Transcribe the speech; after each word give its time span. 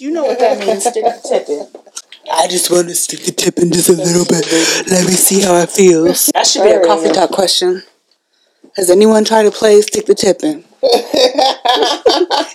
means? 0.00 0.02
You 0.02 0.10
know 0.14 0.24
what 0.24 0.38
that 0.38 0.58
means. 0.58 0.82
Stick 0.88 1.04
the 1.04 1.28
tip 1.28 1.48
in. 1.48 1.66
I 2.30 2.46
just 2.46 2.70
want 2.70 2.88
to 2.88 2.94
stick 2.94 3.20
the 3.20 3.32
tip 3.32 3.58
in 3.58 3.72
just 3.72 3.88
a 3.88 3.92
little 3.92 4.26
bit. 4.26 4.44
Let 4.90 5.06
me 5.06 5.12
see 5.12 5.40
how 5.40 5.56
it 5.56 5.70
feels. 5.70 6.26
That 6.34 6.46
should 6.46 6.62
be 6.62 6.70
a 6.70 6.84
coffee 6.84 7.10
talk 7.10 7.30
question. 7.30 7.82
Has 8.76 8.90
anyone 8.90 9.24
tried 9.24 9.44
to 9.44 9.50
play 9.50 9.80
stick 9.80 10.04
the 10.04 10.14
tip 10.14 10.42
in? 10.42 10.62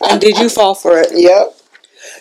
and 0.10 0.22
did 0.22 0.38
you 0.38 0.48
fall 0.50 0.76
for 0.76 1.00
it? 1.00 1.10
Yep. 1.12 1.56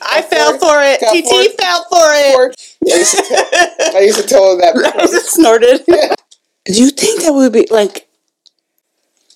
I 0.00 0.22
fell 0.22 0.58
for 0.58 0.82
it. 0.82 1.00
Got 1.02 1.12
TT 1.12 1.60
fell 1.60 1.84
for 1.90 2.08
it. 2.14 2.56
I 2.90 2.96
used 2.96 3.16
to 3.16 3.22
tell, 3.22 3.96
I 3.96 4.00
used 4.00 4.20
to 4.22 4.26
tell 4.26 4.56
her 4.56 4.60
that. 4.62 4.94
I 4.96 5.06
just 5.06 5.34
snorted. 5.34 5.84
Do 6.64 6.72
you 6.72 6.90
think 6.90 7.22
that 7.22 7.34
would 7.34 7.52
be 7.52 7.66
like 7.70 8.08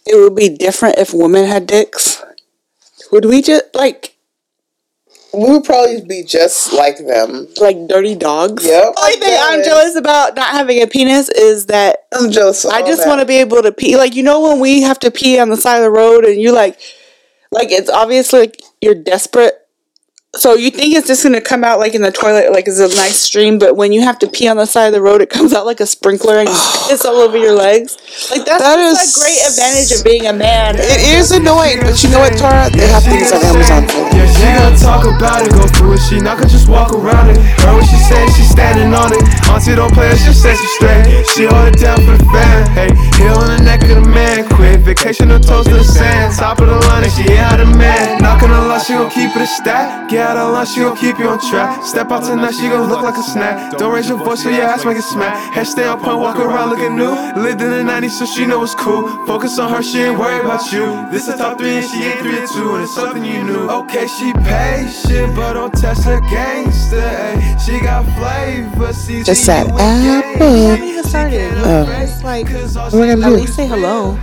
it 0.06 0.16
would 0.16 0.34
be 0.34 0.48
different 0.48 0.98
if 0.98 1.12
women 1.12 1.44
had 1.44 1.66
dicks? 1.66 2.24
Would 3.12 3.26
we 3.26 3.42
just 3.42 3.64
like 3.74 4.15
We 5.36 5.50
would 5.50 5.64
probably 5.64 6.00
be 6.00 6.22
just 6.22 6.72
like 6.72 6.96
them. 6.98 7.48
like 7.60 7.76
dirty 7.88 8.14
dogs? 8.14 8.64
Yep. 8.64 8.94
The 8.94 9.00
only 9.00 9.16
thing 9.16 9.38
I'm 9.38 9.62
jealous 9.62 9.94
about 9.94 10.34
not 10.34 10.48
having 10.50 10.82
a 10.82 10.86
penis 10.86 11.28
is 11.28 11.66
that 11.66 12.06
I'm 12.12 12.30
jealous. 12.30 12.64
I 12.64 12.80
just 12.80 13.06
want 13.06 13.20
to 13.20 13.26
be 13.26 13.36
able 13.36 13.62
to 13.62 13.70
pee. 13.70 13.96
Like 13.96 14.14
you 14.14 14.22
know 14.22 14.40
when 14.40 14.60
we 14.60 14.80
have 14.82 14.98
to 15.00 15.10
pee 15.10 15.38
on 15.38 15.50
the 15.50 15.56
side 15.56 15.76
of 15.76 15.82
the 15.82 15.90
road 15.90 16.24
and 16.24 16.40
you 16.40 16.52
like, 16.52 16.80
like 17.50 17.70
it's 17.70 17.90
obviously 17.90 18.40
like 18.40 18.62
you're 18.80 18.94
desperate. 18.94 19.55
So 20.36 20.54
you 20.54 20.70
think 20.70 20.94
it's 20.94 21.06
just 21.06 21.22
gonna 21.22 21.40
come 21.40 21.64
out 21.64 21.78
like 21.78 21.94
in 21.94 22.02
the 22.02 22.12
toilet, 22.12 22.52
like 22.52 22.68
it's 22.68 22.78
a 22.78 22.88
nice 22.94 23.16
stream, 23.22 23.58
but 23.58 23.76
when 23.76 23.92
you 23.92 24.02
have 24.02 24.18
to 24.20 24.26
pee 24.28 24.48
on 24.48 24.56
the 24.56 24.66
side 24.66 24.86
of 24.86 24.92
the 24.92 25.00
road, 25.00 25.20
it 25.22 25.30
comes 25.30 25.52
out 25.52 25.64
like 25.66 25.80
a 25.80 25.86
sprinkler 25.86 26.38
and 26.38 26.48
it's 26.92 27.04
all 27.04 27.16
over 27.16 27.36
your 27.38 27.54
legs. 27.54 27.96
Like 28.30 28.44
that's 28.44 28.62
That 28.62 28.76
just 28.76 29.00
is- 29.02 29.16
a 29.16 29.20
great 29.24 29.40
advantage 29.48 29.90
of 29.96 30.04
being 30.04 30.26
a 30.26 30.32
man. 30.32 30.76
It 30.76 31.00
is 31.16 31.32
annoying, 31.32 31.80
but 31.80 32.02
you 32.02 32.10
know 32.10 32.20
what, 32.20 32.36
Tara? 32.36 32.68
They 32.70 32.86
have 32.88 33.02
things 33.04 33.32
on 33.32 33.40
Amazon 33.44 33.88
for 33.88 34.04
that. 34.04 34.12
Yeah, 34.12 34.28
she 34.28 34.44
gonna 34.52 34.76
talk 34.76 35.02
about 35.08 35.46
it, 35.46 35.52
go 35.52 35.64
through 35.72 35.94
it. 35.96 36.02
She 36.08 36.20
not 36.20 36.36
gonna 36.38 36.50
just 36.52 36.68
walk 36.68 36.92
around 36.92 37.30
it. 37.32 37.38
Heard 37.64 37.74
what 37.80 37.86
she 37.88 37.96
said, 38.04 38.28
she 38.36 38.42
standing 38.44 38.92
on 38.92 39.12
it. 39.16 39.22
Auntie 39.48 39.74
don't 39.74 39.92
play 39.92 40.08
her, 40.12 40.16
she 40.20 40.32
says 40.36 40.60
she 40.60 40.68
straight. 40.76 41.04
She 41.32 41.48
hold 41.48 41.72
it 41.72 41.80
down 41.80 41.96
for 42.04 42.12
the 42.16 42.26
fan. 42.28 42.68
Hey, 42.76 42.90
heel 43.16 43.34
on 43.40 43.56
the 43.56 43.62
neck 43.64 43.82
of 43.88 43.96
the 44.04 44.06
man. 44.12 44.44
Quick 44.52 44.80
vacation, 44.84 45.28
no 45.28 45.38
toes 45.38 45.64
to 45.66 45.74
the 45.80 45.84
sand. 45.84 46.36
Top 46.36 46.60
of 46.60 46.68
the 46.68 46.76
line, 46.92 47.04
and 47.04 47.12
she 47.12 47.24
ain't 47.24 47.40
out 47.40 47.60
of 47.60 47.68
man. 47.76 48.20
Not 48.20 48.40
gonna 48.40 48.60
lie, 48.68 48.78
she 48.84 48.92
gon' 48.92 49.08
keep 49.10 49.32
it 49.34 49.42
a 49.42 49.46
stat. 49.46 50.10
Get 50.10 50.25
out 50.26 50.36
of 50.36 50.52
line, 50.52 50.66
she 50.66 50.80
gon' 50.80 50.96
keep 50.96 51.18
you 51.18 51.28
on 51.28 51.38
track. 51.50 51.84
Step 51.84 52.10
out 52.10 52.24
tonight, 52.24 52.52
she 52.52 52.68
gon' 52.68 52.88
look 52.88 53.02
like 53.02 53.16
a 53.16 53.22
snack. 53.22 53.78
Don't 53.78 53.94
raise 53.94 54.08
your 54.08 54.18
voice, 54.18 54.42
so 54.42 54.50
your 54.50 54.62
ass 54.62 54.84
make 54.84 54.96
it 54.98 55.02
smack. 55.02 55.34
Head 55.54 55.66
stay 55.66 55.86
on 55.86 56.00
point, 56.00 56.18
walk 56.18 56.38
around 56.38 56.70
looking 56.70 56.96
new. 56.96 57.10
Lived 57.40 57.60
in 57.62 57.70
the 57.70 57.82
90s, 57.92 58.10
so 58.18 58.26
she 58.26 58.44
know 58.46 58.62
it's 58.62 58.74
cool. 58.74 59.06
Focus 59.26 59.58
on 59.58 59.72
her, 59.72 59.82
she 59.82 60.00
ain't 60.00 60.18
worried 60.18 60.44
about 60.44 60.70
you. 60.72 60.84
This 61.12 61.28
is 61.28 61.36
top 61.36 61.58
three, 61.58 61.76
and 61.76 61.86
she 61.86 62.02
ain't 62.04 62.20
three 62.20 62.38
or 62.42 62.46
two, 62.48 62.74
and 62.74 62.82
it's 62.84 62.94
something 62.94 63.24
you 63.24 63.42
knew. 63.44 63.68
Okay, 63.70 64.06
she 64.08 64.32
patient, 64.44 65.36
but 65.36 65.52
don't 65.54 65.72
test 65.72 66.04
her 66.04 66.20
gangster. 66.28 66.96
ayy. 67.00 67.60
She 67.64 67.80
got 67.80 68.04
flavor, 68.18 68.92
see. 68.92 69.22
Just 69.22 69.44
said 69.44 69.66
apple. 69.68 69.78
haven't 69.78 70.84
even 70.84 71.04
started. 71.04 71.52
Oh. 71.58 71.86
It's 72.02 72.22
like 72.24 72.48
What 72.92 73.08
am 73.08 73.08
I 73.08 73.12
at 73.12 73.20
gonna 73.20 73.36
do? 73.36 73.40
least 73.42 73.54
say 73.54 73.66
hello. 73.66 74.18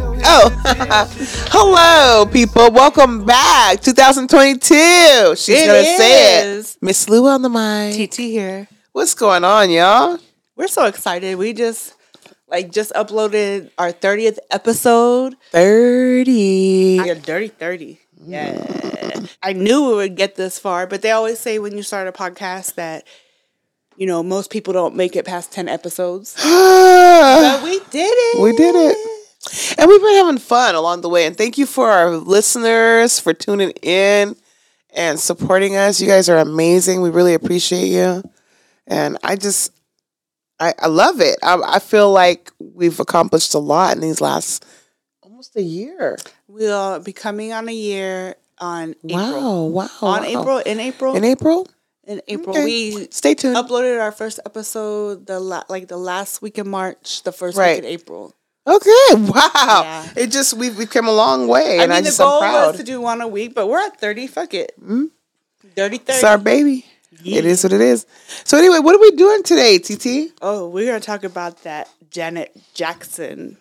Oh, 0.00 0.50
hello, 1.50 2.26
people. 2.30 2.70
Welcome 2.70 3.24
back. 3.24 3.80
2022. 3.80 5.34
She's 5.36 5.48
It 5.48 5.66
gonna 5.66 5.82
say 5.82 6.40
it. 6.40 6.46
is. 6.46 6.78
Miss 6.80 7.08
Lou 7.08 7.26
on 7.26 7.42
the 7.42 7.48
mic. 7.48 8.10
TT 8.10 8.16
here. 8.18 8.68
What's 8.92 9.14
going 9.14 9.44
on, 9.44 9.70
y'all? 9.70 10.18
We're 10.56 10.68
so 10.68 10.86
excited. 10.86 11.36
We 11.36 11.52
just 11.52 11.94
like 12.48 12.70
just 12.70 12.92
uploaded 12.92 13.70
our 13.78 13.92
30th 13.92 14.38
episode. 14.50 15.34
30. 15.50 17.02
Yeah, 17.04 17.14
dirty 17.14 17.48
30. 17.48 17.98
Yeah. 18.24 19.24
I 19.42 19.52
knew 19.52 19.88
we 19.90 19.94
would 19.94 20.16
get 20.16 20.36
this 20.36 20.58
far, 20.58 20.86
but 20.86 21.02
they 21.02 21.10
always 21.10 21.38
say 21.38 21.58
when 21.58 21.76
you 21.76 21.82
start 21.82 22.06
a 22.08 22.12
podcast 22.12 22.74
that 22.76 23.04
you 23.96 24.06
know, 24.06 24.22
most 24.22 24.50
people 24.52 24.72
don't 24.72 24.94
make 24.94 25.16
it 25.16 25.24
past 25.24 25.50
10 25.50 25.68
episodes. 25.68 26.36
But 26.44 27.62
we 27.64 27.80
did 27.90 28.08
it. 28.12 28.40
We 28.40 28.52
did 28.52 28.74
it. 28.76 28.96
And 29.78 29.88
we've 29.88 30.00
been 30.02 30.14
having 30.16 30.38
fun 30.38 30.74
along 30.74 31.02
the 31.02 31.08
way. 31.08 31.24
And 31.26 31.36
thank 31.36 31.56
you 31.56 31.64
for 31.66 31.88
our 31.90 32.10
listeners 32.16 33.20
for 33.20 33.32
tuning 33.32 33.70
in 33.82 34.34
and 34.94 35.20
supporting 35.20 35.76
us. 35.76 36.00
You 36.00 36.08
guys 36.08 36.28
are 36.28 36.38
amazing. 36.38 37.00
We 37.00 37.10
really 37.10 37.34
appreciate 37.34 37.86
you. 37.86 38.22
And 38.88 39.18
I 39.22 39.36
just, 39.36 39.72
I, 40.58 40.74
I 40.80 40.88
love 40.88 41.20
it. 41.20 41.38
I, 41.42 41.60
I 41.64 41.78
feel 41.78 42.10
like 42.10 42.50
we've 42.58 42.98
accomplished 42.98 43.54
a 43.54 43.58
lot 43.58 43.94
in 43.94 44.00
these 44.02 44.20
last 44.20 44.66
almost 45.22 45.54
a 45.56 45.62
year. 45.62 46.18
We'll 46.48 46.98
be 47.00 47.12
coming 47.12 47.52
on 47.52 47.68
a 47.68 47.72
year 47.72 48.34
on 48.58 48.96
April. 49.04 49.70
Wow, 49.70 49.86
wow. 49.86 49.88
On 50.02 50.22
wow. 50.22 50.40
April, 50.40 50.58
in 50.58 50.80
April, 50.80 51.14
In 51.14 51.24
April? 51.24 51.68
in 52.04 52.20
April, 52.26 52.56
Okay. 52.56 52.64
we 52.64 53.08
Stay 53.12 53.34
tuned. 53.34 53.54
uploaded 53.54 54.00
our 54.00 54.10
first 54.10 54.40
episode 54.46 55.26
the 55.26 55.38
la- 55.38 55.62
like 55.68 55.86
the 55.86 55.98
last 55.98 56.42
week 56.42 56.58
in 56.58 56.68
March, 56.68 57.22
the 57.22 57.30
first 57.30 57.56
Right. 57.56 57.76
week 57.76 57.84
in 57.84 57.84
April. 57.84 58.34
Okay, 58.68 59.14
wow. 59.14 59.82
Yeah. 59.82 60.08
It 60.16 60.30
just, 60.30 60.52
we've, 60.54 60.76
we've 60.76 60.90
come 60.90 61.08
a 61.08 61.12
long 61.12 61.48
way. 61.48 61.80
I 61.80 61.84
And 61.84 61.92
I, 61.92 61.96
mean, 61.96 62.04
the 62.04 62.08
just, 62.10 62.18
goal 62.18 62.40
was 62.40 62.76
to 62.76 62.84
do 62.84 63.00
one 63.00 63.20
a 63.22 63.28
week, 63.28 63.54
but 63.54 63.66
we're 63.66 63.80
at 63.80 63.98
thirty. 63.98 64.26
Fuck 64.26 64.52
it, 64.52 64.72
mm-hmm. 64.78 65.06
dirty 65.74 65.96
thirty. 65.98 66.12
It's 66.12 66.24
our 66.24 66.38
baby. 66.38 66.84
It 67.24 67.44
is 67.44 67.64
what 67.64 67.72
it 67.72 67.80
is. 67.80 68.06
So 68.44 68.58
anyway, 68.58 68.78
what 68.78 68.94
are 68.94 69.00
we 69.00 69.10
doing 69.12 69.42
today, 69.42 69.78
TT? 69.78 70.32
Oh, 70.40 70.68
we're 70.68 70.86
gonna 70.86 71.00
talk 71.00 71.24
about 71.24 71.62
that 71.64 71.88
Janet 72.10 72.56
Jackson 72.74 73.56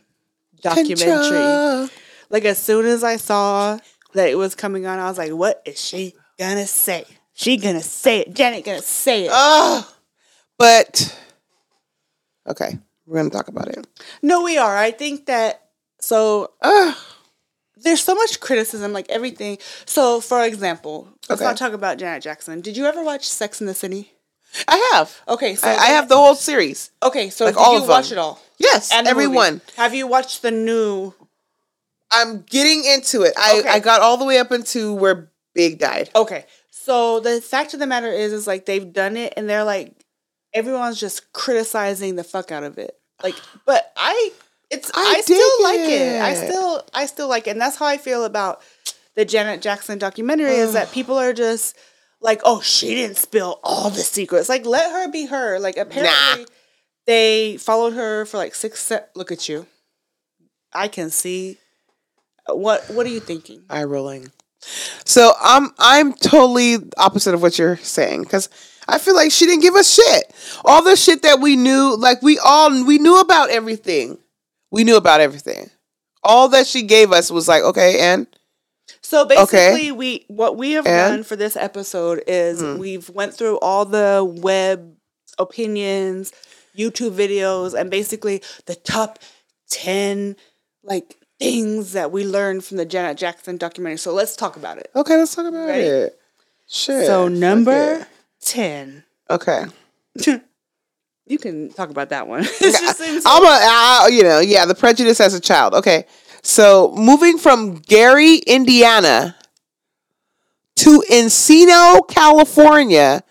documentary. 0.61 1.05
Contra. 1.05 1.89
Like 2.29 2.45
as 2.45 2.59
soon 2.59 2.85
as 2.85 3.03
I 3.03 3.15
saw 3.15 3.79
that 4.13 4.29
it 4.29 4.35
was 4.35 4.55
coming 4.55 4.85
on, 4.85 4.99
I 4.99 5.07
was 5.07 5.17
like, 5.17 5.31
"What 5.31 5.61
is 5.65 5.81
she 5.81 6.13
gonna 6.37 6.67
say? 6.67 7.05
She 7.33 7.57
gonna 7.57 7.81
say 7.81 8.19
it? 8.19 8.33
Janet 8.33 8.65
gonna 8.65 8.81
say 8.81 9.25
it?" 9.25 9.31
Oh, 9.33 9.89
but 10.57 11.17
okay, 12.47 12.77
we're 13.07 13.17
gonna 13.17 13.29
talk 13.31 13.47
about 13.47 13.69
it. 13.69 13.87
no, 14.21 14.43
we 14.43 14.57
are. 14.57 14.77
I 14.77 14.91
think 14.91 15.25
that 15.27 15.63
so. 15.99 16.51
Ugh. 16.61 16.95
there's 17.77 18.03
so 18.03 18.13
much 18.15 18.39
criticism, 18.39 18.91
like 18.93 19.09
everything. 19.09 19.57
So, 19.85 20.19
for 20.21 20.43
example, 20.43 21.07
let's 21.29 21.41
Okay. 21.41 21.47
not 21.49 21.57
talk 21.57 21.73
about 21.73 21.97
Janet 21.97 22.21
Jackson. 22.23 22.61
Did 22.61 22.75
you 22.77 22.85
ever 22.85 23.03
watch 23.03 23.27
Sex 23.27 23.61
in 23.61 23.67
the 23.67 23.73
City? 23.73 24.13
I 24.67 24.91
have. 24.93 25.15
Okay, 25.27 25.55
so 25.55 25.67
I, 25.67 25.71
I 25.73 25.85
have 25.87 26.07
the 26.09 26.15
whole 26.17 26.33
series. 26.35 26.91
Okay, 27.03 27.29
so 27.29 27.45
like 27.45 27.55
did 27.55 27.59
all 27.61 27.75
you 27.75 27.81
of 27.83 27.87
watch 27.89 28.09
them. 28.09 28.17
it 28.17 28.21
all? 28.21 28.41
Yes, 28.57 28.91
And 28.93 29.05
everyone. 29.07 29.61
Have 29.75 29.93
you 29.93 30.07
watched 30.07 30.41
the 30.41 30.51
new? 30.51 31.13
I'm 32.09 32.41
getting 32.43 32.85
into 32.85 33.23
it. 33.23 33.33
I, 33.37 33.59
Okay. 33.59 33.69
I 33.69 33.79
got 33.79 34.01
all 34.01 34.17
the 34.17 34.25
way 34.25 34.39
up 34.39 34.51
into 34.51 34.93
where 34.93 35.31
Big 35.53 35.79
died. 35.79 36.09
Okay, 36.15 36.45
so 36.71 37.19
the 37.19 37.41
fact 37.41 37.73
of 37.73 37.79
the 37.79 37.87
matter 37.87 38.07
is, 38.11 38.31
is 38.31 38.47
like 38.47 38.65
they've 38.65 38.93
done 38.93 39.17
it, 39.17 39.33
and 39.35 39.49
they're 39.49 39.63
like, 39.63 39.93
everyone's 40.53 40.99
just 40.99 41.31
criticizing 41.33 42.15
the 42.15 42.23
fuck 42.23 42.51
out 42.51 42.63
of 42.63 42.77
it. 42.77 42.95
Like, 43.23 43.35
but 43.65 43.91
I, 43.95 44.31
it's 44.69 44.91
I 44.93 45.15
I, 45.17 45.21
still 45.21 45.63
like 45.63 45.79
it. 45.79 46.21
I 46.21 46.33
still, 46.33 46.83
I 46.93 47.05
still 47.05 47.27
like 47.27 47.47
it, 47.47 47.51
and 47.51 47.61
that's 47.61 47.77
how 47.77 47.85
I 47.85 47.97
feel 47.97 48.25
about 48.25 48.61
the 49.15 49.25
Janet 49.25 49.61
Jackson 49.61 49.97
documentary. 49.97 50.55
is 50.55 50.73
that 50.73 50.91
people 50.91 51.17
are 51.17 51.33
just 51.33 51.75
like, 52.21 52.41
oh, 52.43 52.61
she 52.61 52.95
didn't 52.95 53.17
spill 53.17 53.59
all 53.63 53.89
the 53.89 53.99
secrets. 54.01 54.49
Like, 54.49 54.65
let 54.65 54.91
her 54.91 55.11
be 55.11 55.25
her. 55.25 55.59
Like, 55.59 55.77
apparently, 55.77 56.45
they 57.05 57.57
followed 57.57 57.93
her 57.93 58.25
for 58.25 58.37
like 58.37 58.53
six. 58.55 58.81
Se- 58.81 59.05
Look 59.15 59.31
at 59.31 59.47
you. 59.49 59.65
I 60.73 60.87
can 60.87 61.09
see. 61.09 61.57
What 62.47 62.89
What 62.91 63.05
are 63.05 63.09
you 63.09 63.19
thinking? 63.19 63.63
Eye 63.69 63.83
rolling. 63.83 64.31
So 65.05 65.33
I'm 65.41 65.71
I'm 65.79 66.13
totally 66.13 66.77
opposite 66.97 67.33
of 67.33 67.41
what 67.41 67.57
you're 67.57 67.77
saying 67.77 68.23
because 68.23 68.49
I 68.87 68.99
feel 68.99 69.15
like 69.15 69.31
she 69.31 69.45
didn't 69.45 69.61
give 69.61 69.75
a 69.75 69.83
shit. 69.83 70.33
All 70.63 70.83
the 70.83 70.95
shit 70.95 71.21
that 71.23 71.39
we 71.39 71.55
knew, 71.55 71.95
like 71.97 72.21
we 72.21 72.39
all 72.39 72.85
we 72.85 72.97
knew 72.97 73.19
about 73.19 73.49
everything. 73.49 74.17
We 74.71 74.83
knew 74.83 74.97
about 74.97 75.21
everything. 75.21 75.69
All 76.23 76.49
that 76.49 76.67
she 76.67 76.83
gave 76.83 77.11
us 77.11 77.31
was 77.31 77.47
like, 77.47 77.63
okay, 77.63 77.99
and 77.99 78.27
so 79.01 79.25
basically 79.25 79.89
okay. 79.89 79.91
we 79.91 80.25
what 80.27 80.57
we 80.57 80.71
have 80.73 80.85
and? 80.85 81.17
done 81.17 81.23
for 81.23 81.35
this 81.35 81.55
episode 81.55 82.23
is 82.27 82.61
mm. 82.61 82.77
we've 82.77 83.09
went 83.09 83.33
through 83.33 83.59
all 83.59 83.85
the 83.85 84.23
web 84.41 84.95
opinions, 85.37 86.31
YouTube 86.77 87.11
videos, 87.11 87.79
and 87.79 87.89
basically 87.89 88.41
the 88.65 88.75
top 88.75 89.19
ten 89.69 90.35
like 90.83 91.17
things 91.39 91.93
that 91.93 92.11
we 92.11 92.25
learned 92.25 92.63
from 92.63 92.77
the 92.77 92.85
Janet 92.85 93.17
Jackson 93.17 93.57
documentary. 93.57 93.97
So 93.97 94.13
let's 94.13 94.35
talk 94.35 94.55
about 94.55 94.77
it. 94.77 94.89
Okay, 94.95 95.15
let's 95.17 95.35
talk 95.35 95.45
about 95.45 95.67
Ready? 95.67 95.83
it. 95.83 96.19
Sure. 96.67 97.05
So 97.05 97.27
number 97.27 97.95
okay. 97.95 98.05
10. 98.41 99.03
Okay. 99.29 99.65
you 101.25 101.37
can 101.37 101.69
talk 101.73 101.89
about 101.89 102.09
that 102.09 102.27
one. 102.27 102.45
I'm 102.61 103.43
a, 103.43 103.47
I, 103.47 104.09
you 104.11 104.23
know, 104.23 104.39
yeah, 104.39 104.65
the 104.65 104.75
prejudice 104.75 105.19
as 105.19 105.33
a 105.33 105.39
child. 105.39 105.73
Okay. 105.73 106.05
So 106.43 106.93
moving 106.95 107.37
from 107.37 107.75
Gary, 107.75 108.37
Indiana 108.37 109.35
to 110.77 111.03
Encino, 111.11 112.07
California. 112.07 113.23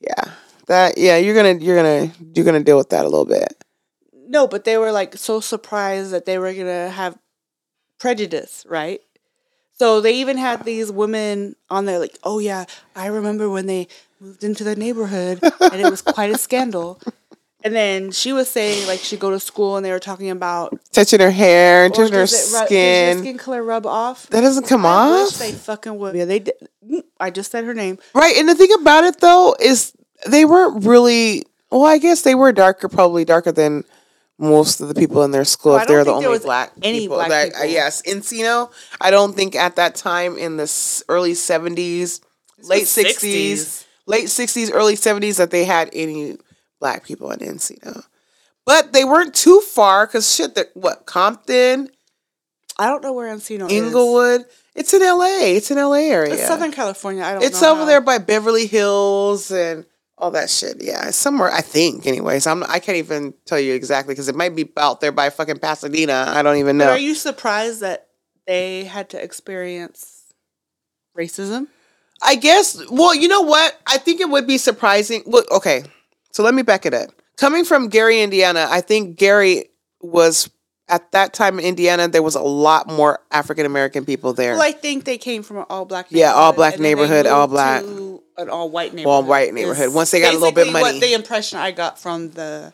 Yeah. 0.00 0.24
That 0.66 0.96
yeah, 0.96 1.16
you're 1.16 1.34
gonna 1.34 1.54
you're 1.54 1.76
gonna 1.76 2.12
you're 2.34 2.44
gonna 2.44 2.62
deal 2.62 2.76
with 2.76 2.90
that 2.90 3.04
a 3.04 3.08
little 3.08 3.24
bit. 3.26 3.62
No, 4.28 4.46
but 4.46 4.64
they 4.64 4.78
were 4.78 4.92
like 4.92 5.16
so 5.16 5.40
surprised 5.40 6.12
that 6.12 6.24
they 6.24 6.38
were 6.38 6.52
gonna 6.52 6.88
have 6.88 7.18
prejudice, 7.98 8.64
right? 8.68 9.00
So 9.72 10.00
they 10.00 10.14
even 10.14 10.36
had 10.36 10.64
these 10.64 10.92
women 10.92 11.56
on 11.68 11.86
there 11.86 11.98
like, 11.98 12.16
oh 12.22 12.38
yeah, 12.38 12.66
I 12.94 13.06
remember 13.06 13.50
when 13.50 13.66
they 13.66 13.88
moved 14.22 14.44
into 14.44 14.62
the 14.62 14.76
neighborhood 14.76 15.40
and 15.42 15.80
it 15.80 15.90
was 15.90 16.00
quite 16.00 16.30
a 16.30 16.38
scandal. 16.38 17.00
And 17.64 17.74
then 17.74 18.10
she 18.12 18.32
was 18.32 18.48
saying, 18.48 18.86
like, 18.88 19.00
she'd 19.00 19.20
go 19.20 19.30
to 19.30 19.38
school 19.40 19.76
and 19.76 19.84
they 19.84 19.90
were 19.90 19.98
talking 20.00 20.30
about 20.30 20.78
Touching 20.92 21.20
her 21.20 21.30
hair 21.30 21.84
and 21.84 21.94
touching 21.94 22.12
her 22.12 22.20
ru- 22.20 22.26
does 22.26 22.52
your 22.52 22.66
skin. 22.66 23.18
skin 23.18 23.38
color 23.38 23.62
rub 23.62 23.86
off. 23.86 24.26
That 24.28 24.40
doesn't 24.42 24.66
come 24.68 24.84
I 24.86 25.10
wish 25.24 25.32
off. 25.32 25.38
they 25.38 25.52
fucking 25.52 25.96
would. 25.98 26.14
Yeah, 26.14 26.24
they 26.24 26.38
did. 26.40 26.54
Mm, 26.88 27.02
I 27.20 27.30
just 27.30 27.50
said 27.52 27.64
her 27.64 27.74
name. 27.74 27.98
Right. 28.14 28.36
And 28.36 28.48
the 28.48 28.54
thing 28.54 28.72
about 28.80 29.04
it 29.04 29.20
though 29.20 29.54
is 29.60 29.92
they 30.26 30.44
weren't 30.44 30.84
really 30.84 31.44
well, 31.70 31.84
I 31.84 31.98
guess 31.98 32.22
they 32.22 32.34
were 32.34 32.52
darker, 32.52 32.88
probably 32.88 33.24
darker 33.24 33.50
than 33.52 33.84
most 34.38 34.80
of 34.80 34.88
the 34.88 34.94
people 34.94 35.22
in 35.22 35.30
their 35.30 35.44
school 35.44 35.72
Well, 35.72 35.82
if 35.82 35.88
they're 35.88 36.04
the 36.04 36.12
only 36.12 36.38
black 36.40 36.72
any 36.82 37.00
people. 37.00 37.16
black 37.16 37.28
That- 37.28 37.48
uh, 37.54 37.58
people. 37.60 37.70
yes, 37.70 38.02
Encino. 38.02 38.70
I 39.00 39.10
don't 39.10 39.34
think 39.34 39.54
at 39.54 39.76
that 39.76 39.94
time 39.94 40.36
in 40.36 40.56
the 40.56 41.02
early 41.08 41.34
seventies, 41.34 42.20
late 42.64 42.88
sixties, 42.88 43.64
60s. 43.64 43.84
Late 44.12 44.28
sixties, 44.28 44.70
early 44.70 44.94
seventies 44.94 45.38
that 45.38 45.50
they 45.50 45.64
had 45.64 45.90
any 45.92 46.36
black 46.78 47.04
people 47.04 47.32
in 47.32 47.40
Encino. 47.40 48.04
But 48.64 48.92
they 48.92 49.04
weren't 49.04 49.34
too 49.34 49.60
far 49.60 50.06
because 50.06 50.32
shit. 50.32 50.54
That 50.54 50.68
what 50.74 51.06
Compton, 51.06 51.88
I 52.78 52.86
don't 52.86 53.02
know 53.02 53.12
where 53.12 53.34
Encino 53.34 53.66
is. 53.66 53.72
Inglewood. 53.72 54.44
It's 54.74 54.94
in 54.94 55.02
L.A. 55.02 55.56
It's 55.56 55.70
in 55.70 55.76
L.A. 55.78 56.02
area. 56.04 56.34
It's 56.34 56.46
Southern 56.46 56.72
California. 56.72 57.22
I 57.24 57.32
don't. 57.32 57.40
Know. 57.40 57.46
It's 57.46 57.62
over 57.62 57.80
how. 57.80 57.86
there 57.86 58.00
by 58.00 58.18
Beverly 58.18 58.66
Hills 58.66 59.50
and 59.50 59.84
all 60.16 60.30
that 60.30 60.48
shit. 60.48 60.76
Yeah, 60.80 61.08
it's 61.08 61.16
somewhere 61.16 61.50
I 61.50 61.60
think. 61.60 62.06
Anyways, 62.06 62.46
I'm 62.46 62.62
I 62.64 62.78
can't 62.78 62.98
even 62.98 63.34
tell 63.44 63.58
you 63.58 63.74
exactly 63.74 64.14
because 64.14 64.28
it 64.28 64.36
might 64.36 64.54
be 64.54 64.70
out 64.76 65.00
there 65.00 65.12
by 65.12 65.30
fucking 65.30 65.58
Pasadena. 65.58 66.26
I 66.28 66.42
don't 66.42 66.56
even 66.58 66.78
But 66.78 66.84
know. 66.84 66.90
are 66.92 66.98
you 66.98 67.14
surprised 67.14 67.80
that 67.80 68.06
they 68.46 68.84
had 68.84 69.10
to 69.10 69.22
experience 69.22 70.32
racism? 71.18 71.66
I 72.22 72.36
guess. 72.36 72.80
Well, 72.90 73.14
you 73.14 73.28
know 73.28 73.42
what? 73.42 73.80
I 73.86 73.98
think 73.98 74.20
it 74.20 74.28
would 74.28 74.46
be 74.46 74.58
surprising. 74.58 75.22
Okay. 75.50 75.84
So 76.30 76.42
let 76.42 76.54
me 76.54 76.62
back 76.62 76.86
it 76.86 76.94
up. 76.94 77.10
Coming 77.36 77.64
from 77.64 77.88
Gary, 77.88 78.22
Indiana, 78.22 78.66
I 78.70 78.80
think 78.80 79.16
Gary 79.16 79.70
was 80.00 80.48
at 80.88 81.10
that 81.12 81.32
time 81.32 81.58
in 81.58 81.64
Indiana. 81.64 82.08
There 82.08 82.22
was 82.22 82.34
a 82.34 82.42
lot 82.42 82.86
more 82.88 83.20
African 83.30 83.66
American 83.66 84.04
people 84.04 84.32
there. 84.32 84.52
Well, 84.52 84.62
I 84.62 84.72
think 84.72 85.04
they 85.04 85.18
came 85.18 85.42
from 85.42 85.58
an 85.58 85.64
all 85.68 85.84
black. 85.84 86.06
Yeah, 86.10 86.32
all 86.32 86.52
black 86.52 86.74
and 86.74 86.84
then 86.84 86.96
they 86.96 87.02
neighborhood, 87.02 87.26
all 87.26 87.46
black. 87.46 87.82
to 87.82 88.22
An 88.38 88.48
all 88.48 88.70
white 88.70 88.94
neighborhood. 88.94 89.12
All 89.12 89.22
white 89.24 89.52
neighborhood, 89.52 89.92
once 89.92 90.10
they 90.10 90.20
got 90.20 90.34
a 90.34 90.38
little 90.38 90.52
bit 90.52 90.72
money. 90.72 90.82
What 90.82 91.00
the 91.00 91.14
impression 91.14 91.58
I 91.58 91.70
got 91.70 91.98
from 91.98 92.30
the 92.30 92.72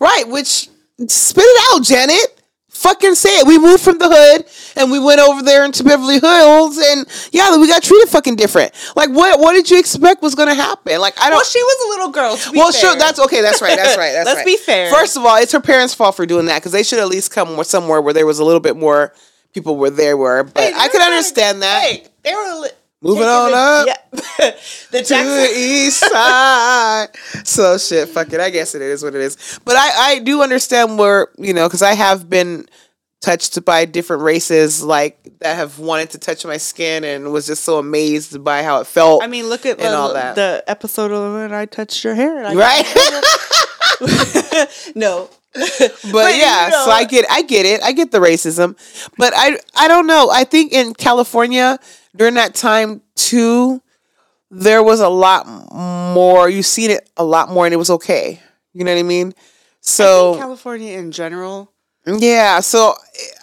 Right, 0.00 0.24
which 0.26 0.68
spit 1.06 1.44
it 1.44 1.74
out, 1.74 1.82
Janet. 1.82 2.37
Fucking 2.78 3.16
say 3.16 3.40
it. 3.40 3.46
We 3.46 3.58
moved 3.58 3.82
from 3.82 3.98
the 3.98 4.08
hood 4.08 4.46
and 4.76 4.92
we 4.92 5.00
went 5.00 5.20
over 5.20 5.42
there 5.42 5.64
into 5.64 5.82
Beverly 5.82 6.20
Hills 6.20 6.78
and 6.78 7.06
yeah, 7.32 7.56
we 7.56 7.66
got 7.66 7.82
treated 7.82 8.08
fucking 8.08 8.36
different. 8.36 8.72
Like 8.94 9.10
what 9.10 9.40
what 9.40 9.54
did 9.54 9.68
you 9.68 9.80
expect 9.80 10.22
was 10.22 10.36
gonna 10.36 10.54
happen? 10.54 11.00
Like 11.00 11.20
I 11.20 11.28
don't 11.28 11.38
well, 11.38 11.44
she 11.44 11.60
was 11.60 11.86
a 11.86 11.98
little 11.98 12.12
girl. 12.12 12.36
To 12.36 12.52
well, 12.54 12.70
fair. 12.70 12.80
sure. 12.80 12.96
That's 12.96 13.18
okay. 13.18 13.42
That's 13.42 13.60
right. 13.60 13.76
That's 13.76 13.98
right. 13.98 14.12
That's 14.12 14.24
right. 14.24 14.24
Let's 14.24 14.36
right. 14.36 14.46
be 14.46 14.56
fair. 14.56 14.92
First 14.92 15.16
of 15.16 15.24
all, 15.24 15.36
it's 15.38 15.50
her 15.50 15.60
parents' 15.60 15.92
fault 15.92 16.14
for 16.14 16.24
doing 16.24 16.46
that 16.46 16.60
because 16.60 16.70
they 16.70 16.84
should 16.84 17.00
at 17.00 17.08
least 17.08 17.32
come 17.32 17.62
somewhere 17.64 18.00
where 18.00 18.14
there 18.14 18.26
was 18.26 18.38
a 18.38 18.44
little 18.44 18.60
bit 18.60 18.76
more 18.76 19.12
people 19.52 19.76
were 19.76 19.90
there 19.90 20.16
were. 20.16 20.44
But 20.44 20.62
Hey, 20.62 20.72
I 20.72 20.86
they 20.86 20.92
could 20.92 21.02
understand 21.02 21.62
that. 21.62 21.82
Hey, 21.82 22.06
they 22.22 22.32
were 22.32 22.68
Moving 23.00 23.24
on 23.24 23.50
the, 23.52 23.56
up. 23.56 23.86
Yeah, 23.86 23.96
the 24.90 25.02
to 25.02 25.14
the 25.14 25.52
east 25.56 26.00
side. 26.00 27.08
so 27.44 27.78
shit, 27.78 28.08
fuck 28.08 28.32
it. 28.32 28.40
I 28.40 28.50
guess 28.50 28.74
it 28.74 28.82
is 28.82 29.02
what 29.04 29.14
it 29.14 29.20
is. 29.20 29.60
But 29.64 29.76
I, 29.76 29.90
I 30.14 30.18
do 30.18 30.42
understand 30.42 30.98
where 30.98 31.28
you 31.38 31.54
know 31.54 31.68
because 31.68 31.82
I 31.82 31.94
have 31.94 32.28
been 32.28 32.66
touched 33.20 33.64
by 33.64 33.84
different 33.84 34.22
races 34.22 34.82
like 34.82 35.38
that 35.40 35.56
have 35.56 35.78
wanted 35.78 36.10
to 36.10 36.18
touch 36.18 36.44
my 36.44 36.56
skin 36.56 37.04
and 37.04 37.32
was 37.32 37.46
just 37.46 37.64
so 37.64 37.78
amazed 37.78 38.42
by 38.44 38.62
how 38.62 38.80
it 38.80 38.86
felt. 38.86 39.22
I 39.22 39.26
mean, 39.28 39.46
look 39.48 39.64
at 39.66 39.78
And 39.78 39.88
the, 39.92 39.96
all 39.96 40.14
that. 40.14 40.34
the 40.36 40.62
episode 40.66 41.10
of 41.12 41.34
when 41.34 41.52
I 41.52 41.66
touched 41.66 42.02
your 42.04 42.14
hair. 42.14 42.38
and 42.44 42.46
I- 42.46 42.54
right. 42.54 42.86
no, 44.94 45.28
but, 45.54 46.36
yeah, 46.36 46.66
you 46.66 46.70
know- 46.72 46.84
so 46.84 46.90
I 46.90 47.04
get 47.04 47.24
I 47.30 47.42
get 47.42 47.66
it. 47.66 47.82
I 47.82 47.92
get 47.92 48.10
the 48.12 48.18
racism. 48.18 48.76
But 49.16 49.32
I 49.36 49.58
I 49.76 49.88
don't 49.88 50.06
know. 50.06 50.30
I 50.30 50.44
think 50.44 50.72
in 50.72 50.94
California 50.94 51.78
during 52.16 52.34
that 52.34 52.54
time 52.54 53.02
too 53.16 53.82
there 54.50 54.82
was 54.82 55.00
a 55.00 55.08
lot 55.08 55.46
more 55.72 56.48
you 56.48 56.62
seen 56.62 56.90
it 56.90 57.08
a 57.16 57.24
lot 57.24 57.50
more 57.50 57.66
and 57.66 57.74
it 57.74 57.78
was 57.78 57.90
okay. 57.90 58.40
You 58.72 58.84
know 58.84 58.92
what 58.94 59.00
I 59.00 59.02
mean? 59.02 59.28
I 59.36 59.40
So 59.80 60.32
think 60.32 60.42
California 60.44 60.98
in 60.98 61.12
general. 61.12 61.72
yeah, 62.06 62.60
so 62.60 62.94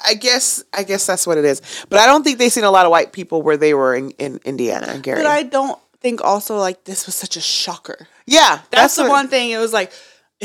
I 0.06 0.14
guess 0.16 0.64
I 0.74 0.84
guess 0.84 1.06
that's 1.06 1.28
what 1.28 1.38
it 1.38 1.46
is. 1.46 1.62
But 1.90 2.00
I 2.00 2.06
don't 2.08 2.24
think 2.24 2.40
they 2.40 2.50
seen 2.50 2.64
a 2.64 2.72
lot 2.72 2.86
of 2.86 2.92
white 2.92 3.12
people 3.14 3.42
where 3.42 3.58
they 3.58 3.74
were 3.74 3.96
in, 3.96 4.12
in 4.18 4.40
Indiana 4.46 4.88
and 4.90 5.04
Gary. 5.04 5.22
But 5.22 5.28
I 5.30 5.44
don't 5.44 5.78
think 6.02 6.22
also 6.24 6.58
like 6.58 6.84
this 6.86 7.06
was 7.06 7.16
such 7.16 7.36
a 7.38 7.42
shocker. 7.42 8.08
yeah, 8.26 8.62
That's, 8.72 8.96
the 8.96 9.04
what- 9.04 9.12
one 9.12 9.28
thing. 9.28 9.52
It 9.52 9.58
was 9.58 9.74
like 9.74 9.92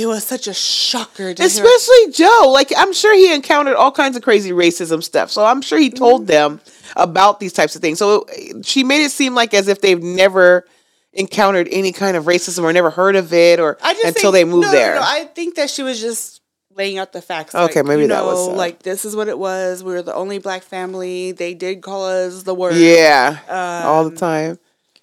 it 0.00 0.06
was 0.06 0.24
such 0.26 0.46
a 0.46 0.54
shocker. 0.54 1.34
To 1.34 1.42
hear. 1.42 1.46
Especially 1.46 2.12
Joe. 2.12 2.50
Like 2.52 2.72
I'm 2.76 2.92
sure 2.92 3.14
he 3.14 3.32
encountered 3.34 3.76
all 3.76 3.92
kinds 3.92 4.16
of 4.16 4.22
crazy 4.22 4.50
racism 4.52 5.02
stuff. 5.02 5.30
So 5.30 5.44
I'm 5.44 5.62
sure 5.62 5.78
he 5.78 5.90
told 5.90 6.22
Mm-hmm. 6.22 6.26
them 6.26 6.60
about 6.96 7.38
these 7.40 7.52
types 7.52 7.76
of 7.76 7.82
things. 7.82 7.98
So 7.98 8.26
she 8.62 8.82
made 8.84 9.04
it 9.04 9.10
seem 9.10 9.34
like 9.34 9.54
as 9.54 9.68
if 9.68 9.80
they've 9.80 10.02
never 10.02 10.64
encountered 11.12 11.68
any 11.70 11.92
kind 11.92 12.16
of 12.16 12.24
racism 12.24 12.62
or 12.64 12.72
never 12.72 12.90
heard 12.90 13.16
of 13.16 13.32
it 13.32 13.58
or 13.60 13.76
until 13.84 14.12
think- 14.12 14.32
they 14.32 14.44
moved 14.44 14.66
no, 14.66 14.72
there. 14.72 14.94
no, 14.96 15.00
I 15.02 15.24
think 15.24 15.54
that 15.56 15.70
she 15.70 15.82
was 15.82 16.00
just 16.00 16.40
laying 16.76 16.98
out 16.98 17.12
the 17.12 17.20
facts. 17.20 17.54
Okay, 17.54 17.80
like, 17.80 17.86
maybe 17.86 18.02
you 18.02 18.08
that 18.08 18.24
was 18.24 18.46
know, 18.46 18.52
so. 18.52 18.56
like 18.58 18.82
this 18.82 19.04
is 19.04 19.14
what 19.16 19.26
it 19.28 19.38
was. 19.38 19.82
We 19.82 19.92
were 19.92 20.02
the 20.02 20.14
only 20.14 20.38
black 20.38 20.62
family. 20.62 21.32
They 21.32 21.52
did 21.54 21.82
call 21.82 22.04
us 22.06 22.44
the 22.44 22.54
word. 22.54 22.76
yeah. 22.76 23.38
all 23.84 24.04
the 24.04 24.10
Um, 24.10 24.16
time. 24.16 24.58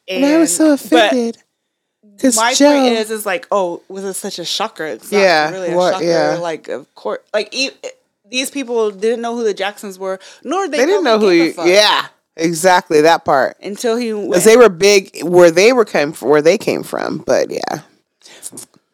And, 0.09 0.25
I 0.25 0.37
was 0.37 0.55
so 0.55 0.71
offended. 0.73 1.37
My 2.35 2.53
Joe, 2.53 2.71
point 2.79 2.93
is, 2.93 3.11
is 3.11 3.25
like, 3.25 3.47
oh, 3.51 3.81
was 3.89 4.03
it 4.03 4.13
such 4.15 4.39
a 4.39 4.45
shocker? 4.45 4.85
It's 4.85 5.11
not 5.11 5.19
Yeah, 5.19 5.49
really 5.51 5.71
a 5.71 5.75
what- 5.77 5.93
shocker. 5.93 6.05
yeah. 6.05 6.37
Like, 6.37 6.67
of 6.67 6.93
course, 6.95 7.19
like 7.33 7.49
e- 7.53 7.71
these 8.29 8.49
people 8.49 8.91
didn't 8.91 9.21
know 9.21 9.35
who 9.35 9.43
the 9.43 9.53
Jacksons 9.53 9.97
were, 9.99 10.19
nor 10.43 10.67
they, 10.67 10.77
they 10.77 10.85
didn't 10.85 11.03
know 11.03 11.19
who 11.19 11.25
probably 11.25 11.37
you. 11.37 11.43
gave 11.45 11.53
a 11.53 11.55
fuck 11.55 11.67
Yeah, 11.67 12.07
exactly 12.35 13.01
that 13.01 13.23
part. 13.23 13.57
until 13.61 13.95
he. 13.97 14.11
Because 14.11 14.43
they 14.45 14.57
were 14.57 14.69
big 14.69 15.21
where 15.23 15.51
they 15.51 15.73
were 15.73 15.85
came 15.85 16.11
from, 16.11 16.29
where 16.29 16.41
they 16.41 16.57
came 16.57 16.83
from. 16.83 17.19
But 17.19 17.51
yeah. 17.51 17.81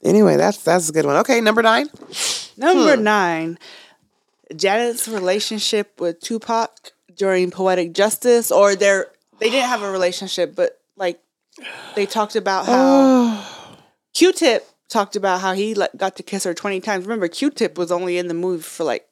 Anyway, 0.04 0.36
that's 0.36 0.58
that's 0.58 0.90
a 0.90 0.92
good 0.92 1.06
one. 1.06 1.16
Okay, 1.18 1.40
number 1.40 1.62
nine. 1.62 1.88
Number 2.58 2.96
Hmm. 2.98 3.04
nine, 3.04 3.60
Janet's 4.56 5.08
relationship 5.08 6.00
with 6.00 6.20
Tupac 6.20 6.92
during 7.16 7.52
Poetic 7.52 7.94
Justice, 7.94 8.52
or 8.52 8.76
their 8.76 9.08
they 9.40 9.50
didn't 9.50 9.70
have 9.70 9.82
a 9.82 9.90
relationship, 9.90 10.56
but 10.56 10.80
like 10.98 11.20
they 11.96 12.06
talked 12.06 12.36
about 12.36 12.66
how 12.66 13.46
Q-Tip 14.14 14.68
talked 14.90 15.16
about 15.16 15.42
how 15.42 15.54
he 15.54 15.74
like, 15.74 15.92
got 15.98 16.16
to 16.18 16.24
kiss 16.24 16.44
her 16.44 16.54
twenty 16.54 16.80
times. 16.80 17.06
Remember, 17.06 17.28
Q-Tip 17.28 17.78
was 17.78 17.92
only 17.92 18.18
in 18.18 18.28
the 18.28 18.34
movie 18.34 18.62
for 18.64 18.84
like 18.84 19.08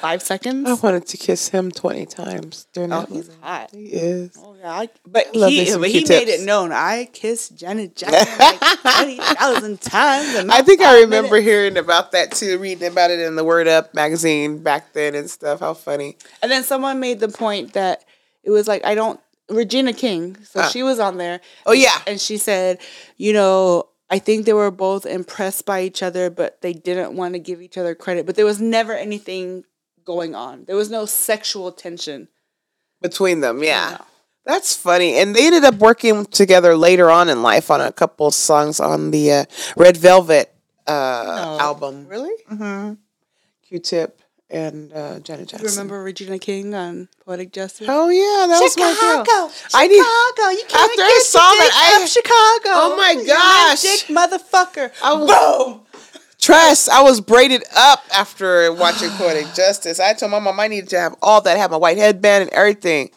five 0.00 0.22
seconds. 0.22 0.68
I 0.68 0.74
wanted 0.74 1.06
to 1.06 1.16
kiss 1.16 1.48
him 1.48 1.70
twenty 1.72 2.06
times 2.06 2.66
during 2.72 2.92
Oh, 2.92 3.00
that 3.00 3.08
he's 3.08 3.28
movie. 3.28 3.40
hot. 3.42 3.70
He 3.72 3.86
is. 3.86 4.30
Oh, 4.38 4.54
yeah, 4.60 4.70
I, 4.72 4.88
but 5.06 5.34
love 5.34 5.50
he 5.50 5.64
but 5.76 5.90
he 5.90 6.04
made 6.08 6.28
it 6.28 6.42
known. 6.42 6.70
I 6.72 7.08
kissed 7.12 7.56
Janet 7.58 7.96
Jackson 7.96 8.38
like 8.38 8.94
twenty 8.94 9.16
thousand 9.16 9.80
times. 9.80 10.48
I 10.50 10.62
think 10.62 10.80
I 10.80 11.00
remember 11.00 11.30
minutes. 11.30 11.46
hearing 11.46 11.76
about 11.76 12.12
that 12.12 12.30
too, 12.32 12.58
reading 12.58 12.88
about 12.90 13.10
it 13.10 13.18
in 13.20 13.34
the 13.36 13.44
Word 13.44 13.66
Up 13.66 13.92
magazine 13.94 14.62
back 14.62 14.92
then 14.92 15.14
and 15.16 15.28
stuff. 15.28 15.60
How 15.60 15.74
funny. 15.74 16.16
And 16.42 16.50
then 16.52 16.62
someone 16.62 17.00
made 17.00 17.18
the 17.20 17.28
point 17.28 17.72
that 17.72 18.04
it 18.44 18.50
was 18.50 18.68
like 18.68 18.84
I 18.84 18.94
don't 18.94 19.18
Regina 19.48 19.92
King, 19.92 20.36
so 20.44 20.60
Ah. 20.60 20.68
she 20.68 20.82
was 20.82 20.98
on 20.98 21.18
there. 21.18 21.40
Oh, 21.66 21.72
yeah. 21.72 22.00
and 22.06 22.20
she 22.20 22.36
said, 22.38 22.78
you 23.16 23.32
know, 23.32 23.88
I 24.10 24.18
think 24.18 24.46
they 24.46 24.52
were 24.52 24.70
both 24.70 25.06
impressed 25.06 25.66
by 25.66 25.82
each 25.82 26.02
other, 26.02 26.30
but 26.30 26.60
they 26.60 26.72
didn't 26.72 27.14
want 27.16 27.34
to 27.34 27.38
give 27.38 27.60
each 27.60 27.76
other 27.76 27.94
credit. 27.94 28.26
But 28.26 28.36
there 28.36 28.44
was 28.46 28.60
never 28.60 28.92
anything 28.94 29.64
going 30.04 30.34
on. 30.34 30.64
There 30.66 30.76
was 30.76 30.90
no 30.90 31.06
sexual 31.06 31.72
tension. 31.72 32.28
Between 33.02 33.40
them, 33.40 33.62
yeah. 33.62 33.98
That's 34.46 34.76
funny. 34.76 35.14
And 35.16 35.34
they 35.34 35.46
ended 35.46 35.64
up 35.64 35.76
working 35.76 36.26
together 36.26 36.76
later 36.76 37.10
on 37.10 37.28
in 37.28 37.42
life 37.42 37.70
on 37.70 37.80
a 37.80 37.90
couple 37.92 38.30
songs 38.30 38.78
on 38.80 39.10
the 39.10 39.32
uh, 39.32 39.44
Red 39.76 39.96
Velvet 39.96 40.54
uh, 40.86 41.56
album. 41.60 42.06
Really? 42.06 42.34
Q 43.66 43.78
Tip 43.78 44.20
and 44.54 44.92
uh, 44.92 45.18
Janet 45.20 45.48
Jackson. 45.48 45.66
You 45.66 45.70
remember 45.72 46.02
Regina 46.02 46.38
King 46.38 46.74
on 46.74 47.08
Poetic 47.24 47.52
Justice? 47.52 47.86
Oh, 47.90 48.08
yeah. 48.08 48.46
That 48.46 48.60
was 48.60 48.76
my 48.76 48.84
girl. 48.84 49.24
Chicago, 49.24 49.54
I 49.74 49.88
need- 49.88 49.96
Chicago. 49.98 50.50
You 50.50 50.64
can't 50.68 50.90
After 50.90 51.02
I 51.02 51.20
saw 51.24 51.38
that, 51.40 51.92
I- 51.98 52.02
of 52.02 52.08
Chicago. 52.08 52.70
Oh 52.76 52.96
my 52.96 53.24
gosh. 53.26 53.82
dick 53.82 54.16
motherfucker. 54.16 54.92
I 55.02 55.12
was- 55.14 55.30
Boom. 55.30 55.80
Trust, 56.40 56.90
I 56.90 57.02
was 57.02 57.20
braided 57.22 57.64
up 57.74 58.04
after 58.14 58.70
watching 58.72 59.08
Poetic 59.10 59.54
Justice. 59.54 59.98
I 59.98 60.12
told 60.12 60.30
my 60.30 60.38
mom 60.40 60.60
I 60.60 60.68
needed 60.68 60.90
to 60.90 61.00
have 61.00 61.14
all 61.22 61.40
that, 61.40 61.56
have 61.56 61.70
my 61.70 61.78
white 61.78 61.96
headband 61.96 62.42
and 62.42 62.52
everything. 62.52 63.10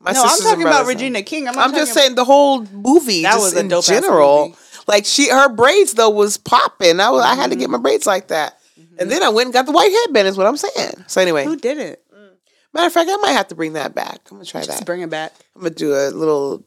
My 0.00 0.12
No, 0.12 0.22
I'm 0.22 0.38
talking 0.38 0.62
about. 0.62 0.86
Regina 0.86 1.22
King. 1.22 1.48
I'm, 1.48 1.54
not 1.56 1.68
I'm 1.70 1.74
just 1.74 1.94
saying 1.94 2.14
the 2.14 2.24
whole 2.26 2.64
movie. 2.66 3.22
That 3.22 3.32
just 3.32 3.42
was 3.44 3.56
a 3.56 3.60
in 3.60 3.70
general. 3.82 4.48
movie. 4.48 4.58
Like 4.86 5.06
she, 5.06 5.30
her 5.30 5.48
braids 5.48 5.94
though 5.94 6.10
was 6.10 6.36
popping. 6.36 7.00
I 7.00 7.08
was, 7.10 7.24
I 7.24 7.34
had 7.36 7.50
to 7.50 7.56
get 7.56 7.70
my 7.70 7.78
braids 7.78 8.06
like 8.06 8.28
that, 8.28 8.57
and 8.98 9.10
then 9.10 9.22
I 9.22 9.28
went 9.28 9.46
and 9.46 9.52
got 9.54 9.66
the 9.66 9.72
white 9.72 9.92
headband. 9.92 10.28
Is 10.28 10.36
what 10.36 10.46
I'm 10.46 10.56
saying. 10.56 11.04
So 11.06 11.20
anyway, 11.20 11.44
Who 11.44 11.56
did 11.56 11.78
it? 11.78 12.02
Mm. 12.14 12.30
Matter 12.74 12.86
of 12.86 12.92
fact, 12.92 13.10
I 13.10 13.16
might 13.16 13.32
have 13.32 13.48
to 13.48 13.54
bring 13.54 13.74
that 13.74 13.94
back. 13.94 14.20
I'm 14.30 14.38
gonna 14.38 14.44
try 14.44 14.62
Just 14.62 14.78
that. 14.78 14.86
bring 14.86 15.00
it 15.00 15.10
back. 15.10 15.32
I'm 15.54 15.62
gonna 15.62 15.74
do 15.74 15.94
a 15.94 16.10
little 16.10 16.64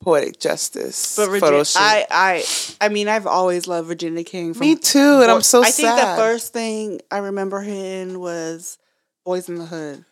poetic 0.00 0.40
justice 0.40 1.16
But 1.16 1.28
photo 1.40 1.62
shoot. 1.64 1.78
I, 1.78 2.06
I, 2.10 2.44
I 2.80 2.88
mean, 2.88 3.08
I've 3.08 3.26
always 3.26 3.66
loved 3.66 3.88
Regina 3.88 4.24
King. 4.24 4.54
From 4.54 4.66
Me 4.66 4.76
too, 4.76 5.20
and 5.22 5.30
I'm 5.30 5.42
so 5.42 5.62
I 5.62 5.70
think 5.70 5.88
the 5.88 6.14
first 6.16 6.52
thing 6.52 7.00
I 7.10 7.18
remember 7.18 7.60
her 7.60 7.70
in 7.70 8.20
was 8.20 8.78
Boys 9.24 9.48
in 9.48 9.56
the 9.56 9.66
Hood, 9.66 10.04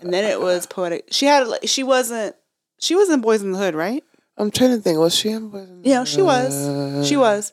and 0.00 0.12
then 0.12 0.24
it 0.24 0.40
was 0.40 0.66
poetic. 0.66 1.08
She 1.10 1.26
had, 1.26 1.46
like, 1.48 1.62
she 1.66 1.82
wasn't, 1.82 2.36
she 2.78 2.94
was 2.94 3.10
in 3.10 3.20
Boys 3.20 3.42
in 3.42 3.52
the 3.52 3.58
Hood, 3.58 3.74
right? 3.74 4.02
I'm 4.38 4.50
trying 4.50 4.70
to 4.70 4.78
think. 4.78 4.98
Was 4.98 5.14
she 5.14 5.30
in? 5.30 5.48
Boys 5.48 5.68
in 5.68 5.82
the 5.82 5.88
Yeah, 5.88 6.04
she 6.04 6.22
was. 6.22 7.06
She 7.08 7.16
was, 7.16 7.52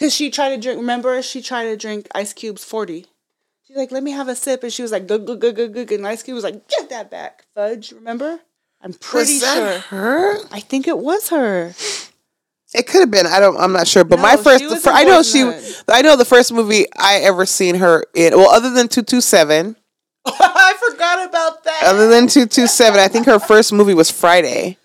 because 0.00 0.14
she 0.14 0.30
tried 0.30 0.50
to 0.50 0.56
drink. 0.58 0.78
Remember, 0.80 1.20
she 1.20 1.42
tried 1.42 1.64
to 1.66 1.76
drink 1.76 2.08
Ice 2.14 2.32
Cube's 2.32 2.64
forty. 2.64 3.06
She's 3.68 3.76
like, 3.76 3.92
"Let 3.92 4.02
me 4.02 4.12
have 4.12 4.28
a 4.28 4.34
sip," 4.34 4.62
and 4.62 4.72
she 4.72 4.80
was 4.82 4.90
like, 4.92 5.06
"Good, 5.06 5.26
good, 5.26 5.38
good, 5.40 5.54
good, 5.54 5.74
good," 5.74 5.90
and 5.92 6.06
Ice 6.06 6.22
Cube 6.22 6.34
was 6.34 6.44
like, 6.44 6.66
"Get 6.68 6.88
that 6.88 7.10
back, 7.10 7.44
Fudge." 7.54 7.92
Remember? 7.92 8.40
I'm 8.82 8.94
pretty 8.94 9.34
Was 9.34 9.40
that 9.42 9.54
sure. 9.56 9.98
her? 9.98 10.38
I 10.50 10.60
think 10.60 10.88
it 10.88 10.96
was 10.98 11.28
her. 11.28 11.74
It 12.72 12.86
could 12.86 13.00
have 13.00 13.10
been. 13.10 13.26
I 13.26 13.38
don't. 13.40 13.58
I'm 13.58 13.72
not 13.72 13.86
sure. 13.86 14.04
But 14.04 14.16
No, 14.16 14.22
my 14.22 14.36
first, 14.36 14.64
the 14.84 14.90
I 14.90 15.04
know 15.04 15.22
she. 15.22 15.42
I 15.88 16.00
know 16.02 16.16
the 16.16 16.24
first 16.24 16.50
movie 16.52 16.86
I 16.96 17.16
ever 17.16 17.44
seen 17.44 17.74
her 17.74 18.04
in. 18.14 18.34
Well, 18.36 18.48
other 18.50 18.70
than 18.70 18.88
two 18.88 19.02
two 19.02 19.20
seven, 19.20 19.76
I 20.24 20.74
forgot 20.88 21.28
about 21.28 21.62
that. 21.64 21.82
other 21.84 22.08
than 22.08 22.26
two 22.26 22.46
two 22.46 22.66
seven, 22.66 23.00
I 23.00 23.08
think 23.08 23.26
her 23.26 23.38
first 23.38 23.72
movie 23.72 23.92
was 23.94 24.10
Friday, 24.10 24.78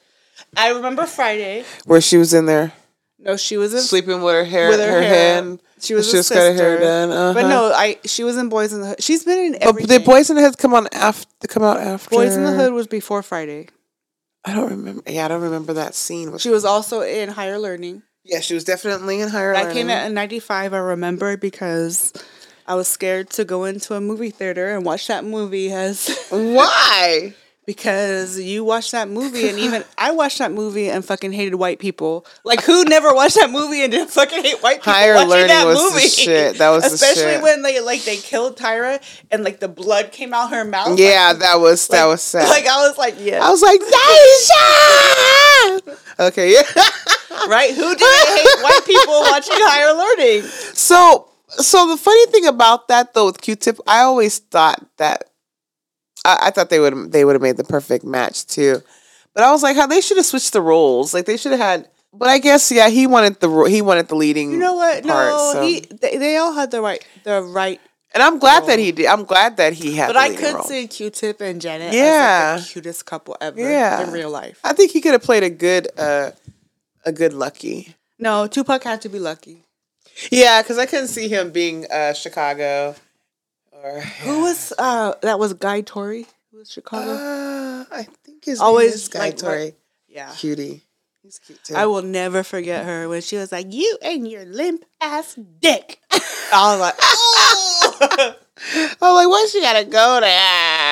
I 0.58 0.72
remember 0.72 1.06
Friday. 1.06 1.64
where 1.86 2.02
she 2.02 2.18
was 2.18 2.34
in 2.34 2.48
there 2.48 2.74
No, 3.26 3.38
she 3.38 3.58
was 3.58 3.74
in 3.74 3.80
sleeping 3.82 4.22
with 4.22 4.36
her 4.36 4.44
hair, 4.46 4.70
with 4.70 4.80
her, 4.80 4.86
her, 4.86 5.02
hair. 5.02 5.36
hand. 5.36 5.60
She 5.80 5.94
was 5.96 6.06
she 6.06 6.14
just 6.14 6.30
got 6.30 6.38
her 6.38 6.54
hair 6.54 6.80
done. 6.80 7.10
Uh-huh. 7.12 7.34
But 7.34 7.50
no, 7.50 7.72
I 7.74 7.98
she 8.06 8.24
was 8.24 8.38
in 8.38 8.50
Boys 8.50 8.72
in 8.72 8.82
the 8.82 8.88
Hood. 8.90 9.04
She's 9.04 9.24
been 9.26 9.40
in 9.40 9.52
but 9.54 9.64
everything. 9.64 9.88
did 9.98 10.06
Boys 10.06 10.30
in 10.30 10.36
the 10.36 10.44
Hood 10.44 10.58
come 10.60 10.74
on 10.76 10.88
after? 10.94 11.48
Come 11.48 11.64
out 11.64 11.78
after? 11.80 12.10
Boys 12.12 12.36
in 12.36 12.44
the 12.44 12.52
Hood 12.54 12.72
was 12.74 12.88
before 12.88 13.24
Friday. 13.24 13.68
I 14.46 14.54
don't 14.54 14.70
remember. 14.70 15.02
Yeah, 15.08 15.26
I 15.26 15.28
don't 15.28 15.42
remember 15.42 15.74
that 15.74 15.96
scene. 15.96 16.38
She 16.38 16.50
was 16.52 16.66
also 16.66 17.02
in 17.02 17.30
Higher 17.30 17.58
Learning. 17.58 18.04
yeah, 18.24 18.42
she 18.42 18.54
was 18.54 18.64
definitely 18.64 19.20
in 19.20 19.30
higher. 19.30 19.54
That 19.54 19.74
came 19.74 19.88
Learning. 19.88 20.04
out 20.04 20.06
in 20.06 20.14
'95. 20.14 20.74
I 20.74 20.78
remember 20.78 21.36
because 21.36 22.14
I 22.68 22.76
was 22.76 22.88
scared 22.88 23.32
to 23.32 23.44
go 23.44 23.64
into 23.66 23.96
a 23.96 24.02
movie 24.02 24.30
theater 24.30 24.76
and 24.76 24.86
watch 24.86 25.08
that 25.08 25.26
movie 25.26 25.72
as 25.72 26.16
Why? 26.30 27.34
because 27.66 28.40
you 28.40 28.64
watched 28.64 28.92
that 28.92 29.10
movie 29.10 29.50
and 29.50 29.58
even 29.58 29.84
I 29.98 30.12
watched 30.12 30.40
that 30.40 30.52
movie 30.52 30.90
and 30.90 31.04
fucking 31.04 31.32
hated 31.32 31.56
white 31.56 31.80
people. 31.80 32.26
Like 32.44 32.64
who 32.64 32.84
never 32.86 33.14
watched 33.14 33.36
that 33.36 33.50
movie 33.50 33.82
and 33.82 33.92
didn't 33.92 34.12
fucking 34.12 34.44
hate 34.44 34.62
white 34.62 34.80
people 34.80 34.94
Higher 34.94 35.16
watching 35.16 35.30
Learning 35.30 35.48
that 35.48 35.66
was 35.66 35.78
the 35.78 35.96
movie? 35.96 36.08
shit. 36.08 36.58
That 36.58 36.70
was 36.70 36.84
the 36.84 36.94
especially 36.94 37.42
when 37.42 37.62
they 37.62 37.82
like 37.82 38.04
they 38.04 38.18
killed 38.18 38.58
Tyra 38.58 39.02
and 39.32 39.44
like 39.44 39.60
the 39.60 39.68
blood 39.68 40.12
came 40.12 40.34
out 40.34 40.52
her 40.52 40.64
mouth. 40.64 41.00
Yeah, 41.00 41.30
like, 41.30 41.40
that 41.40 41.56
was 41.56 41.88
that 41.88 42.06
was 42.06 42.22
sad. 42.22 42.50
Like 42.50 42.68
I 42.68 42.88
was 42.88 42.98
like, 42.98 43.16
yeah, 43.20 43.44
I 43.44 43.50
was 43.50 43.62
like, 43.62 43.82
Daisha! 43.82 46.28
Okay, 46.28 46.54
yeah. 46.54 46.64
right. 47.48 47.74
Who 47.74 47.96
didn't 47.96 48.28
hate 48.28 48.64
white 48.64 48.82
people 48.86 49.22
watching 49.22 49.56
Higher 49.58 49.94
Learning? 49.94 50.50
So, 50.74 51.28
so 51.50 51.88
the 51.90 51.98
funny 51.98 52.26
thing 52.28 52.46
about 52.46 52.88
that 52.88 53.14
though 53.14 53.26
with 53.26 53.42
Q-Tip, 53.42 53.80
I 53.88 54.02
always 54.02 54.40
thought 54.40 54.86
that 54.98 55.26
I, 56.26 56.48
I 56.48 56.52
thought 56.52 56.70
they 56.70 56.80
would 56.80 57.12
they 57.12 57.24
would 57.24 57.34
have 57.36 57.42
made 57.42 57.58
the 57.58 57.64
perfect 57.64 58.04
match 58.04 58.46
too, 58.48 58.82
but 59.34 59.44
I 59.44 59.52
was 59.52 59.64
like, 59.64 59.76
how 59.76 59.88
they 59.88 60.02
should 60.02 60.18
have 60.18 60.26
switched 60.26 60.54
the 60.54 60.62
roles. 60.62 61.14
Like 61.14 61.26
they 61.26 61.38
should 61.38 61.52
have 61.52 61.62
had. 61.62 61.88
But 62.14 62.30
I 62.30 62.38
guess 62.40 62.72
yeah, 62.72 62.90
he 62.90 63.08
wanted 63.08 63.40
the 63.42 63.50
he 63.64 63.82
wanted 63.82 64.08
the 64.08 64.16
leading. 64.16 64.52
You 64.52 64.58
know 64.58 64.74
what? 64.76 65.04
Part, 65.06 65.28
no, 65.30 65.52
so- 65.54 65.62
he 65.66 65.82
they, 65.82 66.18
they 66.18 66.38
all 66.38 66.54
had 66.54 66.72
the 66.72 66.82
right 66.82 67.06
the 67.26 67.42
right. 67.44 67.80
and 68.14 68.24
I'm 68.24 68.40
glad 68.40 68.66
that 68.68 68.80
he 68.80 68.92
did. 68.94 69.08
I'm 69.08 69.26
glad 69.26 69.58
that 69.58 69.74
he 69.74 69.96
had. 69.96 70.08
But 70.08 70.16
I 70.18 70.34
could 70.34 70.54
role. 70.56 70.64
see 70.64 70.88
Q-Tip 70.88 71.42
and 71.42 71.60
Janet 71.60 71.94
Yeah. 71.94 72.54
as 72.56 72.62
like 72.62 72.68
the 72.68 72.74
cutest 72.74 73.06
couple 73.06 73.36
ever 73.42 73.60
Yeah. 73.60 74.02
in 74.08 74.12
real 74.14 74.30
life. 74.32 74.60
I 74.64 74.72
think 74.72 74.92
he 74.92 75.02
could 75.02 75.12
have 75.12 75.24
played 75.24 75.44
a 75.44 75.50
good 75.50 75.90
uh 75.98 76.32
a 77.06 77.12
good 77.12 77.34
Lucky. 77.34 77.96
No, 78.18 78.48
Tupac 78.48 78.82
had 78.84 79.02
to 79.02 79.10
be 79.10 79.20
lucky. 79.20 79.64
Yeah, 80.32 80.62
because 80.62 80.78
I 80.78 80.86
couldn't 80.86 81.10
see 81.10 81.28
him 81.28 81.52
being 81.52 81.86
uh 81.92 82.14
Chicago 82.14 82.96
Who 84.24 84.42
was 84.42 84.74
uh 84.78 85.14
that 85.22 85.40
was 85.40 85.54
Guy 85.54 85.82
Torry? 85.82 86.26
Who 86.52 86.58
was 86.58 86.72
Chicago? 86.72 87.12
uh, 87.12 87.86
I 87.92 88.08
think 88.24 88.46
his 88.46 88.60
Always, 88.60 88.88
name 88.92 88.94
is 88.96 89.08
Guy 89.10 89.20
like, 89.20 89.38
Torry. 89.38 89.76
yeah. 90.08 90.32
Cutie. 90.36 90.82
He's 91.24 91.40
cute 91.40 91.64
too. 91.64 91.76
I 91.76 91.86
will 91.88 92.04
never 92.04 92.44
forget 92.44 92.86
her 92.86 93.10
when 93.10 93.22
she 93.22 93.36
was 93.38 93.52
like, 93.52 93.74
"You 93.74 93.98
and 94.02 94.28
your 94.30 94.46
limp 94.46 94.86
ass 95.02 95.36
dick." 95.60 96.00
I 96.12 96.72
was 96.72 96.80
like, 96.80 96.96
"Oh." 97.02 98.36
Oh, 99.02 99.16
like 99.16 99.28
why 99.28 99.48
she 99.52 99.60
gotta 99.62 99.84
go 99.86 100.20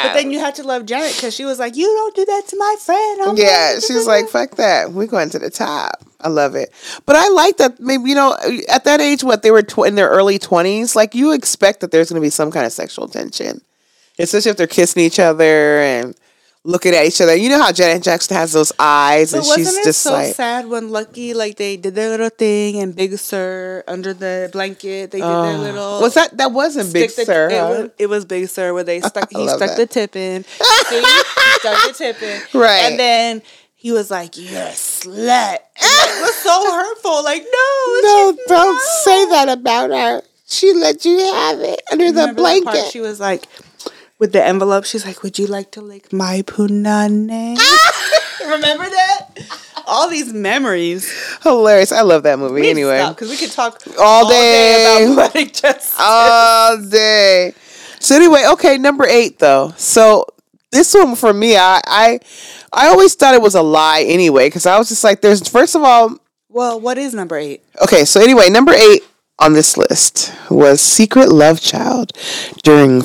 but 0.04 0.14
then 0.14 0.32
you 0.32 0.40
had 0.40 0.56
to 0.56 0.64
love 0.64 0.86
Janet 0.86 1.16
because 1.16 1.34
she 1.34 1.46
was 1.46 1.60
like, 1.60 1.76
"You 1.76 1.86
don't 1.86 2.16
do 2.16 2.26
that 2.26 2.48
to 2.48 2.58
my 2.58 2.76
friend." 2.80 3.22
I'm 3.22 3.38
yeah, 3.38 3.80
she's 3.80 4.06
like, 4.08 4.30
fuck 4.30 4.56
that. 4.58 4.92
We're 4.92 5.08
going 5.08 5.30
to 5.32 5.40
the 5.40 5.50
top. 5.50 6.04
I 6.22 6.30
love 6.30 6.56
it. 6.56 6.72
But 7.06 7.16
I 7.16 7.28
like 7.30 7.58
that 7.58 7.80
maybe, 7.80 8.10
you 8.10 8.16
know, 8.16 8.38
at 8.70 8.86
that 8.86 9.02
age, 9.02 9.24
what, 9.24 9.42
they 9.42 9.52
were 9.52 9.62
tw- 9.62 9.86
in 9.86 9.96
their 9.96 10.10
early 10.10 10.40
20s, 10.40 10.96
like 10.96 11.14
you 11.14 11.34
expect 11.34 11.82
that 11.82 11.92
there's 11.92 12.10
going 12.10 12.22
to 12.22 12.26
be 12.26 12.30
some 12.30 12.52
kind 12.52 12.66
of 12.66 12.72
sexual 12.72 13.08
tension, 13.08 13.62
especially 14.18 14.52
if 14.52 14.58
they're 14.58 14.68
kissing 14.68 15.04
each 15.04 15.20
other 15.20 15.80
and 15.80 16.16
looking 16.66 16.94
at 16.96 17.06
each 17.06 17.20
other. 17.22 17.36
You 17.36 17.50
know 17.50 17.62
how 17.62 17.72
Janet 17.72 18.04
Jackson 18.04 18.38
has 18.38 18.54
those 18.54 18.72
eyes 18.80 19.32
But 19.32 19.40
and 19.40 19.46
she's 19.48 19.78
it 19.78 19.84
just 19.84 20.02
so 20.02 20.14
like, 20.14 20.34
sad 20.34 20.68
when 20.68 20.90
Lucky 20.92 21.34
like 21.34 21.58
they 21.58 21.76
did 21.78 21.96
their 21.96 22.10
little 22.10 22.30
thing 22.30 22.80
and 22.80 22.96
Big 22.96 23.18
Sir 23.18 23.84
under 23.88 24.14
the 24.14 24.50
blanket 24.54 25.12
they 25.12 25.20
did 25.20 25.28
their 25.28 25.58
little 25.58 26.00
was 26.02 26.14
that, 26.14 26.38
that 26.38 26.52
wasn't 26.52 26.94
Big 26.94 27.10
the- 27.12 27.26
Sir, 27.26 27.50
It, 27.50 27.60
huh? 27.60 27.68
was, 27.70 27.90
it 28.00 28.08
was 28.08 28.26
Big 28.26 28.48
Sir 28.48 28.74
where 28.74 28.84
they 28.84 29.02
stuck. 29.12 29.30
He 29.30 29.48
stuck 29.48 29.60
that. 29.60 29.78
the 29.78 29.86
tip 29.88 30.16
in. 30.16 30.44
See, 30.90 31.02
he 31.02 31.22
stuck 31.60 31.88
the 31.88 31.94
tip 31.98 32.22
in. 32.22 32.42
Right. 32.54 32.84
and 32.92 33.00
then 33.00 33.42
he 33.76 33.92
was 33.92 34.10
like, 34.10 34.38
"You're 34.38 34.62
a 34.62 34.72
slut." 34.72 35.56
It 35.76 36.22
was 36.22 36.36
so 36.36 36.72
hurtful. 36.72 37.22
Like, 37.26 37.42
no, 37.44 38.00
no, 38.02 38.38
don't 38.48 38.82
say 39.04 39.26
that 39.26 39.50
about 39.50 39.90
her. 39.90 40.22
She 40.48 40.72
let 40.72 41.04
you 41.04 41.18
have 41.20 41.60
it 41.60 41.82
under 41.92 42.06
the 42.12 42.20
Remember 42.22 42.42
part? 42.44 42.64
blanket. 42.64 42.92
She 42.92 43.02
was 43.02 43.20
like, 43.20 43.44
with 44.20 44.32
the 44.34 44.44
envelope. 44.44 44.86
She's 44.86 45.06
like, 45.06 45.24
"Would 45.24 45.38
you 45.40 45.48
like 45.48 45.72
to 45.72 45.82
lick 45.82 46.12
my 46.14 46.42
punane?" 46.44 47.58
Remember 48.42 48.84
that? 48.90 49.30
All 49.88 50.10
these 50.10 50.32
memories. 50.34 51.10
Hilarious. 51.44 51.92
I 51.92 52.02
love 52.02 52.24
that 52.24 52.40
movie 52.40 52.70
anyway. 52.70 53.06
because 53.10 53.30
we 53.30 53.38
could 53.38 53.52
talk 53.52 53.82
All 54.00 54.30
day. 54.30 55.06
about 55.12 55.16
poetic 55.34 55.54
justice. 55.54 55.96
all 56.00 56.78
day. 56.82 57.54
So 58.00 58.16
anyway, 58.16 58.44
okay, 58.54 58.78
number 58.78 59.06
eight 59.06 59.40
though. 59.40 59.74
So 59.78 60.26
this 60.72 60.94
one 60.94 61.16
for 61.16 61.34
me, 61.34 61.56
I 61.58 61.82
I, 61.86 62.20
I 62.72 62.88
always 62.88 63.16
thought 63.16 63.34
it 63.34 63.42
was 63.42 63.56
a 63.56 63.62
lie 63.62 64.04
anyway, 64.08 64.48
because 64.48 64.66
I 64.66 64.78
was 64.78 64.90
just 64.90 65.04
like, 65.04 65.22
there's 65.22 65.48
first 65.48 65.76
of 65.76 65.84
all, 65.84 66.18
well, 66.50 66.80
what 66.80 66.98
is 66.98 67.14
number 67.14 67.38
eight? 67.38 67.64
okay. 67.82 68.06
So 68.06 68.22
anyway, 68.22 68.50
number 68.50 68.74
eight 68.74 69.04
on 69.40 69.54
this 69.54 69.78
list 69.78 70.34
was 70.50 70.80
Secret 70.82 71.30
Love 71.30 71.60
Child 71.60 72.12
during 72.64 73.02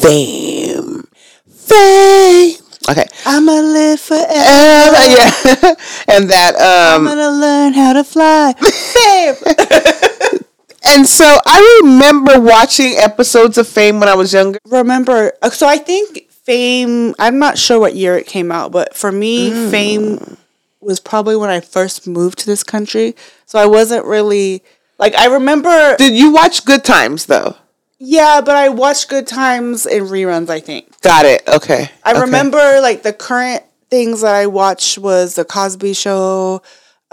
Fame. 0.00 1.06
Fame. 1.48 2.56
Okay. 2.88 3.06
I'ma 3.26 3.52
live 3.52 4.00
forever. 4.00 4.28
Uh, 4.30 5.06
yeah, 5.08 5.74
and 6.14 6.30
that 6.30 6.54
um 6.54 7.06
I'm 7.08 7.16
gonna 7.16 7.30
learn 7.30 7.72
how 7.72 7.92
to 7.94 8.04
fly. 8.04 8.52
Babe. 8.60 10.40
and 10.84 11.06
so 11.06 11.24
I 11.44 11.80
remember 11.82 12.38
watching 12.40 12.94
episodes 12.96 13.58
of 13.58 13.66
Fame 13.66 13.98
when 13.98 14.08
I 14.08 14.14
was 14.14 14.32
younger. 14.32 14.60
Remember, 14.66 15.32
uh, 15.42 15.50
so 15.50 15.66
I 15.66 15.78
think 15.78 16.30
Fame, 16.30 17.14
I'm 17.18 17.40
not 17.40 17.58
sure 17.58 17.80
what 17.80 17.96
year 17.96 18.16
it 18.16 18.26
came 18.28 18.52
out, 18.52 18.70
but 18.70 18.94
for 18.96 19.10
me, 19.10 19.50
Mm. 19.50 19.70
Fame 19.70 20.36
was 20.80 21.00
probably 21.00 21.34
when 21.34 21.50
I 21.50 21.58
first 21.58 22.06
moved 22.06 22.38
to 22.40 22.46
this 22.46 22.62
country. 22.62 23.16
So 23.46 23.58
I 23.58 23.66
wasn't 23.66 24.04
really, 24.04 24.62
like, 25.00 25.16
I 25.16 25.26
remember, 25.26 25.96
Did 25.96 26.14
you 26.14 26.30
watch 26.30 26.64
Good 26.64 26.84
Times 26.84 27.26
though? 27.26 27.56
Yeah, 27.98 28.40
but 28.40 28.56
I 28.56 28.68
watched 28.68 29.08
Good 29.08 29.26
Times 29.26 29.86
in 29.86 30.04
reruns, 30.04 30.48
I 30.50 30.60
think. 30.60 31.00
Got 31.02 31.24
it. 31.24 31.42
Okay. 31.48 31.90
I 32.04 32.12
Okay. 32.12 32.20
remember, 32.20 32.80
like, 32.80 33.02
the 33.02 33.12
current 33.12 33.62
things 33.90 34.20
that 34.22 34.34
I 34.34 34.46
watched 34.46 34.98
was 34.98 35.34
The 35.34 35.44
Cosby 35.44 35.94
Show. 35.94 36.62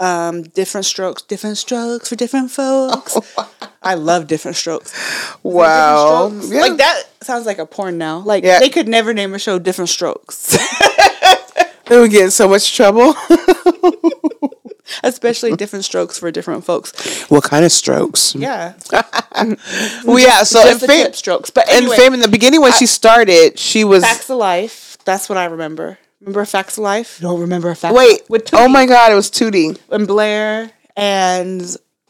Um, 0.00 0.42
different 0.42 0.86
strokes, 0.86 1.22
different 1.22 1.56
strokes 1.56 2.08
for 2.08 2.16
different 2.16 2.50
folks. 2.50 3.16
I 3.82 3.94
love 3.94 4.26
different 4.26 4.56
strokes. 4.56 4.92
Wow. 5.44 6.24
Different 6.30 6.42
Strokes. 6.44 6.54
Yeah. 6.54 6.60
Like 6.68 6.76
that 6.78 7.02
sounds 7.22 7.46
like 7.46 7.58
a 7.58 7.66
porn 7.66 7.96
now. 7.96 8.18
Like 8.18 8.42
Yeah. 8.42 8.58
they 8.58 8.70
could 8.70 8.88
never 8.88 9.14
name 9.14 9.34
a 9.34 9.38
show 9.38 9.58
different 9.58 9.90
strokes. 9.90 10.58
They 11.86 11.98
would 12.00 12.10
get 12.10 12.24
in 12.24 12.30
so 12.30 12.48
much 12.48 12.74
trouble. 12.74 13.14
Especially 15.02 15.54
different 15.56 15.84
strokes 15.84 16.18
for 16.18 16.30
different 16.30 16.64
folks. 16.64 17.22
what 17.28 17.44
kind 17.44 17.64
of 17.64 17.72
strokes? 17.72 18.34
Yeah. 18.34 18.74
Well, 20.04 20.18
yeah. 20.18 20.44
So 20.44 20.60
in 20.60 20.66
Just 20.68 20.80
the 20.82 20.86
fame, 20.86 21.06
tip 21.06 21.16
strokes. 21.16 21.50
But 21.50 21.68
in 21.72 21.88
fame 21.90 22.14
in 22.14 22.20
the 22.20 22.28
beginning 22.28 22.60
when 22.60 22.72
she 22.72 22.86
started, 22.86 23.58
she 23.58 23.82
was 23.84 24.04
Facts 24.04 24.30
of 24.30 24.36
Life. 24.38 24.96
That's 25.04 25.28
what 25.28 25.36
I 25.38 25.46
remember. 25.46 25.98
Remember 26.20 26.44
Facts 26.44 26.78
of 26.78 26.84
Life? 26.84 27.18
Don't 27.20 27.40
remember 27.40 27.70
a 27.70 27.74
Facts 27.76 27.94
wait. 27.96 28.22
with 28.28 28.48
oh 28.54 28.68
my 28.68 28.86
God, 28.86 29.10
it 29.10 29.14
was 29.16 29.30
Tootie. 29.30 29.76
and 29.90 30.06
Blair 30.06 30.70
and 30.96 31.60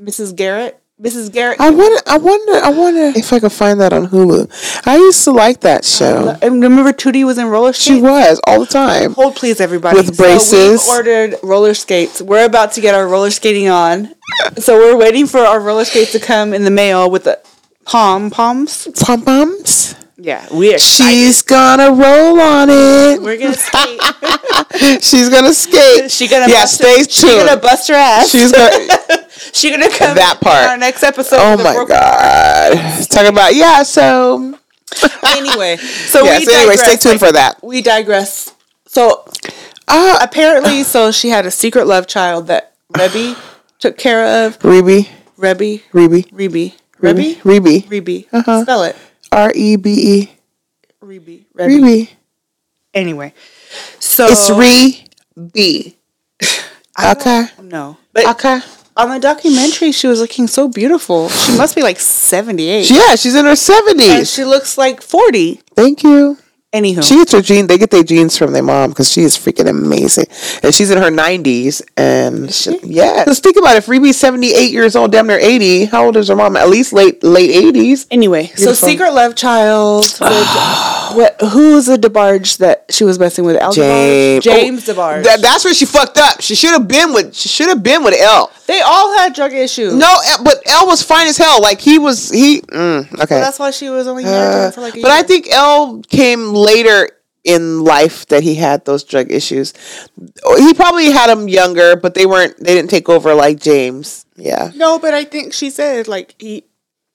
Mrs. 0.00 0.36
Garrett. 0.36 0.78
Mrs. 1.00 1.32
Garrett. 1.32 1.60
I 1.60 1.70
wonder. 1.70 2.00
I 2.06 2.18
wonder. 2.18 2.52
I 2.52 2.70
wonder 2.70 3.18
if 3.18 3.32
I 3.32 3.40
could 3.40 3.50
find 3.50 3.80
that 3.80 3.92
on 3.92 4.06
Hulu. 4.06 4.86
I 4.86 4.96
used 4.96 5.24
to 5.24 5.32
like 5.32 5.60
that 5.62 5.84
show. 5.84 6.36
and 6.40 6.62
remember 6.62 6.92
Tootie 6.92 7.24
was 7.24 7.36
in 7.36 7.48
roller 7.48 7.72
skates. 7.72 7.84
She 7.84 8.00
was 8.00 8.40
all 8.46 8.60
the 8.60 8.66
time. 8.66 9.12
Hold 9.14 9.34
please, 9.34 9.60
everybody. 9.60 9.96
With 9.96 10.16
braces. 10.16 10.84
So 10.84 10.92
we 10.92 10.96
ordered 10.98 11.38
roller 11.42 11.74
skates. 11.74 12.22
We're 12.22 12.44
about 12.44 12.72
to 12.72 12.80
get 12.80 12.94
our 12.94 13.08
roller 13.08 13.32
skating 13.32 13.68
on. 13.68 14.14
So 14.58 14.76
we're 14.78 14.96
waiting 14.96 15.26
for 15.26 15.40
our 15.40 15.58
roller 15.58 15.84
skates 15.84 16.12
to 16.12 16.20
come 16.20 16.54
in 16.54 16.62
the 16.62 16.70
mail 16.70 17.10
with 17.10 17.24
the 17.24 17.40
pom 17.84 18.30
poms. 18.30 18.86
Pom 19.00 19.22
poms. 19.22 19.96
Yeah, 20.16 20.46
we 20.54 20.74
are. 20.74 20.78
She's 20.78 21.42
gonna 21.42 21.90
roll 21.90 22.40
on 22.40 22.68
it. 22.70 23.20
We're 23.20 23.36
gonna 23.36 23.54
skate. 23.54 24.00
She's 25.02 25.28
gonna 25.28 25.52
skate. 25.52 26.10
She 26.10 26.28
gonna 26.28 26.48
yeah. 26.48 26.62
bust 26.62 26.74
Stay 26.76 27.00
her, 27.00 27.04
tuned. 27.04 27.10
She 27.10 27.26
gonna 27.26 27.60
bust 27.60 27.88
her 27.88 27.94
ass. 27.94 28.30
She's 28.30 28.52
gonna. 28.52 28.86
she 29.54 29.70
gonna 29.70 29.88
come 29.88 30.16
That 30.16 30.40
part. 30.40 30.64
in 30.64 30.70
our 30.70 30.76
next 30.76 31.02
episode. 31.02 31.38
Oh 31.40 31.56
my 31.56 31.72
broken- 31.72 31.96
god. 31.96 33.06
Talking 33.08 33.28
about 33.32 33.54
yeah. 33.54 33.82
So 33.84 34.58
Anyway, 35.24 35.76
so 35.78 36.22
yes. 36.24 36.46
we 36.46 36.54
Anyway, 36.54 36.76
stay 36.76 36.96
tuned 36.96 37.20
like, 37.20 37.28
for 37.28 37.32
that. 37.32 37.62
We 37.62 37.80
digress. 37.82 38.52
So 38.86 39.24
Ah, 39.88 40.18
apparently, 40.22 40.82
so 40.94 41.10
she 41.12 41.28
had 41.30 41.46
a 41.46 41.50
secret 41.50 41.86
love 41.86 42.06
child 42.06 42.46
that 42.48 42.74
Rebby 42.96 43.34
took 43.78 43.96
care 43.96 44.46
of. 44.46 44.58
Reby. 44.60 45.08
Rebby, 45.36 45.82
Reby. 45.92 46.30
Reby, 46.32 46.74
Rebby, 47.00 47.34
Reby. 47.42 47.84
Reby. 47.88 48.26
Uh-huh. 48.32 48.62
Spell 48.62 48.82
it. 48.84 48.96
R 49.32 49.52
e 49.54 49.76
b 49.76 49.90
e. 49.90 50.32
Reby. 51.02 51.44
Rebby. 51.54 51.80
Reby. 51.80 52.08
Anyway, 52.94 53.34
so 53.98 54.28
It's 54.30 54.48
re. 54.50 55.04
Okay. 57.04 57.46
no, 57.60 57.96
but 58.12 58.24
Okay. 58.36 58.60
On 58.96 59.10
the 59.10 59.18
documentary, 59.18 59.92
she 59.92 60.06
was 60.06 60.20
looking 60.20 60.46
so 60.46 60.68
beautiful. 60.68 61.28
She 61.28 61.56
must 61.56 61.74
be 61.74 61.82
like 61.82 61.98
seventy-eight, 61.98 62.90
Yeah, 62.90 63.16
she's 63.16 63.34
in 63.34 63.44
her 63.44 63.50
and 63.50 63.58
seventies. 63.58 64.32
she 64.32 64.44
looks 64.44 64.78
like 64.78 65.02
forty. 65.02 65.60
Thank 65.74 66.02
you. 66.02 66.38
Anywho, 66.72 67.04
She 67.04 67.14
gets 67.14 67.30
her 67.30 67.40
jeans. 67.40 67.68
They 67.68 67.78
get 67.78 67.92
their 67.92 68.02
jeans 68.02 68.36
from 68.36 68.52
their 68.52 68.62
mom 68.64 68.90
because 68.90 69.08
she 69.08 69.20
is 69.22 69.36
freaking 69.38 69.68
amazing, 69.68 70.26
and 70.60 70.74
she's 70.74 70.90
in 70.90 70.98
her 70.98 71.10
nineties. 71.10 71.82
And 71.96 72.52
she? 72.52 72.76
yeah, 72.82 73.22
let's 73.28 73.38
think 73.38 73.56
about 73.56 73.76
it. 73.76 74.12
Seventy 74.14 74.52
eight 74.52 74.72
years 74.72 74.96
old, 74.96 75.12
damn 75.12 75.28
near 75.28 75.38
eighty. 75.38 75.84
How 75.84 76.06
old 76.06 76.16
is 76.16 76.26
her 76.28 76.34
mom? 76.34 76.56
At 76.56 76.68
least 76.68 76.92
late 76.92 77.22
late 77.22 77.50
eighties. 77.50 78.08
Anyway, 78.10 78.46
so 78.56 78.72
Secret 78.72 79.12
Love 79.12 79.36
Child. 79.36 80.06
What? 81.12 81.40
Who's 81.40 81.86
the 81.86 81.96
DeBarge 81.96 82.58
that 82.58 82.86
she 82.90 83.04
was 83.04 83.18
messing 83.18 83.44
with? 83.44 83.56
El 83.56 83.72
DeBarge? 83.72 84.42
James. 84.42 84.44
James 84.44 84.88
Oh, 84.88 84.94
DeBarge. 84.94 85.24
That, 85.24 85.40
that's 85.42 85.64
where 85.64 85.74
she 85.74 85.84
fucked 85.86 86.18
up. 86.18 86.40
She 86.40 86.54
should 86.54 86.70
have 86.70 86.88
been 86.88 87.12
with. 87.12 87.34
She 87.34 87.48
should 87.48 87.68
have 87.68 87.82
been 87.82 88.02
with 88.04 88.14
L. 88.20 88.50
they 88.66 88.80
all 88.80 89.16
had 89.18 89.34
drug 89.34 89.52
issues. 89.52 89.94
No, 89.94 90.16
but 90.42 90.62
L 90.66 90.86
was 90.86 91.02
fine 91.02 91.26
as 91.26 91.36
hell. 91.36 91.60
Like 91.60 91.80
he 91.80 91.98
was. 91.98 92.30
He 92.30 92.60
mm, 92.62 93.12
okay. 93.14 93.40
that's 93.40 93.58
why 93.58 93.70
she 93.70 93.90
was 93.90 94.06
only 94.06 94.24
Uh, 94.24 94.70
for 94.70 94.80
like 94.80 94.96
a 94.96 95.02
but 95.02 95.10
I 95.10 95.22
think 95.22 95.48
L 95.50 96.00
came 96.08 96.52
later 96.54 97.10
in 97.44 97.84
life 97.84 98.26
that 98.26 98.42
he 98.42 98.54
had 98.54 98.84
those 98.86 99.04
drug 99.04 99.30
issues. 99.30 99.74
He 100.56 100.72
probably 100.74 101.10
had 101.10 101.28
them 101.28 101.46
younger, 101.48 101.94
but 101.94 102.14
they 102.14 102.24
weren't. 102.26 102.56
They 102.56 102.74
didn't 102.74 102.90
take 102.90 103.08
over 103.08 103.34
like 103.34 103.60
James. 103.60 104.24
Yeah, 104.36 104.72
no, 104.74 104.98
but 104.98 105.14
I 105.14 105.24
think 105.24 105.52
she 105.52 105.70
said 105.70 106.08
like 106.08 106.34
he. 106.38 106.64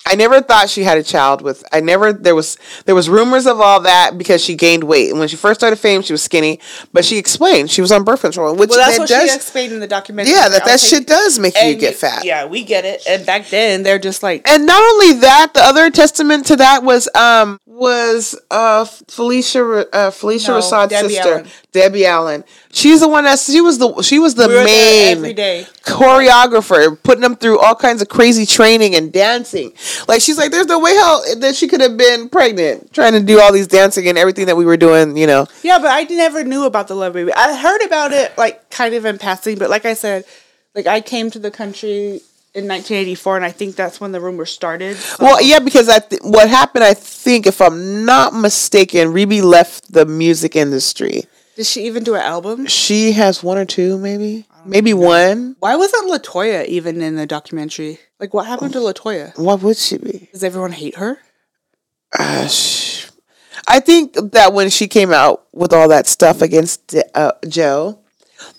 I 0.09 0.15
never 0.15 0.41
thought 0.41 0.69
she 0.69 0.83
had 0.83 0.97
a 0.97 1.03
child 1.03 1.41
with. 1.41 1.63
I 1.71 1.79
never. 1.81 2.11
There 2.11 2.35
was 2.35 2.57
there 2.85 2.95
was 2.95 3.07
rumors 3.09 3.45
of 3.45 3.61
all 3.61 3.79
that 3.81 4.17
because 4.17 4.43
she 4.43 4.55
gained 4.55 4.83
weight, 4.83 5.09
and 5.11 5.19
when 5.19 5.27
she 5.27 5.35
first 5.35 5.59
started 5.59 5.75
fame, 5.77 6.01
she 6.01 6.13
was 6.13 6.23
skinny. 6.23 6.59
But 6.91 7.05
she 7.05 7.17
explained 7.17 7.69
she 7.69 7.81
was 7.81 7.91
on 7.91 8.03
birth 8.03 8.21
control, 8.21 8.55
which 8.55 8.69
Well, 8.69 8.79
that's 8.79 8.93
that 8.97 8.99
what 8.99 9.09
does. 9.09 9.29
she 9.29 9.35
explained 9.35 9.73
in 9.73 9.79
the 9.79 9.87
documentary. 9.87 10.33
yeah, 10.33 10.49
that 10.49 10.65
that 10.65 10.79
shit 10.79 11.05
does 11.07 11.37
make 11.39 11.53
you 11.61 11.75
get 11.75 11.95
fat. 11.95 12.25
Yeah, 12.25 12.45
we 12.45 12.63
get 12.63 12.85
it. 12.85 13.03
And 13.07 13.25
back 13.25 13.47
then, 13.49 13.83
they're 13.83 13.99
just 13.99 14.23
like, 14.23 14.49
And 14.49 14.65
not 14.65 14.81
only 14.81 15.13
that, 15.19 15.53
the 15.53 15.61
other 15.61 15.89
testament 15.91 16.45
to 16.47 16.55
that 16.57 16.83
was 16.83 17.07
um 17.15 17.59
was 17.65 18.35
uh 18.51 18.83
Phylicia 18.83 19.85
uh 19.93 20.09
Phylicia 20.11 20.47
No, 20.49 20.59
Rashad's 20.59 20.89
Debbie 20.89 21.09
sister, 21.13 21.29
Allen. 21.33 21.47
Debbie 21.71 22.05
Allen. 22.05 22.43
She's 22.71 22.99
the 22.99 23.07
one 23.07 23.23
that 23.23 23.39
she 23.39 23.61
was 23.61 23.77
the 23.77 24.01
she 24.01 24.19
was 24.19 24.35
the 24.35 24.47
we 24.47 24.63
main 24.63 25.35
choreographer, 25.83 27.01
putting 27.03 27.21
them 27.21 27.35
through 27.35 27.59
all 27.59 27.75
kinds 27.75 28.01
of 28.01 28.09
crazy 28.09 28.45
training 28.45 28.95
and 28.95 29.11
dancing. 29.11 29.73
Like 30.07 30.21
she's 30.21 30.37
like, 30.37 30.51
there's 30.51 30.67
no 30.67 30.79
way 30.79 30.93
hell 30.95 31.23
that 31.37 31.55
she 31.55 31.67
could 31.67 31.81
have 31.81 31.97
been 31.97 32.29
pregnant, 32.29 32.93
trying 32.93 33.13
to 33.13 33.19
do 33.21 33.39
all 33.39 33.51
these 33.53 33.67
dancing 33.67 34.07
and 34.07 34.17
everything 34.17 34.45
that 34.47 34.55
we 34.57 34.65
were 34.65 34.77
doing. 34.77 35.17
You 35.17 35.27
know, 35.27 35.47
Yeah, 35.63 35.79
but 35.79 35.87
I 35.91 36.03
never 36.03 36.43
knew 36.43 36.65
about 36.65 36.87
the 36.87 36.95
Love 36.95 37.13
Baby. 37.13 37.33
I 37.33 37.55
heard 37.57 37.81
about 37.85 38.11
it 38.11 38.37
like 38.37 38.69
kind 38.69 38.93
of 38.95 39.05
in 39.05 39.17
passing, 39.17 39.57
but 39.57 39.69
like 39.69 39.85
I 39.85 39.93
said, 39.93 40.25
like 40.75 40.87
I 40.87 41.01
came 41.01 41.29
to 41.31 41.39
the 41.39 41.51
country 41.51 42.21
in 42.55 42.67
1984, 42.67 43.35
and 43.35 43.45
I 43.45 43.51
think 43.51 43.75
that's 43.75 44.01
when 44.01 44.11
the 44.11 44.19
rumor 44.19 44.45
started. 44.45 44.97
so- 44.97 45.17
Well, 45.23 45.41
yeah, 45.41 45.59
because 45.59 45.87
I 45.87 45.99
th- 45.99 46.21
what 46.23 46.49
happened, 46.49 46.83
I 46.83 46.95
think, 46.95 47.45
if 47.45 47.61
I'm 47.61 48.05
not 48.05 48.33
mistaken, 48.33 49.09
Rebe 49.09 49.43
left 49.43 49.93
the 49.93 50.05
music 50.05 50.55
industry. 50.55 51.25
Did 51.55 51.67
she 51.67 51.85
even 51.85 52.03
do 52.03 52.15
an 52.15 52.21
album? 52.21 52.65
She 52.65 53.11
has 53.11 53.43
one 53.43 53.57
or 53.59 53.65
two, 53.65 53.99
maybe, 53.99 54.45
maybe 54.65 54.93
one. 54.93 55.55
Why 55.59 55.75
wasn't 55.75 56.11
Latoya 56.11 56.65
even 56.65 57.01
in 57.01 57.15
the 57.15 57.25
documentary? 57.25 57.99
Like, 58.19 58.33
what 58.33 58.47
happened 58.47 58.73
to 58.73 58.79
Latoya? 58.79 59.37
What 59.37 59.61
would 59.61 59.77
she 59.77 59.97
be? 59.97 60.29
Does 60.31 60.43
everyone 60.43 60.71
hate 60.73 60.95
her? 60.95 61.19
Uh, 62.17 62.47
sh- 62.47 63.07
I 63.67 63.79
think 63.79 64.13
that 64.31 64.53
when 64.53 64.69
she 64.69 64.87
came 64.87 65.11
out 65.13 65.45
with 65.53 65.73
all 65.73 65.89
that 65.89 66.07
stuff 66.07 66.41
against 66.41 66.95
uh, 67.13 67.33
Joe, 67.47 67.99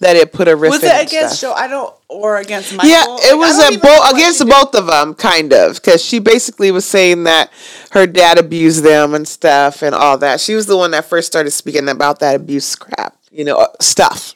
that 0.00 0.14
it 0.14 0.32
put 0.32 0.46
a 0.46 0.54
rift. 0.54 0.72
Was 0.74 0.84
it 0.84 1.06
against 1.08 1.38
stuff. 1.38 1.56
Joe? 1.56 1.60
I 1.60 1.66
don't, 1.66 1.94
or 2.08 2.36
against 2.36 2.74
Michael? 2.74 2.90
Yeah, 2.90 3.04
it 3.30 3.32
I 3.32 3.34
was 3.34 3.58
a 3.58 3.78
bo- 3.78 4.10
against 4.14 4.38
did. 4.40 4.48
both 4.48 4.74
of 4.74 4.86
them, 4.86 5.14
kind 5.14 5.52
of, 5.52 5.76
because 5.76 6.04
she 6.04 6.18
basically 6.18 6.70
was 6.70 6.84
saying 6.84 7.24
that 7.24 7.50
her 7.92 8.06
dad 8.06 8.38
abused 8.38 8.84
them 8.84 9.14
and 9.14 9.26
stuff 9.26 9.82
and 9.82 9.94
all 9.94 10.18
that. 10.18 10.40
She 10.40 10.54
was 10.54 10.66
the 10.66 10.76
one 10.76 10.90
that 10.92 11.06
first 11.06 11.26
started 11.26 11.50
speaking 11.50 11.88
about 11.88 12.18
that 12.20 12.36
abuse 12.36 12.74
crap, 12.76 13.16
you 13.30 13.44
know, 13.44 13.56
uh, 13.56 13.68
stuff. 13.80 14.34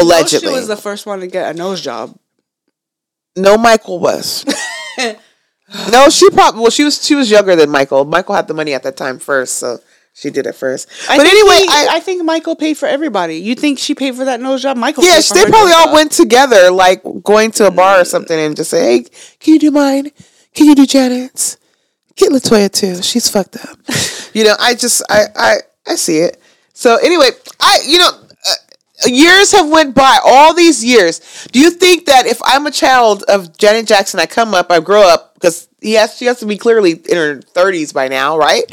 Allegedly, 0.00 0.48
she 0.48 0.54
was 0.54 0.68
the 0.68 0.76
first 0.76 1.06
one 1.06 1.20
to 1.20 1.26
get 1.26 1.54
a 1.54 1.58
nose 1.58 1.80
job. 1.80 2.18
no, 3.36 3.56
Michael 3.56 3.98
was. 3.98 4.44
no, 5.92 6.08
she 6.08 6.28
probably 6.30 6.60
well, 6.60 6.70
she 6.70 6.84
was 6.84 7.04
she 7.04 7.14
was 7.14 7.30
younger 7.30 7.56
than 7.56 7.70
Michael. 7.70 8.04
Michael 8.04 8.34
had 8.34 8.48
the 8.48 8.54
money 8.54 8.74
at 8.74 8.82
that 8.82 8.96
time 8.96 9.18
first, 9.18 9.58
so 9.58 9.78
she 10.14 10.30
did 10.30 10.46
it 10.46 10.54
first. 10.54 10.88
I 11.08 11.16
but 11.16 11.26
anyway, 11.26 11.58
he- 11.58 11.68
I, 11.68 11.88
I 11.92 12.00
think 12.00 12.24
Michael 12.24 12.56
paid 12.56 12.76
for 12.76 12.86
everybody. 12.86 13.36
You 13.36 13.54
think 13.54 13.78
she 13.78 13.94
paid 13.94 14.16
for 14.16 14.24
that 14.24 14.40
nose 14.40 14.62
job? 14.62 14.76
Michael. 14.76 15.04
yeah, 15.04 15.20
they 15.32 15.44
probably 15.44 15.72
all 15.72 15.86
job. 15.86 15.94
went 15.94 16.12
together, 16.12 16.70
like 16.70 17.02
going 17.22 17.52
to 17.52 17.66
a 17.66 17.70
bar 17.70 18.00
or 18.00 18.02
mm. 18.02 18.06
something, 18.06 18.38
and 18.38 18.56
just 18.56 18.70
say, 18.70 18.98
"Hey, 18.98 19.06
can 19.38 19.54
you 19.54 19.60
do 19.60 19.70
mine? 19.70 20.10
Can 20.54 20.66
you 20.66 20.74
do 20.74 20.86
Janet's? 20.86 21.56
Get 22.16 22.32
Latoya 22.32 22.70
too. 22.70 23.02
She's 23.02 23.28
fucked 23.28 23.56
up." 23.56 23.78
you 24.34 24.42
know, 24.44 24.56
I 24.58 24.74
just, 24.74 25.02
I, 25.08 25.26
I, 25.36 25.56
I 25.86 25.94
see 25.94 26.18
it. 26.18 26.40
So 26.72 26.96
anyway, 26.96 27.30
I, 27.60 27.80
you 27.86 27.98
know, 27.98 28.10
years 29.06 29.52
have 29.52 29.68
went 29.68 29.94
by. 29.94 30.18
All 30.24 30.54
these 30.54 30.84
years, 30.84 31.20
do 31.52 31.60
you 31.60 31.70
think 31.70 32.06
that 32.06 32.26
if 32.26 32.40
I'm 32.44 32.66
a 32.66 32.70
child 32.70 33.22
of 33.28 33.56
Janet 33.56 33.86
Jackson, 33.86 34.20
I 34.20 34.26
come 34.26 34.54
up, 34.54 34.70
I 34.70 34.80
grow 34.80 35.02
up 35.08 35.34
because 35.34 35.68
he 35.80 35.92
has, 35.92 36.16
she 36.16 36.24
has 36.24 36.40
to 36.40 36.46
be 36.46 36.56
clearly 36.56 36.92
in 36.92 37.16
her 37.16 37.36
30s 37.36 37.94
by 37.94 38.08
now, 38.08 38.36
right? 38.36 38.64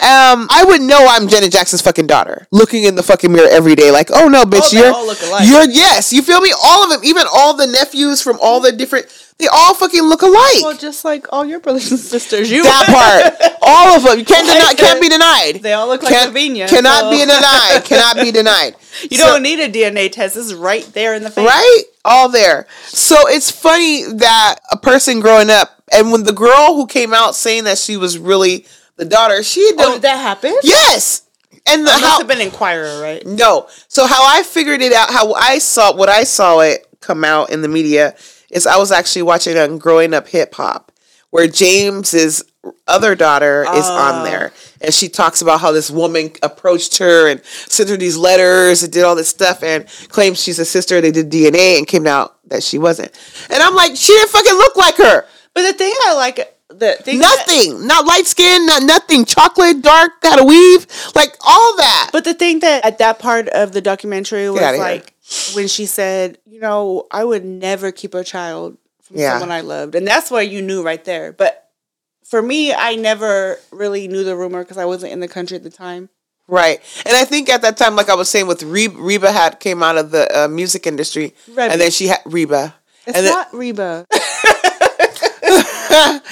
Um, 0.00 0.46
I 0.50 0.64
would 0.66 0.80
know 0.82 1.04
I'm 1.08 1.26
Janet 1.26 1.50
Jackson's 1.50 1.82
fucking 1.82 2.06
daughter, 2.06 2.46
looking 2.52 2.84
in 2.84 2.94
the 2.94 3.02
fucking 3.02 3.32
mirror 3.32 3.48
every 3.50 3.74
day, 3.74 3.90
like, 3.90 4.10
oh 4.12 4.28
no, 4.28 4.44
bitch, 4.44 4.72
Oh, 4.72 4.78
you're, 4.78 4.92
all 4.94 5.06
look 5.06 5.20
alike. 5.22 5.48
you're 5.48 5.64
yes, 5.64 6.12
you 6.12 6.22
feel 6.22 6.40
me? 6.40 6.52
All 6.64 6.84
of 6.84 6.90
them, 6.90 7.00
even 7.02 7.24
all 7.34 7.56
the 7.56 7.66
nephews 7.66 8.22
from 8.22 8.38
all 8.40 8.60
the 8.60 8.70
different, 8.70 9.06
they 9.38 9.48
all 9.48 9.74
fucking 9.74 10.02
look 10.02 10.22
alike. 10.22 10.62
Well, 10.62 10.76
just 10.76 11.04
like 11.04 11.26
all 11.32 11.44
your 11.44 11.58
brothers 11.60 11.90
and 11.90 11.98
sisters, 12.00 12.50
you 12.50 12.62
that 12.62 12.86
part, 13.40 13.52
all 13.62 13.96
of 13.96 14.04
them, 14.04 14.18
you 14.18 14.24
can't 14.24 14.46
deny, 14.46 14.74
can't 14.74 15.00
be 15.00 15.08
denied. 15.08 15.60
They 15.62 15.72
all 15.72 15.88
look 15.88 16.02
like 16.02 16.12
Can't- 16.12 16.28
Lavinia, 16.28 16.68
Cannot 16.68 17.00
so- 17.00 17.10
be 17.10 17.18
denied. 17.18 17.80
Cannot 17.84 18.16
be 18.16 18.30
denied. 18.30 18.76
You 19.10 19.18
So- 19.18 19.26
don't 19.26 19.42
need 19.42 19.58
a 19.60 19.68
DNA 19.68 20.10
test. 20.12 20.36
It's 20.36 20.52
right 20.52 20.84
there 20.92 21.14
in 21.14 21.22
the 21.24 21.30
face. 21.30 21.46
right? 21.46 21.82
All 22.04 22.28
there. 22.28 22.66
So 22.86 23.16
it's 23.28 23.50
funny 23.50 24.04
that 24.04 24.56
a 24.70 24.76
person 24.76 25.20
growing 25.20 25.50
up, 25.50 25.82
and 25.92 26.12
when 26.12 26.22
the 26.24 26.32
girl 26.32 26.74
who 26.76 26.86
came 26.86 27.12
out 27.12 27.34
saying 27.34 27.64
that 27.64 27.78
she 27.78 27.96
was 27.96 28.18
really 28.18 28.66
the 28.96 29.04
daughter, 29.04 29.42
she 29.42 29.68
Oh, 29.72 29.76
don't. 29.76 29.92
did 29.94 30.02
that 30.02 30.18
happen? 30.18 30.54
yes, 30.62 31.22
and 31.66 31.82
oh, 31.82 31.84
the 31.86 31.90
must 31.90 32.04
how 32.04 32.18
have 32.18 32.28
been 32.28 32.40
Inquirer, 32.40 33.00
right? 33.02 33.26
no. 33.26 33.66
So 33.88 34.06
how 34.06 34.22
I 34.24 34.42
figured 34.44 34.80
it 34.82 34.92
out, 34.92 35.10
how 35.10 35.32
I 35.34 35.58
saw 35.58 35.92
what 35.96 36.08
I 36.08 36.22
saw 36.24 36.60
it 36.60 36.86
come 37.00 37.24
out 37.24 37.50
in 37.50 37.62
the 37.62 37.68
media 37.68 38.14
is 38.54 38.66
I 38.66 38.78
was 38.78 38.92
actually 38.92 39.22
watching 39.22 39.58
on 39.58 39.78
Growing 39.78 40.14
Up 40.14 40.28
Hip 40.28 40.54
Hop, 40.54 40.92
where 41.30 41.48
James's 41.48 42.42
other 42.86 43.14
daughter 43.14 43.62
is 43.62 43.84
on 43.84 44.14
ah. 44.14 44.24
there, 44.24 44.52
and 44.80 44.94
she 44.94 45.08
talks 45.08 45.42
about 45.42 45.60
how 45.60 45.72
this 45.72 45.90
woman 45.90 46.30
approached 46.42 46.96
her 46.98 47.28
and 47.28 47.44
sent 47.44 47.90
her 47.90 47.96
these 47.96 48.16
letters 48.16 48.82
and 48.82 48.92
did 48.92 49.02
all 49.02 49.16
this 49.16 49.28
stuff 49.28 49.62
and 49.62 49.86
claims 50.08 50.42
she's 50.42 50.58
a 50.58 50.64
sister. 50.64 51.00
They 51.00 51.10
did 51.10 51.30
DNA 51.30 51.76
and 51.76 51.86
came 51.86 52.06
out 52.06 52.38
that 52.48 52.62
she 52.62 52.78
wasn't, 52.78 53.10
and 53.50 53.62
I'm 53.62 53.74
like, 53.74 53.96
she 53.96 54.14
didn't 54.14 54.30
fucking 54.30 54.54
look 54.54 54.76
like 54.76 54.96
her. 54.96 55.26
But 55.52 55.62
the 55.62 55.72
thing 55.72 55.92
I 56.06 56.14
like, 56.14 56.36
the 56.68 56.94
thing 56.94 57.18
that- 57.18 57.46
Nothing, 57.46 57.86
not 57.86 58.06
light 58.06 58.26
skin, 58.26 58.66
not 58.66 58.82
nothing. 58.82 59.24
Chocolate, 59.24 59.82
dark, 59.82 60.20
got 60.20 60.40
a 60.40 60.44
weave, 60.44 60.86
like 61.14 61.36
all 61.44 61.76
that. 61.76 62.10
but 62.12 62.24
the 62.24 62.34
thing 62.34 62.60
that 62.60 62.84
at 62.84 62.98
that 62.98 63.18
part 63.18 63.48
of 63.48 63.72
the 63.72 63.80
documentary 63.80 64.48
was 64.48 64.60
like 64.60 65.13
when 65.54 65.68
she 65.68 65.86
said, 65.86 66.38
you 66.46 66.60
know, 66.60 67.06
I 67.10 67.24
would 67.24 67.44
never 67.44 67.92
keep 67.92 68.14
a 68.14 68.24
child 68.24 68.76
from 69.02 69.16
Yeah. 69.18 69.32
someone 69.32 69.50
I 69.52 69.60
loved, 69.62 69.94
and 69.94 70.06
that's 70.06 70.30
why 70.30 70.42
you 70.42 70.62
knew 70.62 70.82
right 70.82 71.04
there. 71.04 71.32
But 71.32 71.68
for 72.24 72.40
me, 72.42 72.72
I 72.72 72.96
never 72.96 73.58
really 73.70 74.08
knew 74.08 74.24
the 74.24 74.36
rumor 74.36 74.62
because 74.62 74.78
I 74.78 74.84
wasn't 74.86 75.12
in 75.12 75.20
the 75.20 75.28
country 75.28 75.56
at 75.56 75.62
the 75.62 75.70
time. 75.70 76.08
Right. 76.46 76.80
And 77.06 77.16
I 77.16 77.24
think 77.24 77.48
at 77.48 77.62
that 77.62 77.76
time, 77.78 77.96
like 77.96 78.08
I 78.10 78.14
was 78.14 78.28
saying, 78.28 78.46
with 78.46 78.62
Reba, 78.62 78.96
Reba 78.98 79.32
had 79.32 79.60
came 79.60 79.82
out 79.82 79.96
of 79.96 80.10
the 80.10 80.44
uh, 80.44 80.48
music 80.48 80.86
industry, 80.86 81.34
Reba. 81.48 81.72
and 81.72 81.80
then 81.80 81.90
she 81.90 82.06
had 82.08 82.20
Reba. 82.26 82.74
It's 83.06 83.16
and 83.16 83.26
then, 83.26 83.32
not 83.32 83.54
Reba. 83.54 84.06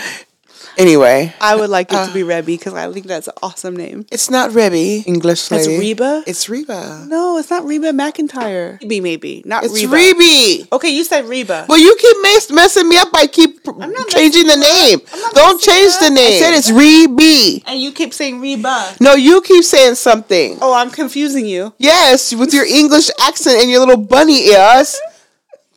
anyway, 0.78 1.34
I 1.40 1.56
would 1.56 1.70
like 1.70 1.92
it 1.92 1.96
Uh. 1.96 2.06
to 2.06 2.12
be 2.12 2.22
Rebby 2.22 2.56
because 2.56 2.74
I 2.74 2.90
think 2.92 3.06
that's 3.06 3.28
an 3.28 3.34
awesome 3.42 3.76
name. 3.76 4.06
it's 4.10 4.30
not 4.30 4.52
Rebby, 4.52 5.04
English 5.06 5.50
lady. 5.50 5.78
Reba. 5.78 6.22
It's 6.26 6.48
Reba. 6.48 7.04
No, 7.08 7.38
it's 7.38 7.50
not 7.50 7.64
Reba 7.66 7.92
McEntire. 7.92 8.80
Maybe, 8.80 9.00
maybe 9.00 9.42
not 9.44 9.64
It's 9.64 9.74
Reba. 9.74 9.94
Reby. 9.96 10.72
Okay, 10.72 10.90
you 10.90 11.04
said 11.04 11.24
Reba. 11.26 11.66
Well, 11.68 11.78
you 11.78 11.94
keep 11.98 12.16
mess- 12.22 12.50
messing 12.50 12.88
me 12.88 12.96
up 12.96 13.12
by 13.12 13.26
keep 13.26 13.60
changing 14.08 14.46
the 14.46 14.56
name. 14.56 14.98
up. 15.00 15.14
I'm 15.14 15.20
not 15.20 15.34
Don't 15.34 15.60
change 15.60 15.92
the 15.98 16.10
name. 16.10 16.34
I 16.34 16.38
said 16.38 16.54
it's 16.54 16.70
Reby. 16.70 17.62
and 17.66 17.80
you 17.80 17.92
keep 17.92 18.12
saying 18.14 18.40
Reba. 18.40 18.94
No, 19.00 19.14
you 19.14 19.40
keep 19.42 19.64
saying 19.64 19.96
something. 19.96 20.58
Oh, 20.60 20.72
I'm 20.74 20.90
confusing 20.90 21.46
you. 21.46 21.72
Yes, 21.78 22.34
with 22.34 22.52
your 22.54 22.64
English 22.64 23.10
accent 23.20 23.60
and 23.60 23.70
your 23.70 23.80
little 23.80 23.96
bunny 24.02 24.48
ears. 24.48 24.98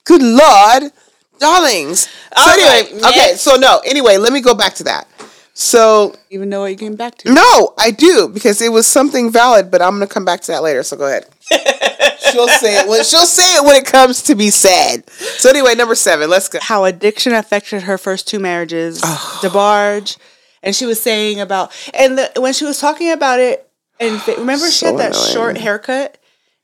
Good 0.04 0.22
lord, 0.22 0.92
darlings. 1.40 2.02
So 2.02 2.10
All 2.38 2.50
anyway, 2.50 2.68
right, 2.70 2.94
okay. 2.94 3.16
next. 3.30 3.42
So 3.42 3.56
no. 3.56 3.82
Anyway, 3.86 4.18
let 4.18 4.34
me 4.34 4.42
go 4.42 4.54
back 4.54 4.74
to 4.76 4.84
that. 4.86 5.08
So 5.58 6.14
Even 6.30 6.50
know 6.50 6.62
what 6.62 6.72
you 6.72 6.76
came 6.78 6.96
back 6.96 7.18
to. 7.20 7.34
no, 7.34 7.74
I 7.78 7.92
do 7.92 8.28
because 8.28 8.62
it 8.62 8.72
was 8.74 8.86
something 8.86 9.32
valid, 9.32 9.72
but 9.72 9.82
I'm 9.82 9.92
gonna 9.92 10.08
come 10.08 10.26
back 10.26 10.42
to 10.42 10.52
that 10.52 10.62
later. 10.64 10.84
So 10.84 10.98
go 10.98 11.06
ahead. 11.08 11.26
she'll 12.32 12.48
say 12.50 12.80
it 12.82 12.88
when 12.90 13.04
she'll 13.06 13.26
say 13.26 13.56
it 13.56 13.64
when 13.64 13.76
it 13.78 13.86
comes 13.86 14.22
to 14.24 14.36
be 14.36 14.50
said. 14.50 15.10
So 15.10 15.50
anyway, 15.50 15.76
number 15.76 15.96
seven. 15.96 16.30
Let's 16.30 16.50
go. 16.50 16.60
How 16.62 16.84
addiction 16.84 17.34
affected 17.34 17.84
her 17.84 17.98
first 17.98 18.28
two 18.28 18.40
marriages, 18.40 19.00
DeBarge, 19.02 20.18
and 20.62 20.76
she 20.76 20.86
was 20.86 21.02
saying 21.02 21.40
about 21.40 21.72
and 21.94 22.18
the, 22.18 22.32
when 22.38 22.52
she 22.54 22.66
was 22.66 22.80
talking 22.80 23.12
about 23.12 23.40
it, 23.40 23.70
and 24.00 24.22
fa- 24.22 24.36
remember 24.38 24.66
she 24.66 24.72
So 24.72 24.88
had 24.88 24.98
that 25.00 25.16
annoying. 25.16 25.34
short 25.34 25.58
haircut. 25.58 26.18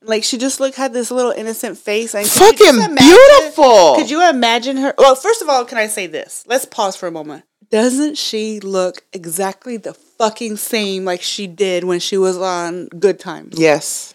Like 0.04 0.24
she 0.24 0.38
just 0.38 0.60
looked 0.60 0.76
had 0.76 0.92
this 0.92 1.10
little 1.10 1.30
innocent 1.32 1.78
face 1.78 2.14
and 2.14 2.26
could 2.26 2.58
Fucking 2.58 2.68
imagine- 2.68 2.96
beautiful. 2.96 3.96
Could 3.96 4.10
you 4.10 4.28
imagine 4.28 4.76
her? 4.78 4.94
Well, 4.98 5.14
first 5.14 5.42
of 5.42 5.48
all, 5.48 5.64
can 5.64 5.78
I 5.78 5.86
say 5.86 6.06
this? 6.06 6.44
Let's 6.46 6.64
pause 6.64 6.96
for 6.96 7.06
a 7.06 7.12
moment. 7.12 7.44
Doesn't 7.70 8.18
she 8.18 8.60
look 8.60 9.02
exactly 9.12 9.76
the 9.78 9.94
fucking 9.94 10.56
same 10.58 11.04
like 11.04 11.22
she 11.22 11.46
did 11.46 11.84
when 11.84 12.00
she 12.00 12.18
was 12.18 12.36
on 12.36 12.88
Good 12.88 13.18
Times? 13.18 13.58
Yes. 13.58 14.12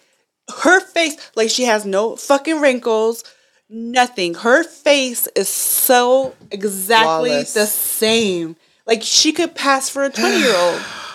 Her 0.61 0.79
face, 0.79 1.17
like 1.35 1.49
she 1.49 1.63
has 1.63 1.85
no 1.85 2.15
fucking 2.15 2.61
wrinkles, 2.61 3.23
nothing. 3.69 4.35
Her 4.35 4.63
face 4.63 5.27
is 5.35 5.49
so 5.49 6.35
exactly 6.51 7.29
Flawless. 7.31 7.53
the 7.53 7.65
same. 7.65 8.55
Like 8.85 9.01
she 9.03 9.31
could 9.33 9.55
pass 9.55 9.89
for 9.89 10.03
a 10.03 10.09
20 10.09 10.37
year 10.37 10.55
old. 10.55 10.81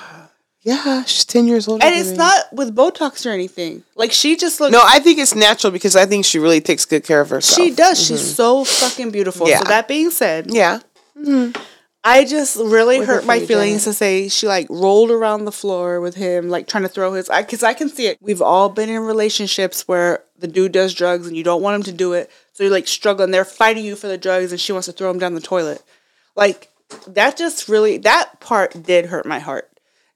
Yeah, 0.63 1.05
she's 1.05 1.25
ten 1.25 1.49
years 1.49 1.67
older. 1.67 1.85
And 1.85 1.95
it's 1.95 2.13
me. 2.13 2.19
not 2.19 2.53
with 2.53 2.75
Botox 2.75 3.27
or 3.27 3.31
anything. 3.31 3.83
Like 3.97 4.13
she 4.13 4.37
just 4.37 4.61
looks. 4.61 4.73
No, 4.73 4.81
I 4.85 5.01
think 5.01 5.19
it's 5.19 5.35
natural 5.35 5.73
because 5.73 5.97
I 5.97 6.07
think 6.07 6.25
she 6.25 6.39
really 6.39 6.61
takes 6.61 6.85
good 6.85 7.05
care 7.05 7.21
of 7.21 7.31
herself. 7.31 7.67
she 7.67 7.75
does. 7.75 7.99
She's 7.99 8.21
mm-hmm. 8.23 8.35
so 8.35 8.65
fucking 8.65 9.11
beautiful. 9.11 9.49
Yeah. 9.49 9.59
So 9.59 9.65
that 9.65 9.89
being 9.89 10.11
said, 10.11 10.53
Yeah. 10.53 10.81
Mm-hmm. 11.17 11.61
I 12.05 12.25
just 12.25 12.57
really 12.57 12.99
With 12.99 13.09
hurt 13.09 13.27
my 13.27 13.39
feelings 13.39 13.85
to 13.85 13.93
say 13.93 14.29
she 14.29 14.49
like 14.49 14.67
rolled 14.69 15.13
around 15.13 15.45
the 15.45 15.53
floor 15.53 16.01
with 16.01 16.17
him, 16.17 16.49
like 16.49 16.67
trying 16.67 16.83
to 16.83 16.89
throw 16.89 17.13
his. 17.13 17.31
I 17.31 17.43
because 17.43 17.63
I 17.63 17.75
can 17.75 17.89
see 17.89 18.07
it. 18.09 18.19
We've 18.21 18.43
all 18.43 18.69
been 18.69 18.89
in 18.89 19.03
relationships 19.03 19.87
where 19.87 20.25
the 20.37 20.49
dude 20.49 20.73
does 20.73 20.95
drugs 20.95 21.29
and 21.29 21.37
you 21.37 21.45
don't 21.45 21.63
want 21.63 21.77
him 21.77 21.83
to 21.85 21.93
do 21.93 22.13
it, 22.13 22.29
so 22.53 22.65
you're 22.65 22.73
like 22.73 22.89
struggling. 22.89 23.31
They're 23.31 23.45
fighting 23.45 23.85
you 23.85 23.95
for 23.95 24.09
the 24.09 24.19
drugs, 24.19 24.51
and 24.51 24.61
she 24.61 24.73
wants 24.73 24.87
to 24.87 24.93
throw 24.93 25.11
him 25.11 25.21
down 25.21 25.35
the 25.35 25.41
toilet. 25.41 25.83
Like 26.35 26.71
that 27.07 27.37
just 27.37 27.69
really 27.69 27.99
that 27.99 28.41
part 28.41 28.83
did 28.83 29.07
hurt 29.07 29.25
my 29.25 29.39
heart. 29.39 29.71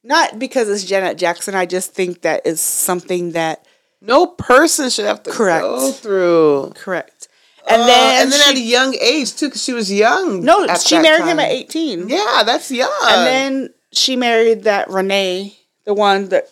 Not 0.06 0.38
because 0.38 0.68
it's 0.68 0.84
Janet 0.84 1.18
Jackson. 1.18 1.54
I 1.54 1.66
just 1.66 1.92
think 1.92 2.22
that 2.22 2.46
is 2.46 2.60
something 2.60 3.32
that 3.32 3.66
No 4.00 4.26
person 4.26 4.88
should 4.90 5.04
have 5.06 5.22
to 5.24 5.30
Correct. 5.32 5.62
go 5.62 5.90
through. 5.92 6.72
correct. 6.76 7.28
And 7.68 7.82
Uh, 7.82 7.86
then 7.86 8.22
and 8.22 8.32
then 8.32 8.40
she, 8.40 8.50
at 8.50 8.56
a 8.56 8.60
young 8.60 8.94
age 9.00 9.34
too, 9.34 9.46
because 9.48 9.64
she 9.64 9.72
was 9.72 9.90
young. 9.92 10.42
no, 10.44 10.66
she 10.76 10.98
married 11.00 11.24
him 11.24 11.40
at 11.40 11.50
18. 11.50 12.08
Yeah, 12.08 12.42
that's 12.46 12.70
young. 12.70 12.92
And 13.08 13.26
then 13.26 13.74
she 13.92 14.14
married 14.14 14.62
that 14.64 14.86
René, 14.88 15.56
the 15.84 15.94
one 15.94 16.28
that 16.28 16.48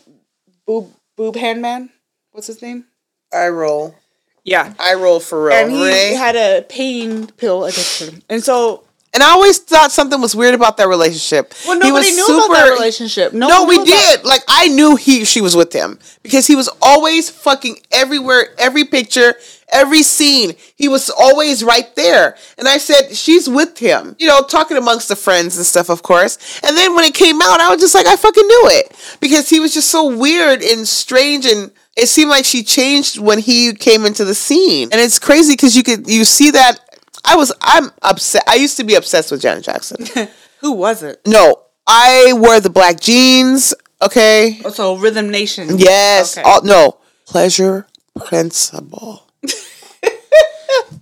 boob 0.67 0.91
boob 1.17 1.37
hand 1.37 1.63
man. 1.63 1.91
What's 2.33 2.49
his 2.49 2.61
name? 2.63 2.87
I 3.33 3.49
roll. 3.49 3.95
Yeah. 4.43 4.75
I 4.81 4.95
roll 4.95 5.21
for 5.21 5.45
real. 5.45 5.55
And 5.57 5.71
he 5.71 5.79
René. 5.79 6.17
had 6.17 6.35
a 6.37 6.63
pain 6.69 7.29
pill 7.29 7.65
addiction. 7.65 8.23
And 8.29 8.43
so 8.43 8.84
And 9.15 9.23
I 9.23 9.31
always 9.31 9.59
thought 9.61 9.93
something 9.93 10.21
was 10.21 10.35
weird 10.35 10.55
about 10.55 10.77
that 10.79 10.89
relationship. 10.89 11.55
well 11.65 11.75
He 11.75 11.89
nobody 11.89 12.09
was 12.09 12.17
knew 12.17 12.45
about 12.45 12.55
that 12.55 12.71
relationship. 12.71 13.33
No, 13.33 13.49
No, 13.49 13.65
we 13.65 13.83
did. 13.85 14.25
Like 14.25 14.43
I 14.49 14.69
knew 14.69 14.97
he 14.97 15.25
she 15.25 15.41
was 15.41 15.55
with 15.55 15.73
him 15.73 15.99
because 16.23 16.47
he 16.47 16.57
was 16.57 16.69
always 16.83 17.31
fucking 17.31 17.79
everywhere, 17.93 18.49
every 18.59 18.85
picture, 18.85 19.37
every 19.71 20.03
scene. 20.03 20.55
He 20.75 20.89
was 20.89 21.11
always 21.11 21.63
right 21.63 21.95
there. 21.95 22.37
And 22.59 22.67
I 22.67 22.79
said, 22.79 23.15
"She's 23.15 23.49
with 23.49 23.79
him." 23.79 24.17
You 24.19 24.27
know, 24.27 24.43
talking 24.43 24.77
amongst 24.77 25.09
the 25.09 25.17
friends 25.17 25.57
and 25.57 25.65
stuff, 25.65 25.89
of 25.91 26.03
course. 26.03 26.61
And 26.65 26.77
then 26.77 26.95
when 26.97 27.05
it 27.05 27.15
came 27.15 27.41
out, 27.41 27.61
I 27.61 27.71
was 27.71 27.81
just 27.81 27.95
like, 27.95 28.07
I 28.07 28.17
fucking 28.17 28.47
knew 28.47 28.63
it 28.73 29.17
because 29.21 29.49
he 29.49 29.61
was 29.61 29.73
just 29.73 29.91
so 29.91 30.17
weird 30.17 30.63
and 30.63 30.87
strange 30.89 31.47
and 31.47 31.71
it 31.97 32.09
seemed 32.09 32.31
like 32.31 32.45
she 32.45 32.65
changed 32.65 33.19
when 33.19 33.39
he 33.39 33.73
came 33.73 34.05
into 34.05 34.25
the 34.25 34.35
scene. 34.35 34.89
And 34.91 35.01
it's 35.01 35.19
crazy 35.21 35.53
because 35.53 35.77
you 35.77 35.83
could 35.85 36.09
you 36.09 36.25
see 36.25 36.51
that 36.51 36.81
I 37.25 37.37
was 37.37 37.53
I'm 37.61 37.91
upset. 38.03 38.43
I 38.47 38.57
used 38.57 38.77
to 38.79 38.85
be 38.85 38.95
obsessed 38.95 39.31
with 39.31 39.41
Janet 39.43 39.65
Jackson. 39.65 40.07
Who 40.61 40.73
was 40.73 41.03
it? 41.03 41.21
No, 41.27 41.63
I 41.87 42.33
wore 42.37 42.61
the 42.61 42.71
black 42.71 43.01
jeans. 43.01 43.75
Okay. 44.03 44.61
Oh, 44.65 44.71
So 44.71 44.97
Rhythm 44.97 45.31
Nation. 45.31 45.79
Yes. 45.79 46.37
Okay. 46.37 46.49
All, 46.49 46.63
no. 46.63 46.99
Pleasure 47.27 47.87
principle. 48.27 49.27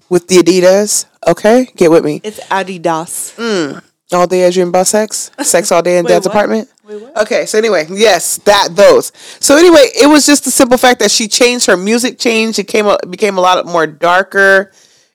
With 0.09 0.29
the 0.29 0.37
Adidas. 0.39 1.07
Okay. 1.27 1.69
Get 1.77 1.91
with 1.91 2.05
me. 2.05 2.21
It's 2.23 2.39
Adidas. 2.47 3.35
Mm, 3.37 3.83
all 4.13 4.27
day 4.27 4.47
I 4.47 4.51
dream 4.51 4.69
about 4.69 4.87
sex. 4.87 5.31
Sex 5.43 5.73
all 5.73 5.83
day 5.83 5.97
in 5.99 6.05
Wait, 6.05 6.11
dad's 6.11 6.27
what? 6.27 6.35
apartment. 6.35 6.69
Wait? 6.85 7.03
Okay, 7.17 7.47
so 7.47 7.57
anyway, 7.57 7.87
yes, 7.91 8.37
that 8.39 8.69
those. 8.73 9.11
So 9.41 9.57
anyway, 9.57 9.87
it 10.01 10.07
was 10.09 10.27
just 10.27 10.45
the 10.45 10.51
simple 10.51 10.77
fact 10.77 11.01
that 11.01 11.11
she 11.11 11.29
changed 11.29 11.67
her 11.67 11.77
music 11.79 12.19
changed. 12.19 12.59
It 12.59 12.65
came 12.69 12.87
it 12.87 13.11
became 13.11 13.39
a 13.39 13.41
lot 13.41 13.65
more 13.67 13.87
darker, 13.87 14.73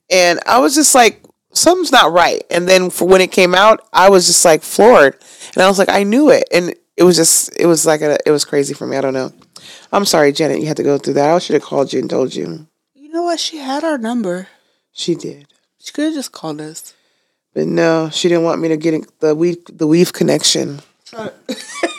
and 0.09 0.39
I 0.45 0.59
was 0.59 0.75
just 0.75 0.95
like, 0.95 1.23
something's 1.51 1.91
not 1.91 2.11
right. 2.11 2.43
And 2.49 2.67
then 2.67 2.89
for 2.89 3.07
when 3.07 3.21
it 3.21 3.31
came 3.31 3.55
out, 3.55 3.87
I 3.91 4.09
was 4.09 4.27
just 4.27 4.43
like 4.45 4.61
floored, 4.61 5.17
and 5.55 5.63
I 5.63 5.67
was 5.67 5.79
like, 5.79 5.89
I 5.89 6.03
knew 6.03 6.29
it, 6.29 6.45
and 6.51 6.73
it 6.95 7.03
was 7.03 7.15
just 7.15 7.55
it 7.59 7.65
was 7.65 7.85
like 7.85 8.01
a 8.01 8.17
it 8.25 8.31
was 8.31 8.45
crazy 8.45 8.73
for 8.73 8.87
me. 8.87 8.97
I 8.97 9.01
don't 9.01 9.13
know. 9.13 9.31
I'm 9.91 10.05
sorry, 10.05 10.31
Janet, 10.31 10.59
you 10.59 10.67
had 10.67 10.77
to 10.77 10.83
go 10.83 10.97
through 10.97 11.13
that. 11.15 11.29
I 11.29 11.39
should 11.39 11.53
have 11.53 11.63
called 11.63 11.93
you 11.93 11.99
and 11.99 12.09
told 12.09 12.35
you. 12.35 12.67
You 12.95 13.09
know 13.11 13.23
what? 13.23 13.39
She 13.39 13.57
had 13.57 13.83
our 13.83 13.97
number. 13.97 14.47
She 14.91 15.15
did. 15.15 15.47
She 15.79 15.93
could 15.93 16.05
have 16.05 16.13
just 16.13 16.31
called 16.31 16.59
us. 16.59 16.93
But 17.53 17.67
no, 17.67 18.09
she 18.11 18.27
didn't 18.29 18.43
want 18.43 18.61
me 18.61 18.67
to 18.67 18.77
get 18.77 19.19
the 19.19 19.33
weave 19.35 19.63
the 19.69 19.87
weave 19.87 20.13
connection. 20.13 20.81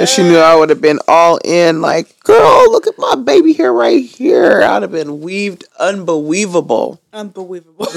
and 0.00 0.08
she 0.08 0.22
knew 0.22 0.38
I 0.38 0.54
would 0.56 0.70
have 0.70 0.80
been 0.80 0.98
all 1.06 1.38
in, 1.44 1.80
like, 1.80 2.18
girl, 2.24 2.70
look 2.70 2.86
at 2.86 2.98
my 2.98 3.14
baby 3.14 3.52
hair 3.52 3.72
right 3.72 4.04
here. 4.04 4.62
I'd 4.62 4.82
have 4.82 4.92
been 4.92 5.20
weaved 5.20 5.64
unbelievable. 5.78 7.00
Unbelievable. 7.12 7.86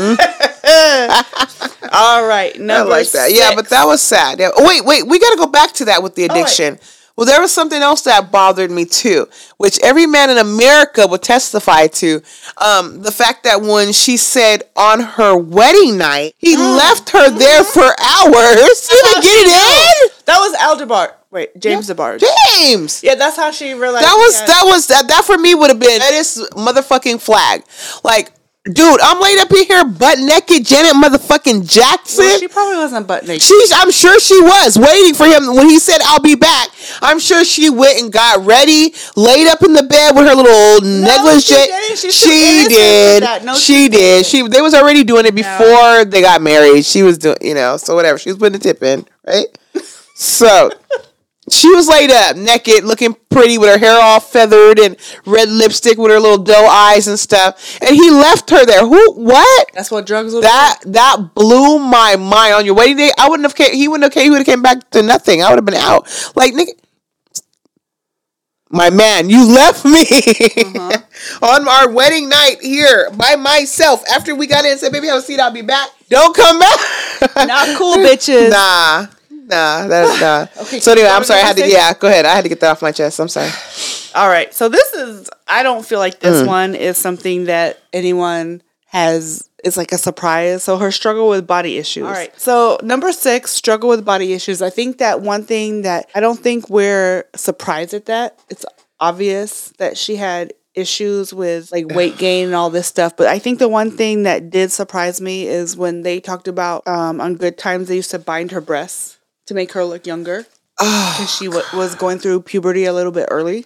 All 1.92 2.26
right. 2.28 2.56
I 2.60 2.82
like 2.84 3.12
that. 3.12 3.30
Yeah, 3.32 3.54
but 3.56 3.70
that 3.70 3.86
was 3.86 4.02
sad. 4.02 4.40
Yeah. 4.40 4.50
Oh, 4.56 4.68
wait, 4.68 4.84
wait, 4.86 5.06
we 5.06 5.20
gotta 5.20 5.38
go 5.38 5.46
back 5.48 5.74
to 5.74 5.86
that 5.86 6.02
with 6.02 6.16
the 6.16 6.24
right. 6.28 6.32
addiction. 6.32 6.80
Well, 7.16 7.28
there 7.28 7.40
was 7.42 7.52
something 7.54 7.80
else 7.80 8.02
that 8.02 8.32
bothered 8.32 8.72
me 8.72 8.86
too, 8.86 9.28
which 9.58 9.78
every 9.84 10.08
man 10.08 10.32
in 10.32 10.40
America 10.40 11.06
would 11.06 11.22
testify 11.22 11.86
to. 11.88 12.22
Um, 12.58 13.04
the 13.04 13.12
fact 13.12 13.44
that 13.44 13.62
when 13.62 13.94
she 13.94 14.18
said 14.18 14.64
on 14.76 15.00
her 15.02 15.38
wedding 15.38 16.00
night, 16.00 16.34
he 16.40 16.56
Mm. 16.56 16.76
left 16.78 17.12
her 17.12 17.30
there 17.30 17.64
for 17.64 17.84
hours. 17.84 18.88
Didn't 18.90 19.22
get 19.22 19.46
it 19.46 19.48
in. 19.48 20.10
That 20.26 20.40
was 20.40 20.56
Aldebar. 20.56 21.12
Wait, 21.34 21.60
James 21.60 21.90
DeBarge. 21.90 22.24
James. 22.60 23.02
Yeah, 23.04 23.16
that's 23.16 23.36
how 23.36 23.50
she 23.50 23.74
realized. 23.74 24.06
That 24.06 24.14
was 24.16 24.34
she 24.36 24.40
had- 24.42 24.48
that 24.50 24.64
was 24.68 24.88
that 24.88 25.08
that 25.08 25.26
for 25.26 25.38
me 25.38 25.56
would 25.56 25.72
have 25.72 25.80
been 25.80 25.98
that 26.00 26.14
is 26.14 26.48
motherfucking 26.52 27.20
flag. 27.20 27.64
Like, 28.04 28.32
dude, 28.66 29.02
I'm 29.02 29.20
laid 29.20 29.40
up 29.40 29.50
in 29.52 29.66
here 29.66 29.84
butt 29.84 30.20
naked, 30.20 30.64
Janet 30.64 30.94
motherfucking 30.94 31.68
Jackson. 31.68 32.24
Well, 32.26 32.40
she 32.40 32.48
probably 32.48 32.76
wasn't 32.78 33.08
butt 33.08 33.26
naked. 33.26 33.42
She's, 33.42 33.72
I'm 33.72 33.90
sure 33.90 34.20
she 34.20 34.40
was 34.40 34.78
waiting 34.78 35.16
for 35.16 35.26
him 35.26 35.56
when 35.56 35.68
he 35.68 35.80
said, 35.80 36.02
I'll 36.06 36.20
be 36.22 36.36
back. 36.36 36.70
I'm 37.02 37.18
sure 37.18 37.44
she 37.44 37.72
went 37.72 38.00
and 38.00 38.14
got 38.14 38.46
ready, 38.46 38.94
laid 39.16 39.48
up 39.48 39.64
in 39.64 39.74
the 39.74 39.82
bed 39.84 40.16
with 40.16 40.28
her 40.28 40.36
little 40.36 40.88
negligee. 40.88 41.42
she 41.42 41.56
didn't. 41.56 41.98
She's 41.98 42.14
She 42.14 42.66
did. 42.70 43.44
No, 43.44 43.56
she 43.56 43.60
she 43.84 43.90
did. 43.90 44.26
She 44.28 44.48
they 44.48 44.62
was 44.62 44.76
already 44.76 45.04
doing 45.04 45.26
it 45.26 45.34
before 45.34 46.06
they 46.06 46.22
got 46.22 46.44
married. 46.44 46.86
She 46.86 47.02
was 47.02 47.18
doing, 47.18 47.38
you 47.42 47.56
know, 47.56 47.78
so 47.78 47.96
whatever. 47.96 48.20
She 48.20 48.30
was 48.30 48.38
putting 48.38 48.54
the 48.54 48.60
tip 48.60 48.84
in, 48.84 49.08
right? 49.26 49.48
So 50.16 50.70
She 51.50 51.70
was 51.70 51.90
laid 51.90 52.10
up, 52.10 52.38
naked, 52.38 52.86
looking 52.86 53.16
pretty 53.30 53.58
with 53.58 53.70
her 53.70 53.78
hair 53.78 54.00
all 54.02 54.22
feathered 54.22 54.80
and 54.80 54.96
red 55.26 55.50
lipstick 55.50 55.98
with 55.98 56.10
her 56.10 56.20
little 56.20 56.42
doe 56.42 56.68
eyes 56.68 57.08
and 57.08 57.20
stuff. 57.20 57.78
And 57.82 57.94
he 57.94 58.10
left 58.10 58.50
her 58.50 58.66
there. 58.66 58.88
Who? 58.88 59.14
What? 59.14 59.70
That's 59.74 59.92
what 59.92 60.06
drugs 60.06 60.34
That 60.34 60.80
that 60.86 61.32
blew 61.36 61.80
my 61.80 62.16
mind. 62.16 62.54
On 62.54 62.66
your 62.66 62.76
wedding 62.76 62.96
day, 62.96 63.12
I 63.18 63.28
wouldn't 63.28 63.46
have. 63.46 63.56
Came, 63.56 63.74
he 63.74 63.90
wouldn't 63.90 64.06
have 64.06 64.14
came. 64.14 64.24
He 64.24 64.30
would 64.30 64.38
have 64.38 64.46
came 64.46 64.62
back 64.62 64.90
to 64.92 65.02
nothing. 65.02 65.42
I 65.42 65.50
would 65.50 65.58
have 65.58 65.66
been 65.66 65.74
out. 65.74 66.08
Like 66.36 66.54
nigga, 66.54 66.72
my 68.74 68.90
man, 68.90 69.30
you 69.30 69.46
left 69.54 69.86
me 69.86 70.02
uh-huh. 70.02 70.98
on 71.44 71.68
our 71.68 71.92
wedding 71.92 72.28
night 72.28 72.56
here 72.62 73.12
by 73.12 73.36
myself. 73.36 74.04
After 74.10 74.34
we 74.34 74.48
got 74.48 74.66
in 74.66 74.72
and 74.72 74.80
said, 74.80 74.92
"Baby, 74.92 75.08
have 75.08 75.20
a 75.20 75.22
seat. 75.22 75.40
I'll 75.40 75.52
be 75.52 75.62
back." 75.62 75.90
Don't 76.10 76.36
come 76.36 76.58
back. 76.58 76.80
Not 77.36 77.78
cool, 77.78 77.96
bitches. 77.98 78.50
Nah, 78.54 79.08
nah, 79.46 79.88
that's 79.88 80.22
nah. 80.22 80.48
Okay, 80.64 80.80
so 80.80 80.92
anyway, 80.92 81.10
I'm 81.10 81.24
sorry. 81.24 81.42
I 81.42 81.44
had 81.46 81.58
to. 81.58 81.70
Yeah, 81.70 81.94
go 81.94 82.08
ahead. 82.08 82.26
I 82.26 82.34
had 82.36 82.44
to 82.44 82.50
get 82.50 82.60
that 82.62 82.72
off 82.72 82.82
my 82.82 82.92
chest. 82.92 83.20
I'm 83.20 83.28
sorry. 83.30 83.50
All 84.16 84.28
right. 84.30 84.54
So 84.54 84.70
this 84.70 84.94
is 84.94 85.30
I 85.48 85.64
don't 85.64 85.86
feel 85.86 86.00
like 86.00 86.16
Mm. 86.20 86.22
this 86.22 86.48
one 86.48 86.76
is 86.76 86.98
something 86.98 87.46
that 87.46 87.80
anyone 87.92 88.62
has 88.88 89.50
It's 89.64 89.78
like 89.78 89.92
a 89.92 89.98
surprise. 89.98 90.62
So 90.64 90.78
her 90.78 90.92
struggle 90.92 91.30
with 91.30 91.48
body 91.48 91.78
issues. 91.78 92.04
All 92.06 92.12
right. 92.12 92.32
So 92.40 92.78
number 92.84 93.12
6, 93.12 93.50
struggle 93.50 93.90
with 93.90 94.04
body 94.06 94.34
issues. 94.34 94.62
I 94.62 94.70
think 94.70 94.98
that 95.00 95.22
one 95.22 95.44
thing 95.46 95.82
that 95.84 96.10
I 96.14 96.20
don't 96.20 96.40
think 96.40 96.70
we're 96.70 97.24
surprised 97.36 97.94
at 97.94 98.06
that. 98.06 98.38
It's 98.50 98.66
obvious 99.00 99.74
that 99.80 99.98
she 99.98 100.18
had 100.18 100.54
issues 100.76 101.34
with 101.34 101.72
like 101.72 101.88
weight 101.90 102.18
gain 102.18 102.48
and 102.48 102.56
all 102.56 102.70
this 102.72 102.88
stuff, 102.88 103.16
but 103.16 103.28
I 103.28 103.38
think 103.40 103.60
the 103.60 103.68
one 103.68 103.92
thing 103.92 104.24
that 104.24 104.50
did 104.50 104.72
surprise 104.72 105.22
me 105.22 105.46
is 105.48 105.78
when 105.78 106.02
they 106.02 106.20
talked 106.20 106.48
about 106.48 106.88
um, 106.88 107.22
on 107.22 107.36
Good 107.36 107.58
Times 107.60 107.88
they 107.90 107.96
used 107.96 108.10
to 108.12 108.18
bind 108.20 108.50
her 108.52 108.62
breasts 108.62 109.18
to 109.48 109.54
make 109.54 109.72
her 109.74 109.84
look 109.84 110.06
younger 110.08 110.46
ah, 110.80 111.16
because 111.18 111.36
she 111.36 111.46
w- 111.46 111.66
was 111.74 111.96
going 111.96 112.20
through 112.20 112.42
puberty 112.42 112.86
a 112.86 112.94
little 112.94 113.12
bit 113.12 113.28
early. 113.32 113.66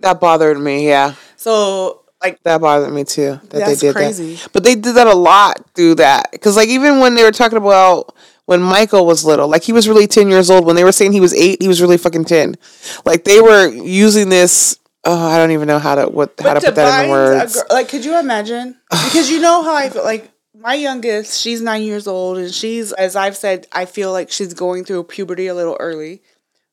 That 0.00 0.20
bothered 0.20 0.58
me. 0.60 0.86
Yeah. 0.86 1.14
So 1.36 2.04
like 2.22 2.42
That 2.42 2.60
bothered 2.60 2.92
me 2.92 3.04
too. 3.04 3.40
That 3.44 3.50
That's 3.50 3.80
they 3.80 3.88
did 3.88 3.96
crazy. 3.96 4.34
that. 4.34 4.48
But 4.52 4.64
they 4.64 4.74
did 4.74 4.96
that 4.96 5.06
a 5.06 5.14
lot 5.14 5.64
through 5.74 5.96
that. 5.96 6.30
Because 6.32 6.56
like 6.56 6.68
even 6.68 6.98
when 7.00 7.14
they 7.14 7.22
were 7.22 7.32
talking 7.32 7.58
about 7.58 8.14
when 8.46 8.60
Michael 8.60 9.06
was 9.06 9.24
little, 9.24 9.48
like 9.48 9.62
he 9.62 9.72
was 9.72 9.88
really 9.88 10.06
ten 10.06 10.28
years 10.28 10.50
old. 10.50 10.64
When 10.66 10.76
they 10.76 10.84
were 10.84 10.92
saying 10.92 11.12
he 11.12 11.20
was 11.20 11.34
eight, 11.34 11.62
he 11.62 11.68
was 11.68 11.80
really 11.80 11.96
fucking 11.98 12.24
ten. 12.24 12.56
Like 13.04 13.24
they 13.24 13.40
were 13.40 13.68
using 13.68 14.28
this. 14.28 14.78
Oh, 15.06 15.28
I 15.28 15.36
don't 15.36 15.50
even 15.50 15.68
know 15.68 15.78
how 15.78 15.94
to 15.96 16.06
what 16.08 16.34
how 16.40 16.54
to 16.54 16.60
put 16.60 16.74
that 16.76 17.04
in 17.04 17.08
the 17.08 17.12
words. 17.12 17.62
like, 17.70 17.88
could 17.88 18.04
you 18.04 18.18
imagine? 18.18 18.76
Because 18.90 19.30
you 19.30 19.40
know 19.40 19.62
how 19.62 19.74
I 19.74 19.90
feel. 19.90 20.02
Like 20.04 20.30
my 20.64 20.74
youngest, 20.74 21.38
she's 21.40 21.60
nine 21.60 21.82
years 21.82 22.06
old, 22.06 22.38
and 22.38 22.52
she's, 22.52 22.92
as 22.94 23.16
I've 23.16 23.36
said, 23.36 23.66
I 23.70 23.84
feel 23.84 24.10
like 24.12 24.30
she's 24.32 24.54
going 24.54 24.84
through 24.86 25.04
puberty 25.04 25.46
a 25.46 25.54
little 25.54 25.76
early. 25.78 26.22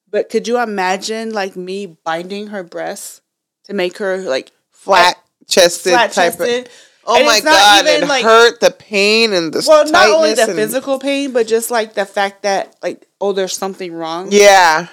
But 0.09 0.29
could 0.29 0.47
you 0.47 0.59
imagine 0.61 1.31
like 1.33 1.55
me 1.57 1.97
binding 2.05 2.47
her 2.47 2.63
breasts 2.63 3.21
to 3.65 3.73
make 3.73 3.97
her 3.97 4.17
like 4.19 4.51
Flat 4.71 5.17
chested 5.47 5.91
type 5.93 6.11
chested? 6.13 6.67
of. 6.67 6.71
Oh 7.05 7.17
And 7.17 7.25
my 7.25 7.35
it's 7.37 7.43
not 7.45 7.51
god! 7.53 7.85
even, 7.87 8.03
It 8.03 8.07
like- 8.07 8.23
hurt 8.23 8.59
the 8.61 8.71
pain 8.71 9.33
and 9.33 9.51
the 9.53 9.65
Well, 9.67 9.89
not 9.91 10.09
only 10.09 10.33
the 10.35 10.43
and- 10.43 10.53
physical 10.55 10.97
pain, 10.99 11.31
but 11.33 11.47
just 11.47 11.69
like 11.71 11.93
the 11.95 12.05
fact 12.05 12.43
that 12.43 12.75
like 12.81 13.07
oh, 13.19 13.33
there's 13.33 13.57
something 13.57 13.93
wrong. 13.93 14.29
Yeah. 14.31 14.87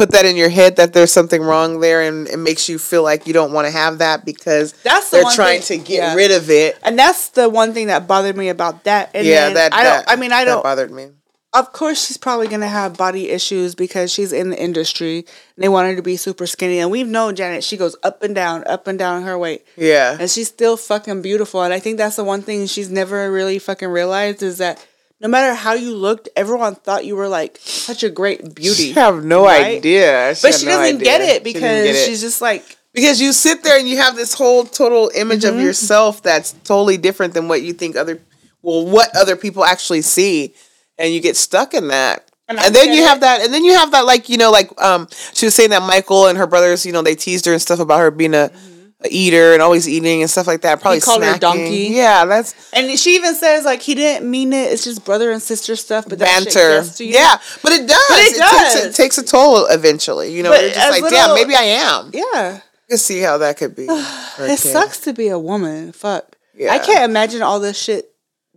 Put 0.00 0.12
that 0.12 0.24
in 0.24 0.34
your 0.36 0.48
head 0.48 0.76
that 0.76 0.94
there's 0.94 1.12
something 1.12 1.42
wrong 1.42 1.80
there, 1.80 2.00
and 2.00 2.26
it 2.26 2.38
makes 2.38 2.70
you 2.70 2.78
feel 2.78 3.02
like 3.02 3.26
you 3.26 3.34
don't 3.34 3.52
want 3.52 3.66
to 3.66 3.70
have 3.70 3.98
that 3.98 4.24
because 4.24 4.72
That's 4.82 5.10
the 5.10 5.18
they're 5.18 5.24
one 5.24 5.34
trying 5.34 5.60
thing- 5.60 5.80
to 5.82 5.86
get 5.86 5.96
yeah. 5.98 6.14
rid 6.14 6.30
of 6.30 6.48
it. 6.48 6.78
And 6.82 6.98
that's 6.98 7.28
the 7.28 7.50
one 7.50 7.74
thing 7.74 7.88
that 7.88 8.06
bothered 8.06 8.34
me 8.36 8.48
about 8.48 8.84
that. 8.84 9.10
And 9.14 9.26
yeah, 9.26 9.50
that 9.50 9.74
I 9.74 9.82
don't. 9.82 10.06
that- 10.06 10.10
I 10.10 10.16
mean, 10.16 10.32
I 10.32 10.44
don't. 10.46 10.62
bothered 10.62 10.90
me. 10.90 11.08
of 11.52 11.72
course 11.72 12.06
she's 12.06 12.16
probably 12.16 12.46
gonna 12.48 12.66
have 12.68 12.96
body 12.96 13.28
issues 13.28 13.74
because 13.74 14.10
she's 14.12 14.32
in 14.32 14.50
the 14.50 14.62
industry 14.62 15.18
and 15.56 15.62
they 15.64 15.68
want 15.68 15.88
her 15.88 15.96
to 15.96 16.02
be 16.02 16.16
super 16.16 16.46
skinny 16.46 16.78
and 16.78 16.92
we've 16.92 17.08
known 17.08 17.34
janet 17.34 17.64
she 17.64 17.76
goes 17.76 17.96
up 18.04 18.22
and 18.22 18.36
down 18.36 18.62
up 18.68 18.86
and 18.86 19.00
down 19.00 19.24
her 19.24 19.36
weight 19.36 19.66
Yeah, 19.76 20.16
and 20.20 20.30
she's 20.30 20.46
still 20.46 20.76
fucking 20.76 21.22
beautiful 21.22 21.60
and 21.64 21.74
i 21.74 21.80
think 21.80 21.98
that's 21.98 22.14
the 22.14 22.22
one 22.22 22.42
thing 22.42 22.66
she's 22.68 22.88
never 22.88 23.32
really 23.32 23.58
fucking 23.58 23.88
realized 23.88 24.44
is 24.44 24.58
that 24.58 24.78
no 25.20 25.28
matter 25.28 25.54
how 25.54 25.74
you 25.74 25.94
looked 25.94 26.28
everyone 26.36 26.74
thought 26.74 27.04
you 27.04 27.14
were 27.16 27.28
like 27.28 27.58
such 27.60 28.02
a 28.02 28.10
great 28.10 28.54
beauty 28.54 28.90
I 28.96 29.00
have 29.00 29.24
no 29.24 29.44
right? 29.44 29.78
idea. 29.78 30.34
but 30.42 30.54
she 30.54 30.66
no 30.66 30.72
doesn't 30.72 30.96
idea. 30.96 31.04
get 31.04 31.20
it 31.20 31.36
She 31.38 31.52
because 31.52 31.84
get 31.86 31.94
it. 31.96 32.06
she's 32.06 32.20
just 32.20 32.40
like 32.40 32.76
because 32.92 33.20
you 33.20 33.32
sit 33.32 33.62
there 33.62 33.78
and 33.78 33.88
you 33.88 33.98
have 33.98 34.16
this 34.16 34.34
whole 34.34 34.64
total 34.64 35.10
image 35.14 35.42
Mm-hmm. 35.44 35.58
of 35.58 35.62
yourself 35.64 36.22
that's 36.22 36.52
totally 36.64 36.96
different 36.96 37.34
than 37.34 37.48
what 37.48 37.62
you 37.62 37.72
think 37.72 37.96
other 37.96 38.20
well 38.62 38.84
what 38.86 39.14
other 39.16 39.36
people 39.36 39.64
actually 39.64 40.02
see 40.02 40.54
and 40.98 41.12
you 41.14 41.20
get 41.20 41.36
stuck 41.36 41.72
in 41.74 41.88
that 41.88 42.30
And 42.48 42.58
and, 42.58 42.74
then 42.74 42.92
you 42.92 43.02
it. 43.02 43.08
have 43.08 43.20
that 43.20 43.40
and 43.42 43.54
then 43.54 43.64
you 43.64 43.74
have 43.74 43.92
that 43.92 44.04
like 44.06 44.28
you 44.28 44.36
know 44.38 44.50
like 44.50 44.70
um 44.82 45.06
she 45.34 45.46
was 45.46 45.54
saying 45.54 45.70
that 45.70 45.82
michael 45.82 46.26
and 46.26 46.36
her 46.38 46.46
brothers 46.46 46.84
you 46.84 46.92
know 46.92 47.02
they 47.02 47.14
teased 47.14 47.46
her 47.46 47.52
and 47.52 47.62
stuff 47.62 47.78
about 47.80 48.00
her 48.00 48.10
being 48.10 48.34
a, 48.34 48.50
a 48.50 48.79
eater 49.08 49.52
and 49.54 49.62
always 49.62 49.88
eating 49.88 50.20
and 50.20 50.30
stuff 50.30 50.46
like 50.46 50.60
that 50.60 50.80
probably 50.80 51.00
called 51.00 51.22
her 51.22 51.34
snacking. 51.34 51.40
donkey. 51.40 51.88
yeah 51.90 52.24
that's 52.26 52.54
and 52.72 52.98
she 52.98 53.14
even 53.16 53.34
says 53.34 53.64
like 53.64 53.80
he 53.80 53.94
didn't 53.94 54.30
mean 54.30 54.52
it 54.52 54.70
it's 54.72 54.84
just 54.84 55.04
brother 55.04 55.30
and 55.30 55.40
sister 55.40 55.74
stuff 55.76 56.04
but 56.08 56.18
banter 56.18 56.50
gets 56.82 56.98
to 56.98 57.04
you. 57.04 57.14
yeah 57.14 57.36
but 57.62 57.72
it 57.72 57.88
does 57.88 58.08
But 58.08 58.18
it 58.18 58.24
Takes, 58.26 58.38
does. 58.38 58.84
it 58.84 58.94
takes 58.94 59.16
a 59.18 59.22
toll 59.24 59.66
eventually 59.66 60.34
you 60.34 60.42
know 60.42 60.50
But 60.50 60.60
you're 60.62 60.70
just 60.72 61.00
like 61.02 61.10
damn 61.10 61.34
maybe 61.34 61.54
i 61.54 61.62
am 61.62 62.10
yeah 62.12 62.56
you 62.56 62.60
can 62.90 62.98
see 62.98 63.20
how 63.20 63.38
that 63.38 63.56
could 63.56 63.74
be 63.74 63.86
It 64.38 64.58
sucks 64.58 65.00
to 65.00 65.12
be 65.12 65.28
a 65.28 65.38
woman. 65.38 65.92
Fuck. 65.92 66.36
Yeah. 66.56 66.72
I 66.72 66.78
can't 66.78 67.04
imagine 67.08 67.40
all 67.42 67.60
the 67.60 67.72
shit 67.72 68.10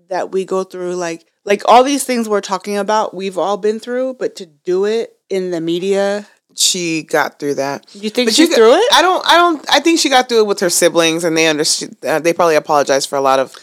that 0.10 0.32
we 0.32 0.44
go 0.46 0.64
through. 0.64 0.96
Like, 0.96 1.26
like 1.46 1.62
all 1.68 1.84
these 1.84 2.04
things 2.04 2.28
we're 2.28 2.42
talking 2.42 2.78
about, 2.78 3.14
we've 3.14 3.38
all 3.38 3.58
been 3.58 3.80
through. 3.80 4.16
But 4.16 4.36
to 4.38 4.46
do 4.48 4.86
it 4.86 5.14
in 5.30 5.52
the 5.52 5.62
media, 5.62 6.26
she 6.56 7.04
got 7.04 7.40
through 7.40 7.56
that. 7.56 7.86
you 7.94 8.10
think 8.10 8.28
But 8.28 8.36
she's 8.36 8.50
you, 8.50 8.56
through 8.56 8.74
it? 8.74 8.94
I 8.94 9.02
don't. 9.02 9.26
I 9.26 9.36
don't. 9.36 9.66
I 9.70 9.80
think 9.80 10.00
she 10.00 10.10
got 10.10 10.30
through 10.30 10.40
it 10.40 10.48
with 10.48 10.60
her 10.60 10.70
siblings, 10.70 11.24
and 11.24 11.36
they 11.38 11.48
understood. 11.48 11.96
Uh, 12.06 12.20
they 12.20 12.34
probably 12.34 12.56
apologized 12.56 13.10
for 13.10 13.16
a 13.18 13.22
lot 13.22 13.40
of, 13.40 13.54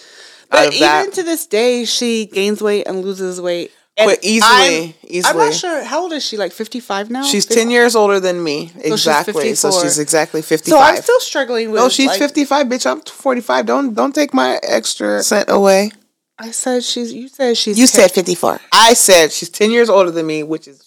but 0.50 0.68
of 0.68 0.74
even 0.74 0.86
that. 0.86 1.12
to 1.14 1.22
this 1.22 1.46
day, 1.46 1.84
she 1.84 2.26
gains 2.26 2.62
weight 2.62 2.86
and 2.86 3.02
loses 3.02 3.40
weight. 3.40 3.72
And 3.96 4.08
Quick, 4.08 4.20
easily, 4.22 4.50
I'm, 4.50 4.94
easily. 5.06 5.30
I'm 5.30 5.36
not 5.36 5.52
sure. 5.52 5.84
How 5.84 6.02
old 6.02 6.12
is 6.12 6.24
she? 6.24 6.38
Like 6.38 6.52
55 6.52 7.10
now? 7.10 7.22
She's 7.22 7.44
50 7.44 7.54
ten 7.54 7.70
years 7.70 7.94
older 7.94 8.18
than 8.18 8.42
me. 8.42 8.68
she's 8.68 8.92
Exactly. 8.92 9.54
So 9.54 9.70
she's, 9.70 9.96
54. 9.96 10.02
exactly 10.02 10.42
55. 10.42 10.70
So. 10.70 10.78
I'm 10.78 10.96
still 11.02 11.20
struggling 11.20 11.70
with. 11.70 11.80
no, 11.80 11.88
she's 11.88 12.06
like, 12.06 12.18
fifty 12.18 12.44
five, 12.44 12.66
bitch. 12.66 12.90
I'm 12.90 13.00
forty 13.02 13.40
five. 13.40 13.66
Don't 13.66 13.92
don't 13.94 14.14
take 14.14 14.32
my 14.32 14.58
extra 14.62 15.22
cent 15.22 15.50
away. 15.50 15.90
I 16.38 16.52
said 16.52 16.82
she's. 16.82 17.12
You 17.12 17.28
said 17.28 17.58
she's. 17.58 17.78
You 17.78 17.86
10 17.86 17.88
said 17.88 18.10
fifty 18.12 18.34
four. 18.34 18.58
I 18.72 18.94
said 18.94 19.32
she's 19.32 19.50
ten 19.50 19.70
years 19.70 19.90
older 19.90 20.10
than 20.10 20.26
me, 20.26 20.42
which 20.42 20.66
is 20.66 20.80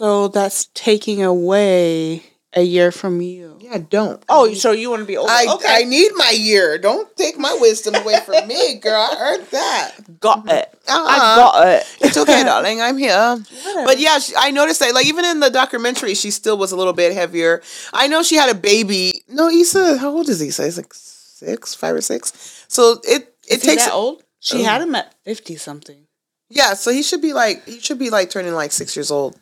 So 0.00 0.28
that's 0.28 0.64
taking 0.72 1.22
away 1.22 2.22
a 2.54 2.62
year 2.62 2.90
from 2.90 3.20
you. 3.20 3.58
yeah. 3.60 3.76
Don't. 3.78 4.24
Oh, 4.30 4.52
so 4.54 4.72
you 4.72 4.88
want 4.88 5.00
to 5.00 5.06
be 5.06 5.18
older? 5.18 5.30
I, 5.30 5.44
okay. 5.56 5.68
I 5.68 5.84
need 5.84 6.12
my 6.16 6.30
year. 6.30 6.78
Don't 6.78 7.06
take 7.18 7.36
my 7.38 7.54
wisdom 7.60 7.94
away 7.94 8.16
from 8.24 8.48
me, 8.48 8.76
girl. 8.80 8.96
I 9.12 9.14
heard 9.16 9.46
that. 9.50 10.18
got 10.20 10.48
it. 10.50 10.68
Uh-huh. 10.88 11.06
I 11.06 11.16
Uh-uh. 11.18 11.36
got 11.36 11.68
it. 11.68 11.96
It's 12.00 12.16
okay, 12.16 12.42
darling. 12.50 12.80
I'm 12.80 12.96
here. 12.96 13.36
But 13.84 13.98
yeah, 14.00 14.18
she, 14.18 14.32
I 14.38 14.50
noticed 14.52 14.80
that. 14.80 14.94
Like 14.94 15.04
even 15.06 15.26
in 15.26 15.40
the 15.40 15.50
documentary, 15.50 16.14
she 16.14 16.30
still 16.30 16.56
was 16.56 16.72
a 16.72 16.76
little 16.76 16.94
bit 16.94 17.12
heavier. 17.12 17.60
I 17.92 18.08
know 18.08 18.22
she 18.22 18.36
had 18.36 18.48
a 18.48 18.58
baby. 18.58 19.12
No, 19.28 19.48
Eissa. 19.50 19.98
How 19.98 20.08
old 20.10 20.30
is 20.30 20.40
Eissa? 20.42 20.64
He's 20.64 20.78
like 20.78 20.94
six, 20.94 21.74
five 21.74 21.94
or 21.94 22.00
six. 22.00 22.64
So 22.68 23.00
it 23.04 23.34
it 23.46 23.58
Is 23.58 23.62
he 23.62 23.68
takes. 23.68 23.84
that 23.84 23.92
old? 23.92 24.24
She 24.40 24.62
Oh. 24.62 24.64
had 24.64 24.80
him 24.80 24.94
at 24.94 25.14
fifty 25.24 25.56
something. 25.56 26.06
Yeah, 26.48 26.72
so 26.74 26.90
he 26.90 27.02
should 27.02 27.20
be 27.22 27.34
like 27.34 27.64
he 27.68 27.78
should 27.78 27.98
be 27.98 28.08
like 28.10 28.30
turning 28.30 28.54
like 28.54 28.72
six 28.72 28.96
years 28.96 29.10
old. 29.12 29.38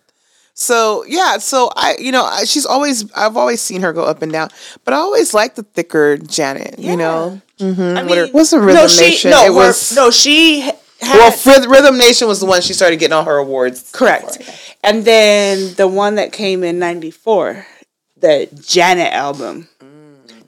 So 0.61 1.05
yeah, 1.07 1.39
so 1.39 1.71
I 1.77 1.97
you 2.01 2.11
know 2.11 2.25
I, 2.25 2.43
she's 2.45 2.67
always 2.67 3.11
I've 3.13 3.37
always 3.37 3.61
seen 3.61 3.81
her 3.83 3.93
go 3.93 4.03
up 4.03 4.23
and 4.23 4.33
down, 4.33 4.49
but 4.85 4.93
I 4.93 4.97
always 4.97 5.33
liked 5.33 5.55
the 5.55 5.63
thicker 5.63 6.17
Janet. 6.17 6.81
You 6.81 6.97
know, 6.97 7.41
mm-hmm. 7.61 7.81
I 7.97 8.03
What 8.03 8.19
her- 8.19 8.25
mean, 8.25 8.33
what's 8.33 8.51
the 8.51 8.59
Rhythm 8.59 8.75
no, 8.83 8.89
she, 8.89 9.01
Nation? 9.03 9.31
No, 9.31 9.45
it 9.47 9.55
was 9.55 9.95
no, 9.95 10.11
she 10.11 10.61
had 10.63 10.77
well, 11.01 11.31
Fr- 11.31 11.69
Rhythm 11.71 11.97
Nation 11.97 12.27
was 12.27 12.41
the 12.41 12.47
one 12.47 12.61
she 12.61 12.73
started 12.75 12.99
getting 12.99 13.13
all 13.13 13.23
her 13.23 13.37
awards. 13.37 13.89
correct, 13.95 14.39
and 14.83 15.05
then 15.05 15.75
the 15.75 15.87
one 15.87 16.17
that 16.17 16.33
came 16.33 16.65
in 16.65 16.81
'94, 16.81 17.65
the 18.17 18.49
Janet 18.67 19.13
album 19.13 19.69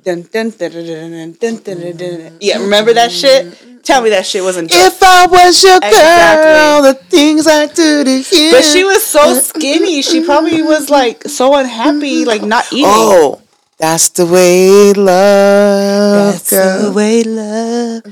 dun 0.05 0.23
dun 0.23 0.51
dun 0.51 0.71
dun 0.71 1.33
dun 1.33 1.57
dun 1.57 1.97
dun. 1.97 1.97
Mm. 1.97 2.37
Yeah, 2.41 2.59
remember 2.59 2.93
that 2.95 3.11
shit? 3.11 3.83
Tell 3.83 4.03
me 4.03 4.11
that 4.11 4.27
shit 4.27 4.43
wasn't. 4.43 4.71
Dope. 4.71 4.79
If 4.79 5.03
I 5.03 5.27
was 5.27 5.63
your 5.63 5.81
girl, 5.81 6.83
the 6.83 6.95
things 7.09 7.47
I 7.47 7.67
do 7.67 8.05
to 8.05 8.11
you. 8.11 8.53
But 8.53 8.63
she 8.63 8.85
was 8.85 9.05
so 9.05 9.35
skinny. 9.35 10.03
She 10.03 10.25
probably 10.25 10.63
was 10.63 10.91
like 10.91 11.25
so 11.25 11.55
unhappy, 11.57 12.25
like 12.25 12.43
not 12.43 12.71
eating. 12.73 12.85
Oh, 12.87 13.41
that's 13.79 14.11
the 14.11 14.27
way 14.27 14.93
love. 14.93 16.35
That's 16.35 16.51
girl. 16.51 16.83
the 16.83 16.93
way 16.93 17.23
love. 17.23 18.03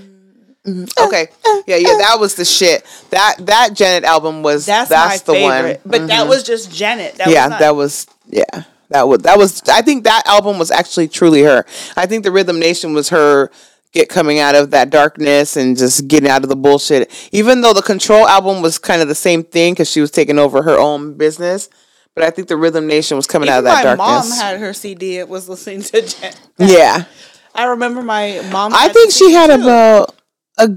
Okay, 0.99 1.29
uh, 1.47 1.51
uh, 1.51 1.63
yeah, 1.67 1.77
yeah, 1.77 1.89
uh. 1.91 1.99
that 1.99 2.17
was 2.21 2.35
the 2.35 2.45
shit. 2.45 2.85
That 3.11 3.37
that 3.47 3.73
Janet 3.75 4.05
album 4.05 4.43
was 4.43 4.67
that's, 4.67 4.91
that's 4.91 5.23
the 5.23 5.33
favorite. 5.33 5.81
one. 5.85 5.91
But 5.91 5.99
mm-hmm. 6.01 6.07
that 6.09 6.29
was 6.29 6.43
just 6.43 6.73
Janet. 6.75 7.17
That 7.17 7.29
yeah, 7.29 7.45
was 7.45 7.51
not- 7.51 7.61
that 7.61 7.77
was 7.77 8.07
yeah. 8.29 8.65
That 8.91 9.07
was 9.09 9.19
that 9.21 9.37
was. 9.39 9.63
I 9.69 9.83
think 9.83 10.05
that 10.05 10.23
album 10.27 10.59
was 10.59 10.71
actually 10.71 11.09
truly 11.09 11.43
her. 11.43 11.65
I 11.97 12.07
think 12.07 12.25
the 12.25 12.31
Rhythm 12.31 12.59
Nation 12.59 12.95
was 12.95 13.11
her 13.11 13.51
get 13.93 14.09
coming 14.09 14.39
out 14.39 14.55
of 14.55 14.71
that 14.71 14.91
darkness 14.91 15.57
and 15.57 15.77
just 15.77 16.09
getting 16.09 16.29
out 16.29 16.43
of 16.43 16.49
the 16.49 16.57
bullshit. 16.57 17.11
Even 17.33 17.61
though 17.63 17.73
the 17.73 17.83
Control 17.83 18.27
album 18.27 18.61
was 18.63 18.79
kind 18.79 19.01
of 19.03 19.09
the 19.09 19.15
same 19.15 19.43
thing 19.45 19.73
because 19.75 19.91
she 19.91 20.01
was 20.01 20.11
taking 20.11 20.39
over 20.39 20.63
her 20.63 20.79
own 20.79 21.15
business, 21.15 21.69
But 22.15 22.25
I 22.25 22.31
think 22.31 22.49
the 22.49 22.57
Rhythm 22.57 22.87
Nation 22.87 23.17
was 23.17 23.27
coming 23.27 23.49
out 23.49 23.59
of 23.59 23.65
that 23.65 23.75
my 23.77 23.83
darkness. 23.83 24.07
My 24.07 24.21
mom 24.21 24.31
had 24.53 24.61
her 24.61 24.73
CD. 24.75 25.19
It 25.19 25.29
was 25.29 25.49
listening 25.49 25.83
to 25.83 26.03
Jen. 26.03 26.33
yeah, 26.59 27.05
I 27.55 27.65
remember 27.65 28.03
my 28.03 28.43
mom. 28.53 28.73
I 28.75 28.89
think 28.89 29.13
she 29.13 29.33
had 29.33 29.49
too. 29.55 29.63
about 29.63 30.15
a. 30.59 30.71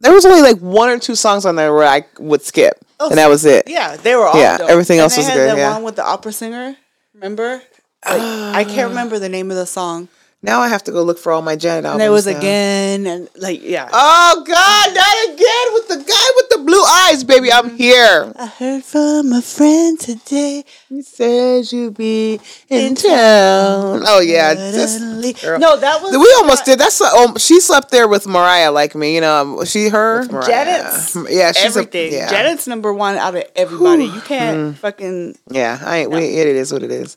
There 0.00 0.12
was 0.12 0.24
only 0.26 0.42
like 0.42 0.58
one 0.60 0.88
or 0.90 0.98
two 0.98 1.14
songs 1.16 1.44
on 1.44 1.56
there 1.56 1.74
where 1.74 1.86
I 1.86 2.04
would 2.20 2.42
skip, 2.42 2.74
Oh, 3.00 3.08
and 3.08 3.18
that 3.18 3.28
was 3.28 3.44
it. 3.44 3.64
Yeah, 3.68 3.96
they 3.96 4.14
were 4.14 4.26
all. 4.26 4.38
Yeah, 4.38 4.58
dope. 4.58 4.70
everything 4.70 4.98
And 4.98 5.04
else 5.04 5.16
was 5.16 5.26
good, 5.26 5.50
The 5.52 5.56
yeah. 5.56 5.72
one 5.74 5.82
with 5.82 5.96
the 5.96 6.04
opera 6.04 6.32
singer. 6.32 6.76
Remember? 7.18 7.62
Like, 8.08 8.22
I 8.22 8.64
can't 8.64 8.88
remember 8.94 9.18
the 9.18 9.28
name 9.28 9.50
of 9.50 9.56
the 9.56 9.66
song. 9.66 10.08
Now 10.40 10.60
I 10.60 10.68
have 10.68 10.84
to 10.84 10.92
go 10.92 11.02
look 11.02 11.18
for 11.18 11.32
all 11.32 11.42
my 11.42 11.56
Janet 11.56 11.84
albums. 11.84 12.00
And 12.00 12.08
it 12.08 12.12
was 12.12 12.26
now. 12.28 12.38
again, 12.38 13.06
and 13.08 13.28
like 13.36 13.60
yeah. 13.60 13.88
Oh 13.92 14.44
God, 14.46 14.94
not 14.94 15.34
again 15.34 15.74
with 15.74 15.88
the 15.88 15.96
guy 15.96 16.26
with 16.36 16.47
blue 16.78 16.86
eyes, 16.86 17.24
baby. 17.24 17.50
I'm 17.52 17.76
here. 17.76 18.32
I 18.38 18.46
heard 18.46 18.84
from 18.84 19.32
a 19.32 19.42
friend 19.42 19.98
today. 19.98 20.64
He 20.88 21.02
says 21.02 21.72
you 21.72 21.90
be 21.90 22.40
in 22.68 22.94
town. 22.94 24.02
Oh 24.06 24.20
yeah, 24.20 24.54
just, 24.54 25.00
no, 25.00 25.76
that 25.76 26.02
was 26.02 26.12
we 26.12 26.34
almost 26.38 26.64
did. 26.64 26.78
That's 26.78 27.00
uh, 27.00 27.08
oh, 27.12 27.36
she 27.38 27.60
slept 27.60 27.90
there 27.90 28.06
with 28.06 28.26
Mariah, 28.26 28.70
like 28.70 28.94
me. 28.94 29.14
You 29.14 29.20
know, 29.20 29.58
um, 29.58 29.64
she 29.64 29.88
her 29.88 30.24
Mariah. 30.26 30.46
Janet's 30.46 31.16
Yeah, 31.28 31.52
she's 31.52 31.76
everything. 31.76 32.12
A, 32.12 32.16
yeah, 32.16 32.30
Janet's 32.30 32.66
number 32.66 32.92
one 32.92 33.16
out 33.16 33.34
of 33.34 33.44
everybody. 33.56 34.04
You 34.04 34.20
can't 34.20 34.56
hmm. 34.56 34.72
fucking. 34.72 35.36
yeah. 35.50 35.80
I 35.82 35.98
ain't. 35.98 36.10
We, 36.10 36.18
it 36.18 36.46
is 36.46 36.72
what 36.72 36.82
it 36.82 36.90
is. 36.90 37.16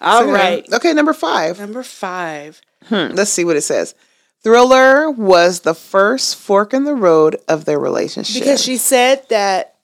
All 0.00 0.22
Anyway, 0.22 0.38
um, 0.38 0.40
right, 0.40 0.72
Okay, 0.74 0.92
number 0.92 1.12
five. 1.12 1.58
number 1.58 1.82
five. 1.82 2.60
Hmm, 2.86 3.14
let's 3.14 3.30
see 3.30 3.44
what 3.44 3.56
it 3.56 3.62
says. 3.62 3.94
Thriller 4.42 5.10
was 5.10 5.60
the 5.60 5.74
first 5.74 6.36
fork 6.36 6.72
in 6.72 6.84
the 6.84 6.94
road 6.94 7.36
of 7.48 7.64
their 7.64 7.78
relationship. 7.78 8.40
Because 8.40 8.62
she 8.62 8.76
said 8.76 9.24
that 9.30 9.74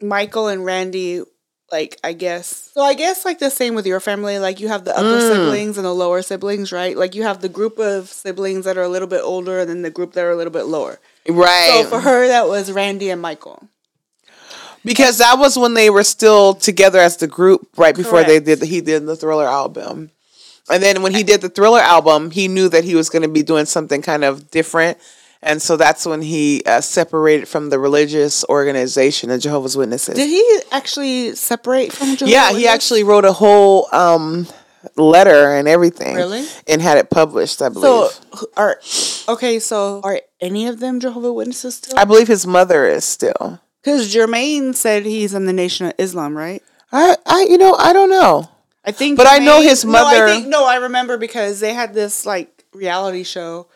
Michael 0.00 0.48
and 0.48 0.64
Randy, 0.64 1.22
like, 1.70 1.98
I 2.02 2.12
guess. 2.12 2.70
So 2.74 2.82
I 2.82 2.94
guess, 2.94 3.24
like, 3.24 3.38
the 3.38 3.50
same 3.50 3.74
with 3.74 3.86
your 3.86 4.00
family. 4.00 4.38
Like, 4.38 4.58
you 4.60 4.68
have 4.68 4.84
the 4.84 4.92
upper 4.96 5.18
Mm. 5.20 5.28
siblings 5.28 5.76
and 5.78 5.86
the 5.86 5.94
lower 5.94 6.20
siblings, 6.22 6.72
right? 6.72 6.96
Like, 6.96 7.14
you 7.14 7.22
have 7.22 7.40
the 7.40 7.48
group 7.48 7.78
of 7.78 8.10
siblings 8.10 8.64
that 8.64 8.76
are 8.76 8.82
a 8.82 8.88
little 8.88 9.08
bit 9.08 9.22
older 9.22 9.60
and 9.60 9.70
then 9.70 9.82
the 9.82 9.90
group 9.90 10.12
that 10.14 10.24
are 10.24 10.32
a 10.32 10.36
little 10.36 10.52
bit 10.52 10.64
lower. 10.66 10.98
right. 11.28 11.70
So 11.84 11.88
for 11.88 12.00
her, 12.00 12.26
that 12.26 12.48
was 12.48 12.72
Randy 12.72 13.08
and 13.10 13.22
Michael. 13.22 13.68
Because 14.84 15.18
that 15.18 15.38
was 15.38 15.56
when 15.56 15.74
they 15.74 15.90
were 15.90 16.02
still 16.02 16.54
together 16.54 16.98
as 16.98 17.18
the 17.18 17.28
group, 17.28 17.68
right 17.76 17.94
before 17.94 18.24
they 18.24 18.40
did. 18.40 18.60
He 18.62 18.80
did 18.80 19.06
the 19.06 19.14
Thriller 19.14 19.46
album, 19.46 20.10
and 20.70 20.82
then 20.82 21.02
when 21.02 21.14
he 21.14 21.22
did 21.22 21.40
the 21.40 21.48
Thriller 21.48 21.80
album, 21.80 22.30
he 22.30 22.48
knew 22.48 22.68
that 22.68 22.84
he 22.84 22.94
was 22.94 23.10
going 23.10 23.22
to 23.22 23.28
be 23.28 23.42
doing 23.42 23.66
something 23.66 24.02
kind 24.02 24.24
of 24.24 24.50
different, 24.50 24.98
and 25.42 25.60
so 25.60 25.76
that's 25.76 26.06
when 26.06 26.22
he 26.22 26.62
uh, 26.66 26.80
separated 26.80 27.48
from 27.48 27.70
the 27.70 27.78
religious 27.78 28.44
organization, 28.44 29.28
the 29.28 29.38
Jehovah's 29.38 29.76
Witnesses. 29.76 30.14
Did 30.14 30.28
he 30.28 30.60
actually 30.70 31.34
separate 31.34 31.92
from 31.92 32.16
Jehovah's 32.16 32.32
yeah, 32.32 32.52
he 32.52 32.68
actually 32.68 33.02
wrote 33.02 33.24
a 33.24 33.32
whole 33.32 33.88
um, 33.92 34.46
letter 34.96 35.54
and 35.54 35.68
everything. 35.68 36.14
Really? 36.14 36.46
And 36.68 36.82
had 36.82 36.98
it 36.98 37.10
published, 37.10 37.62
I 37.62 37.68
believe. 37.68 38.10
So 38.12 38.46
are 38.56 38.80
okay. 39.28 39.58
So 39.58 40.00
are 40.02 40.20
any 40.40 40.66
of 40.66 40.80
them 40.80 41.00
Jehovah 41.00 41.32
Witnesses 41.32 41.76
still? 41.76 41.98
I 41.98 42.04
believe 42.04 42.28
his 42.28 42.46
mother 42.46 42.86
is 42.86 43.04
still. 43.04 43.60
Because 43.82 44.14
Jermaine 44.14 44.74
said 44.74 45.04
he's 45.04 45.34
in 45.34 45.46
the 45.46 45.52
Nation 45.52 45.86
of 45.86 45.94
Islam, 45.98 46.36
right? 46.36 46.62
I, 46.92 47.16
I, 47.26 47.46
you 47.48 47.58
know, 47.58 47.74
I 47.74 47.92
don't 47.92 48.10
know. 48.10 48.48
I 48.84 48.92
think, 48.92 49.16
But 49.16 49.26
I 49.28 49.38
know 49.38 49.60
his 49.60 49.84
No, 49.84 49.92
mother- 49.92 50.26
I 50.26 50.34
think, 50.34 50.48
no, 50.48 50.64
I 50.66 50.76
remember 50.76 51.16
because 51.16 51.60
they 51.60 51.72
had 51.72 51.94
this 51.94 52.26
like 52.26 52.64
reality 52.72 53.22
show, 53.22 53.68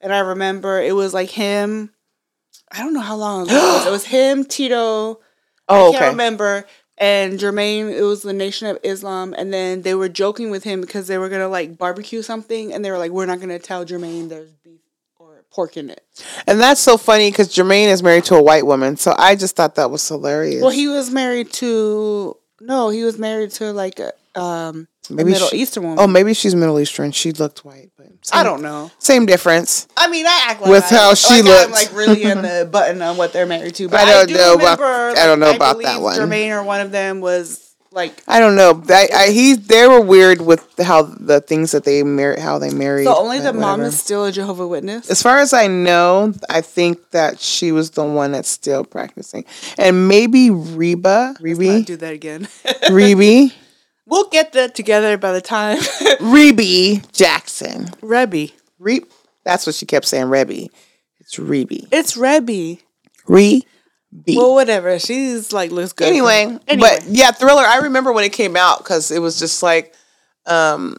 and 0.00 0.14
I 0.14 0.20
remember 0.20 0.80
it 0.80 0.94
was 0.94 1.12
like 1.12 1.30
him. 1.30 1.90
I 2.72 2.78
don't 2.78 2.94
know 2.94 3.00
how 3.00 3.16
long 3.16 3.42
ago 3.46 3.54
it 3.56 3.74
was. 3.78 3.86
It 3.86 3.90
was 3.90 4.04
him, 4.16 4.44
Tito. 4.44 5.20
Oh, 5.68 5.88
I 5.88 5.92
can't 5.92 5.96
okay. 5.96 6.08
remember. 6.10 6.66
And 6.98 7.38
Jermaine, 7.38 7.92
it 7.92 8.02
was 8.02 8.22
the 8.22 8.32
Nation 8.32 8.68
of 8.68 8.78
Islam, 8.82 9.34
and 9.36 9.52
then 9.52 9.82
they 9.82 9.94
were 9.94 10.08
joking 10.08 10.48
with 10.50 10.64
him 10.64 10.80
because 10.80 11.06
they 11.08 11.18
were 11.18 11.28
gonna 11.28 11.48
like 11.48 11.76
barbecue 11.76 12.22
something, 12.22 12.72
and 12.72 12.82
they 12.82 12.90
were 12.90 12.96
like, 12.96 13.10
"We're 13.10 13.26
not 13.26 13.38
gonna 13.40 13.58
tell 13.58 13.84
Jermaine 13.84 14.30
there's 14.30 14.52
beef 14.64 14.80
or 15.18 15.44
pork 15.50 15.76
in 15.76 15.90
it." 15.90 16.02
And 16.46 16.58
that's 16.58 16.80
so 16.80 16.96
funny 16.96 17.30
because 17.30 17.54
Jermaine 17.54 17.88
is 17.88 18.02
married 18.02 18.24
to 18.24 18.36
a 18.36 18.42
white 18.42 18.64
woman, 18.64 18.96
so 18.96 19.14
I 19.18 19.34
just 19.36 19.54
thought 19.56 19.74
that 19.74 19.90
was 19.90 20.08
hilarious. 20.08 20.62
Well, 20.62 20.70
he 20.70 20.88
was 20.88 21.10
married 21.10 21.52
to 21.54 22.38
no, 22.60 22.88
he 22.88 23.04
was 23.04 23.18
married 23.18 23.50
to 23.52 23.72
like 23.74 23.98
a 23.98 24.12
um 24.36 24.88
Maybe 25.08 25.30
Middle 25.30 25.46
she- 25.48 25.58
Eastern 25.58 25.84
woman. 25.84 25.98
oh, 26.00 26.08
maybe 26.08 26.34
she's 26.34 26.54
Middle 26.56 26.80
Eastern. 26.80 27.12
She 27.12 27.30
looked 27.30 27.64
white, 27.64 27.90
but 27.96 28.08
I 28.32 28.42
don't 28.42 28.60
know. 28.60 28.90
Same 28.98 29.24
difference. 29.24 29.86
I 29.96 30.08
mean, 30.08 30.26
I 30.26 30.46
act 30.48 30.60
like 30.62 30.70
With 30.70 30.84
I- 30.92 30.96
how 30.96 31.14
she 31.14 31.42
like 31.42 31.44
looks. 31.44 31.64
I'm 31.66 31.70
like 31.70 31.92
really 31.94 32.24
in 32.24 32.42
the 32.42 32.68
button 32.70 33.00
on 33.02 33.16
what 33.16 33.32
they're 33.32 33.46
married 33.46 33.76
to. 33.76 33.88
But 33.88 34.00
I 34.00 34.02
I, 34.02 34.12
don't 34.12 34.28
do 34.28 34.34
know 34.34 34.54
about- 34.54 34.80
remember. 34.80 35.20
I 35.20 35.26
don't 35.26 35.38
know 35.38 35.46
like, 35.46 35.56
about 35.56 35.80
that 35.82 36.00
one. 36.00 36.18
Jermaine 36.18 36.50
or 36.50 36.64
one 36.64 36.80
of 36.80 36.90
them 36.90 37.20
was 37.20 37.72
like. 37.92 38.20
I 38.26 38.40
don't 38.40 38.56
know. 38.56 38.82
I, 38.88 39.08
I 39.14 39.30
he 39.30 39.54
they 39.54 39.86
were 39.86 40.00
weird 40.00 40.40
with 40.40 40.66
how 40.80 41.02
the 41.02 41.40
things 41.40 41.70
that 41.70 41.84
they 41.84 42.02
married, 42.02 42.40
how 42.40 42.58
they 42.58 42.70
married. 42.70 43.04
So 43.04 43.14
only 43.16 43.38
the 43.38 43.52
but 43.52 43.60
mom 43.60 43.82
is 43.82 43.96
still 43.96 44.24
a 44.24 44.32
Jehovah 44.32 44.66
Witness. 44.66 45.08
As 45.08 45.22
far 45.22 45.38
as 45.38 45.52
I 45.52 45.68
know, 45.68 46.34
I 46.50 46.62
think 46.62 47.10
that 47.12 47.38
she 47.38 47.70
was 47.70 47.92
the 47.92 48.04
one 48.04 48.32
that's 48.32 48.48
still 48.50 48.82
practicing, 48.82 49.44
and 49.78 50.08
maybe 50.08 50.50
Reba, 50.50 51.36
Reba, 51.40 51.82
do 51.82 51.94
that 51.96 52.12
again. 52.12 52.48
Rebe, 52.90 53.52
we'll 54.06 54.28
get 54.28 54.52
that 54.52 54.74
together 54.74 55.16
by 55.18 55.32
the 55.32 55.40
time. 55.40 55.78
Rebe 56.20 57.10
Jackson. 57.12 57.88
Rebby. 58.02 58.54
Re. 58.78 59.02
That's 59.44 59.66
what 59.66 59.74
she 59.74 59.86
kept 59.86 60.06
saying. 60.06 60.26
Rebby. 60.26 60.70
It's 61.20 61.36
Rebe. 61.36 61.86
It's 61.92 62.16
Rebby. 62.16 62.80
Rebe. 63.28 63.62
Well, 64.28 64.54
whatever. 64.54 64.98
She's 64.98 65.52
like 65.52 65.70
looks 65.70 65.92
good. 65.92 66.08
anyway, 66.08 66.58
Anyway. 66.68 66.88
but 66.98 67.04
yeah, 67.06 67.30
Thriller. 67.32 67.62
I 67.62 67.78
remember 67.78 68.12
when 68.12 68.24
it 68.24 68.32
came 68.32 68.56
out 68.56 68.78
because 68.78 69.10
it 69.10 69.18
was 69.20 69.38
just 69.38 69.62
like 69.62 69.94
um 70.46 70.96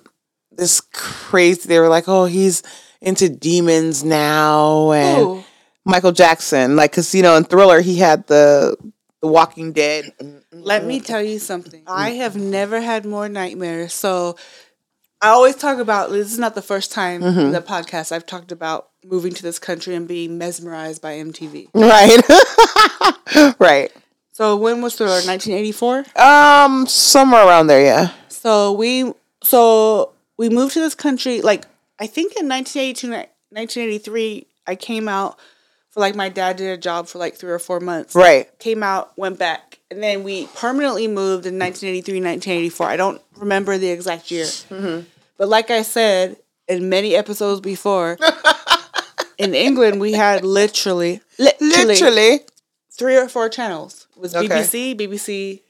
this 0.52 0.82
crazy. 0.82 1.67
They 1.67 1.80
were 1.80 1.88
like, 1.89 2.06
"Oh, 2.08 2.26
he's 2.26 2.63
into 3.02 3.30
demons 3.30 4.04
now," 4.04 4.91
and 4.91 5.22
Ooh. 5.22 5.43
Michael 5.86 6.12
Jackson, 6.12 6.76
like, 6.76 6.91
cause 6.91 7.15
you 7.15 7.22
know, 7.24 7.36
in 7.38 7.43
Thriller, 7.46 7.80
he 7.82 7.98
had 7.98 8.28
the 8.28 8.76
the 9.21 9.27
Walking 9.27 9.73
Dead. 9.73 10.12
Let 10.51 10.86
me 10.86 10.99
tell 10.99 11.21
you 11.21 11.39
something. 11.39 11.84
I 11.88 12.12
have 12.12 12.36
never 12.36 12.82
had 12.82 13.06
more 13.06 13.27
nightmares. 13.27 13.93
So 13.93 14.38
I 15.21 15.30
always 15.30 15.56
talk 15.56 15.80
about 15.80 16.12
this 16.12 16.32
is 16.32 16.39
not 16.39 16.53
the 16.56 16.62
first 16.62 16.91
time 16.91 17.23
in 17.23 17.51
the 17.51 17.62
podcast 17.62 18.12
I've 18.12 18.25
talked 18.25 18.51
about 18.51 18.89
moving 19.03 19.34
to 19.34 19.43
this 19.43 19.58
country 19.58 19.95
and 19.95 20.08
being 20.08 20.38
mesmerized 20.38 21.01
by 21.01 21.13
MTV. 21.15 21.69
Right, 21.73 23.56
right. 23.60 23.91
So 24.34 24.56
when 24.56 24.82
was 24.82 24.95
Thriller? 24.95 25.13
1984. 25.13 26.06
Um, 26.15 26.86
somewhere 26.86 27.47
around 27.47 27.67
there, 27.67 27.84
yeah. 27.84 28.12
So 28.30 28.73
we 28.73 29.12
so 29.41 30.13
we 30.38 30.49
moved 30.49 30.73
to 30.73 30.80
this 30.80 30.93
country 30.93 31.41
like 31.41 31.65
I 31.99 32.06
think 32.06 32.38
in 32.39 32.47
1982 32.47 33.10
1983 33.10 34.45
I 34.67 34.75
came 34.75 35.08
out 35.08 35.39
for 35.98 36.02
like 36.02 36.16
my 36.16 36.30
dad 36.30 36.58
did 36.58 36.70
a 36.70 36.78
job 36.78 37.08
for 37.08 37.18
like 37.18 37.36
3 37.36 37.50
or 37.52 37.58
4 37.60 37.80
months. 37.80 38.14
Right. 38.14 38.48
Came 38.60 38.84
out, 38.84 39.18
went 39.18 39.40
back, 39.40 39.80
and 39.90 40.04
then 40.04 40.24
we 40.24 40.46
permanently 40.56 41.08
moved 41.08 41.48
in 41.48 41.58
1983 41.58 42.20
1984. 42.20 42.88
I 42.88 42.98
don't 42.98 43.20
remember 43.38 43.78
the 43.80 43.90
exact 43.90 44.30
year. 44.30 44.46
Mm-hmm. 44.46 45.08
But 45.38 45.50
like 45.50 45.72
I 45.72 45.82
said 45.82 46.38
in 46.68 46.88
many 46.90 47.16
episodes 47.16 47.62
before 47.62 48.18
in 49.40 49.56
England 49.56 50.00
we 50.00 50.12
had 50.12 50.44
literally 50.46 51.22
literally, 51.40 51.86
Literally. 51.86 52.40
three 52.92 53.18
or 53.18 53.28
four 53.28 53.50
channels. 53.50 54.06
It 54.16 54.20
was 54.22 54.36
Okay. 54.36 54.48
BBC, 54.48 54.96
BBC 55.00 55.62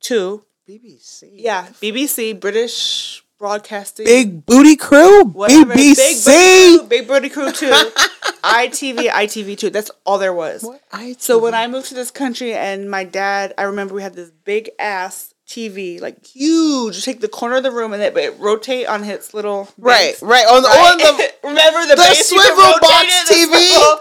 2, 0.00 0.44
BBC. 0.68 1.22
yeah, 1.34 1.66
BBC, 1.80 2.38
British 2.38 3.21
Broadcasting, 3.42 4.06
Big 4.06 4.46
Booty 4.46 4.76
Crew. 4.76 5.24
whatever, 5.24 5.74
BBC. 5.74 5.96
Big 5.98 6.24
Booty 6.24 6.78
Crew, 6.78 6.86
Big 6.88 7.08
Booty 7.08 7.28
Crew 7.28 7.50
Two, 7.50 7.70
ITV, 8.44 9.08
ITV 9.08 9.58
Two. 9.58 9.68
That's 9.68 9.90
all 10.06 10.18
there 10.18 10.32
was. 10.32 10.64
So 11.18 11.40
when 11.40 11.52
I 11.52 11.66
moved 11.66 11.86
to 11.88 11.94
this 11.94 12.12
country, 12.12 12.54
and 12.54 12.88
my 12.88 13.02
dad, 13.02 13.52
I 13.58 13.64
remember 13.64 13.94
we 13.94 14.02
had 14.02 14.14
this 14.14 14.30
big 14.44 14.70
ass 14.78 15.34
TV, 15.48 16.00
like 16.00 16.24
huge. 16.24 17.04
Take 17.04 17.20
the 17.20 17.26
corner 17.26 17.56
of 17.56 17.64
the 17.64 17.72
room 17.72 17.92
and 17.92 18.00
it, 18.00 18.16
it 18.16 18.38
rotate 18.38 18.86
on 18.86 19.02
its 19.02 19.34
little 19.34 19.68
right, 19.76 20.12
base, 20.12 20.22
right 20.22 20.46
on 20.46 20.62
the 20.62 20.68
on 20.68 20.98
the 20.98 21.32
remember 21.42 21.84
the, 21.88 21.96
the 21.96 22.14
swivel 22.14 22.74
box 22.80 23.28
TV? 23.28 23.46
swivel- 23.50 24.00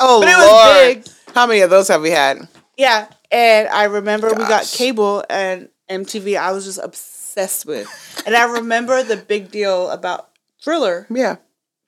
oh 0.00 0.20
But 0.20 0.28
it 0.28 0.36
was 0.36 0.50
lord. 0.50 1.04
big. 1.04 1.34
How 1.34 1.46
many 1.46 1.60
of 1.62 1.70
those 1.70 1.88
have 1.88 2.02
we 2.02 2.10
had? 2.10 2.46
Yeah, 2.76 3.08
and 3.30 3.68
I 3.68 3.84
remember 3.84 4.28
we 4.28 4.44
got 4.44 4.64
cable 4.66 5.24
and 5.30 5.70
MTV. 5.88 6.36
I 6.38 6.52
was 6.52 6.66
just 6.66 6.78
obsessed 6.78 7.21
with, 7.36 8.22
and 8.26 8.34
I 8.36 8.44
remember 8.44 9.02
the 9.02 9.16
big 9.16 9.50
deal 9.50 9.90
about 9.90 10.28
Thriller 10.62 11.06
Yeah. 11.10 11.36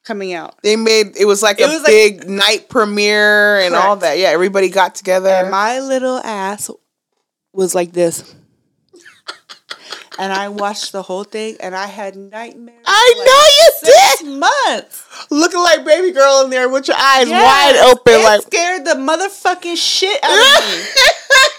coming 0.04 0.32
out. 0.34 0.54
They 0.62 0.76
made 0.76 1.16
it 1.16 1.24
was 1.26 1.42
like 1.42 1.60
It 1.60 1.64
a 1.64 1.72
was 1.72 1.78
like- 1.82 1.86
big 1.86 2.28
night 2.28 2.68
premiere 2.68 3.58
and 3.60 3.74
all 3.74 3.96
that. 3.96 4.18
Yeah, 4.18 4.28
everybody 4.28 4.68
got 4.68 4.94
together. 4.94 5.28
And 5.30 5.50
my 5.50 5.80
little 5.80 6.18
ass 6.18 6.70
was 7.52 7.74
like 7.74 7.92
this. 7.92 8.34
and 10.18 10.32
I 10.32 10.48
watched 10.48 10.92
the 10.92 11.02
whole 11.02 11.24
thing 11.24 11.56
and 11.60 11.74
I 11.74 11.86
had 11.86 12.16
nightmares. 12.16 12.84
I 12.86 13.14
like, 13.18 13.26
know 13.26 13.42
you 13.58 13.92
six 13.92 14.22
did. 14.22 14.38
months. 14.38 15.02
Looking 15.30 15.60
like 15.60 15.84
baby 15.84 16.12
girl 16.12 16.42
in 16.44 16.50
there 16.50 16.68
with 16.68 16.86
your 16.88 16.96
eyes 16.96 17.28
Yes, 17.28 17.42
wide 17.42 17.90
open, 17.90 18.22
like 18.22 18.42
scared 18.42 18.84
the 18.84 18.94
motherfucking 18.94 19.76
shit 19.76 20.20
out 20.22 20.32
of 20.62 20.68
me. 20.70 20.84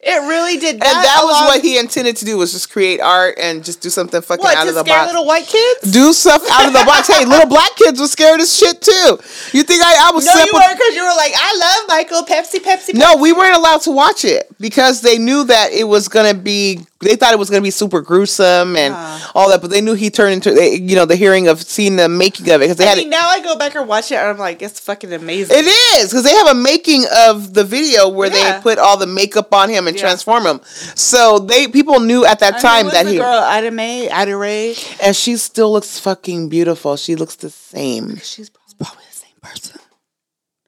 It 0.00 0.28
really 0.28 0.58
did. 0.58 0.74
And 0.74 0.82
that 0.82 1.20
was 1.24 1.48
what 1.48 1.60
he 1.60 1.76
intended 1.76 2.16
to 2.18 2.24
do 2.24 2.38
was 2.38 2.52
just 2.52 2.70
create 2.70 3.00
art 3.00 3.36
and 3.40 3.64
just 3.64 3.80
do 3.80 3.90
something 3.90 4.20
fucking 4.22 4.42
what 4.42 4.56
out 4.56 4.68
of 4.68 4.76
the 4.76 4.84
box. 4.84 5.06
little 5.08 5.26
white 5.26 5.46
kids. 5.46 5.90
do 5.90 6.12
stuff 6.12 6.40
out 6.52 6.68
of 6.68 6.72
the 6.72 6.84
box. 6.84 7.08
Hey, 7.08 7.24
little 7.24 7.48
black 7.48 7.74
kids 7.74 8.00
were 8.00 8.06
scared 8.06 8.40
as 8.40 8.56
shit 8.56 8.80
too. 8.80 9.18
You 9.52 9.64
think 9.64 9.82
I, 9.82 10.08
I 10.08 10.12
was 10.12 10.24
No, 10.24 10.34
you 10.34 10.52
weren't 10.54 10.78
because 10.78 10.94
you 10.94 11.02
were 11.02 11.16
like, 11.16 11.32
I 11.34 11.56
love 11.58 11.88
Michael 11.88 12.22
Pepsi, 12.22 12.60
Pepsi. 12.60 12.94
No, 12.94 13.16
we 13.16 13.32
weren't 13.32 13.56
allowed 13.56 13.80
to 13.82 13.90
watch 13.90 14.24
it 14.24 14.47
because 14.60 15.00
they 15.02 15.18
knew 15.18 15.44
that 15.44 15.72
it 15.72 15.84
was 15.84 16.08
gonna 16.08 16.34
be. 16.34 16.80
They 17.00 17.14
thought 17.14 17.32
it 17.32 17.38
was 17.38 17.48
gonna 17.48 17.62
be 17.62 17.70
super 17.70 18.00
gruesome 18.00 18.74
and 18.76 18.92
Ah. 18.96 19.30
all 19.34 19.48
that, 19.50 19.60
but 19.60 19.70
they 19.70 19.80
knew 19.80 19.94
he 19.94 20.10
turned 20.10 20.32
into. 20.34 20.52
They, 20.52 20.74
you 20.74 20.96
know, 20.96 21.04
the 21.04 21.14
hearing 21.14 21.46
of 21.46 21.62
seeing 21.62 21.94
the 21.96 22.08
making 22.08 22.48
of 22.50 22.60
it 22.60 22.64
because 22.64 22.76
they 22.76 22.84
I 22.86 22.88
had. 22.88 22.98
mean, 22.98 23.10
now 23.10 23.28
I 23.28 23.40
go 23.40 23.56
back 23.56 23.76
and 23.76 23.86
watch 23.86 24.10
it, 24.10 24.16
and 24.16 24.26
I'm 24.28 24.38
like, 24.38 24.60
it's 24.60 24.80
fucking 24.80 25.12
amazing. 25.12 25.56
It 25.56 25.66
is 26.00 26.08
because 26.10 26.24
they 26.24 26.34
have 26.34 26.48
a 26.48 26.54
making 26.54 27.04
of 27.26 27.54
the 27.54 27.62
video 27.64 28.08
where 28.08 28.34
Yeah. 28.34 28.56
they 28.56 28.62
put 28.62 28.78
all 28.78 28.96
the 28.96 29.06
makeup 29.06 29.54
on 29.54 29.68
him 29.68 29.86
and 29.86 29.96
Yeah. 29.96 30.02
transform 30.02 30.44
him. 30.46 30.60
So 30.96 31.38
they 31.38 31.68
people 31.68 32.00
knew 32.00 32.24
at 32.24 32.40
that 32.40 32.54
I 32.56 32.60
time 32.60 32.84
what's 32.86 32.96
that 32.96 33.04
the 33.06 33.12
he 33.12 33.18
girl 33.18 33.26
Ola 33.28 34.36
Ray. 34.36 34.76
and 35.02 35.14
she 35.14 35.36
still 35.36 35.72
looks 35.72 35.98
fucking 36.00 36.48
beautiful. 36.48 36.96
She 36.96 37.14
looks 37.14 37.36
the 37.36 37.50
same. 37.50 38.20
She's 38.24 38.50
probably 38.50 39.04
the 39.12 39.16
same 39.18 39.36
person. 39.40 39.80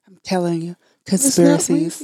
I'm 0.07 0.17
telling 0.23 0.61
you, 0.61 0.75
conspiracies. 1.05 2.01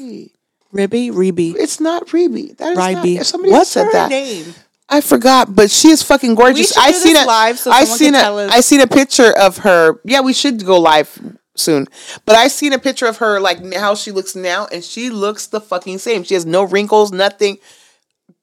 Rebe. 0.74 1.15
Ribby, 1.15 1.51
It's 1.51 1.80
not 1.80 2.11
Ribby. 2.13 2.53
That 2.57 2.72
is 2.72 2.78
not. 2.78 2.95
Ryby. 2.95 3.24
Somebody 3.24 3.51
What's 3.51 3.72
said 3.72 3.86
her 3.86 3.91
that. 3.93 4.09
name? 4.09 4.53
I 4.89 5.01
forgot, 5.01 5.53
but 5.53 5.70
she 5.70 5.89
is 5.89 6.01
fucking 6.01 6.36
gorgeous. 6.36 6.78
I 6.78 6.91
seen 6.91 7.18
a 7.18 7.26
live 7.26 7.59
so 7.59 7.72
I 7.72 7.84
seen 7.84 8.15
a. 8.15 8.47
I 8.49 8.61
seen 8.61 8.80
a 8.80 8.88
picture 8.88 9.38
of 9.38 9.57
her. 9.59 9.99
Yeah, 10.05 10.22
we 10.22 10.32
should 10.32 10.65
go 10.65 10.80
live 10.80 11.38
soon. 11.55 11.88
But 12.26 12.36
I 12.36 12.47
seen 12.47 12.72
a 12.72 12.80
picture 12.80 13.05
of 13.05 13.18
her 13.18 13.39
like 13.41 13.74
how 13.74 13.95
she 13.95 14.11
looks 14.11 14.36
now, 14.36 14.68
and 14.72 14.84
she 14.84 15.09
looks 15.09 15.47
the 15.47 15.59
fucking 15.59 15.97
same. 15.97 16.24
She 16.24 16.36
has 16.36 16.45
no 16.45 16.63
wrinkles, 16.63 17.11
nothing. 17.11 17.57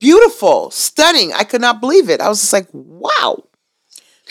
Beautiful, 0.00 0.70
stunning. 0.70 1.32
I 1.32 1.44
could 1.44 1.62
not 1.62 1.80
believe 1.80 2.10
it. 2.10 2.20
I 2.20 2.28
was 2.28 2.40
just 2.40 2.52
like, 2.52 2.68
wow. 2.72 3.44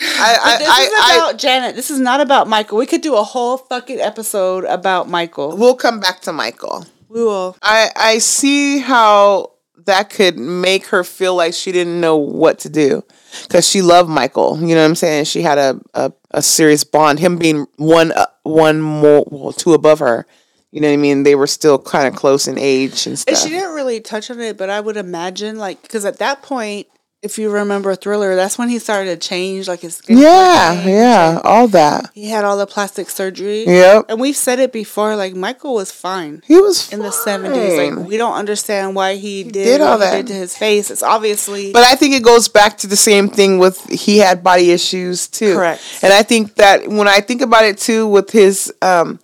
I 0.00 0.38
I, 0.42 0.58
this 0.58 0.68
I, 0.68 0.82
is 0.82 0.92
I 0.94 1.16
about 1.16 1.38
Janet. 1.38 1.76
This 1.76 1.90
is 1.90 1.98
not 1.98 2.20
about 2.20 2.46
Michael. 2.48 2.78
We 2.78 2.86
could 2.86 3.00
do 3.00 3.16
a 3.16 3.22
whole 3.24 3.56
fucking 3.56 4.00
episode 4.00 4.64
about 4.64 5.08
Michael. 5.08 5.56
we'll 5.56 5.74
come 5.74 5.98
back 6.00 6.20
to 6.22 6.32
Michael. 6.32 6.86
We 7.08 7.22
will. 7.22 7.56
I 7.62 7.90
I 7.96 8.18
see 8.18 8.78
how 8.78 9.52
that 9.86 10.10
could 10.10 10.38
make 10.38 10.86
her 10.86 11.04
feel 11.04 11.34
like 11.34 11.54
she 11.54 11.72
didn't 11.72 12.00
know 12.00 12.16
what 12.16 12.58
to 12.60 12.68
do 12.68 13.04
because 13.42 13.68
she 13.68 13.82
loved 13.82 14.08
Michael. 14.08 14.58
You 14.60 14.74
know 14.74 14.82
what 14.82 14.88
I'm 14.88 14.94
saying? 14.94 15.24
She 15.24 15.42
had 15.42 15.58
a 15.58 15.80
a, 15.94 16.12
a 16.30 16.42
serious 16.42 16.84
bond. 16.84 17.18
Him 17.18 17.36
being 17.36 17.66
one 17.76 18.12
uh, 18.12 18.26
one 18.42 18.80
more 18.80 19.24
well, 19.30 19.52
two 19.52 19.74
above 19.74 19.98
her. 20.00 20.26
You 20.70 20.80
know 20.80 20.88
what 20.88 20.94
I 20.94 20.96
mean? 20.96 21.22
They 21.22 21.36
were 21.36 21.46
still 21.46 21.78
kind 21.78 22.08
of 22.08 22.16
close 22.16 22.48
in 22.48 22.58
age 22.58 23.06
and 23.06 23.16
stuff. 23.16 23.32
And 23.32 23.36
she 23.36 23.48
didn't 23.48 23.74
really 23.74 24.00
touch 24.00 24.28
on 24.28 24.40
it, 24.40 24.56
but 24.58 24.70
I 24.70 24.80
would 24.80 24.96
imagine, 24.96 25.56
like, 25.56 25.80
because 25.82 26.04
at 26.04 26.18
that 26.18 26.42
point, 26.42 26.88
if 27.24 27.38
you 27.38 27.50
remember 27.50 27.94
Thriller, 27.94 28.36
that's 28.36 28.58
when 28.58 28.68
he 28.68 28.78
started 28.78 29.18
to 29.18 29.28
change, 29.28 29.66
like 29.66 29.80
his 29.80 29.96
skin. 29.96 30.18
yeah, 30.18 30.86
yeah, 30.86 31.40
all 31.42 31.66
that. 31.68 32.10
He 32.12 32.28
had 32.28 32.44
all 32.44 32.58
the 32.58 32.66
plastic 32.66 33.08
surgery. 33.08 33.64
Yep. 33.64 34.06
And 34.10 34.20
we've 34.20 34.36
said 34.36 34.58
it 34.58 34.72
before, 34.72 35.16
like, 35.16 35.34
Michael 35.34 35.74
was 35.74 35.90
fine. 35.90 36.42
He 36.46 36.60
was 36.60 36.92
in 36.92 37.00
the 37.00 37.08
70s. 37.08 37.96
Like, 37.96 38.06
we 38.06 38.18
don't 38.18 38.34
understand 38.34 38.94
why 38.94 39.14
he, 39.14 39.42
did, 39.42 39.52
did 39.52 39.80
all 39.80 39.96
that. 39.98 40.14
did 40.14 40.26
to 40.26 40.34
his 40.34 40.54
face. 40.54 40.90
It's 40.90 41.02
obviously. 41.02 41.72
But 41.72 41.84
I 41.84 41.96
think 41.96 42.14
it 42.14 42.22
goes 42.22 42.48
back 42.48 42.76
to 42.78 42.86
the 42.86 42.96
same 42.96 43.30
thing 43.30 43.58
with 43.58 43.82
he 43.88 44.18
had 44.18 44.44
body 44.44 44.70
issues 44.70 45.26
too. 45.26 45.54
Correct. 45.54 45.82
And 46.02 46.12
I 46.12 46.22
think 46.22 46.56
that 46.56 46.86
when 46.88 47.08
I 47.08 47.20
think 47.20 47.40
about 47.40 47.64
it 47.64 47.78
too, 47.78 48.06
with 48.06 48.30
his 48.30 48.70
um, 48.82 49.18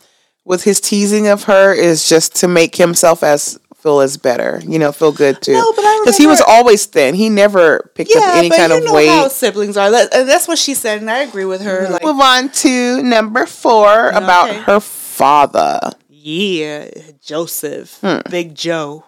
with 0.47 0.65
his 0.65 0.81
teasing 0.81 1.27
of 1.27 1.45
her 1.45 1.75
is 1.75 2.09
just 2.09 2.35
to 2.37 2.49
make 2.49 2.77
himself 2.77 3.23
as 3.23 3.61
feel 3.83 4.01
as 4.01 4.17
better, 4.17 4.61
you 4.67 4.79
know, 4.79 4.93
feel 4.93 5.13
good 5.13 5.41
too. 5.43 5.53
No, 5.55 5.73
but 5.75 5.85
I 5.85 6.01
because 6.05 6.17
he 6.19 6.27
was 6.27 6.41
always 6.41 6.87
thin. 6.87 7.15
He 7.15 7.29
never 7.29 7.91
picked 7.95 8.11
up 8.13 8.23
yeah, 8.23 8.33
any 8.37 8.49
but 8.49 8.59
kind 8.59 8.73
you 8.73 8.79
of 8.79 8.85
know 8.85 8.95
weight. 8.95 9.09
how 9.09 9.29
siblings 9.29 9.77
are. 9.77 9.91
That- 9.91 10.11
that's 10.11 10.47
what 10.49 10.59
she 10.59 10.75
said, 10.75 11.01
and 11.01 11.11
I 11.11 11.19
agree 11.21 11.45
with 11.45 11.63
her. 11.63 11.89
Like, 11.89 12.03
Move 12.05 12.21
on 12.21 12.51
to 12.51 13.03
number 13.03 13.47
four 13.47 14.09
about 14.11 14.51
okay. 14.51 14.59
her 14.61 14.81
father, 14.81 15.81
yeah, 16.09 16.89
Joseph, 17.23 17.99
Hmm. 18.01 18.19
Big 18.31 18.55
Joe, 18.55 19.05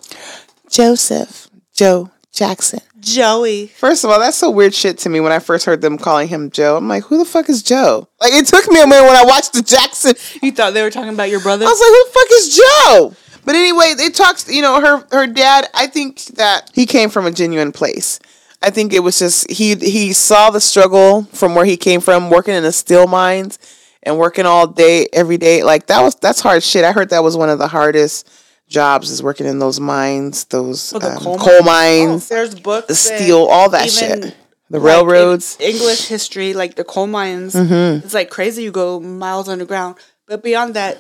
Joseph 0.71 1.49
Joe 1.75 2.11
Jackson. 2.33 2.81
Joey. 3.01 3.67
First 3.67 4.05
of 4.05 4.11
all, 4.11 4.21
that's 4.21 4.37
so 4.37 4.49
weird 4.49 4.73
shit 4.75 4.97
to 4.99 5.09
me 5.09 5.19
when 5.19 5.33
I 5.33 5.41
first 5.41 5.65
heard 5.67 5.81
them 5.81 5.99
calling 5.99 6.29
him 6.29 6.51
Joe. 6.53 6.77
I'm 6.77 6.87
like, 6.87 7.03
who 7.05 7.19
the 7.19 7.25
fuck 7.25 7.49
is 7.49 7.61
Joe? 7.63 8.07
Like, 8.21 8.33
it 8.33 8.47
took 8.47 8.69
me 8.69 8.81
a 8.81 8.87
minute 8.87 9.05
when 9.07 9.17
I 9.17 9.25
watched 9.25 9.55
the 9.55 9.63
Jackson. 9.63 10.15
You 10.41 10.53
thought 10.53 10.73
they 10.73 10.83
were 10.83 10.91
talking 10.91 11.13
about 11.13 11.29
your 11.29 11.41
brother? 11.41 11.67
I 11.67 11.69
was 11.69 11.81
like, 11.81 11.89
who 11.89 12.05
the 12.05 12.13
fuck 12.13 12.31
is 12.39 12.57
Joe? 12.57 13.17
But 13.45 13.55
anyway, 13.57 13.95
it 13.99 14.15
talks, 14.15 14.49
you 14.49 14.63
know, 14.63 14.81
her 14.81 15.07
her 15.11 15.27
dad, 15.27 15.69
I 15.75 15.87
think 15.87 16.25
that 16.37 16.71
he 16.75 16.87
came 16.87 17.11
from 17.11 17.27
a 17.27 17.31
genuine 17.31 17.73
place. 17.73 18.21
I 18.63 18.71
think 18.71 18.93
it 18.93 19.01
was 19.01 19.19
just 19.19 19.51
he 19.51 19.75
he 19.75 20.13
saw 20.13 20.51
the 20.51 20.61
struggle 20.61 21.25
from 21.33 21.55
where 21.55 21.65
he 21.65 21.77
came 21.77 22.01
from, 22.01 22.31
working 22.31 22.55
in 22.55 22.63
the 22.63 22.73
steel 22.73 23.07
mines 23.09 23.59
and 24.05 24.19
working 24.19 24.47
all 24.47 24.67
day, 24.69 25.09
every 25.13 25.37
day. 25.39 25.65
Like 25.65 25.87
that 25.87 26.03
was 26.03 26.15
that's 26.15 26.41
hard 26.41 26.63
shit. 26.63 26.85
I 26.85 26.93
heard 26.93 27.11
that 27.11 27.25
was 27.25 27.37
one 27.37 27.49
of 27.51 27.59
the 27.59 27.69
hardest 27.69 28.29
jobs 28.69 29.11
is 29.11 29.23
working 29.23 29.47
in 29.47 29.59
those 29.59 29.81
mines, 29.81 30.45
those 30.45 30.93
Oh, 30.95 31.01
um, 31.01 31.17
coal 31.19 31.39
coal, 31.39 31.63
mines? 31.63 32.07
mines, 32.09 32.31
Oh, 32.31 32.35
there's 32.35 32.55
books, 32.55 32.87
the 32.87 32.95
steel, 32.95 33.45
all 33.51 33.69
that 33.71 33.91
shit. 33.91 34.35
The 34.71 34.79
like, 34.79 34.83
railroads. 34.87 35.59
English 35.61 36.07
history, 36.09 36.55
like 36.55 36.77
the 36.77 36.85
coal 36.85 37.07
mines. 37.07 37.55
Mm-hmm. 37.55 38.05
It's 38.07 38.15
like 38.15 38.31
crazy. 38.31 38.63
You 38.63 38.71
go 38.71 39.01
miles 39.01 39.49
underground, 39.49 39.97
but 40.27 40.43
beyond 40.43 40.75
that, 40.75 40.97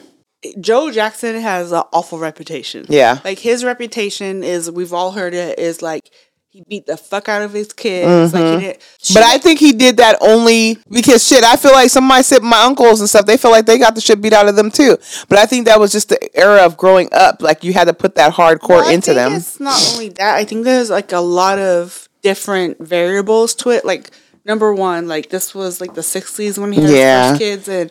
Joe 0.60 0.90
Jackson 0.90 1.40
has 1.40 1.72
an 1.72 1.82
awful 1.92 2.18
reputation. 2.18 2.86
Yeah. 2.88 3.20
like 3.24 3.38
his 3.38 3.64
reputation 3.64 4.42
is 4.42 4.70
we've 4.70 4.92
all 4.92 5.12
heard 5.12 5.34
it 5.34 5.58
is 5.58 5.82
like 5.82 6.10
he 6.48 6.62
beat 6.68 6.84
the 6.84 6.98
fuck 6.98 7.30
out 7.30 7.40
of 7.40 7.52
his 7.54 7.72
kids. 7.72 8.34
Like 8.34 8.42
he 8.44 8.66
didn't. 8.66 8.80
Mm-hmm. 8.80 9.14
But 9.14 9.22
I 9.22 9.38
think 9.38 9.58
he 9.58 9.72
did 9.72 9.96
that 9.96 10.18
only 10.20 10.76
because 10.90 11.26
shit. 11.26 11.44
I 11.44 11.56
feel 11.56 11.72
like 11.72 11.88
some 11.88 12.04
of 12.04 12.08
my 12.08 12.22
my 12.42 12.62
uncles 12.64 13.00
and 13.00 13.08
stuff. 13.08 13.24
They 13.24 13.38
feel 13.38 13.50
like 13.50 13.64
they 13.64 13.78
got 13.78 13.94
the 13.94 14.02
shit 14.02 14.20
beat 14.20 14.34
out 14.34 14.48
of 14.48 14.56
them 14.56 14.70
too. 14.70 14.98
But 15.30 15.38
I 15.38 15.46
think 15.46 15.64
that 15.64 15.80
was 15.80 15.92
just 15.92 16.10
the 16.10 16.36
era 16.38 16.66
of 16.66 16.76
growing 16.76 17.08
up. 17.12 17.40
Like 17.40 17.64
you 17.64 17.72
had 17.72 17.84
to 17.84 17.94
put 17.94 18.16
that 18.16 18.34
hardcore 18.34 18.68
Well, 18.82 18.88
into 18.90 19.14
them. 19.14 19.32
It's 19.32 19.60
not 19.60 19.80
only 19.94 20.10
that. 20.10 20.34
I 20.34 20.44
think 20.44 20.64
there's 20.64 20.90
like 20.90 21.12
a 21.12 21.20
lot 21.20 21.58
of 21.58 22.08
different 22.22 22.78
variables 22.86 23.54
to 23.54 23.70
it. 23.70 23.84
Like 23.86 24.10
number 24.44 24.74
one, 24.74 25.08
like 25.08 25.30
this 25.30 25.54
was 25.54 25.80
like 25.80 25.94
the 25.94 26.02
'60s 26.02 26.58
when 26.58 26.72
he 26.72 26.82
had 26.82 26.90
Yeah. 26.90 27.22
his 27.22 27.30
first 27.30 27.40
kids, 27.40 27.68
and 27.68 27.90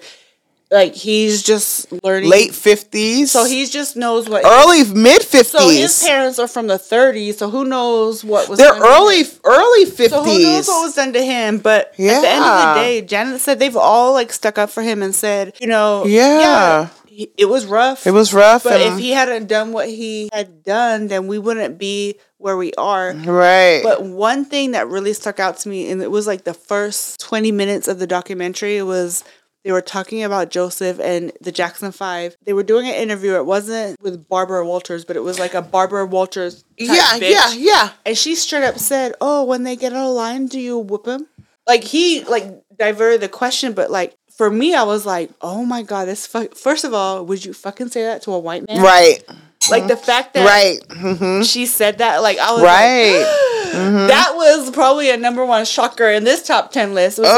like 0.72 0.96
he's 0.96 1.44
just 1.44 1.92
learning 2.04 2.30
Late 2.30 2.54
fifties, 2.56 3.32
So 3.32 3.44
he 3.46 3.66
just 3.66 3.96
knows 3.98 4.30
what 4.30 4.46
early 4.46 4.86
mid 4.94 5.22
fifties. 5.22 5.52
So 5.52 5.70
his 5.70 6.04
parents 6.04 6.40
are 6.40 6.48
from 6.48 6.68
the 6.68 6.78
30s. 6.80 7.36
So 7.40 7.50
who 7.50 7.66
knows 7.66 8.24
what 8.24 8.48
was 8.50 8.58
They're 8.58 8.70
done 8.72 8.80
to 8.82 8.88
early 8.88 9.24
early 9.44 9.86
So 9.86 10.24
who 10.24 10.30
knows 10.30 10.38
fifties. 10.38 10.68
what 10.68 10.82
was 10.86 10.96
done 10.96 11.14
to 11.14 11.22
him? 11.24 11.58
But 11.60 11.88
at 11.92 11.98
the 11.98 12.04
end 12.30 12.44
of 12.46 12.76
the 12.76 12.82
day, 12.82 13.02
Janet 13.02 13.42
said 13.42 13.60
they've 13.60 13.76
all 13.76 14.14
like 14.14 14.32
stuck 14.32 14.58
up 14.58 14.70
for 14.70 14.82
him 14.82 15.04
and 15.04 15.14
said, 15.14 15.54
you 15.60 15.68
know, 15.68 16.06
Yeah. 16.06 16.88
he- 17.06 17.32
it 17.38 17.46
was 17.50 17.66
rough. 17.66 18.08
It 18.08 18.12
was 18.12 18.34
rough. 18.34 18.64
But 18.64 18.80
if 18.82 18.98
he 18.98 19.12
hadn't 19.12 19.48
done 19.48 19.74
what 19.74 19.90
he 19.90 20.30
had 20.32 20.64
done, 20.64 21.08
then 21.08 21.28
we 21.28 21.38
wouldn't 21.38 21.78
be 21.78 22.16
where 22.38 22.56
we 22.58 22.72
are. 22.78 23.12
right. 23.14 23.82
But 23.84 24.02
one 24.04 24.46
thing 24.46 24.72
that 24.72 24.88
really 24.88 25.14
stuck 25.14 25.40
out 25.40 25.58
to 25.60 25.70
me, 25.70 25.92
and 25.92 26.02
it 26.02 26.10
was 26.10 26.26
like 26.26 26.46
the 26.46 26.54
first 26.56 27.20
20 27.20 27.52
minutes 27.52 27.88
of 27.90 28.00
the 28.00 28.08
documentary, 28.08 28.82
was 28.82 29.24
they 29.64 29.72
were 29.72 29.82
talking 29.82 30.24
about 30.24 30.50
Joseph 30.50 31.00
and 31.00 31.32
the 31.42 31.52
Jackson 31.52 31.92
Five. 31.92 32.36
They 32.46 32.54
were 32.54 32.64
doing 32.64 32.88
an 32.88 32.96
interview. 32.96 33.36
It 33.36 33.46
wasn't 33.46 34.02
with 34.02 34.28
Barbara 34.28 34.66
Walters, 34.66 35.06
but 35.06 35.16
it 35.16 35.24
was 35.24 35.40
like 35.40 35.54
a 35.54 35.62
Barbara 35.62 36.06
Walters. 36.06 36.64
type 36.64 36.68
yeah, 36.78 37.20
bitch. 37.20 37.32
yeah, 37.32 37.54
yeah. 37.54 37.90
And 38.06 38.18
she 38.18 38.36
straight 38.36 38.64
up 38.64 38.78
said, 38.80 39.14
"Oh, 39.22 39.44
when 39.44 39.64
they 39.64 39.76
get 39.76 39.94
out 39.94 40.10
of 40.10 40.16
line, 40.16 40.48
do 40.48 40.60
you 40.60 40.80
whoop 40.80 41.04
them?" 41.04 41.28
Like 41.68 41.84
he 41.84 42.24
like 42.24 42.46
diverted 42.78 43.22
the 43.22 43.30
question, 43.30 43.74
but 43.74 43.92
like 43.92 44.16
for 44.36 44.50
me, 44.50 44.74
I 44.74 44.84
was 44.84 45.06
like, 45.06 45.30
"Oh 45.42 45.64
my 45.64 45.84
god, 45.84 46.06
this 46.06 46.26
fuck." 46.26 46.56
First 46.56 46.84
of 46.84 46.94
all, 46.94 47.24
would 47.26 47.46
you 47.46 47.54
fucking 47.54 47.90
say 47.90 48.04
that 48.04 48.24
to 48.24 48.34
a 48.34 48.40
white 48.40 48.68
man? 48.68 48.82
Right, 48.82 49.24
Like 49.70 49.88
the 49.88 49.98
fact 49.98 50.34
that 50.34 50.46
right, 50.46 50.80
hmm 50.90 51.44
she 51.44 51.68
said 51.68 52.00
that, 52.00 52.24
like 52.24 52.40
I 52.40 52.52
was 52.54 52.64
right. 52.64 53.38
like, 53.58 53.61
Mm-hmm. 53.72 54.08
that 54.08 54.34
was 54.36 54.72
probably 54.72 55.10
a 55.10 55.18
number 55.18 55.46
one 55.46 55.66
shocker 55.66 56.08
in 56.10 56.24
this 56.24 56.46
top 56.46 56.72
ten 56.72 56.94
list. 56.94 57.20
It 57.20 57.24
was 57.24 57.32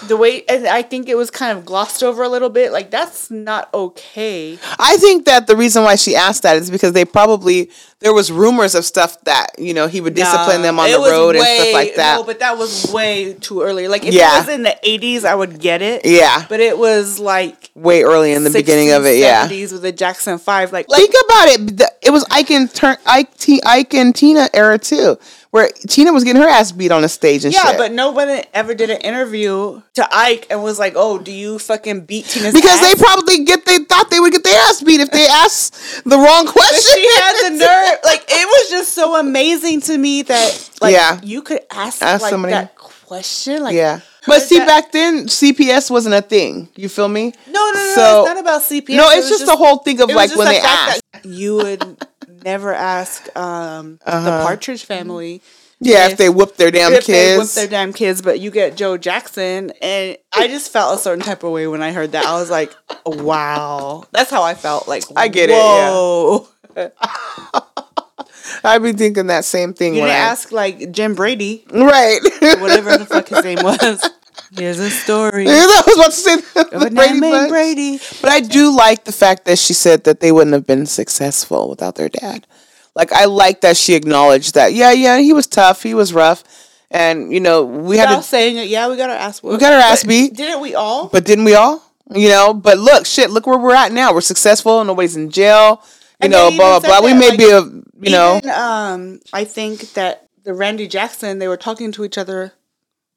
like 0.00 0.08
the 0.08 0.16
way, 0.16 0.44
and 0.48 0.66
I 0.66 0.82
think 0.82 1.08
it 1.08 1.16
was 1.16 1.30
kind 1.30 1.56
of 1.56 1.64
glossed 1.64 2.02
over 2.02 2.22
a 2.22 2.28
little 2.28 2.50
bit. 2.50 2.72
Like 2.72 2.90
that's 2.90 3.30
not 3.30 3.68
okay. 3.74 4.58
I 4.78 4.96
think 4.98 5.24
that 5.26 5.46
the 5.46 5.56
reason 5.56 5.84
why 5.84 5.96
she 5.96 6.14
asked 6.16 6.42
that 6.44 6.56
is 6.56 6.70
because 6.70 6.92
they 6.92 7.04
probably 7.04 7.70
there 8.02 8.12
was 8.12 8.30
rumors 8.32 8.74
of 8.74 8.84
stuff 8.84 9.20
that 9.24 9.48
you 9.58 9.72
know 9.74 9.86
he 9.86 10.00
would 10.00 10.14
discipline 10.14 10.62
them 10.62 10.78
on 10.78 10.90
the 10.90 10.98
road 10.98 11.36
and 11.36 11.44
stuff 11.44 11.72
like 11.72 11.94
that. 11.96 12.16
No, 12.16 12.24
but 12.24 12.40
that 12.40 12.58
was 12.58 12.90
way 12.92 13.34
too 13.34 13.62
early. 13.62 13.88
Like 13.88 14.04
if 14.04 14.12
Yeah. 14.14 14.36
it 14.36 14.46
was 14.46 14.48
in 14.54 14.62
the 14.62 14.76
eighties, 14.82 15.24
I 15.24 15.34
would 15.34 15.58
get 15.60 15.82
it. 15.82 16.04
yeah, 16.04 16.44
But 16.48 16.60
it 16.60 16.76
was 16.78 17.18
like 17.18 17.70
way 17.74 18.02
early 18.02 18.32
in 18.32 18.44
the 18.44 18.50
beginning 18.50 18.90
of 18.92 19.06
it. 19.06 19.16
Yeah. 19.18 19.46
70s 19.48 19.72
with 19.72 19.82
the 19.82 19.92
Jackson 19.92 20.38
Five. 20.38 20.72
Like, 20.72 20.88
like 20.90 21.00
Think 21.00 21.14
about 21.24 21.48
it. 21.48 21.82
It 22.02 22.10
was 22.10 22.24
Ike 22.30 22.50
and, 22.50 22.72
turn, 22.74 22.96
Ike, 23.06 23.36
T, 23.38 23.60
Ike 23.64 23.94
and 23.94 24.14
Tina 24.14 24.48
era 24.52 24.76
too, 24.78 25.16
where 25.52 25.68
Tina 25.88 26.12
was 26.12 26.24
getting 26.24 26.42
her 26.42 26.48
ass 26.48 26.72
beat 26.72 26.90
on 26.90 27.02
the 27.02 27.08
stage 27.08 27.44
and 27.44 27.54
yeah, 27.54 27.68
shit. 27.68 27.78
but 27.78 27.92
nobody 27.92 28.42
ever 28.52 28.74
did 28.74 28.90
an 28.90 28.98
interview 29.02 29.80
to 29.94 30.08
Ike 30.14 30.46
and 30.50 30.62
was 30.62 30.78
like, 30.78 30.94
"Oh, 30.96 31.18
do 31.18 31.30
you 31.30 31.58
fucking 31.58 32.02
beat 32.06 32.26
Tina's 32.26 32.52
because 32.54 32.80
ass? 32.80 32.80
they 32.80 32.94
probably 33.02 33.44
get 33.44 33.64
they 33.64 33.78
thought 33.78 34.10
they 34.10 34.18
would 34.20 34.32
get 34.32 34.42
their 34.42 34.58
ass 34.68 34.82
beat 34.82 35.00
if 35.00 35.10
they 35.10 35.26
asked 35.26 36.02
the 36.04 36.16
wrong 36.18 36.46
question. 36.46 36.94
she 36.96 37.06
had 37.16 37.50
the 37.52 37.56
nerve. 37.58 37.91
Like 38.04 38.24
it 38.28 38.46
was 38.46 38.70
just 38.70 38.92
so 38.94 39.18
amazing 39.18 39.80
to 39.82 39.98
me 39.98 40.22
that 40.22 40.70
like 40.80 40.94
Yeah. 40.94 41.20
you 41.22 41.42
could 41.42 41.60
ask, 41.70 42.02
Ask 42.02 42.22
like 42.22 42.30
somebody. 42.30 42.52
that 42.52 42.74
question. 42.76 43.62
Like 43.62 43.74
yeah. 43.74 44.00
But 44.26 44.42
see, 44.42 44.58
that- 44.58 44.66
back 44.68 44.92
then 44.92 45.26
CPS 45.26 45.90
wasn't 45.90 46.14
a 46.14 46.22
thing. 46.22 46.68
You 46.76 46.88
feel 46.88 47.08
me? 47.08 47.32
no, 47.48 47.52
no, 47.52 47.72
no, 47.72 47.92
so- 47.94 48.20
it's 48.24 48.28
not 48.34 48.38
about 48.38 48.62
CPS. 48.62 48.96
no, 48.96 49.08
it's 49.10 49.30
was 49.30 49.40
just, 49.40 49.46
the 49.46 49.56
whole 49.56 49.78
thing 49.78 50.00
of 50.00 50.08
like 50.10 50.34
when 50.36 50.46
the 50.46 50.52
they 50.54 50.60
ask. 50.60 51.00
you 51.24 51.56
would 51.56 52.06
never 52.44 52.72
ask 52.72 53.28
um, 53.36 53.98
the 54.04 54.14
Uh-huh. 54.14 54.42
Partridge 54.46 54.84
Family 54.84 55.42
Yeah, 55.80 56.06
if 56.06 56.12
if- 56.12 56.18
they 56.18 56.28
whoop 56.28 56.56
their 56.56 56.70
damn 56.70 56.92
if 56.92 57.06
they 57.06 57.36
whip 57.36 57.48
their 57.48 57.66
damn 57.66 57.92
kids, 57.92 58.22
but 58.22 58.38
you 58.38 58.50
get 58.52 58.76
Joe 58.76 58.96
Jackson, 58.96 59.72
and 59.82 60.16
I 60.32 60.46
just 60.46 60.70
felt 60.72 60.96
a 60.98 61.02
certain 61.02 61.24
type 61.24 61.42
of 61.42 61.50
way 61.50 61.66
when 61.66 61.82
I 61.82 61.90
heard 61.92 62.12
that. 62.12 62.24
I 62.24 62.38
was 62.38 62.50
like, 62.50 62.72
wow, 63.04 64.04
that's 64.12 64.30
how 64.30 64.42
I 64.42 64.54
felt. 64.54 64.86
Like 64.88 65.02
I 65.16 65.26
get 65.28 65.50
it. 65.50 65.54
Whoa. 65.54 66.46
I'd 68.64 68.82
be 68.82 68.92
thinking 68.92 69.26
that 69.28 69.44
same 69.44 69.72
thing 69.74 69.94
You 69.94 70.00
when 70.02 70.08
didn't 70.10 70.20
I 70.22 70.24
ask 70.30 70.52
like 70.52 70.92
Jim 70.92 71.14
Brady, 71.14 71.64
right. 71.72 72.18
whatever 72.60 72.96
the 72.98 73.06
fuck 73.06 73.28
his 73.28 73.44
name 73.44 73.58
was. 73.62 74.08
Here's 74.56 74.78
a 74.78 74.90
story 74.90 75.46
I 75.48 75.82
was 75.86 75.96
about 75.96 76.12
to 76.12 76.82
say 76.82 76.88
Brady 76.90 77.20
Bunch. 77.20 77.48
Brady. 77.48 77.98
But 78.20 78.30
I 78.30 78.40
do 78.40 78.74
like 78.76 79.04
the 79.04 79.12
fact 79.12 79.46
that 79.46 79.58
she 79.58 79.72
said 79.72 80.04
that 80.04 80.20
they 80.20 80.30
wouldn't 80.32 80.52
have 80.52 80.66
been 80.66 80.86
successful 80.86 81.70
without 81.70 81.94
their 81.94 82.08
dad. 82.10 82.46
Like 82.94 83.12
I 83.12 83.24
like 83.24 83.62
that 83.62 83.76
she 83.78 83.94
acknowledged 83.94 84.54
that. 84.54 84.74
Yeah, 84.74 84.92
yeah, 84.92 85.18
he 85.18 85.32
was 85.32 85.46
tough, 85.46 85.82
he 85.82 85.94
was 85.94 86.12
rough, 86.12 86.44
and 86.90 87.32
you 87.32 87.40
know 87.40 87.64
we 87.64 87.96
had 87.96 88.08
Without 88.10 88.22
to. 88.22 88.28
saying 88.28 88.58
it, 88.58 88.68
yeah, 88.68 88.88
we 88.90 88.96
got 88.98 89.08
our 89.08 89.16
ass. 89.16 89.42
We 89.42 89.56
got 89.56 89.72
our 89.72 89.78
ass 89.80 90.04
beat. 90.04 90.34
Didn't 90.36 90.60
we 90.60 90.74
all? 90.74 91.08
But 91.08 91.24
didn't 91.24 91.44
we 91.46 91.54
all? 91.54 91.82
You 92.14 92.28
know. 92.28 92.52
But 92.52 92.78
look, 92.78 93.06
shit. 93.06 93.30
Look 93.30 93.46
where 93.46 93.56
we're 93.58 93.74
at 93.74 93.92
now. 93.92 94.12
We're 94.12 94.20
successful. 94.20 94.84
Nobody's 94.84 95.16
in 95.16 95.30
jail. 95.30 95.82
You 96.22 96.28
know, 96.28 96.50
blah 96.50 96.80
blah 96.80 97.00
blah. 97.00 97.06
We 97.06 97.14
may 97.14 97.30
like, 97.30 97.38
be 97.38 97.50
a 97.50 97.60
you 97.60 98.10
know. 98.10 98.38
Even, 98.38 98.50
um, 98.50 99.20
I 99.32 99.44
think 99.44 99.92
that 99.94 100.28
the 100.44 100.54
Randy 100.54 100.86
Jackson 100.88 101.38
they 101.38 101.48
were 101.48 101.56
talking 101.56 101.92
to 101.92 102.04
each 102.04 102.18
other, 102.18 102.52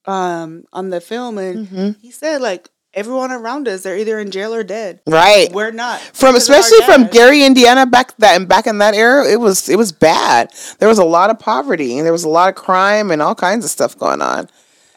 um, 0.05 0.65
on 0.73 0.89
the 0.89 1.01
film, 1.01 1.37
and 1.37 1.67
Mm-hmm. 1.67 1.99
he 2.01 2.11
said 2.11 2.41
like 2.41 2.69
everyone 2.93 3.29
around 3.29 3.67
us 3.67 3.83
they're 3.83 3.97
either 3.97 4.19
in 4.19 4.31
jail 4.31 4.53
or 4.53 4.63
dead. 4.63 5.01
Right. 5.05 5.51
We're 5.51 5.71
not 5.71 5.99
from 5.99 6.33
because 6.33 6.47
of 6.49 6.55
our 6.55 6.59
especially 6.61 6.85
from. 6.85 7.07
Gary, 7.07 7.43
Indiana, 7.43 7.85
back 7.85 8.15
that 8.17 8.35
and 8.35 8.47
back 8.47 8.67
in 8.67 8.77
that 8.77 8.93
era, 8.93 9.27
it 9.29 9.39
was 9.39 9.67
it 9.69 9.77
was 9.77 9.91
bad. 9.91 10.51
There 10.79 10.87
was 10.87 10.99
a 10.99 11.03
lot 11.03 11.29
of 11.29 11.37
poverty 11.39 11.97
and 11.97 12.05
there 12.05 12.13
was 12.13 12.23
a 12.23 12.29
lot 12.29 12.49
of 12.49 12.55
crime 12.55 13.11
and 13.11 13.21
all 13.21 13.35
kinds 13.35 13.65
of 13.65 13.71
stuff 13.71 13.97
going 13.97 14.21
on. 14.21 14.47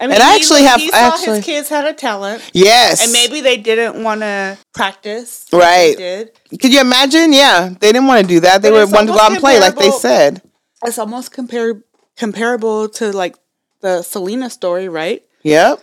I 0.00 0.06
mean, 0.06 0.14
and 0.14 0.22
I 0.22 0.34
actually 0.36 0.62
have- 0.62 0.80
He 0.80 0.90
saw 0.90 0.96
actually- 0.96 1.36
his 1.36 1.44
kids 1.44 1.68
had 1.68 1.84
a 1.84 1.92
talent, 1.92 2.42
Yes, 2.52 3.02
and 3.02 3.12
maybe 3.12 3.40
they 3.40 3.56
didn't 3.56 4.02
want 4.02 4.20
to 4.20 4.56
practice. 4.74 5.44
Right. 5.52 5.96
Did. 5.96 6.30
Could 6.60 6.72
you 6.72 6.80
imagine? 6.80 7.32
Yeah, 7.32 7.70
they 7.80 7.92
didn't 7.92 8.06
want 8.06 8.22
to 8.22 8.26
do 8.28 8.40
that. 8.40 8.62
They 8.62 8.70
But 8.70 8.86
were 8.88 8.94
wanted 8.94 9.08
to 9.08 9.12
go 9.14 9.18
out 9.20 9.32
and 9.32 9.40
play, 9.40 9.58
like 9.58 9.76
they 9.76 9.90
said. 9.90 10.42
It's 10.84 10.98
almost 10.98 11.32
compar- 11.32 11.82
comparable 12.16 12.88
to 12.90 13.10
like 13.10 13.34
the 13.80 14.02
Selena 14.02 14.50
story, 14.50 14.88
right? 14.88 15.22
Yep, 15.42 15.80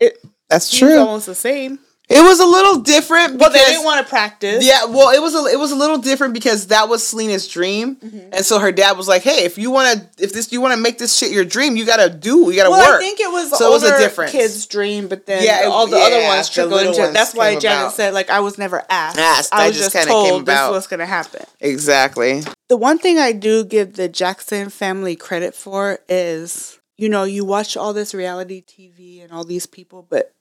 It 0.00 0.18
that's 0.50 0.70
true. 0.76 0.98
almost 0.98 1.26
the 1.26 1.34
same. 1.34 1.78
It 2.08 2.20
was 2.22 2.38
a 2.38 2.46
little 2.46 2.78
different. 2.78 3.36
But 3.36 3.52
they 3.52 3.58
didn't 3.58 3.84
want 3.84 4.04
to 4.06 4.08
practice. 4.08 4.64
Yeah, 4.64 4.84
well, 4.84 5.10
it 5.10 5.20
was 5.20 5.34
a 5.34 5.44
it 5.52 5.58
was 5.58 5.72
a 5.72 5.74
little 5.76 5.98
different 5.98 6.34
because 6.34 6.68
that 6.68 6.88
was 6.88 7.04
Selena's 7.04 7.48
dream, 7.48 7.96
Mm-hmm. 7.96 8.28
and 8.32 8.44
so 8.46 8.60
her 8.60 8.70
dad 8.70 8.96
was 8.96 9.08
like, 9.08 9.22
"Hey, 9.22 9.44
if 9.44 9.58
you 9.58 9.72
want 9.72 9.98
to, 10.16 10.24
if 10.24 10.32
this 10.32 10.52
you 10.52 10.60
want 10.60 10.72
to 10.74 10.80
make 10.80 10.98
this 10.98 11.16
shit 11.16 11.32
your 11.32 11.44
dream, 11.44 11.74
you 11.76 11.84
gotta 11.84 12.08
do, 12.08 12.48
you 12.50 12.54
gotta 12.54 12.70
Well, 12.70 12.78
work." 12.92 13.00
I 13.02 13.04
think 13.04 13.18
it 13.18 13.32
was 13.32 13.50
So 13.58 13.66
it 13.66 13.70
was 13.72 13.82
a 13.82 13.86
older 13.86 13.98
difference. 13.98 14.30
kid's 14.30 14.66
dream, 14.66 15.08
but 15.08 15.26
then 15.26 15.42
Yeah, 15.42 15.64
it- 15.64 15.66
all 15.66 15.88
the 15.88 15.98
other 15.98 16.22
ones 16.22 16.48
trickled 16.48 16.80
into. 16.80 17.00
ones 17.00 17.12
That's 17.12 17.34
why 17.34 17.56
Janet 17.56 17.86
about. 17.86 17.94
said, 17.94 18.14
like, 18.14 18.30
I 18.30 18.38
was 18.38 18.56
never 18.56 18.84
asked. 18.88 19.18
Asked, 19.18 19.52
I 19.52 19.64
I 19.64 19.68
was 19.68 19.76
just 19.76 19.92
just 19.92 20.06
told 20.08 20.46
this 20.46 20.70
was 20.70 20.86
going 20.86 21.00
to 21.00 21.06
happen. 21.06 21.44
exactly. 21.60 22.42
The 22.68 22.76
one 22.76 22.98
thing 22.98 23.18
I 23.18 23.32
do 23.32 23.64
give 23.64 23.94
the 23.94 24.08
Jackson 24.08 24.70
family 24.70 25.16
credit 25.16 25.54
for 25.56 25.98
is, 26.08 26.78
you 26.96 27.08
know, 27.08 27.24
you 27.24 27.44
watch 27.44 27.76
all 27.76 27.92
this 27.92 28.14
reality 28.14 28.62
TV 28.62 29.22
and 29.22 29.32
all 29.32 29.44
these 29.44 29.66
people, 29.66 30.06
but 30.08 30.32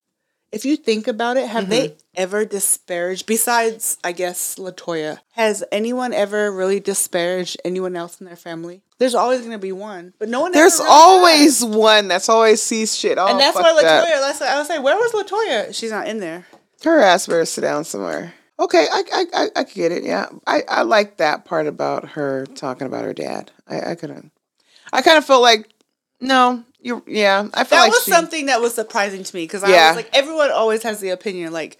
if 0.51 0.65
you 0.65 0.77
think 0.77 1.07
about 1.07 1.37
it, 1.37 1.47
have 1.47 1.69
they 1.69 1.89
mm-hmm. 1.89 1.97
ever 2.15 2.45
disparaged, 2.45 3.25
besides, 3.25 3.97
I 4.03 4.11
guess, 4.11 4.55
Latoya, 4.55 5.19
has 5.33 5.63
anyone 5.71 6.13
ever 6.13 6.51
really 6.51 6.79
disparaged 6.79 7.57
anyone 7.65 7.95
else 7.95 8.19
in 8.19 8.25
their 8.25 8.35
family? 8.35 8.81
There's 8.97 9.15
always 9.15 9.41
going 9.41 9.51
to 9.51 9.57
be 9.57 9.73
one, 9.73 10.13
but 10.17 10.29
no 10.29 10.41
one 10.41 10.53
There's 10.53 10.79
really 10.79 10.89
always 10.89 11.65
one 11.65 12.07
that's 12.07 12.29
always 12.29 12.61
sees 12.61 12.95
shit. 12.95 13.17
Oh, 13.17 13.27
And 13.27 13.39
that's 13.39 13.55
why. 13.55 13.63
Latoya, 13.63 14.21
let's, 14.21 14.41
I 14.41 14.57
was 14.57 14.69
like, 14.69 14.81
where 14.81 14.95
was 14.95 15.11
Latoya? 15.11 15.75
She's 15.75 15.91
not 15.91 16.07
in 16.07 16.19
there. 16.19 16.45
Her 16.83 16.99
ass 17.01 17.27
better 17.27 17.43
sit 17.45 17.61
down 17.61 17.83
somewhere. 17.83 18.33
Okay, 18.57 18.87
I 18.89 19.03
I 19.11 19.25
I, 19.33 19.47
I 19.57 19.63
get 19.63 19.91
it. 19.91 20.03
Yeah, 20.03 20.27
I 20.47 20.63
I 20.69 20.81
like 20.83 21.17
that 21.17 21.43
part 21.43 21.67
about 21.67 22.09
her 22.09 22.45
talking 22.45 22.87
about 22.87 23.03
her 23.03 23.13
dad. 23.13 23.51
I 23.67 23.91
I 23.91 23.95
couldn't. 23.95 24.31
I 24.93 25.01
kind 25.01 25.17
of 25.17 25.25
felt 25.25 25.41
like 25.41 25.69
no, 26.21 26.63
you 26.81 27.03
yeah. 27.07 27.47
I 27.53 27.63
felt 27.63 27.69
That 27.69 27.79
like 27.81 27.91
was 27.91 28.03
she, 28.05 28.11
something 28.11 28.45
that 28.47 28.61
was 28.61 28.73
surprising 28.73 29.23
to 29.23 29.35
me 29.35 29.43
because 29.43 29.63
I 29.63 29.69
Yeah. 29.69 29.87
was 29.89 29.95
like, 29.97 30.09
everyone 30.13 30.51
always 30.51 30.83
has 30.83 30.99
the 30.99 31.09
opinion, 31.09 31.51
like, 31.53 31.77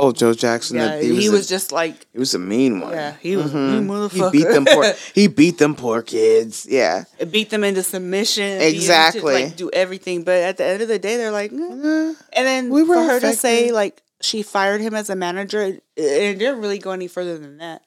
Oh, 0.00 0.12
Joe 0.12 0.32
Jackson. 0.32 0.76
yeah, 0.76 0.96
that 0.96 1.02
he, 1.02 1.28
was, 1.28 1.46
a- 1.46 1.48
just 1.48 1.72
like, 1.72 2.06
he 2.12 2.20
was 2.20 2.32
a 2.32 2.38
mean 2.38 2.78
one. 2.80 2.92
yeah, 2.92 3.14
he 3.20 3.36
was 3.36 3.52
a 3.52 3.56
mean 3.56 4.08
He 4.10 4.30
beat 4.30 4.46
them 4.48 4.64
poor. 4.64 4.92
he 5.14 5.26
beat 5.26 5.58
them 5.58 5.74
poor 5.74 6.02
kids. 6.02 6.66
Yeah. 6.70 7.02
It 7.18 7.32
beat 7.32 7.50
them 7.50 7.64
into 7.64 7.82
submission. 7.82 8.58
beat 8.60 8.64
them 8.64 8.70
to, 8.70 8.76
Exactly. 8.76 9.34
like 9.44 9.56
do 9.56 9.70
everything, 9.72 10.22
but 10.22 10.36
at 10.36 10.56
the 10.56 10.64
end 10.64 10.82
of 10.82 10.88
the 10.88 11.00
day, 11.00 11.16
they're 11.16 11.32
like, 11.32 11.50
"Nah." 11.50 11.64
Uh, 11.64 12.14
and 12.32 12.46
then 12.46 12.70
We 12.70 12.84
were 12.84 12.94
for 12.94 13.02
her 13.02 13.20
to 13.20 13.32
say 13.34 13.72
like 13.72 14.00
she 14.20 14.42
fired 14.42 14.80
him 14.80 14.94
as 14.94 15.10
a 15.10 15.16
manager, 15.16 15.62
it, 15.62 15.82
it 15.96 16.38
didn't 16.38 16.60
really 16.60 16.78
go 16.78 16.92
any 16.92 17.08
further 17.08 17.36
than 17.36 17.58
that. 17.58 17.82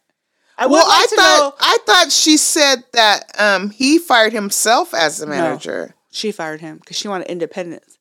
I 0.62 0.66
well, 0.68 0.88
like 0.88 1.00
I 1.00 1.06
to 1.08 1.16
thought 1.16 1.40
know. 1.40 1.54
I 1.60 1.78
thought 1.86 2.12
she 2.12 2.38
said 2.38 2.84
that 2.94 3.24
um 3.40 3.70
he 3.72 3.98
fired 4.00 4.34
himself 4.34 4.94
as 4.94 5.18
the 5.18 5.28
manager. 5.28 5.96
She 6.12 6.32
fired 6.32 6.62
him 6.62 6.78
because 6.78 6.98
she 6.98 7.08
wanted 7.08 7.28
independence. 7.28 7.98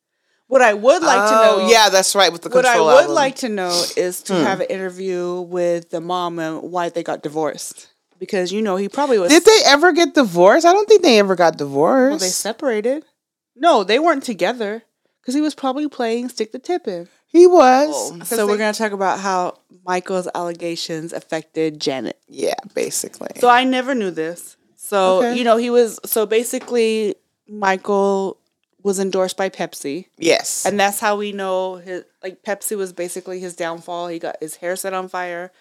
What 0.49 0.63
I 0.63 0.75
would 0.75 1.03
like 1.03 1.29
to 1.31 1.37
Oh, 1.39 1.59
know, 1.59 1.69
yeah, 1.71 1.89
that's 1.91 2.15
right 2.17 2.33
with 2.33 2.43
the 2.43 2.49
what 2.49 2.67
I 2.67 2.81
would 2.81 2.91
album. 3.03 3.15
like 3.15 3.37
to 3.37 3.49
know 3.49 3.85
is 3.97 4.21
Hmm. 4.21 4.27
to 4.27 4.35
have 4.45 4.61
an 4.61 4.67
interview 4.67 5.41
with 5.43 5.91
the 5.91 6.01
mom 6.01 6.39
and 6.41 6.61
why 6.73 6.89
they 6.89 7.03
got 7.05 7.23
divorced. 7.23 7.87
Because 8.19 8.51
you 8.53 8.61
know 8.61 8.77
he 8.77 8.89
probably 8.89 9.19
was. 9.19 9.31
Did 9.31 9.45
they 9.45 9.61
ever 9.67 9.93
get 9.93 10.15
divorced? 10.15 10.67
I 10.67 10.73
don't 10.73 10.89
think 10.89 11.03
they 11.03 11.19
ever 11.21 11.37
got 11.37 11.57
divorced. 11.57 12.11
Well, 12.11 12.19
they 12.19 12.29
separated. 12.29 13.05
No, 13.57 13.85
they 13.85 13.99
weren't 13.99 14.25
together 14.25 14.83
because 15.23 15.35
he 15.35 15.41
was 15.41 15.55
probably 15.55 15.89
playing 15.89 16.29
stick 16.31 16.51
the 16.53 16.59
tip 16.59 16.87
in. 16.89 17.09
He 17.31 17.47
was. 17.47 18.29
So 18.29 18.47
we're 18.47 18.59
gonna 18.59 18.73
talk 18.75 18.93
about 18.93 19.21
how 19.21 19.59
Michael's 19.87 20.29
allegations 20.35 21.13
affected 21.13 21.81
Janet. 21.81 22.19
yeah, 22.29 22.55
basically. 22.75 23.31
So 23.41 23.49
I 23.49 23.65
never 23.65 23.95
knew 23.95 24.11
this. 24.11 24.57
So 24.77 25.19
Okay. 25.19 25.37
you 25.39 25.45
know 25.45 25.57
he 25.57 25.71
was 25.71 25.99
so 26.05 26.27
basically 26.27 27.15
Michael 27.49 28.37
was 28.83 28.99
endorsed 28.99 29.37
by 29.37 29.49
Pepsi, 29.51 30.07
yes, 30.17 30.65
and 30.65 30.81
that's 30.81 31.01
how 31.01 31.17
we 31.17 31.33
know 31.33 31.77
his 31.77 32.05
like 32.23 32.43
Pepsi 32.43 32.77
was 32.77 32.93
basically 32.93 33.39
his 33.39 33.55
downfall. 33.55 34.09
He 34.09 34.19
got 34.19 34.37
his 34.41 34.57
hair 34.57 34.75
set 34.77 34.95
on 34.95 35.09
fire, 35.09 35.53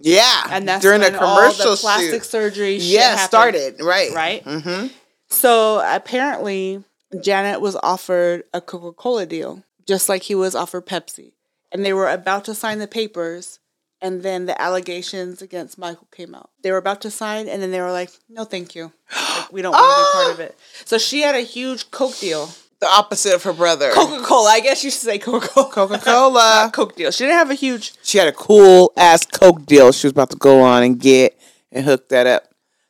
yeah, 0.00 0.48
and 0.50 0.66
that's 0.68 0.82
during 0.82 1.00
the 1.00 1.10
when 1.12 1.16
all 1.20 1.36
commercial 1.36 1.70
the 1.70 1.76
plastic 1.76 2.22
shoot. 2.22 2.24
surgery. 2.24 2.78
shit 2.80 2.88
Yeah, 2.90 3.00
happened, 3.16 3.28
started 3.28 3.80
right, 3.80 4.10
right. 4.12 4.44
Mm-hmm. 4.44 4.86
So 5.28 5.82
apparently, 5.86 6.82
Janet 7.22 7.60
was 7.60 7.76
offered 7.82 8.42
a 8.52 8.60
Coca 8.60 8.92
Cola 8.92 9.24
deal, 9.26 9.62
just 9.86 10.08
like 10.08 10.22
he 10.24 10.34
was 10.34 10.54
offered 10.54 10.86
Pepsi. 10.86 11.32
And 11.72 11.84
they 11.84 11.92
were 11.92 12.08
about 12.08 12.44
to 12.46 12.54
sign 12.54 12.78
the 12.78 12.86
papers, 12.86 13.58
and 14.00 14.22
then 14.22 14.46
the 14.46 14.60
allegations 14.60 15.42
against 15.42 15.76
Michael 15.78 16.06
came 16.14 16.34
out. 16.34 16.50
They 16.62 16.70
were 16.70 16.76
about 16.78 17.00
to 17.02 17.10
sign, 17.10 17.48
and 17.48 17.60
then 17.62 17.70
they 17.72 17.80
were 17.80 17.90
like, 17.92 18.10
no, 18.28 18.44
thank 18.44 18.74
you. 18.74 18.92
Like, 19.36 19.52
we 19.52 19.62
don't 19.62 19.72
want 19.72 19.82
to 19.84 20.18
be 20.18 20.24
part 20.24 20.32
of 20.34 20.40
oh! 20.40 20.42
it. 20.44 20.58
So 20.84 20.98
she 20.98 21.22
had 21.22 21.34
a 21.34 21.40
huge 21.40 21.90
Coke 21.90 22.16
deal. 22.18 22.50
The 22.80 22.86
opposite 22.88 23.34
of 23.34 23.42
her 23.44 23.52
brother. 23.52 23.90
Coca 23.92 24.22
Cola, 24.24 24.50
I 24.50 24.60
guess 24.60 24.84
you 24.84 24.90
should 24.90 25.00
say 25.00 25.18
Coca 25.18 25.48
Cola. 25.48 25.70
Coca-Cola. 25.70 26.70
Coke 26.74 26.94
deal. 26.96 27.10
She 27.10 27.24
didn't 27.24 27.38
have 27.38 27.50
a 27.50 27.54
huge. 27.54 27.94
She 28.02 28.18
had 28.18 28.28
a 28.28 28.32
cool 28.32 28.92
ass 28.96 29.24
Coke 29.24 29.64
deal 29.64 29.90
she 29.92 30.06
was 30.06 30.12
about 30.12 30.30
to 30.30 30.36
go 30.36 30.60
on 30.60 30.82
and 30.82 31.00
get 31.00 31.38
and 31.72 31.84
hook 31.84 32.08
that 32.10 32.26
up. 32.26 32.44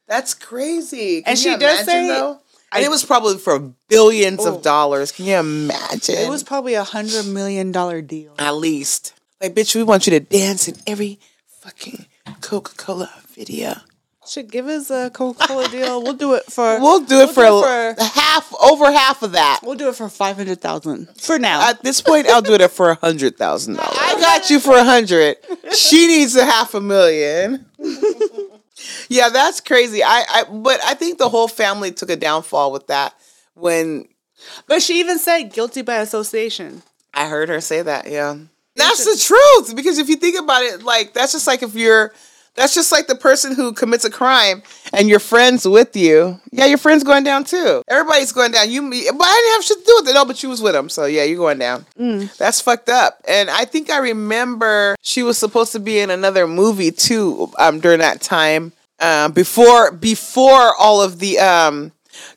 That's 0.09 0.35
crazy. 0.35 1.23
Can 1.23 1.31
And 1.33 1.39
you 1.39 1.53
she 1.53 1.59
does 1.59 1.83
imagine, 1.83 1.87
say- 1.87 2.09
though? 2.09 2.41
I- 2.75 2.79
and 2.79 2.85
it 2.87 2.91
was 2.91 3.05
probably 3.05 3.39
for 3.39 3.59
billions 3.89 4.41
Oh. 4.45 4.57
of 4.57 4.63
dollars. 4.63 5.13
Can 5.13 5.27
you 5.27 5.37
imagine? 5.37 6.17
It 6.17 6.29
was 6.29 6.43
probably 6.43 6.75
a 6.75 6.85
hundred 6.85 7.27
million 7.27 7.73
dollar 7.73 8.03
deal. 8.03 8.35
at 8.39 8.57
least. 8.57 9.13
Like, 9.41 9.55
bitch, 9.55 9.75
we 9.75 9.83
want 9.83 10.07
you 10.07 10.11
to 10.13 10.21
dance 10.21 10.69
in 10.69 10.77
every 10.87 11.19
fucking 11.61 12.07
Coca 12.41 12.73
Cola 12.77 13.11
video. 13.35 13.75
Should 14.27 14.51
give 14.51 14.67
us 14.69 14.91
a 14.91 15.11
Coca 15.11 15.47
Cola 15.47 15.69
deal. 15.69 16.03
We'll 16.03 16.15
do 16.15 16.33
it 16.35 16.45
for. 16.51 16.81
We'll 16.81 17.01
do 17.01 17.21
it 17.21 17.31
for, 17.31 17.45
for- 17.45 18.03
half, 18.03 18.55
over 18.63 18.91
half 18.91 19.23
of 19.23 19.33
that. 19.33 19.61
We'll 19.63 19.75
do 19.75 19.89
it 19.89 19.97
for 19.97 20.09
five 20.09 20.37
hundred 20.37 20.63
thousand 20.63 21.09
for 21.21 21.39
now. 21.39 21.69
At 21.69 21.83
this 21.83 22.01
point, 22.01 22.27
I'll 22.29 22.41
do 22.41 22.55
it 22.55 22.71
for 22.71 22.89
a 22.91 22.95
hundred 22.95 23.37
thousand 23.37 23.75
dollars. 23.75 23.99
I 24.01 24.19
got 24.19 24.49
you 24.49 24.61
for 24.61 24.77
a 24.77 24.85
hundred. 24.85 25.37
She 25.75 26.07
needs 26.07 26.35
a 26.37 26.47
half 26.47 26.73
a 26.75 26.81
million. 26.81 27.67
yeah, 29.09 29.29
that's 29.29 29.61
crazy. 29.61 30.03
I, 30.03 30.25
I, 30.29 30.45
but 30.51 30.81
I 30.85 30.95
think 30.95 31.19
the 31.19 31.29
whole 31.29 31.49
family 31.49 31.93
took 31.93 32.11
a 32.11 32.17
downfall 32.17 32.73
with 32.73 32.87
that 32.89 33.15
when 33.55 34.07
But 34.67 34.83
she 34.83 35.01
even 35.01 35.19
said 35.19 35.53
guilty 35.53 35.83
by 35.83 35.97
association. 35.97 36.83
I 37.13 37.29
heard 37.29 37.49
her 37.49 37.61
say 37.61 37.83
that. 37.83 38.11
Yeah, 38.11 38.37
that's 38.77 39.05
the 39.05 39.25
truth. 39.25 39.77
Because 39.77 39.99
if 39.99 40.09
you 40.09 40.17
think 40.17 40.39
about 40.39 40.63
it, 40.63 40.83
like 40.83 41.13
that's 41.15 41.33
just 41.33 41.47
like 41.47 41.63
if 41.63 41.75
you're 41.75 42.13
That's 42.57 42.75
just 42.75 42.93
like 42.93 43.07
the 43.09 43.15
person 43.17 43.55
who 43.55 43.73
commits 43.73 44.05
a 44.05 44.11
crime 44.11 44.63
and 44.93 45.09
your 45.09 45.19
friends 45.19 45.67
with 45.67 45.97
you. 45.97 46.41
Yeah, 46.53 46.67
your 46.67 46.79
friend's 46.79 47.03
going 47.03 47.25
down 47.25 47.45
too. 47.45 47.83
Everybody's 47.89 48.31
going 48.33 48.53
down. 48.53 48.71
You, 48.71 48.81
me, 48.83 49.05
but 49.11 49.25
I 49.27 49.33
didn't 49.35 49.53
have 49.55 49.65
shit 49.65 49.79
to 49.79 49.85
do 49.85 49.95
with 50.01 50.09
it. 50.09 50.15
No, 50.15 50.25
but 50.25 50.43
you 50.43 50.49
was 50.49 50.63
with 50.63 50.75
him, 50.77 50.89
so 50.89 51.05
yeah, 51.07 51.25
you're 51.25 51.37
going 51.39 51.59
down. 51.59 51.85
That's 52.39 52.61
fucked 52.61 52.89
up. 52.89 53.21
And 53.27 53.51
I 53.51 53.65
think 53.65 53.91
I 53.91 53.99
remember 53.99 54.95
she 55.03 55.23
was 55.23 55.37
supposed 55.39 55.73
to 55.73 55.81
be 55.81 55.99
in 55.99 56.11
another 56.11 56.47
movie 56.47 56.93
too 56.93 57.51
um, 57.59 57.81
during 57.81 57.99
that 58.01 58.21
time. 58.21 58.73
Um, 59.01 59.33
before 59.33 59.91
before 59.91 60.75
all 60.79 61.03
of 61.03 61.19
the 61.19 61.41
um, 61.41 61.91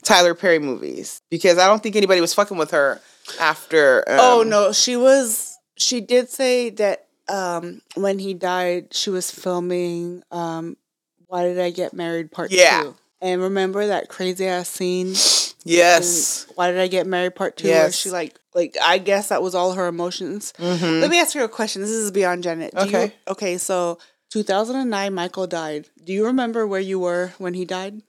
Tyler 0.04 0.34
Perry 0.34 0.58
movies, 0.58 1.22
because 1.30 1.60
I 1.60 1.68
don't 1.68 1.84
think 1.84 1.96
anybody 1.96 2.20
was 2.22 2.34
fucking 2.34 2.58
with 2.58 2.72
her 2.72 3.00
after. 3.40 4.00
Um, 4.10 4.18
Oh 4.20 4.44
no, 4.44 4.72
she 4.72 4.98
was. 4.98 5.58
She 5.78 6.02
did 6.02 6.30
say 6.30 6.72
that 6.72 7.06
um, 7.30 7.82
when 7.96 8.20
he 8.20 8.34
died, 8.34 8.94
she 8.94 9.10
was 9.10 9.30
filming. 9.32 10.24
Um, 10.32 10.78
Why 11.28 11.44
did 11.44 11.60
I 11.60 11.72
get 11.72 11.94
married? 11.94 12.32
Part 12.32 12.52
Yeah. 12.52 12.84
two. 12.84 12.96
And 13.22 13.42
remember 13.42 13.88
that 13.88 14.08
crazy 14.10 14.46
ass 14.46 14.70
scene? 14.70 15.14
Yes. 15.66 16.46
Why 16.56 16.72
did 16.72 16.80
I 16.80 16.88
get 16.88 17.08
married? 17.08 17.36
Part 17.36 17.58
two. 17.58 17.68
Where 17.68 17.86
Yes. 17.86 17.96
she 17.96 18.10
like, 18.12 18.40
like 18.54 18.76
I 18.84 18.98
guess 19.00 19.30
that 19.30 19.42
was 19.42 19.54
all 19.56 19.74
her 19.74 19.88
emotions. 19.88 20.54
Let 20.60 21.10
me 21.10 21.20
ask 21.20 21.36
you 21.36 21.44
a 21.44 21.50
question. 21.50 21.82
This 21.82 21.92
is 21.92 22.12
beyond 22.12 22.44
Janet. 22.44 22.74
Do 22.76 22.82
you- 22.82 22.88
Okay. 22.88 23.14
okay. 23.28 23.58
So 23.58 23.98
2009, 24.30 25.14
Michael 25.14 25.48
died. 25.48 25.90
Do 26.04 26.14
you 26.14 26.26
remember 26.26 26.66
where 26.68 26.80
you 26.80 27.00
were 27.00 27.34
when 27.40 27.54
he 27.56 27.66
died? 27.66 28.02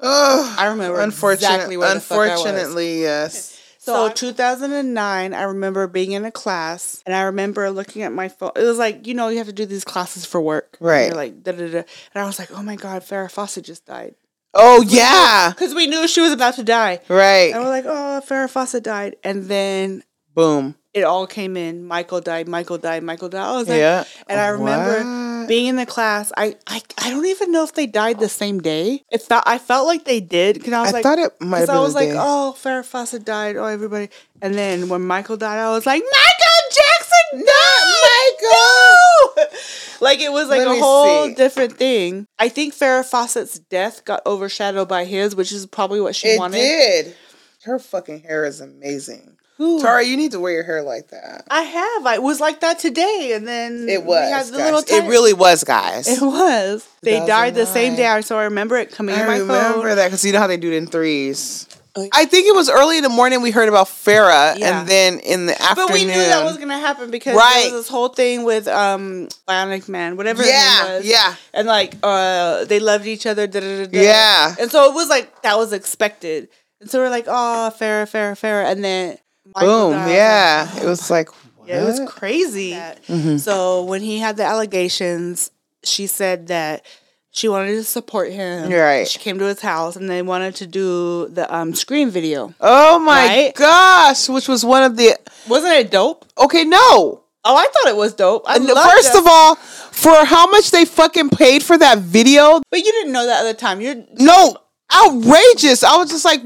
Oh, 0.00 0.54
I 0.58 0.66
remember 0.68 1.00
unfortunately, 1.00 1.54
exactly 1.56 1.76
where 1.76 1.94
the 1.94 2.00
fuck 2.00 2.18
I 2.18 2.28
was. 2.30 2.40
unfortunately, 2.46 3.00
yes. 3.02 3.57
So 3.94 4.08
2009, 4.10 5.34
I 5.34 5.42
remember 5.42 5.86
being 5.86 6.12
in 6.12 6.24
a 6.24 6.30
class, 6.30 7.02
and 7.06 7.14
I 7.14 7.22
remember 7.22 7.70
looking 7.70 8.02
at 8.02 8.12
my 8.12 8.28
phone. 8.28 8.52
It 8.56 8.62
was 8.64 8.78
like 8.78 9.06
you 9.06 9.14
know 9.14 9.28
you 9.28 9.38
have 9.38 9.46
to 9.46 9.52
do 9.52 9.66
these 9.66 9.84
classes 9.84 10.24
for 10.24 10.40
work, 10.40 10.76
Right. 10.80 11.14
Like 11.14 11.42
da 11.42 11.52
da 11.52 11.68
da, 11.70 11.78
and 11.78 12.22
I 12.22 12.24
was 12.26 12.38
like, 12.38 12.50
oh 12.52 12.62
my 12.62 12.76
god, 12.76 13.02
Farrah 13.02 13.30
Fawcett 13.30 13.64
just 13.64 13.86
died 13.86 14.14
Oh 14.54 14.82
yeah, 14.82 15.52
because 15.54 15.74
we 15.74 15.86
knew 15.86 16.08
she 16.08 16.20
was 16.20 16.32
about 16.32 16.54
to 16.54 16.62
die, 16.64 17.00
right. 17.08 17.52
and 17.52 17.62
we're 17.62 17.68
like, 17.70 17.84
oh, 17.86 18.22
Farrah 18.26 18.48
Fawcett 18.50 18.82
died, 18.84 19.16
and 19.22 19.44
then 19.44 20.02
Boom. 20.34 20.74
it 20.94 21.04
all 21.04 21.26
came 21.26 21.56
in. 21.56 21.84
Michael 21.84 22.20
died. 22.20 22.48
Michael 22.48 22.78
died. 22.78 23.02
Michael 23.02 23.28
died. 23.28 23.46
I 23.46 23.52
was 23.52 23.68
like, 23.68 23.78
Yeah. 23.78 24.04
and 24.28 24.40
I 24.40 24.48
remember 24.48 24.98
What? 24.98 25.27
Being 25.48 25.66
in 25.66 25.76
the 25.76 25.86
class. 25.86 26.30
I, 26.36 26.56
I 26.66 26.80
I 26.98 27.10
don't 27.10 27.26
even 27.26 27.50
know 27.52 27.64
if 27.64 27.74
they 27.74 27.86
died 27.86 28.20
the 28.20 28.28
same 28.28 28.60
day. 28.60 29.02
It 29.10 29.22
felt 29.22 29.42
I 29.46 29.58
felt 29.58 29.86
like 29.86 30.04
they 30.04 30.20
did 30.20 30.54
because 30.56 30.72
I 30.72 30.80
was 30.82 30.88
I 30.90 30.92
like, 30.92 31.02
thought 31.02 31.18
it 31.18 31.32
might 31.40 31.58
have 31.58 31.68
'cause 31.68 31.74
been 31.74 31.76
I 31.76 31.80
was 31.80 31.94
like, 31.94 32.08
day. 32.10 32.16
oh, 32.18 32.54
Farrah 32.56 32.84
Fawcett 32.84 33.24
died. 33.24 33.56
Oh, 33.56 33.64
everybody. 33.64 34.10
And 34.42 34.54
then 34.54 34.88
when 34.88 35.02
Michael 35.02 35.36
died, 35.36 35.58
I 35.58 35.70
was 35.70 35.84
like, 35.86 36.02
Michael 36.02 36.70
Jackson 36.70 37.46
died. 37.46 38.38
Michael. 38.44 39.58
like 40.00 40.20
it 40.20 40.30
was 40.32 40.48
like 40.48 40.58
Let 40.58 40.68
a 40.76 40.80
whole 40.80 41.26
see. 41.28 41.34
different 41.34 41.76
thing. 41.76 42.26
I 42.38 42.48
think 42.48 42.74
Farrah 42.74 43.04
Fawcett's 43.04 43.58
death 43.58 44.04
got 44.04 44.24
overshadowed 44.26 44.88
by 44.88 45.04
his, 45.04 45.34
which 45.34 45.50
is 45.52 45.66
probably 45.66 46.00
what 46.00 46.14
she 46.14 46.28
It 46.28 46.38
wanted. 46.38 46.58
did. 46.58 47.16
Her 47.64 47.78
fucking 47.78 48.20
hair 48.20 48.44
is 48.44 48.60
amazing. 48.60 49.37
Who? 49.58 49.82
Tara, 49.82 50.04
you 50.04 50.16
need 50.16 50.30
to 50.32 50.40
wear 50.40 50.52
your 50.52 50.62
hair 50.62 50.82
like 50.82 51.08
that. 51.08 51.44
I 51.50 51.62
have. 51.62 52.06
I 52.06 52.18
was 52.18 52.38
like 52.40 52.60
that 52.60 52.78
today, 52.78 53.32
and 53.34 53.46
then 53.46 53.88
It 53.88 54.04
was. 54.04 54.30
had 54.30 54.46
the 54.46 54.58
guys. 54.58 54.72
little 54.72 55.04
it 55.04 55.08
really 55.08 55.32
was, 55.32 55.64
guys. 55.64 56.06
It 56.08 56.22
was. 56.22 56.86
They 57.02 57.18
died 57.26 57.54
the 57.56 57.66
same 57.66 57.96
day, 57.96 58.20
so 58.22 58.38
I 58.38 58.44
remember 58.44 58.76
it 58.76 58.92
coming 58.92 59.14
I 59.16 59.22
remember 59.22 59.54
phone. 59.82 59.96
that 59.96 60.06
because 60.06 60.24
you 60.24 60.32
know 60.32 60.38
how 60.38 60.46
they 60.46 60.56
do 60.56 60.72
it 60.72 60.76
in 60.76 60.86
threes. 60.86 61.66
I 62.12 62.26
think 62.26 62.46
it 62.46 62.54
was 62.54 62.70
early 62.70 62.98
in 62.98 63.02
the 63.02 63.08
morning 63.08 63.42
we 63.42 63.50
heard 63.50 63.68
about 63.68 63.88
Farrah, 63.88 64.56
Yeah. 64.56 64.78
and 64.82 64.88
then 64.88 65.18
in 65.18 65.46
the 65.46 65.60
afternoon. 65.60 65.86
But 65.88 65.92
we 65.94 66.04
knew 66.04 66.12
that 66.14 66.44
was 66.44 66.56
gonna 66.56 66.78
happen 66.78 67.10
because 67.10 67.34
Right. 67.36 67.62
there 67.64 67.72
was 67.74 67.82
this 67.86 67.88
whole 67.90 68.10
thing 68.10 68.44
with 68.44 68.68
um 68.68 69.26
Bionic 69.48 69.88
Man, 69.88 70.16
whatever 70.16 70.44
Yeah, 70.44 71.00
yeah. 71.02 71.34
And 71.52 71.66
like 71.66 71.94
uh 72.04 72.66
they 72.66 72.78
loved 72.78 73.06
each 73.08 73.26
other, 73.26 73.48
da, 73.48 73.58
da, 73.58 73.86
da. 73.86 74.00
Yeah. 74.00 74.54
And 74.60 74.70
so 74.70 74.88
it 74.88 74.94
was 74.94 75.08
like 75.08 75.42
that 75.42 75.58
was 75.58 75.72
expected. 75.72 76.48
And 76.80 76.88
so 76.88 77.00
we're 77.00 77.10
like, 77.10 77.24
oh 77.26 77.72
Farrah, 77.76 78.04
Farrah, 78.08 78.38
Farrah, 78.38 78.70
And 78.70 78.84
then 78.84 79.18
Michael 79.54 79.90
Boom. 79.90 79.92
died. 79.92 80.10
Yeah. 80.14 80.76
It 80.82 80.86
was 80.86 81.10
like, 81.10 81.28
Yeah, 81.66 81.82
it 81.82 81.84
was 81.84 82.00
crazy. 82.10 82.72
Mm-hmm. 82.72 83.36
So 83.38 83.84
when 83.84 84.00
he 84.02 84.18
had 84.18 84.36
the 84.36 84.44
allegations, 84.44 85.50
she 85.84 86.06
said 86.06 86.48
that 86.48 86.84
she 87.30 87.46
wanted 87.48 87.72
to 87.72 87.84
support 87.84 88.32
him. 88.32 88.70
Right. 88.72 89.06
She 89.06 89.18
came 89.18 89.38
to 89.38 89.44
his 89.44 89.60
house 89.60 89.94
and 89.96 90.08
they 90.10 90.22
wanted 90.22 90.54
to 90.56 90.66
do 90.66 91.28
the 91.28 91.52
um 91.54 91.74
screen 91.74 92.10
video. 92.10 92.52
Oh 92.60 92.98
my 92.98 93.26
Right? 93.26 93.54
gosh! 93.54 94.28
Which 94.28 94.48
was 94.48 94.64
one 94.64 94.82
of 94.82 94.96
the. 94.96 95.16
Wasn't 95.46 95.72
it 95.72 95.90
dope? 95.90 96.24
Okay, 96.38 96.64
no. 96.64 97.22
Oh, 97.44 97.56
I 97.56 97.66
thought 97.68 97.88
it 97.88 97.96
was 97.96 98.14
dope. 98.14 98.42
I 98.46 98.58
loved 98.58 98.90
First 98.90 99.14
it. 99.14 99.18
of 99.18 99.26
all, 99.26 99.54
for 99.54 100.24
how 100.24 100.46
much 100.50 100.70
they 100.72 100.84
fucking 100.84 101.30
paid 101.30 101.62
for 101.62 101.78
that 101.78 101.98
video, 101.98 102.60
but 102.70 102.80
you 102.80 102.90
didn't 102.92 103.12
know 103.12 103.24
that 103.26 103.46
at 103.46 103.52
the 103.52 103.58
time. 103.58 103.80
You're 103.80 103.94
no, 104.18 104.56
outrageous. 104.92 105.84
I 105.84 105.96
was 105.96 106.10
just 106.10 106.24
like, 106.24 106.42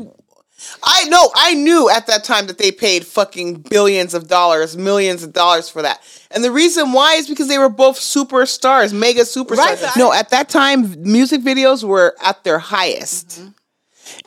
I 0.82 1.04
know, 1.04 1.30
I 1.34 1.54
knew 1.54 1.88
at 1.90 2.06
that 2.06 2.24
time 2.24 2.46
that 2.46 2.58
they 2.58 2.72
paid 2.72 3.06
fucking 3.06 3.62
billions 3.68 4.14
of 4.14 4.28
dollars, 4.28 4.76
millions 4.76 5.22
of 5.22 5.32
dollars 5.32 5.68
for 5.68 5.82
that. 5.82 6.00
And 6.30 6.42
the 6.42 6.50
reason 6.50 6.92
why 6.92 7.14
is 7.14 7.28
because 7.28 7.48
they 7.48 7.58
were 7.58 7.68
both 7.68 7.98
superstars, 7.98 8.92
mega 8.92 9.22
superstars. 9.22 9.56
Right, 9.58 9.78
I- 9.82 9.98
no, 9.98 10.12
at 10.12 10.30
that 10.30 10.48
time, 10.48 10.94
music 11.02 11.42
videos 11.42 11.84
were 11.84 12.14
at 12.22 12.42
their 12.44 12.58
highest. 12.58 13.28
Mm-hmm. 13.28 13.48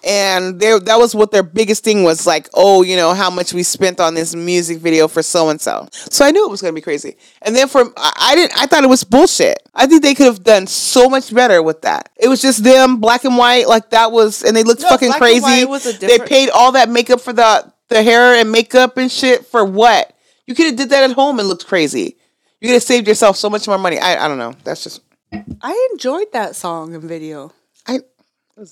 And 0.04 0.60
they, 0.60 0.78
that 0.78 0.98
was 0.98 1.16
what 1.16 1.32
their 1.32 1.44
biggest 1.44 1.84
thing 1.84 2.04
was 2.04 2.26
like, 2.28 2.50
oh, 2.54 2.84
you 2.84 2.96
know, 2.96 3.14
how 3.14 3.30
much 3.30 3.54
we 3.54 3.64
spent 3.64 4.00
on 4.00 4.14
this 4.14 4.36
music 4.36 4.80
video 4.80 5.08
for 5.08 5.24
so 5.24 5.50
and 5.50 5.60
so. 5.60 5.88
So 5.92 6.26
I 6.26 6.32
knew 6.32 6.46
it 6.46 6.52
was 6.52 6.62
going 6.62 6.74
to 6.74 6.76
be 6.76 6.82
crazy. 6.84 7.18
And 7.42 7.56
then 7.56 7.68
for, 7.68 7.82
I, 7.98 8.14
I 8.18 8.36
didn't, 8.36 8.58
I 8.58 8.66
thought 8.66 8.84
it 8.84 8.90
was 8.90 9.04
bullshit. 9.04 9.60
I 9.74 9.88
think 9.88 10.04
they 10.04 10.14
could 10.14 10.28
have 10.28 10.44
done 10.44 10.68
so 10.68 11.10
much 11.10 11.34
better 11.34 11.62
with 11.64 11.82
that. 11.82 12.10
It 12.18 12.28
was 12.28 12.42
just 12.42 12.64
them, 12.64 12.98
black 12.98 13.24
and 13.26 13.38
white, 13.38 13.68
like 13.68 13.90
that 13.92 14.12
was, 14.12 14.44
and 14.44 14.56
they 14.56 14.64
looked 14.64 14.82
No, 14.82 14.90
fucking 14.90 15.14
crazy. 15.14 15.64
a 15.64 15.78
they 16.00 16.20
paid 16.20 16.50
all 16.50 16.74
that 16.74 16.90
makeup 16.90 17.22
for 17.22 17.34
the, 17.34 17.72
the 17.90 18.04
hair 18.04 18.36
and 18.36 18.52
makeup 18.52 18.98
and 18.98 19.12
shit 19.12 19.46
for 19.46 19.66
what? 19.66 20.16
You 20.48 20.56
could 20.56 20.68
have 20.68 20.76
did 20.76 20.90
that 20.90 21.10
at 21.10 21.16
home 21.16 21.40
and 21.40 21.48
looked 21.48 21.66
crazy. 21.66 22.18
You 22.62 22.68
could 22.70 22.74
have 22.76 22.84
saved 22.84 23.08
yourself 23.08 23.38
so 23.38 23.50
much 23.50 23.68
more 23.68 23.78
money. 23.78 24.00
I, 24.00 24.26
I 24.26 24.28
don't 24.28 24.38
know. 24.38 24.54
That's 24.64 24.84
just, 24.84 25.02
I 25.62 25.90
enjoyed 25.94 26.32
that 26.34 26.56
song 26.56 26.94
and 26.96 27.04
video. 27.04 27.52
I, 27.88 28.00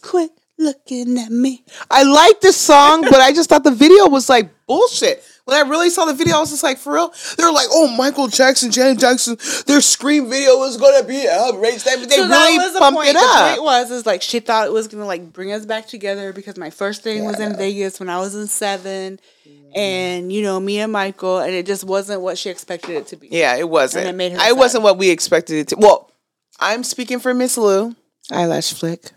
Quit 0.02 0.32
looking 0.64 1.18
at 1.18 1.32
me. 1.32 1.64
I 1.92 2.04
liked 2.04 2.42
this 2.42 2.58
song, 2.58 3.02
but 3.02 3.20
I 3.20 3.32
just 3.34 3.50
thought 3.50 3.64
the 3.64 3.72
video 3.72 4.08
was 4.08 4.30
like 4.30 4.50
bullshit. 4.68 5.24
When 5.46 5.58
I 5.58 5.70
really 5.70 5.90
saw 5.90 6.06
the 6.06 6.14
video, 6.14 6.38
I 6.38 6.40
was 6.40 6.52
just 6.52 6.64
like, 6.64 6.78
for 6.78 6.94
real? 6.94 7.14
They 7.38 7.44
were 7.44 7.52
like, 7.52 7.68
oh, 7.70 7.94
Michael 7.98 8.30
Jackson, 8.30 8.72
Janet 8.72 8.98
Jackson, 8.98 9.38
their 9.68 9.82
Scream 9.82 10.30
video 10.30 10.64
is 10.64 10.78
gonna 10.78 11.04
be 11.04 11.28
outrageous. 11.30 11.84
They, 11.84 11.98
So 11.98 12.28
really 12.30 12.58
was 12.58 12.78
pumped 12.80 12.96
point. 12.98 13.10
it 13.10 13.14
The 13.16 13.20
up. 13.20 13.50
point 13.50 13.64
was 13.64 13.92
is 13.92 14.06
like 14.06 14.22
she 14.22 14.40
thought 14.40 14.68
it 14.68 14.72
was 14.72 14.88
gonna 14.88 15.06
like 15.06 15.34
bring 15.34 15.52
us 15.52 15.66
back 15.66 15.86
together 15.88 16.32
because 16.32 16.56
my 16.58 16.70
first 16.70 17.04
thing 17.04 17.26
was 17.26 17.42
in 17.42 17.58
Vegas 17.58 18.00
when 18.00 18.10
I 18.10 18.20
was 18.20 18.36
in 18.36 18.48
seven, 18.48 19.20
mm-hmm. 19.46 19.72
and 19.78 20.32
you 20.32 20.44
know 20.44 20.62
me 20.62 20.80
and 20.80 20.94
Michael, 20.94 21.40
and 21.40 21.54
it 21.54 21.66
just 21.66 21.84
wasn't 21.84 22.22
what 22.22 22.38
she 22.38 22.50
expected 22.50 22.92
it 22.92 23.08
to 23.08 23.18
be. 23.18 23.28
Yeah, 23.30 23.58
it 23.58 23.68
wasn't. 23.68 24.08
And 24.08 24.16
it 24.16 24.18
made 24.18 24.32
her 24.32 24.40
I 24.40 24.50
sad. 24.52 24.58
wasn't 24.58 24.84
what 24.86 24.98
we 24.98 25.10
expected 25.10 25.58
it 25.58 25.68
to. 25.70 25.76
Well, 25.76 26.10
I'm 26.58 26.86
speaking 26.86 27.20
for 27.20 27.34
Miss 27.34 27.58
Lou, 27.58 27.94
eyelash 28.32 28.72
flick. 28.72 29.12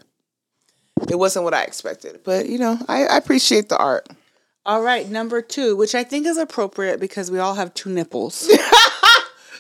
It 1.11 1.19
wasn't 1.19 1.45
what 1.45 1.55
I 1.55 1.63
expected, 1.63 2.21
but 2.25 2.49
you 2.49 2.59
know, 2.59 2.79
I, 2.89 3.05
I 3.07 3.17
appreciate 3.17 3.69
the 3.69 3.77
art. 3.79 4.09
All 4.65 4.83
right, 4.83 5.09
number 5.09 5.41
two, 5.43 5.77
which 5.77 5.95
I 5.95 6.03
think 6.03 6.27
is 6.27 6.37
appropriate 6.39 6.99
because 6.99 7.31
we 7.31 7.39
all 7.39 7.55
have 7.55 7.73
two 7.75 7.91
nipples. 7.91 8.49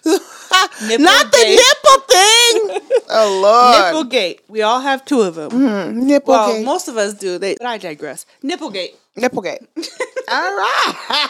Nipple 0.04 1.04
Not 1.04 1.32
the 1.32 1.44
nipple 1.44 2.00
thing. 2.06 3.00
oh 3.10 3.40
Lord, 3.42 3.94
Nipple 3.94 4.04
gate. 4.10 4.40
We 4.48 4.62
all 4.62 4.80
have 4.80 5.04
two 5.04 5.20
of 5.22 5.34
them. 5.34 5.50
Mm-hmm. 5.50 6.06
nipple 6.06 6.32
Well, 6.34 6.52
gate. 6.52 6.64
most 6.64 6.88
of 6.88 6.96
us 6.96 7.14
do. 7.14 7.38
They, 7.38 7.54
but 7.56 7.66
I 7.66 7.78
digress. 7.78 8.24
Nipplegate. 8.44 8.94
Nipplegate. 9.16 9.66
All 10.28 10.56
right. 10.56 11.28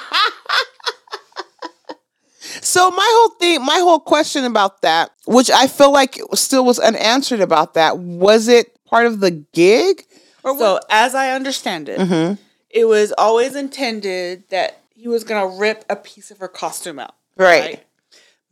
so 2.61 2.91
my 2.91 3.09
whole 3.09 3.29
thing, 3.39 3.65
my 3.65 3.79
whole 3.79 4.01
question 4.01 4.45
about 4.45 4.83
that, 4.83 5.11
which 5.27 5.51
I 5.51 5.67
feel 5.69 5.93
like 5.93 6.19
still 6.35 6.65
was 6.65 6.79
unanswered 6.79 7.41
about 7.41 7.75
that, 7.75 7.99
was 7.99 8.49
it 8.49 8.76
part 8.87 9.07
of 9.07 9.21
the 9.21 9.31
gig? 9.31 10.05
Or 10.43 10.57
So, 10.59 10.81
as 10.91 11.15
I 11.15 11.31
understand 11.33 11.89
it, 11.89 11.99
Mm-hmm. 11.99 12.35
it 12.71 12.85
was 12.87 13.13
always 13.19 13.55
intended 13.57 14.45
that 14.51 14.81
he 14.95 15.09
was 15.09 15.25
gonna 15.25 15.47
rip 15.59 15.85
a 15.91 15.97
piece 15.97 16.31
of 16.31 16.39
her 16.39 16.49
costume 16.49 16.99
out. 16.99 17.15
Right. 17.37 17.85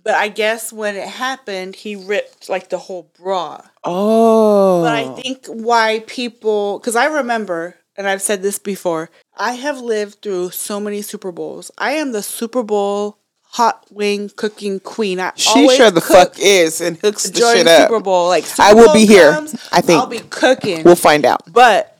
But 0.03 0.14
I 0.14 0.28
guess 0.28 0.70
when 0.72 0.97
it 0.97 1.09
happened, 1.09 1.76
he 1.76 1.97
ripped 1.97 2.49
like 2.51 2.68
the 2.68 2.76
whole 2.78 3.11
bra. 3.18 3.62
Oh. 3.85 4.82
But 4.82 4.93
I 4.93 5.14
think 5.14 5.47
why 5.47 6.05
people, 6.07 6.78
because 6.78 6.95
I 6.97 7.07
remember, 7.07 7.76
and 7.97 8.07
I've 8.07 8.20
said 8.20 8.43
this 8.43 8.59
before, 8.59 9.09
I 9.37 9.53
have 9.55 9.78
lived 9.80 10.20
through 10.20 10.51
so 10.51 10.78
many 10.78 11.01
Super 11.01 11.32
Bowls. 11.32 11.70
I 11.78 11.93
am 11.93 12.12
the 12.12 12.22
Super 12.22 12.62
Bowl 12.62 13.18
hot 13.55 13.87
wing 13.91 14.31
cooking 14.35 14.81
queen. 14.81 15.21
I 15.21 15.33
she 15.37 15.69
sure 15.77 15.91
the 15.91 16.01
fuck 16.01 16.35
is 16.39 16.81
and 16.81 16.97
hooks 16.99 17.31
the 17.31 17.39
shit 17.39 17.67
up. 17.69 17.89
Super 17.89 18.01
Bowl. 18.01 18.27
Like 18.29 18.45
Super 18.47 18.63
I 18.63 18.73
will 18.75 18.87
Bowl 18.87 18.95
be 18.95 19.07
here, 19.07 19.33
comes, 19.33 19.55
I 19.73 19.81
think. 19.81 20.01
I'll 20.01 20.07
be 20.09 20.19
cooking. 20.19 20.83
We'll 20.83 20.97
find 20.97 21.25
out. 21.25 21.43
But 21.53 21.97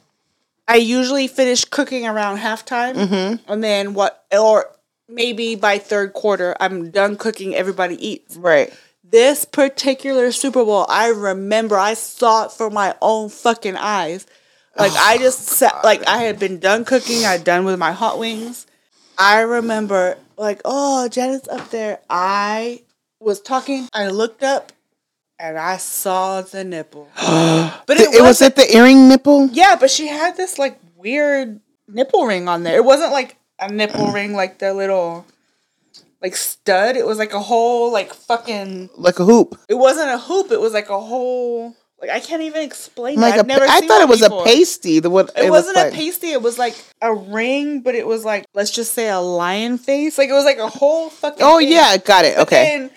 I 0.67 0.77
usually 0.77 1.29
finish 1.29 1.65
cooking 1.65 2.07
around 2.07 2.39
halftime, 2.39 2.95
Mm-hmm. 2.97 3.51
and 3.53 3.63
then 3.63 3.95
what, 3.95 4.25
or 4.33 4.71
maybe 5.09 5.55
by 5.55 5.79
third 5.79 6.13
quarter, 6.13 6.57
I'm 6.59 6.91
done 6.91 7.17
cooking. 7.17 7.55
Everybody 7.55 7.97
eats. 8.05 8.37
Right. 8.37 8.73
this 9.05 9.45
particular 9.45 10.33
Super 10.33 10.65
Bowl, 10.65 10.87
I 10.89 11.09
remember 11.09 11.77
I 11.79 11.95
saw 11.95 12.47
it 12.47 12.51
for 12.53 12.69
my 12.71 12.97
own 13.01 13.29
fucking 13.29 13.77
eyes. 13.77 14.27
Like 14.77 14.91
I 14.97 15.19
just 15.19 15.41
sat, 15.43 15.85
like 15.85 16.05
I 16.09 16.23
had 16.23 16.41
been 16.41 16.59
done 16.59 16.85
cooking, 16.85 17.25
I'd 17.25 17.45
done 17.45 17.65
with 17.65 17.79
my 17.79 17.93
hot 17.93 18.19
wings. 18.19 18.67
I 19.19 19.41
remember 19.43 20.17
like, 20.37 20.61
oh, 20.65 21.09
Janet's 21.09 21.49
up 21.49 21.71
there. 21.71 22.01
I 22.11 22.83
was 23.21 23.41
talking, 23.41 23.89
I 23.93 24.09
looked 24.09 24.43
up 24.43 24.73
and 25.39 25.59
I 25.59 25.77
saw 25.79 26.43
the 26.43 26.65
nipple. 26.65 27.09
but 27.17 27.83
It, 27.91 28.15
it 28.15 28.23
was 28.23 28.43
it 28.43 28.57
the 28.57 28.77
earring 28.77 29.09
nipple? 29.09 29.49
yeah, 29.53 29.77
but 29.79 29.91
she 29.91 30.09
had 30.09 30.37
this 30.37 30.59
like 30.59 30.79
weird 30.97 31.61
nipple 31.89 32.27
ring 32.27 32.49
on 32.49 32.63
there. 32.63 32.77
It 32.77 32.85
wasn't 32.85 33.13
like 33.13 33.37
a 33.61 33.71
nipple 33.73 34.09
ring 34.09 34.33
like 34.35 34.59
the 34.59 34.75
little 34.75 35.25
like 36.23 36.37
stud. 36.37 36.97
It 36.97 37.07
was 37.07 37.19
like 37.19 37.33
a 37.35 37.41
whole 37.41 37.93
like 37.93 38.13
fucking 38.13 38.91
Like 38.97 39.19
a 39.21 39.25
hoop. 39.25 39.59
it 39.69 39.75
wasn't 39.75 40.11
a 40.11 40.19
hoop, 40.19 40.51
it 40.51 40.61
was 40.61 40.73
like 40.73 40.89
a 40.91 41.01
whole 41.01 41.75
like 42.07 42.17
I 42.17 42.21
can't 42.21 42.43
even 42.43 42.63
explain 42.63 43.19
Like 43.21 43.35
it. 43.35 43.37
a, 43.37 43.41
I've 43.41 43.47
never 43.47 43.65
I 43.69 43.81
thought 43.81 44.03
it 44.03 44.09
was 44.09 44.21
before. 44.21 44.43
a 44.43 44.45
pasty. 44.45 45.01
The 45.01 45.11
what 45.11 45.31
It, 45.37 45.41
looked 45.43 45.51
wasn't 45.51 45.77
like. 45.77 45.93
a 45.93 45.97
pasty, 45.97 46.33
it 46.33 46.43
was 46.43 46.59
like 46.59 46.75
a 47.01 47.15
ring, 47.15 47.81
but 47.81 47.95
it 47.95 48.07
was 48.07 48.25
like 48.25 48.45
let's 48.55 48.71
just 48.71 48.93
say 48.93 49.09
a 49.09 49.21
lion 49.21 49.79
face. 49.79 50.19
Like 50.19 50.29
it 50.29 50.33
was 50.35 50.45
like 50.45 50.59
a 50.59 50.69
whole 50.69 51.11
fucking 51.11 51.39
Oh 51.45 51.59
thing. 51.59 51.73
yeah, 51.73 51.97
got 51.97 52.25
it. 52.25 52.37
But 52.37 52.47
Okay. 52.49 52.65
then 52.65 52.91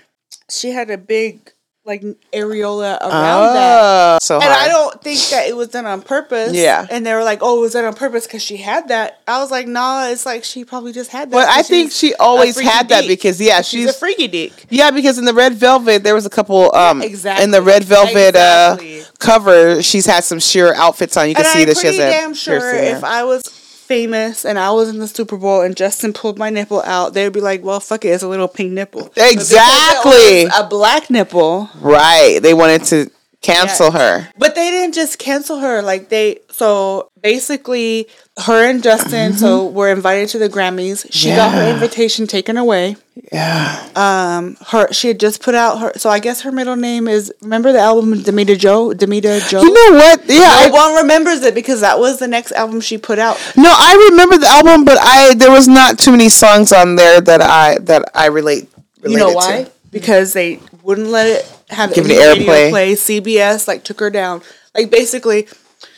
she 0.50 0.72
had 0.72 0.90
a 0.90 0.98
big 0.98 1.52
like 1.88 2.04
areola 2.34 3.00
around 3.02 3.54
that. 3.54 4.16
Oh, 4.16 4.18
so 4.22 4.36
And 4.36 4.44
hard. 4.44 4.56
I 4.58 4.68
don't 4.68 5.02
think 5.02 5.20
that 5.32 5.48
it 5.48 5.56
was 5.56 5.70
done 5.70 5.86
on 5.86 6.02
purpose. 6.02 6.54
Yeah. 6.54 6.86
And 6.90 7.06
they 7.06 7.14
were 7.14 7.24
like, 7.24 7.40
"Oh, 7.42 7.58
it 7.58 7.62
was 7.62 7.74
done 7.74 7.86
on 7.86 7.94
purpose 7.96 8.28
because 8.28 8.42
she 8.44 8.58
had 8.58 8.90
that." 8.90 9.22
I 9.28 9.40
was 9.40 9.50
like, 9.50 9.68
"Nah, 9.68 10.08
it's 10.10 10.26
like 10.26 10.44
she 10.44 10.66
probably 10.66 10.92
just 10.92 11.10
had 11.12 11.30
that." 11.32 11.34
But 11.34 11.48
I 11.50 11.64
think 11.64 11.92
she 11.92 12.14
always 12.16 12.60
had 12.60 12.90
that 12.90 13.08
because 13.08 13.40
yeah, 13.42 13.62
she's, 13.62 13.82
she's 13.86 13.90
a 13.90 13.94
freaky 13.94 14.28
dick. 14.28 14.66
Yeah, 14.70 14.92
because 14.92 15.18
in 15.18 15.26
the 15.26 15.34
Red 15.34 15.54
Velvet, 15.54 16.04
there 16.04 16.14
was 16.14 16.26
a 16.26 16.30
couple. 16.30 16.76
Um, 16.76 17.02
exactly. 17.02 17.44
In 17.44 17.52
the 17.52 17.62
Red 17.62 17.84
Velvet 17.86 18.30
Exactly. 18.30 19.02
uh, 19.02 19.06
cover, 19.20 19.82
she's 19.82 20.06
had 20.06 20.24
some 20.24 20.40
sheer 20.40 20.74
outfits 20.76 21.16
on. 21.18 21.30
You 21.30 21.36
can 21.36 21.46
And 21.46 21.54
see 21.54 21.62
I'm 21.62 21.68
that 21.68 21.78
she 21.78 21.88
has 21.88 21.98
damn 21.98 22.34
sure 22.34 22.74
if. 22.76 23.04
I 23.04 23.24
was 23.24 23.42
famous 23.88 24.46
and 24.46 24.60
I 24.60 24.72
was 24.72 24.90
in 24.90 25.00
the 25.00 25.08
Super 25.08 25.38
Bowl 25.38 25.62
and 25.62 25.76
Justin 25.76 26.12
pulled 26.14 26.38
my 26.38 26.50
nipple 26.50 26.82
out, 26.84 27.14
they'd 27.14 27.32
be 27.32 27.42
like, 27.42 27.64
"Well, 27.64 27.80
fuck 27.80 28.04
it, 28.06 28.10
it's 28.10 28.24
a 28.24 28.28
little 28.28 28.48
pink 28.48 28.72
nipple." 28.74 29.04
But 29.04 29.14
because 29.16 29.30
it 29.30 29.34
Exactly. 29.34 30.44
a 30.46 30.68
black 30.68 31.10
nipple. 31.10 31.70
right, 31.80 32.40
they 32.42 32.54
wanted 32.54 32.84
to 32.86 33.10
cancel 33.42 33.92
Yeah. 33.94 33.98
her. 34.22 34.30
But 34.38 34.56
they 34.56 34.72
didn't 34.72 34.94
just 34.96 35.20
cancel 35.20 35.60
her. 35.60 35.82
Like 35.82 36.10
they, 36.10 36.40
so 36.52 37.10
basically, 37.22 38.08
her 38.46 38.66
and 38.70 38.82
Justin, 38.84 39.34
so 39.34 39.68
were 39.68 39.90
invited 39.92 40.30
to 40.30 40.40
the 40.40 40.50
Grammys. 40.50 41.06
She 41.12 41.30
got 41.30 41.54
her 41.54 41.60
Mm-hmm. 41.62 41.76
Invitation 41.76 42.28
taken 42.28 42.58
away. 42.58 42.96
Yeah, 43.34 43.90
Um, 43.96 44.58
her 44.68 44.92
she 44.94 45.08
had 45.08 45.20
just 45.20 45.42
put 45.42 45.56
out 45.56 45.80
her. 45.80 45.92
So 45.98 46.10
I 46.10 46.20
guess 46.20 46.42
her 46.42 46.52
middle 46.52 46.76
name 46.76 47.08
is. 47.08 47.34
Remember 47.42 47.72
the 47.72 47.80
album 47.80 48.14
Damita 48.16 48.58
Jo? 48.58 48.92
Damita 48.94 49.48
Jo. 49.50 49.62
you 49.62 49.74
know 49.74 49.98
what? 49.98 50.22
Yeah, 50.28 50.40
no 50.40 50.46
I, 50.66 50.70
one 50.72 50.96
remembers 51.02 51.42
it 51.44 51.56
because 51.56 51.82
that 51.82 52.00
was 52.00 52.20
the 52.20 52.28
next 52.28 52.52
album 52.54 52.80
she 52.80 52.98
put 52.98 53.18
out. 53.20 53.38
no, 53.58 53.70
I 53.76 54.10
remember 54.12 54.38
the 54.38 54.48
album, 54.48 54.86
but 54.86 54.98
I 55.02 55.34
there 55.34 55.52
was 55.52 55.68
not 55.68 55.98
too 56.00 56.12
many 56.12 56.30
songs 56.30 56.72
on 56.72 56.96
there 56.96 57.20
that 57.22 57.42
I 57.42 57.80
that 57.80 58.10
I 58.14 58.28
relate. 58.28 58.70
You 59.04 59.18
know 59.18 59.32
why? 59.32 59.64
To. 59.64 59.72
Because 59.92 60.34
they 60.34 60.60
wouldn't 60.84 61.08
let 61.08 61.28
it 61.28 61.57
have 61.70 61.94
Give 61.94 62.06
any 62.06 62.18
radio 62.18 62.34
airplay. 62.46 62.70
play. 62.70 62.94
CBS 62.96 63.68
like 63.68 63.84
took 63.84 64.00
her 64.00 64.10
down. 64.10 64.42
Like 64.76 64.90
basically, 64.92 65.48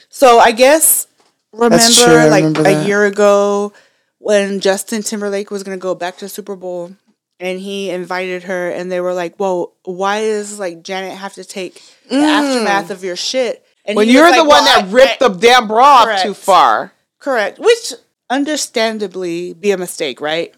so 0.09 0.39
I 0.39 0.51
guess 0.51 1.07
remember 1.51 1.77
true, 1.93 2.13
like 2.29 2.43
remember 2.43 2.61
a 2.61 2.63
that. 2.75 2.87
year 2.87 3.05
ago 3.05 3.73
when 4.19 4.59
Justin 4.59 5.01
Timberlake 5.03 5.51
was 5.51 5.63
gonna 5.63 5.77
go 5.77 5.95
back 5.95 6.17
to 6.17 6.29
Super 6.29 6.55
Bowl 6.55 6.91
and 7.39 7.59
he 7.59 7.89
invited 7.89 8.43
her 8.43 8.69
and 8.69 8.91
they 8.91 8.99
were 9.01 9.13
like, 9.13 9.39
"Well, 9.39 9.73
why 9.83 10.21
does 10.21 10.59
like 10.59 10.83
Janet 10.83 11.17
have 11.17 11.33
to 11.35 11.43
take 11.45 11.81
the 12.09 12.17
aftermath 12.17 12.89
of 12.91 13.03
your 13.03 13.15
shit?" 13.15 13.63
And 13.85 13.95
Mm. 13.95 13.97
When 13.97 14.09
you're 14.09 14.23
like, 14.29 14.35
the 14.35 14.43
one 14.43 14.49
"Well, 14.49 14.63
that 14.65 14.85
I- 14.85 14.89
ripped 14.91 15.21
I- 15.21 15.27
the 15.29 15.35
damn 15.35 15.67
bra 15.67 15.99
up 15.99 16.05
Correct. 16.05 16.23
too 16.23 16.33
far. 16.33 16.91
Correct. 17.19 17.59
Which 17.59 17.93
understandably 18.29 19.53
be 19.53 19.71
a 19.71 19.77
mistake, 19.77 20.19
right? 20.21 20.53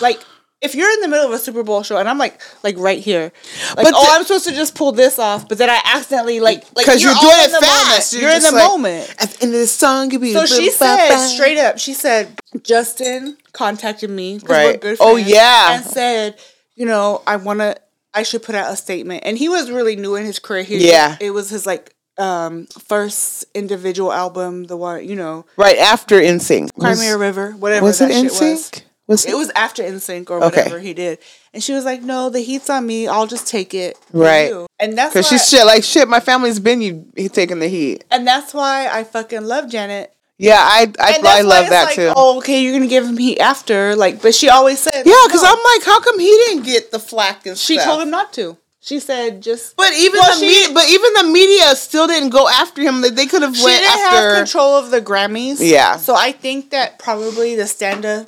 like 0.00 0.20
if 0.62 0.74
you're 0.74 0.90
in 0.92 1.00
the 1.00 1.08
middle 1.08 1.26
of 1.26 1.32
a 1.32 1.38
Super 1.38 1.62
Bowl 1.62 1.82
show 1.82 1.96
and 1.98 2.08
I'm 2.08 2.18
like 2.18 2.40
like 2.62 2.78
right 2.78 2.98
here, 3.00 3.32
like 3.76 3.84
But 3.84 3.94
oh 3.96 4.04
the- 4.04 4.10
I'm 4.12 4.22
supposed 4.24 4.46
to 4.46 4.54
just 4.54 4.74
pull 4.74 4.92
this 4.92 5.18
off, 5.18 5.48
but 5.48 5.58
then 5.58 5.68
I 5.68 5.80
accidentally 5.84 6.40
like 6.40 6.64
like 6.76 6.86
Because 6.86 7.02
you're, 7.02 7.12
all 7.14 7.20
doing 7.20 7.34
in 7.38 7.44
it 7.44 7.52
the 7.52 7.66
fast. 7.66 8.12
Moment. 8.14 8.22
You're, 8.22 8.36
in 8.36 8.42
the 8.42 8.52
like, 8.52 8.68
moment. 8.70 9.14
At 9.18 9.30
the 9.32 9.42
end 9.44 9.54
of 9.54 9.60
the 9.60 9.66
song, 9.66 10.10
you 10.10 10.18
be 10.18 10.32
So 10.32 10.46
she 10.46 10.70
said 10.70 11.16
straight 11.28 11.58
up, 11.58 11.78
she 11.78 11.94
said 11.94 12.40
Justin 12.62 13.36
contacted 13.52 14.10
me 14.10 14.38
Right. 14.44 14.78
Oh, 15.00 15.16
yeah. 15.16 15.74
and 15.76 15.84
said 15.84 16.36
you 16.76 16.86
know 16.86 17.22
I 17.26 17.36
want 17.36 17.60
to 17.60 17.76
I 18.14 18.22
should 18.24 18.42
put 18.42 18.54
out 18.54 18.70
a 18.70 18.76
statement, 18.76 19.22
and 19.24 19.38
he 19.38 19.48
was 19.48 19.70
really 19.70 19.96
new 19.96 20.16
in 20.16 20.26
his 20.26 20.38
career. 20.38 20.62
He, 20.64 20.86
Yeah. 20.88 21.16
it 21.20 21.30
was 21.30 21.48
his 21.50 21.66
like 21.66 21.94
um 22.18 22.66
first 22.66 23.46
individual 23.54 24.12
album, 24.12 24.64
the 24.64 24.76
one 24.76 25.08
you 25.08 25.16
know 25.16 25.46
right 25.56 25.78
after 25.78 26.20
NSYNC. 26.20 26.70
Cry 26.78 26.90
Was, 26.90 27.00
Me 27.00 27.08
a 27.08 27.16
River, 27.16 27.52
whatever 27.52 27.86
was 27.86 27.98
that 28.00 28.10
it 28.10 28.30
shit 28.30 28.32
was. 28.32 28.70
Was 29.12 29.24
It 29.26 29.36
was 29.36 29.50
after 29.54 29.82
NSYNC 29.82 30.30
or 30.30 30.42
Okay. 30.44 30.62
whatever 30.62 30.78
he 30.80 30.92
did. 30.94 31.18
And 31.54 31.62
she 31.62 31.72
was 31.72 31.84
like, 31.84 32.02
No, 32.02 32.28
the 32.30 32.40
heat's 32.40 32.68
on 32.70 32.86
me. 32.86 33.06
I'll 33.06 33.26
just 33.26 33.46
take 33.46 33.72
it. 33.74 33.96
Right. 34.12 34.48
you." 34.48 34.66
And 34.80 34.98
that's 34.98 35.12
Because 35.14 35.28
she's 35.28 35.48
shit 35.48 35.64
like 35.64 35.84
shit. 35.84 36.08
My 36.08 36.20
family's 36.20 36.58
been 36.60 36.80
you 36.82 37.06
taking 37.32 37.58
the 37.60 37.68
heat. 37.68 38.04
and 38.10 38.26
that's 38.26 38.52
why 38.52 38.88
I 38.90 39.04
fucking 39.04 39.44
love 39.44 39.68
Janet. 39.70 40.12
Yeah, 40.38 40.56
I 40.58 40.90
I, 40.98 41.20
I 41.24 41.40
love 41.42 41.68
that 41.68 41.84
like, 41.84 41.94
too. 41.94 42.12
Oh, 42.16 42.38
okay, 42.38 42.62
you're 42.62 42.72
gonna 42.72 42.88
give 42.88 43.04
him 43.06 43.16
heat 43.16 43.38
after. 43.38 43.94
Like, 43.94 44.20
but 44.22 44.34
she 44.34 44.48
always 44.48 44.80
said 44.80 45.02
yeah, 45.06 45.22
because 45.26 45.42
no. 45.42 45.50
I'm 45.50 45.62
like, 45.76 45.84
how 45.86 46.00
come 46.00 46.18
he 46.18 46.26
didn't 46.46 46.64
get 46.64 46.90
the 46.90 46.98
flack 46.98 47.46
and 47.46 47.56
she 47.56 47.74
stuff? 47.74 47.86
told 47.86 48.02
him 48.02 48.10
not 48.10 48.32
to. 48.34 48.56
She 48.80 48.98
said 48.98 49.40
just 49.40 49.76
But 49.76 49.92
even 49.94 50.18
Well, 50.18 50.34
the 50.34 50.40
she- 50.40 50.48
media, 50.48 50.74
but 50.74 50.88
even 50.90 51.12
the 51.12 51.24
media 51.32 51.76
still 51.76 52.08
didn't 52.08 52.30
go 52.30 52.48
after 52.48 52.82
him. 52.82 53.02
They, 53.02 53.10
they 53.10 53.26
could 53.26 53.42
have 53.42 53.56
she 53.56 53.62
went 53.62 53.80
didn't 53.82 53.92
after. 54.00 54.16
have 54.34 54.36
control 54.38 54.74
of 54.74 54.90
the 54.90 55.00
Grammys. 55.00 55.58
Yeah. 55.60 55.96
So 55.98 56.16
I 56.16 56.32
think 56.32 56.70
that 56.70 56.98
probably 56.98 57.54
the 57.54 57.68
stand 57.68 58.04
up 58.04 58.26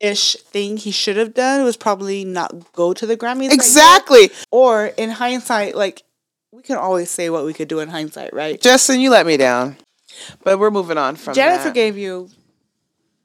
ish 0.00 0.34
thing 0.34 0.76
he 0.76 0.90
should 0.90 1.16
have 1.16 1.34
done 1.34 1.64
was 1.64 1.76
probably 1.76 2.24
not 2.24 2.72
go 2.72 2.92
to 2.92 3.06
the 3.06 3.16
Grammys. 3.16 3.52
Exactly, 3.52 4.30
Or 4.50 4.86
in 4.86 5.10
hindsight, 5.10 5.74
like 5.74 6.02
we 6.52 6.62
can 6.62 6.76
always 6.76 7.10
say 7.10 7.30
what 7.30 7.44
we 7.44 7.52
could 7.52 7.68
do 7.68 7.80
in 7.80 7.88
hindsight, 7.88 8.32
right? 8.32 8.60
Justin, 8.60 9.00
you 9.00 9.10
let 9.10 9.26
me 9.26 9.36
down. 9.36 9.76
But 10.42 10.58
we're 10.58 10.70
moving 10.70 10.98
on 10.98 11.16
from 11.16 11.34
Janet 11.34 11.58
that. 11.58 11.68
forgave 11.68 11.98
you. 11.98 12.30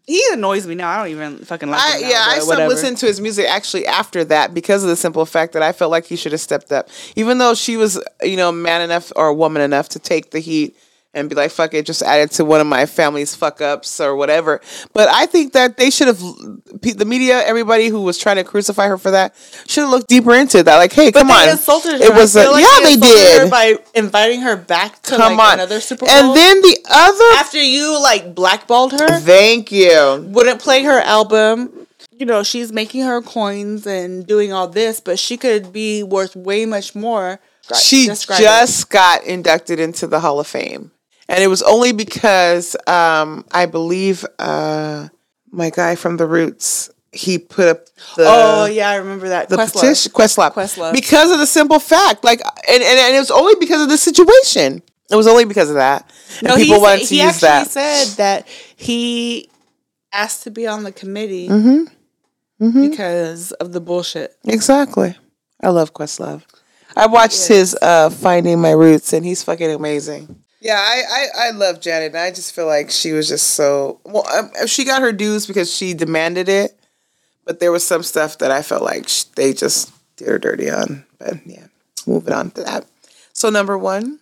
He 0.05 0.21
annoys 0.33 0.67
me 0.67 0.75
now. 0.75 0.89
I 0.89 0.97
don't 0.97 1.07
even 1.09 1.37
fucking 1.45 1.69
like 1.69 1.79
I, 1.79 1.95
him. 1.95 2.01
now, 2.01 2.09
yeah, 2.09 2.25
I 2.27 2.39
stopped 2.39 2.67
listening 2.67 2.95
to 2.95 3.05
his 3.05 3.21
music 3.21 3.47
actually 3.47 3.85
after 3.85 4.25
that 4.25 4.53
because 4.53 4.83
of 4.83 4.89
the 4.89 4.95
simple 4.95 5.25
fact 5.25 5.53
that 5.53 5.61
I 5.61 5.71
felt 5.71 5.91
like 5.91 6.05
he 6.05 6.15
should 6.15 6.33
have 6.33 6.41
stepped 6.41 6.71
up. 6.71 6.89
Even 7.15 7.37
though 7.37 7.53
she 7.53 7.77
was, 7.77 8.01
you 8.21 8.35
know, 8.35 8.51
man 8.51 8.81
enough 8.81 9.13
or 9.15 9.33
woman 9.33 9.61
enough 9.61 9.89
to 9.89 9.99
take 9.99 10.31
the 10.31 10.39
heat 10.39 10.75
and 11.13 11.27
be 11.29 11.35
like, 11.35 11.51
fuck 11.51 11.73
it, 11.73 11.85
just 11.85 12.01
add 12.01 12.21
it 12.21 12.31
to 12.31 12.45
one 12.45 12.61
of 12.61 12.67
my 12.67 12.85
family's 12.85 13.35
fuck 13.35 13.59
ups 13.61 13.99
or 13.99 14.15
whatever. 14.15 14.61
But 14.93 15.09
I 15.09 15.25
think 15.25 15.53
that 15.53 15.75
they 15.77 15.89
should 15.89 16.07
have, 16.07 16.19
the 16.19 17.03
media, 17.05 17.43
everybody 17.43 17.87
who 17.87 18.01
was 18.01 18.17
trying 18.17 18.37
to 18.37 18.43
crucify 18.45 18.87
her 18.87 18.97
for 18.97 19.11
that, 19.11 19.35
should 19.67 19.81
have 19.81 19.89
looked 19.89 20.07
deeper 20.07 20.33
into 20.33 20.63
that. 20.63 20.77
Like, 20.77 20.93
hey, 20.93 21.11
But 21.11 21.19
come 21.19 21.27
they 21.27 21.33
on. 21.33 21.49
insulted 21.49 21.93
her. 21.99 22.03
It 22.03 22.13
was, 22.13 22.35
a, 22.35 22.49
like 22.49 22.63
yeah, 22.63 22.79
they 22.85 22.95
her 22.95 23.43
did. 23.43 23.51
by 23.51 23.75
inviting 23.93 24.41
her 24.41 24.55
back 24.55 25.01
to 25.03 25.17
Come 25.17 25.35
like 25.37 25.47
on. 25.47 25.53
another 25.55 25.81
Super 25.81 26.05
Bowl. 26.05 26.15
And 26.15 26.35
then 26.35 26.61
the 26.61 26.77
other, 26.89 27.39
after 27.39 27.61
you 27.61 28.01
like 28.01 28.33
blackballed 28.33 28.93
her, 28.93 29.19
thank 29.19 29.71
you. 29.71 30.25
wouldn't 30.29 30.61
play 30.61 30.83
her 30.83 30.99
album. 30.99 31.87
You 32.17 32.25
know, 32.25 32.43
she's 32.43 32.71
making 32.71 33.01
her 33.01 33.21
coins 33.21 33.85
and 33.87 34.25
doing 34.25 34.53
all 34.53 34.67
this, 34.67 34.99
but 35.01 35.17
she 35.19 35.35
could 35.37 35.73
be 35.73 36.03
worth 36.03 36.35
way 36.35 36.65
much 36.65 36.93
more. 36.95 37.39
she 37.75 38.05
just 38.05 38.89
got 38.89 39.23
inducted 39.23 39.79
into 39.79 40.07
the 40.07 40.19
Hall 40.19 40.39
of 40.39 40.47
Fame. 40.47 40.91
And 41.31 41.41
it 41.41 41.47
was 41.47 41.61
only 41.63 41.93
because 41.93 42.75
um, 42.87 43.45
I 43.53 43.65
believe 43.65 44.25
uh, 44.37 45.07
my 45.49 45.69
guy 45.69 45.95
from 45.95 46.17
the 46.17 46.25
Roots, 46.27 46.89
he 47.13 47.37
put 47.37 47.67
up 47.69 47.85
the 48.17 48.25
oh 48.27 48.65
yeah, 48.65 48.89
I 48.89 48.95
remember 48.95 49.29
that. 49.29 49.47
the 49.49 49.55
Questlove. 49.55 49.73
petition 49.81 50.11
Questlove. 50.11 50.51
Questlove. 50.53 50.93
Because 50.93 51.31
of 51.31 51.39
the 51.39 51.45
simple 51.47 51.79
fact. 51.79 52.23
Like 52.25 52.41
and, 52.69 52.83
and, 52.83 52.99
and 52.99 53.15
it 53.15 53.19
was 53.19 53.31
only 53.31 53.55
because 53.59 53.81
of 53.81 53.89
the 53.89 53.97
situation. 53.97 54.81
It 55.09 55.15
was 55.15 55.27
only 55.27 55.45
because 55.45 55.69
of 55.69 55.75
that. 55.75 56.09
And 56.39 56.49
No, 56.49 56.55
people 56.57 56.81
wanted 56.81 57.05
to 57.07 57.15
he 57.15 57.21
use 57.23 57.41
actually 57.43 57.47
that. 57.47 57.67
said 57.67 58.17
that 58.17 58.47
he 58.75 59.49
asked 60.13 60.43
to 60.43 60.51
be 60.51 60.67
on 60.67 60.83
the 60.83 60.91
committee 60.91 61.47
Mm-hmm. 61.49 62.89
because 62.89 63.51
of 63.53 63.71
the 63.73 63.81
bullshit. 63.81 64.35
Exactly. 64.45 65.15
I 65.63 65.69
love 65.69 65.93
Questlove. 65.93 66.43
I 66.95 67.07
watched 67.07 67.47
his 67.47 67.75
uh, 67.81 68.09
Finding 68.09 68.59
My 68.61 68.71
Roots, 68.71 69.13
and 69.13 69.25
he's 69.25 69.41
fucking 69.43 69.71
amazing. 69.71 70.43
Yeah, 70.61 70.77
I, 70.77 71.03
I, 71.09 71.47
I 71.47 71.49
love 71.51 71.81
Janet, 71.81 72.09
and 72.09 72.17
I 72.17 72.29
just 72.29 72.53
feel 72.53 72.67
like 72.67 72.91
she 72.91 73.13
was 73.13 73.27
just 73.27 73.49
so 73.49 73.99
well. 74.03 74.27
Um, 74.31 74.51
uh, 74.61 74.67
she 74.67 74.85
got 74.85 75.01
her 75.01 75.11
dues 75.11 75.47
because 75.47 75.75
she 75.75 75.95
demanded 75.95 76.47
it, 76.47 76.79
but 77.45 77.59
there 77.59 77.71
was 77.71 77.85
some 77.85 78.03
stuff 78.03 78.37
that 78.37 78.51
I 78.51 78.61
felt 78.61 78.83
like 78.83 79.09
sh- 79.09 79.23
they 79.23 79.53
just 79.53 79.91
did 80.17 80.27
her 80.27 80.37
dirty 80.37 80.69
on. 80.69 81.03
But 81.17 81.45
yeah, 81.47 81.65
moving 82.05 82.33
on 82.33 82.51
to 82.51 82.63
that. 82.63 82.85
So 83.33 83.49
number 83.49 83.75
one, 83.75 84.19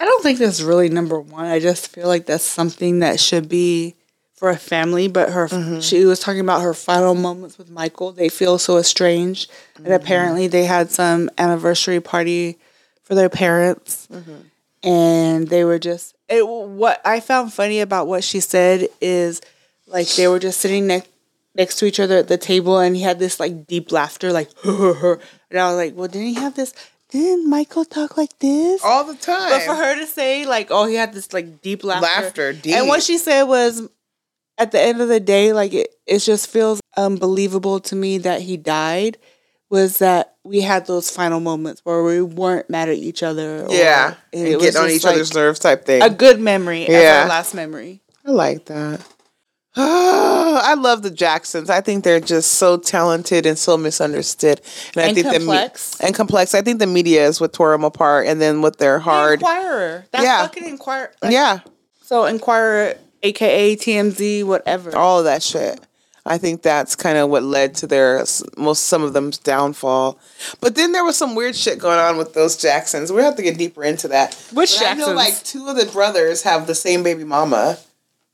I 0.00 0.06
don't 0.06 0.22
think 0.22 0.38
that's 0.38 0.62
really 0.62 0.88
number 0.88 1.20
one. 1.20 1.44
I 1.44 1.60
just 1.60 1.88
feel 1.88 2.08
like 2.08 2.24
that's 2.24 2.44
something 2.44 3.00
that 3.00 3.20
should 3.20 3.46
be 3.46 3.94
for 4.34 4.48
a 4.48 4.56
family, 4.56 5.06
but 5.06 5.30
her 5.30 5.48
mm-hmm. 5.48 5.80
she 5.80 6.04
was 6.06 6.18
talking 6.18 6.40
about 6.40 6.62
her 6.62 6.74
final 6.74 7.14
moments 7.14 7.58
with 7.58 7.70
Michael. 7.70 8.10
They 8.10 8.28
feel 8.28 8.58
so 8.58 8.78
estranged, 8.78 9.50
and 9.76 9.84
mm-hmm. 9.84 9.94
apparently 9.94 10.46
they 10.48 10.64
had 10.64 10.90
some 10.90 11.30
anniversary 11.36 12.00
party 12.00 12.58
for 13.02 13.14
their 13.14 13.28
parents, 13.28 14.08
mm-hmm. 14.10 14.48
And 14.82 15.48
they 15.48 15.64
were 15.64 15.78
just 15.78 16.14
it. 16.28 16.46
What 16.46 17.00
I 17.04 17.20
found 17.20 17.52
funny 17.52 17.80
about 17.80 18.06
what 18.06 18.24
she 18.24 18.40
said 18.40 18.88
is 19.00 19.40
like 19.86 20.08
they 20.14 20.28
were 20.28 20.38
just 20.38 20.60
sitting 20.60 20.86
next 20.86 21.08
next 21.54 21.76
to 21.76 21.84
each 21.86 22.00
other 22.00 22.16
at 22.18 22.28
the 22.28 22.38
table, 22.38 22.78
and 22.78 22.96
he 22.96 23.02
had 23.02 23.18
this 23.18 23.38
like 23.38 23.66
deep 23.66 23.92
laughter, 23.92 24.32
like, 24.32 24.50
and 24.64 25.20
I 25.52 25.68
was 25.68 25.76
like, 25.76 25.94
well, 25.94 26.08
didn't 26.08 26.28
he 26.28 26.34
have 26.34 26.54
this? 26.54 26.72
Didn't 27.10 27.50
Michael 27.50 27.84
talk 27.84 28.16
like 28.16 28.38
this? 28.38 28.82
all 28.82 29.04
the 29.04 29.14
time. 29.14 29.50
But 29.50 29.62
for 29.62 29.74
her 29.74 29.94
to 29.96 30.06
say 30.06 30.46
like, 30.46 30.68
oh, 30.70 30.86
he 30.86 30.94
had 30.94 31.12
this 31.12 31.32
like 31.32 31.60
deep 31.60 31.84
laughter, 31.84 32.06
Laughter, 32.06 32.52
deep. 32.54 32.74
and 32.74 32.88
what 32.88 33.02
she 33.02 33.18
said 33.18 33.44
was, 33.44 33.86
at 34.58 34.72
the 34.72 34.80
end 34.80 35.00
of 35.00 35.08
the 35.08 35.20
day, 35.20 35.52
like 35.52 35.74
it, 35.74 35.94
it 36.06 36.20
just 36.20 36.48
feels 36.48 36.80
unbelievable 36.96 37.80
to 37.80 37.96
me 37.96 38.18
that 38.18 38.40
he 38.42 38.56
died. 38.56 39.18
Was 39.68 39.98
that 39.98 40.31
we 40.44 40.60
had 40.60 40.86
those 40.86 41.08
final 41.10 41.40
moments 41.40 41.80
where 41.84 42.02
we 42.02 42.20
weren't 42.22 42.68
mad 42.68 42.88
at 42.88 42.96
each 42.96 43.22
other? 43.22 43.64
or- 43.66 43.72
yeah, 43.74 44.14
and 44.32 44.46
it 44.48 44.60
getting 44.60 44.80
on 44.80 44.90
each 44.90 45.04
other's 45.04 45.34
nerves 45.34 45.58
type 45.60 45.84
thing. 45.86 46.02
A 46.02 46.10
good 46.10 46.40
memory, 46.40 46.86
as 46.86 47.02
Yeah. 47.02 47.26
last 47.28 47.54
memory. 47.54 48.00
I 48.26 48.30
like 48.30 48.64
that. 48.66 49.00
I 49.76 50.74
love 50.74 51.02
the 51.02 51.10
Jacksons. 51.10 51.70
I 51.70 51.80
think 51.80 52.04
they're 52.04 52.20
just 52.20 52.52
so 52.52 52.76
talented 52.76 53.46
and 53.46 53.58
so 53.58 53.76
misunderstood. 53.78 54.60
And, 54.94 55.04
I 55.04 55.06
And 55.08 55.14
think 55.14 55.32
complex. 55.32 55.90
the 55.96 56.02
me- 56.02 56.06
and 56.08 56.14
complex. 56.16 56.54
I 56.54 56.60
think 56.60 56.78
the 56.78 56.86
media 56.86 57.26
is 57.26 57.40
what 57.40 57.52
tore 57.52 57.72
them 57.72 57.84
apart, 57.84 58.26
and 58.26 58.40
then 58.40 58.60
with 58.62 58.76
their 58.78 58.98
hard, 58.98 59.40
Inquirer, 59.40 60.04
that 60.12 60.22
Yeah. 60.22 60.42
fucking 60.42 60.64
Inquirer. 60.68 61.10
like, 61.22 61.32
yeah, 61.32 61.60
So 62.04 62.26
Inquirer, 62.26 62.94
aka 63.22 63.74
TMZ, 63.76 64.42
whatever. 64.44 64.94
all 64.94 65.20
of 65.20 65.24
that 65.24 65.42
shit. 65.42 65.80
I 66.24 66.38
think 66.38 66.62
that's 66.62 66.94
kind 66.94 67.18
of 67.18 67.30
what 67.30 67.42
led 67.42 67.74
to 67.76 67.86
their 67.86 68.24
most 68.56 68.84
some 68.84 69.02
of 69.02 69.12
them's 69.12 69.38
downfall. 69.38 70.18
But 70.60 70.76
then 70.76 70.92
there 70.92 71.04
was 71.04 71.16
some 71.16 71.34
weird 71.34 71.56
shit 71.56 71.78
going 71.78 71.98
on 71.98 72.16
with 72.16 72.32
those 72.32 72.56
Jacksons. 72.56 73.10
We 73.10 73.22
have 73.22 73.36
to 73.36 73.42
get 73.42 73.58
deeper 73.58 73.82
into 73.82 74.08
that. 74.08 74.34
Which 74.52 74.78
But 74.78 74.86
I 74.86 74.94
know 74.94 75.14
Jacksons? 75.14 75.16
like 75.16 75.44
two 75.44 75.68
of 75.68 75.76
the 75.76 75.86
brothers 75.86 76.42
have 76.42 76.66
the 76.66 76.76
same 76.76 77.02
baby 77.02 77.24
mama. 77.24 77.78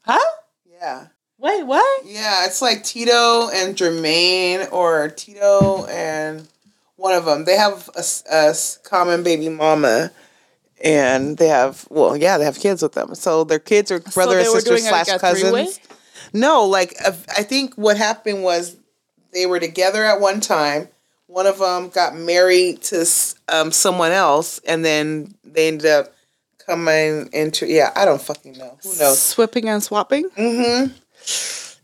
Huh? 0.03 0.19
Yeah. 0.71 1.07
Wait, 1.39 1.63
what? 1.63 2.03
Yeah, 2.05 2.45
it's 2.45 2.61
like 2.61 2.83
Tito 2.85 3.49
and 3.49 3.77
Jermaine, 3.77 4.71
or 4.73 5.09
Tito 5.09 5.87
and 5.87 6.47
one 6.97 7.15
of 7.15 7.25
them. 7.25 7.45
They 7.45 7.57
have 7.57 7.89
a 7.95 8.55
common 8.83 9.23
baby 9.23 9.49
mama, 9.49 10.11
and 10.83 11.37
they 11.39 11.47
have 11.49 11.87
well, 11.91 12.17
yeah, 12.17 12.39
they 12.39 12.45
have 12.45 12.59
kids 12.59 12.83
with 12.83 12.93
them. 12.93 13.15
So 13.15 13.45
their 13.45 13.61
kids 13.61 13.93
are 13.93 14.01
brother 14.01 14.35
they 14.35 14.47
and 14.47 14.51
sister 14.53 14.79
slash 14.79 15.09
a 15.09 15.19
cousins. 15.19 15.79
No, 16.33 16.65
like 16.65 16.95
uh, 17.05 17.13
I 17.37 17.43
think 17.43 17.75
what 17.75 17.97
happened 17.97 18.43
was 18.43 18.77
they 19.33 19.47
were 19.47 19.61
together 19.61 20.05
at 20.05 20.21
one 20.21 20.41
time. 20.41 20.89
One 21.27 21.47
of 21.47 21.59
them 21.59 21.91
got 21.91 22.17
married 22.17 22.83
to 22.85 23.07
um, 23.49 23.71
someone 23.71 24.13
else, 24.13 24.61
and 24.61 24.85
then 24.85 25.35
they 25.45 25.69
ended 25.69 25.91
up 25.91 26.15
coming 26.67 27.29
into 27.33 27.67
yeah. 27.67 27.93
I 27.95 28.05
don't 28.05 28.21
fucking 28.21 28.53
know. 28.59 28.79
Who 28.83 28.99
knows? 28.99 29.21
Swipping 29.21 29.69
and 29.69 29.83
swapping? 29.83 30.29
Mm-hmm. 30.31 30.93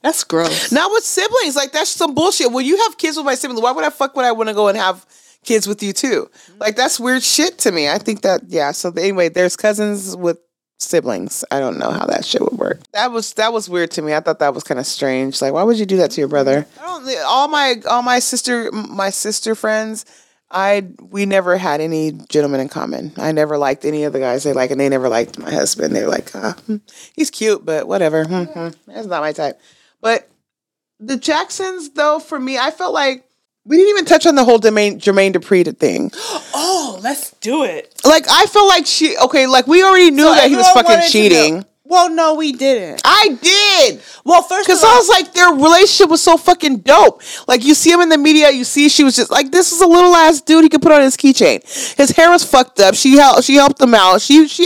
That's 0.03 0.23
gross. 0.23 0.71
Not 0.71 0.91
with 0.93 1.05
siblings. 1.05 1.57
Like 1.57 1.73
that's 1.73 1.91
some 1.91 2.15
bullshit. 2.15 2.53
When 2.53 2.67
you 2.67 2.77
have 2.85 2.99
kids 2.99 3.17
with 3.17 3.25
my 3.25 3.35
siblings, 3.35 3.63
why 3.63 3.73
would 3.73 3.85
I 3.85 3.91
fuck 3.91 4.15
would 4.17 4.27
I 4.27 4.33
want 4.33 4.51
to 4.51 4.55
go 4.55 4.69
and 4.69 4.77
have 4.77 5.05
kids 5.45 5.67
with 5.67 5.83
you 5.83 5.93
too? 5.95 6.31
Like 6.59 6.77
that's 6.77 7.01
weird 7.01 7.23
shit 7.23 7.59
to 7.61 7.73
me. 7.73 7.89
I 7.89 7.99
think 7.99 8.21
that 8.23 8.43
yeah. 8.49 8.73
So 8.73 8.91
anyway, 8.93 9.31
there's 9.31 9.57
cousins 9.57 10.15
with 10.15 10.39
siblings. 10.79 11.45
I 11.51 11.61
don't 11.61 11.79
know 11.79 11.91
how 11.91 12.07
that 12.07 12.25
shit 12.25 12.43
would 12.43 12.59
work. 12.59 12.81
That 12.93 13.13
was 13.13 13.33
that 13.35 13.53
was 13.53 13.69
weird 13.69 13.91
to 13.93 14.03
me. 14.03 14.15
I 14.15 14.21
thought 14.21 14.39
that 14.41 14.55
was 14.55 14.65
kind 14.65 14.81
of 14.81 14.87
strange. 14.87 15.41
Like 15.41 15.53
why 15.53 15.63
would 15.63 15.79
you 15.79 15.87
do 15.87 15.97
that 15.99 16.11
to 16.13 16.21
your 16.21 16.29
brother? 16.29 16.67
All 17.27 17.49
my 17.49 17.77
all 17.89 18.03
my 18.03 18.19
sister 18.19 18.71
my 18.73 19.11
sister 19.11 19.55
friends. 19.55 20.05
I 20.51 20.87
we 21.11 21.27
never 21.27 21.57
had 21.57 21.81
any 21.81 22.13
gentlemen 22.13 22.61
in 22.61 22.69
common. 22.69 23.13
I 23.17 23.33
never 23.33 23.59
liked 23.59 23.85
any 23.85 24.05
of 24.05 24.13
the 24.13 24.21
guys 24.21 24.45
they 24.45 24.53
like, 24.53 24.71
and 24.71 24.79
they 24.79 24.89
never 24.89 25.09
liked 25.09 25.39
my 25.39 25.51
husband. 25.51 25.97
They're 25.97 26.09
like, 26.09 26.31
ah, 26.35 26.57
hmm, 26.67 26.77
he's 27.15 27.31
cute, 27.31 27.65
but 27.65 27.89
whatever. 27.89 28.25
Hmm, 28.25 28.45
hmm, 28.45 28.69
That's 28.87 29.07
not 29.07 29.23
my 29.23 29.33
type. 29.33 29.61
But 30.01 30.29
the 31.01 31.17
Jacksons, 31.17 31.91
though, 31.91 32.21
for 32.21 32.39
me, 32.39 32.57
I 32.57 32.71
felt 32.71 32.95
like 32.95 33.25
we 33.67 33.77
didn't 33.77 33.91
even 33.91 34.05
touch 34.05 34.27
on 34.27 34.35
the 34.35 34.45
whole 34.45 34.59
Jermaine, 34.59 34.99
Jermaine 34.99 35.33
Dupri 35.33 35.77
thing. 35.77 36.11
Oh, 36.55 36.99
let's 37.03 37.31
do 37.41 37.65
it. 37.65 37.95
Like, 38.05 38.25
I 38.31 38.47
feel 38.47 38.67
like 38.69 38.87
she, 38.87 39.17
okay, 39.19 39.47
like 39.47 39.67
we 39.67 39.83
already 39.83 40.11
knew 40.11 40.25
that 40.25 40.49
he 40.51 40.57
was 40.57 40.69
fucking 40.71 41.09
cheating. 41.09 41.65
Well, 41.87 42.09
no, 42.11 42.35
we 42.35 42.53
didn't. 42.53 43.03
I 43.05 43.39
did. 43.43 44.01
Well, 44.25 44.43
first 44.43 44.67
Because 44.67 44.83
of 44.83 44.89
all, 44.89 44.95
I 44.95 44.99
was 44.99 45.09
like, 45.11 45.35
their 45.35 45.51
relationship 45.51 46.09
was 46.09 46.23
so 46.23 46.39
fucking 46.39 46.79
dope. 46.79 47.21
Like, 47.47 47.63
you 47.63 47.75
see 47.75 47.93
him 47.93 48.01
in 48.01 48.09
the 48.09 48.17
media, 48.17 48.51
you 48.51 48.65
see 48.65 48.89
she 48.89 49.05
was 49.05 49.15
just 49.15 49.31
like, 49.31 49.51
this 49.51 49.71
is 49.71 49.83
a 49.83 49.87
little 49.87 50.15
ass 50.17 50.41
dude 50.41 50.65
he 50.65 50.71
could 50.71 50.81
put 50.81 50.93
on 50.93 51.03
his 51.03 51.15
keychain. 51.17 51.63
His 51.97 52.11
hair 52.11 52.31
was 52.31 52.43
fucked 52.43 52.81
up. 52.81 52.95
She 52.95 53.17
helped. 53.19 53.45
She 53.45 53.57
helped 53.57 53.81
him 53.81 53.95
out. 53.95 54.23
She 54.23 54.49
she 54.49 54.65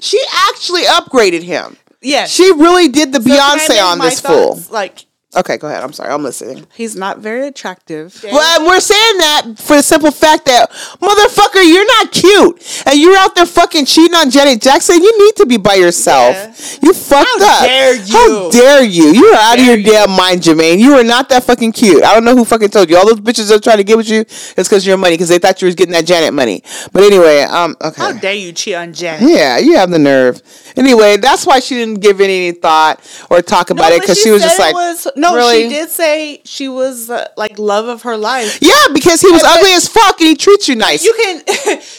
she 0.00 0.20
actually 0.48 0.82
upgraded 0.82 1.42
him. 1.42 1.76
yes. 2.00 2.30
She 2.30 2.50
really 2.52 2.88
did 2.88 3.12
the 3.12 3.20
So 3.20 3.28
Beyonce 3.28 3.82
on 3.84 3.98
this 3.98 4.20
fool. 4.20 4.60
Like, 4.70 5.04
Okay, 5.36 5.58
go 5.58 5.68
ahead. 5.68 5.82
I'm 5.82 5.92
sorry. 5.92 6.10
I'm 6.10 6.22
listening. 6.22 6.66
he's 6.74 6.96
not 6.96 7.18
very 7.18 7.46
attractive. 7.46 8.24
Well, 8.24 8.66
we're 8.66 8.80
saying 8.80 9.18
that 9.18 9.52
for 9.58 9.76
the 9.76 9.82
simple 9.82 10.10
fact 10.10 10.46
that, 10.46 10.70
motherfucker, 10.70 11.62
you're 11.66 11.86
not 11.86 12.10
cute. 12.10 12.82
And 12.86 12.98
you're 12.98 13.16
out 13.16 13.34
there 13.34 13.46
fucking 13.46 13.84
cheating 13.84 14.14
on 14.14 14.30
Janet 14.30 14.62
Jackson. 14.62 15.02
You 15.02 15.26
need 15.26 15.36
to 15.36 15.46
be 15.46 15.56
by 15.58 15.74
yourself. 15.74 16.34
Yeah. 16.34 16.78
You 16.82 16.94
fucked 16.94 17.28
up. 17.40 17.40
How 17.40 17.64
up. 17.64 17.64
dare 17.64 17.94
you. 17.94 18.12
How 18.14 18.50
dare 18.50 18.84
you? 18.84 19.04
You're 19.12 19.34
out 19.34 19.58
of 19.58 19.64
your 19.64 19.82
damn 19.82 20.10
mind, 20.10 20.40
Jermaine. 20.42 20.78
You 20.78 20.94
are 20.94 21.04
not 21.04 21.28
that 21.28 21.44
fucking 21.44 21.72
cute. 21.72 22.02
I 22.02 22.14
don't 22.14 22.24
know 22.24 22.34
who 22.34 22.44
fucking 22.44 22.70
told 22.70 22.88
you. 22.88 22.96
All 22.96 23.06
those 23.06 23.20
bitches 23.20 23.48
that 23.48 23.56
are 23.56 23.60
trying 23.60 23.78
to 23.78 23.84
get 23.84 23.96
with 23.96 24.08
you 24.08 24.20
it's 24.20 24.54
because 24.68 24.84
of 24.84 24.86
your 24.86 24.96
money, 24.96 25.14
because 25.14 25.28
they 25.28 25.38
thought 25.38 25.60
you 25.60 25.66
was 25.66 25.74
getting 25.74 25.92
that 25.92 26.06
Janet 26.06 26.32
money. 26.32 26.62
But 26.92 27.04
anyway, 27.04 27.42
um, 27.42 27.76
okay. 27.80 28.02
How 28.02 28.12
dare 28.12 28.34
you 28.34 28.52
cheat 28.52 28.74
on 28.74 28.92
Janet? 28.92 29.28
yeah, 29.28 29.58
you 29.58 29.76
have 29.76 29.90
the 29.90 29.98
nerve. 29.98 30.42
Anyway, 30.76 31.16
that's 31.16 31.46
why 31.46 31.60
she 31.60 31.74
didn't 31.74 32.00
give 32.00 32.20
it 32.20 32.24
any 32.24 32.52
thought 32.52 33.00
or 33.30 33.42
talk 33.42 33.70
about 33.70 33.92
it 33.92 34.00
because 34.00 34.18
she, 34.18 34.30
was 34.30 34.42
just 34.42 34.58
like, 34.58 34.74
was- 34.74 35.06
no, 35.16 35.25
really? 35.34 35.62
she 35.64 35.68
did 35.68 35.90
say 35.90 36.40
she 36.44 36.68
was 36.68 37.10
uh, 37.10 37.28
like 37.36 37.58
love 37.58 37.88
of 37.88 38.02
her 38.02 38.16
life. 38.16 38.58
Yeah, 38.60 38.88
because 38.92 39.20
he 39.20 39.30
was 39.30 39.42
ugly 39.42 39.72
as 39.72 39.88
fuck 39.88 40.20
and 40.20 40.28
he 40.28 40.36
treats 40.36 40.68
you 40.68 40.76
nice. 40.76 41.04
You 41.04 41.14
can. 41.14 41.80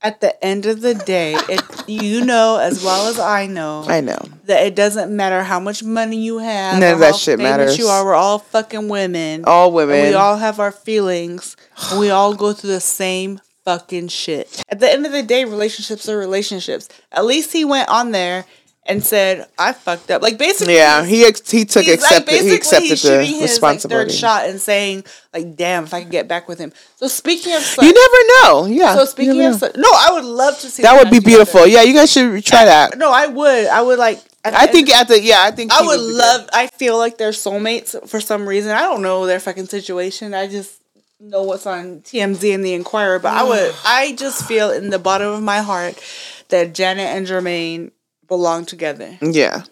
At 0.00 0.20
the 0.20 0.44
end 0.44 0.64
of 0.66 0.80
the 0.80 0.94
day, 0.94 1.34
it, 1.48 1.88
you 1.88 2.24
know 2.24 2.58
as 2.58 2.84
well 2.84 3.08
as 3.08 3.18
I 3.18 3.46
know 3.46 3.84
I 3.88 4.00
know. 4.00 4.18
that 4.44 4.64
it 4.64 4.76
doesn't 4.76 5.14
matter 5.14 5.42
how 5.42 5.58
much 5.58 5.82
money 5.82 6.18
you 6.22 6.38
have. 6.38 6.78
None 6.78 6.90
or 6.90 6.94
of 6.94 6.98
that 7.00 7.16
shit 7.16 7.40
matters. 7.40 7.76
You 7.76 7.88
are. 7.88 8.04
We're 8.04 8.14
all 8.14 8.38
fucking 8.38 8.88
women. 8.88 9.42
All 9.44 9.72
women. 9.72 9.96
And 9.96 10.08
we 10.10 10.14
all 10.14 10.36
have 10.36 10.60
our 10.60 10.70
feelings. 10.70 11.56
we 11.98 12.10
all 12.10 12.32
go 12.34 12.52
through 12.52 12.70
the 12.70 12.80
same 12.80 13.40
fucking 13.64 14.08
shit. 14.08 14.62
At 14.70 14.80
the 14.80 14.90
end 14.90 15.04
of 15.04 15.12
the 15.12 15.22
day, 15.22 15.44
relationships 15.44 16.08
are 16.08 16.16
relationships. 16.16 16.88
At 17.10 17.24
least 17.24 17.52
he 17.52 17.64
went 17.64 17.88
on 17.88 18.12
there 18.12 18.46
and 18.88 19.04
said, 19.04 19.46
"I 19.58 19.72
fucked 19.72 20.10
up." 20.10 20.22
Like 20.22 20.38
basically, 20.38 20.74
Yeah, 20.76 21.04
he 21.04 21.24
ex- 21.24 21.50
he 21.50 21.64
took 21.64 21.84
he's, 21.84 22.00
like, 22.00 22.10
accepted 22.10 22.40
he 22.42 22.54
accepted 22.54 22.88
he's 22.88 23.02
the 23.02 23.22
his 23.22 23.32
like 23.34 23.42
responsibility. 23.42 24.10
third 24.10 24.18
shot 24.18 24.46
and 24.48 24.60
saying, 24.60 25.04
"Like, 25.32 25.54
damn, 25.56 25.84
if 25.84 25.94
I 25.94 26.02
could 26.02 26.10
get 26.10 26.26
back 26.26 26.48
with 26.48 26.58
him." 26.58 26.72
So 26.96 27.06
speaking 27.06 27.54
of, 27.54 27.62
you 27.80 27.92
never 27.92 28.16
know. 28.42 28.66
Yeah. 28.66 28.94
so 28.96 29.04
speaking 29.04 29.44
of, 29.44 29.56
such, 29.56 29.76
no, 29.76 29.88
I 29.92 30.08
would 30.12 30.24
love 30.24 30.58
to 30.60 30.70
see 30.70 30.82
that 30.82 30.94
would 30.98 31.10
be 31.10 31.18
together. 31.20 31.26
beautiful. 31.44 31.66
Yeah, 31.66 31.82
you 31.82 31.94
guys 31.94 32.10
should 32.10 32.44
try 32.44 32.64
that. 32.64 32.96
No, 32.98 33.12
I 33.12 33.26
would. 33.26 33.66
I 33.68 33.82
would 33.82 33.98
like. 33.98 34.20
I 34.44 34.66
think 34.66 34.88
at 34.90 35.08
the 35.08 35.20
yeah, 35.20 35.40
I 35.42 35.50
think 35.50 35.72
I 35.72 35.82
he 35.82 35.86
would 35.86 35.96
be 35.98 36.02
good. 36.06 36.14
love. 36.16 36.48
I 36.54 36.68
feel 36.68 36.96
like 36.96 37.18
they're 37.18 37.32
soulmates 37.32 38.08
for 38.08 38.20
some 38.20 38.48
reason. 38.48 38.70
I 38.72 38.80
don't 38.82 39.02
know 39.02 39.26
their 39.26 39.40
fucking 39.40 39.66
situation. 39.66 40.32
I 40.32 40.46
just 40.46 40.80
know 41.20 41.42
what's 41.42 41.66
on 41.66 42.00
TMZ 42.00 42.54
and 42.54 42.64
the 42.64 42.72
Inquirer. 42.72 43.18
But 43.18 43.34
I 43.34 43.42
would. 43.42 43.74
I 43.84 44.14
just 44.14 44.46
feel 44.46 44.70
in 44.70 44.88
the 44.88 44.98
bottom 44.98 45.28
of 45.34 45.42
my 45.42 45.58
heart 45.58 46.00
that 46.48 46.72
Janet 46.72 47.08
and 47.08 47.26
Jermaine 47.26 47.90
belong 48.28 48.64
together. 48.64 49.18
Yeah. 49.20 49.64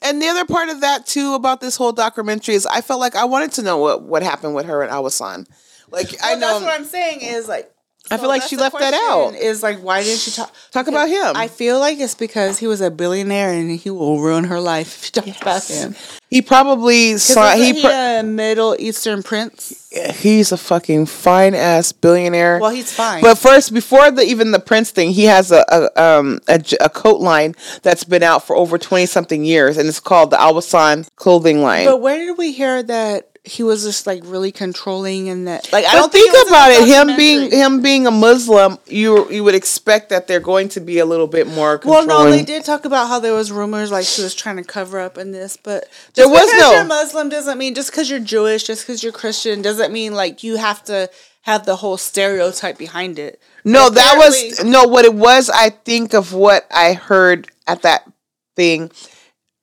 And 0.00 0.22
the 0.22 0.28
other 0.28 0.46
part 0.46 0.70
of 0.70 0.80
that 0.80 1.06
too 1.06 1.34
about 1.34 1.60
this 1.60 1.76
whole 1.76 1.92
documentary 1.92 2.54
is 2.54 2.64
I 2.66 2.80
felt 2.80 3.00
like 3.00 3.16
I 3.16 3.24
wanted 3.24 3.52
to 3.52 3.62
know 3.62 3.76
what 3.78 4.02
what 4.02 4.22
happened 4.22 4.54
with 4.54 4.66
her 4.66 4.82
and 4.82 4.90
Awasan. 4.90 5.46
Like 5.90 6.14
I 6.22 6.34
know 6.34 6.40
That's 6.40 6.64
what 6.64 6.72
I'm 6.72 6.86
saying. 6.86 7.20
Is 7.22 7.48
like. 7.48 7.70
I 8.10 8.18
feel 8.18 8.28
like 8.28 8.42
she 8.42 8.56
left 8.56 8.78
that 8.78 8.92
out. 8.92 9.34
Is 9.34 9.62
like 9.62 9.78
why 9.78 10.02
didn't 10.02 10.20
she 10.20 10.30
talk 10.30 10.52
Talk 10.70 10.88
about 10.88 11.08
him. 11.08 11.36
I 11.36 11.48
feel 11.48 11.78
like 11.80 11.98
it's 11.98 12.14
because 12.14 12.58
he 12.58 12.66
was 12.66 12.80
a 12.80 12.90
billionaire 12.90 13.52
and 13.52 13.70
he 13.70 13.88
will 13.90 14.20
ruin 14.20 14.44
her 14.44 14.60
life 14.60 14.98
if 14.98 15.04
she 15.06 15.10
talks 15.10 15.40
about 15.40 15.64
him. 15.64 15.94
he 16.28 16.42
probably 16.42 17.16
saw 17.16 17.54
he 17.54 17.72
he, 17.72 17.80
pr- 17.80 17.88
a 17.88 18.22
Middle 18.22 18.76
Eastern 18.78 19.22
prince? 19.22 19.88
he's 20.20 20.52
a 20.52 20.56
fucking 20.56 21.06
fine 21.06 21.54
ass 21.54 21.92
billionaire. 21.92 22.58
Well, 22.60 22.70
he's 22.70 22.92
fine. 22.92 23.22
But 23.22 23.36
first, 23.36 23.72
before 23.72 24.10
the 24.10 24.22
even 24.22 24.50
the 24.50 24.58
Prince 24.58 24.90
thing, 24.90 25.10
he 25.10 25.24
has 25.24 25.50
a 25.50 25.64
a, 25.68 26.02
um, 26.02 26.40
a 26.48 26.62
a 26.80 26.90
coat 26.90 27.20
line 27.20 27.54
that's 27.82 28.04
been 28.04 28.22
out 28.22 28.46
for 28.46 28.54
over 28.56 28.76
twenty 28.76 29.06
something 29.06 29.44
years, 29.44 29.78
and 29.78 29.88
it's 29.88 30.00
called 30.00 30.30
the 30.30 30.36
Awasan 30.36 31.08
clothing 31.16 31.62
line. 31.62 31.86
But 31.86 32.00
where 32.00 32.18
did 32.18 32.36
we 32.36 32.52
hear 32.52 32.82
that 32.82 33.33
he 33.46 33.62
was 33.62 33.84
just 33.84 34.06
like 34.06 34.22
really 34.24 34.50
controlling 34.50 35.28
and 35.28 35.46
that 35.46 35.70
like 35.70 35.84
I 35.84 35.92
But 35.92 35.98
don't 35.98 36.12
think 36.12 36.48
about 36.48 36.70
it. 36.70 36.88
Him 36.88 37.14
being 37.14 37.50
him 37.50 37.82
being 37.82 38.06
a 38.06 38.10
Muslim, 38.10 38.78
you 38.86 39.30
you 39.30 39.44
would 39.44 39.54
expect 39.54 40.08
that 40.08 40.26
they're 40.26 40.40
going 40.40 40.70
to 40.70 40.80
be 40.80 40.98
a 40.98 41.04
little 41.04 41.26
bit 41.26 41.46
more 41.46 41.78
Well, 41.84 42.06
no, 42.06 42.30
they 42.30 42.42
did 42.42 42.64
talk 42.64 42.86
about 42.86 43.08
how 43.08 43.20
there 43.20 43.34
was 43.34 43.52
rumors 43.52 43.90
like 43.92 44.06
she 44.06 44.22
was 44.22 44.34
trying 44.34 44.56
to 44.56 44.64
cover 44.64 44.98
up 44.98 45.18
in 45.18 45.32
this, 45.32 45.58
but 45.58 45.88
There 46.14 46.26
was 46.28 46.46
because 46.46 46.60
no- 46.60 46.72
you're 46.72 46.84
Muslim 46.84 47.28
doesn't 47.28 47.58
mean 47.58 47.74
just 47.74 47.90
because 47.90 48.08
you're 48.08 48.18
Jewish, 48.18 48.64
just 48.64 48.86
because 48.86 49.02
you're 49.02 49.12
Christian 49.12 49.60
doesn't 49.60 49.92
mean 49.92 50.14
like 50.14 50.42
you 50.42 50.56
have 50.56 50.82
to 50.84 51.10
have 51.42 51.66
the 51.66 51.76
whole 51.76 51.98
stereotype 51.98 52.78
behind 52.78 53.18
it. 53.18 53.42
No, 53.62 53.90
that 53.90 54.14
was 54.16 54.64
no. 54.64 54.84
What 54.84 55.04
it 55.04 55.14
was, 55.14 55.50
I 55.50 55.68
think 55.68 56.14
of 56.14 56.32
what 56.32 56.66
I 56.70 56.94
heard 56.94 57.48
at 57.66 57.82
that 57.82 58.10
thing 58.56 58.90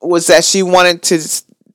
was 0.02 0.28
that 0.28 0.44
she 0.46 0.62
wanted 0.62 1.02
to 1.04 1.20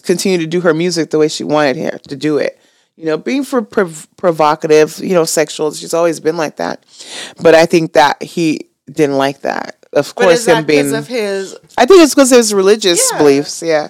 continue 0.06 0.38
to 0.38 0.46
do 0.46 0.60
her 0.62 0.72
music 0.72 1.10
the 1.10 1.18
way 1.18 1.28
she 1.28 1.44
wanted 1.44 1.76
her 1.76 1.98
to 1.98 2.16
do 2.16 2.38
it. 2.38 2.58
You 2.96 3.04
know, 3.04 3.18
being 3.18 3.44
for 3.44 3.60
prov- 3.60 4.08
provocative, 4.16 4.98
you 5.00 5.12
know, 5.12 5.24
sexual. 5.26 5.70
She's 5.74 5.92
always 5.92 6.18
been 6.20 6.36
like 6.38 6.56
that, 6.56 6.84
but 7.42 7.54
I 7.54 7.66
think 7.66 7.92
that 7.92 8.22
he 8.22 8.70
didn't 8.90 9.18
like 9.18 9.42
that. 9.42 9.76
Of 9.92 10.14
But 10.16 10.22
course, 10.22 10.46
him 10.46 10.64
being. 10.64 10.94
of 10.94 11.06
his? 11.06 11.56
I 11.76 11.84
think 11.86 12.00
it's 12.02 12.14
because 12.14 12.32
of 12.32 12.38
his 12.38 12.54
religious 12.54 13.10
Yeah. 13.12 13.18
beliefs. 13.18 13.62
Yeah, 13.62 13.88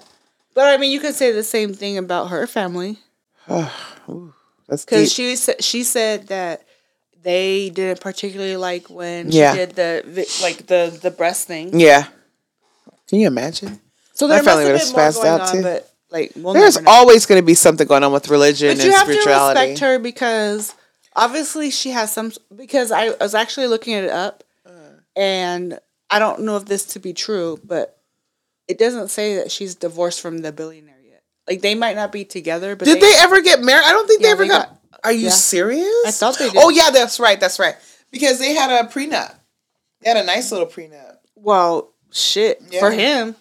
But 0.55 0.67
I 0.67 0.77
mean, 0.77 0.91
you 0.91 0.99
could 1.01 1.15
say 1.15 1.31
the 1.33 1.45
same 1.45 1.73
thing 1.75 1.99
about 1.99 2.31
her 2.31 2.47
family 2.49 2.99
because 4.69 5.13
she 5.13 5.37
said 5.37 5.63
she 5.63 5.83
said 5.85 6.29
that 6.29 6.63
they 7.23 7.71
didn't 7.71 8.01
particularly 8.01 8.57
like 8.57 8.89
when 8.91 9.31
Yeah. 9.31 9.53
she 9.53 9.59
did 9.59 9.77
the 9.77 10.29
like 10.43 10.67
the 10.67 10.97
the 11.03 11.11
breast 11.11 11.47
thing. 11.47 11.79
yeah. 11.79 12.07
Can 13.09 13.21
you 13.21 13.27
imagine? 13.29 13.81
So 14.15 14.27
My 14.27 14.37
there 14.37 14.43
must 14.43 14.49
family 14.57 14.65
have 14.71 14.81
been 14.81 14.93
more 14.93 15.01
spazzed 15.11 15.25
out, 15.25 15.41
on, 15.43 15.53
too. 15.57 15.63
but 15.63 15.91
like 16.11 16.33
we'll 16.37 16.55
There's 16.55 16.79
always 16.87 17.27
going 17.27 17.41
to 17.41 17.47
be 17.47 17.55
something 17.55 17.87
going 17.87 18.05
on 18.05 18.13
with 18.13 18.29
religion 18.29 18.69
But 18.77 18.85
you 18.85 18.91
and 18.91 18.93
have 18.99 19.07
to 19.07 19.13
spirituality. 19.13 19.61
respect 19.61 19.79
her 19.81 19.99
because 19.99 20.75
obviously 21.15 21.71
she 21.71 21.91
has 21.91 22.13
some. 22.13 22.33
Because 22.55 22.93
I 22.93 23.11
was 23.21 23.35
actually 23.35 23.67
looking 23.67 23.95
it 23.95 24.11
up, 24.11 24.45
Uh. 24.65 24.71
and 25.17 25.79
I 26.11 26.19
don't 26.19 26.43
know 26.43 26.57
if 26.57 26.67
this 26.67 26.85
to 26.87 26.99
be 27.01 27.13
true, 27.13 27.59
but 27.65 27.99
it 28.69 28.79
doesn't 28.79 29.09
say 29.09 29.37
that 29.37 29.51
she's 29.51 29.75
divorced 29.75 30.21
from 30.21 30.39
the 30.39 30.53
billionaire 30.53 31.01
yet. 31.05 31.23
Like 31.49 31.61
they 31.63 31.75
might 31.75 31.97
not 31.97 32.13
be 32.13 32.25
together, 32.25 32.77
but 32.77 32.85
Did 32.85 33.01
they, 33.01 33.13
ever 33.19 33.41
get 33.41 33.61
married? 33.63 33.85
I 33.85 33.91
don't 33.91 34.07
think 34.07 34.23
they 34.23 34.29
ever 34.31 34.45
they 34.45 34.49
got, 34.49 34.69
got- 34.91 35.01
Are 35.05 35.13
you 35.13 35.25
yeah. 35.27 35.31
serious? 35.31 35.89
I 36.07 36.11
thought 36.13 36.39
they 36.39 36.51
did. 36.51 36.57
Oh 36.57 36.71
yeah, 36.71 36.91
that's 36.91 37.19
right. 37.21 37.39
That's 37.41 37.59
right. 37.59 37.75
Because 38.13 38.39
they 38.39 38.55
had 38.55 38.71
a 38.71 38.89
prenup. 38.89 39.35
They 40.03 40.11
had 40.11 40.17
a 40.17 40.25
nice 40.25 40.53
little 40.53 40.67
prenup. 40.69 41.17
Well, 41.35 41.93
shit 42.13 42.63
for 42.79 42.91
him, 42.91 43.35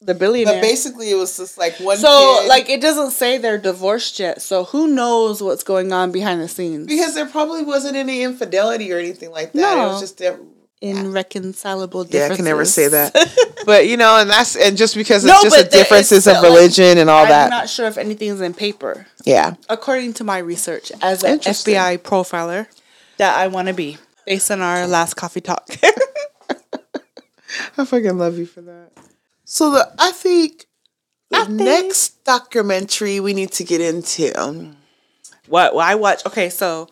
the 0.00 0.14
billionaire. 0.14 0.54
But 0.56 0.60
basically, 0.62 1.10
it 1.10 1.14
was 1.16 1.36
just 1.36 1.56
like 1.58 1.74
one. 1.80 1.96
so 1.96 2.38
kid. 2.40 2.48
like 2.48 2.68
it 2.68 2.80
doesn't 2.80 3.10
say 3.12 3.38
they're 3.38 3.58
divorced 3.58 4.18
yet. 4.18 4.42
So 4.42 4.64
who 4.64 4.86
knows 4.88 5.42
what's 5.42 5.64
going 5.64 5.92
on 5.92 6.12
behind 6.12 6.40
the 6.40 6.48
scenes? 6.48 6.86
because 6.86 7.14
there 7.14 7.26
probably 7.26 7.62
wasn't 7.62 7.96
any 7.96 8.22
infidelity 8.22 8.92
or 8.92 8.98
anything 8.98 9.30
like 9.30 9.52
that. 9.52 9.60
No. 9.60 9.86
It 9.86 9.88
was 9.92 10.00
just 10.00 10.18
that. 10.18 10.38
Irreconcilable 10.82 12.06
Yeah. 12.10 12.28
I 12.30 12.36
can 12.36 12.44
never 12.44 12.66
say 12.66 12.88
that. 12.88 13.14
but 13.66 13.86
you 13.88 13.96
know, 13.96 14.18
and 14.20 14.28
that's 14.28 14.54
and 14.56 14.76
just 14.76 14.94
because 14.94 15.24
it's 15.24 15.32
No, 15.32 15.42
just 15.42 15.56
the 15.56 15.64
but 15.64 15.72
differences 15.72 16.26
of 16.26 16.36
still, 16.36 16.42
like, 16.50 16.58
religion 16.58 16.98
and 16.98 17.08
all 17.08 17.24
that. 17.26 17.44
I'm 17.44 17.50
not 17.50 17.70
sure 17.70 17.86
if 17.86 17.96
anything's 17.96 18.42
in 18.42 18.52
paper. 18.52 19.06
yeah. 19.24 19.54
according 19.70 20.12
to 20.14 20.24
my 20.24 20.36
research 20.38 20.92
as 21.00 21.24
an 21.24 21.38
FBI 21.40 21.98
profiler 21.98 22.66
that 23.16 23.36
I 23.38 23.46
want 23.48 23.68
to 23.68 23.74
be 23.74 23.96
based 24.26 24.50
on 24.50 24.60
our 24.60 24.86
last 24.86 25.14
coffee 25.14 25.40
talk. 25.40 25.66
I 27.78 27.84
fucking 27.84 28.18
love 28.18 28.36
you 28.38 28.44
for 28.46 28.60
that. 28.60 28.90
So 29.48 29.70
the 29.70 29.92
I 29.98 30.10
think 30.10 30.66
the 31.30 31.38
I 31.38 31.44
think- 31.44 31.60
next 31.60 32.24
documentary 32.24 33.20
we 33.20 33.32
need 33.32 33.52
to 33.52 33.64
get 33.64 33.80
into. 33.80 34.32
what? 35.48 35.74
Well, 35.74 35.84
I 35.86 35.94
watched. 35.94 36.26
Okay, 36.26 36.50
so 36.50 36.88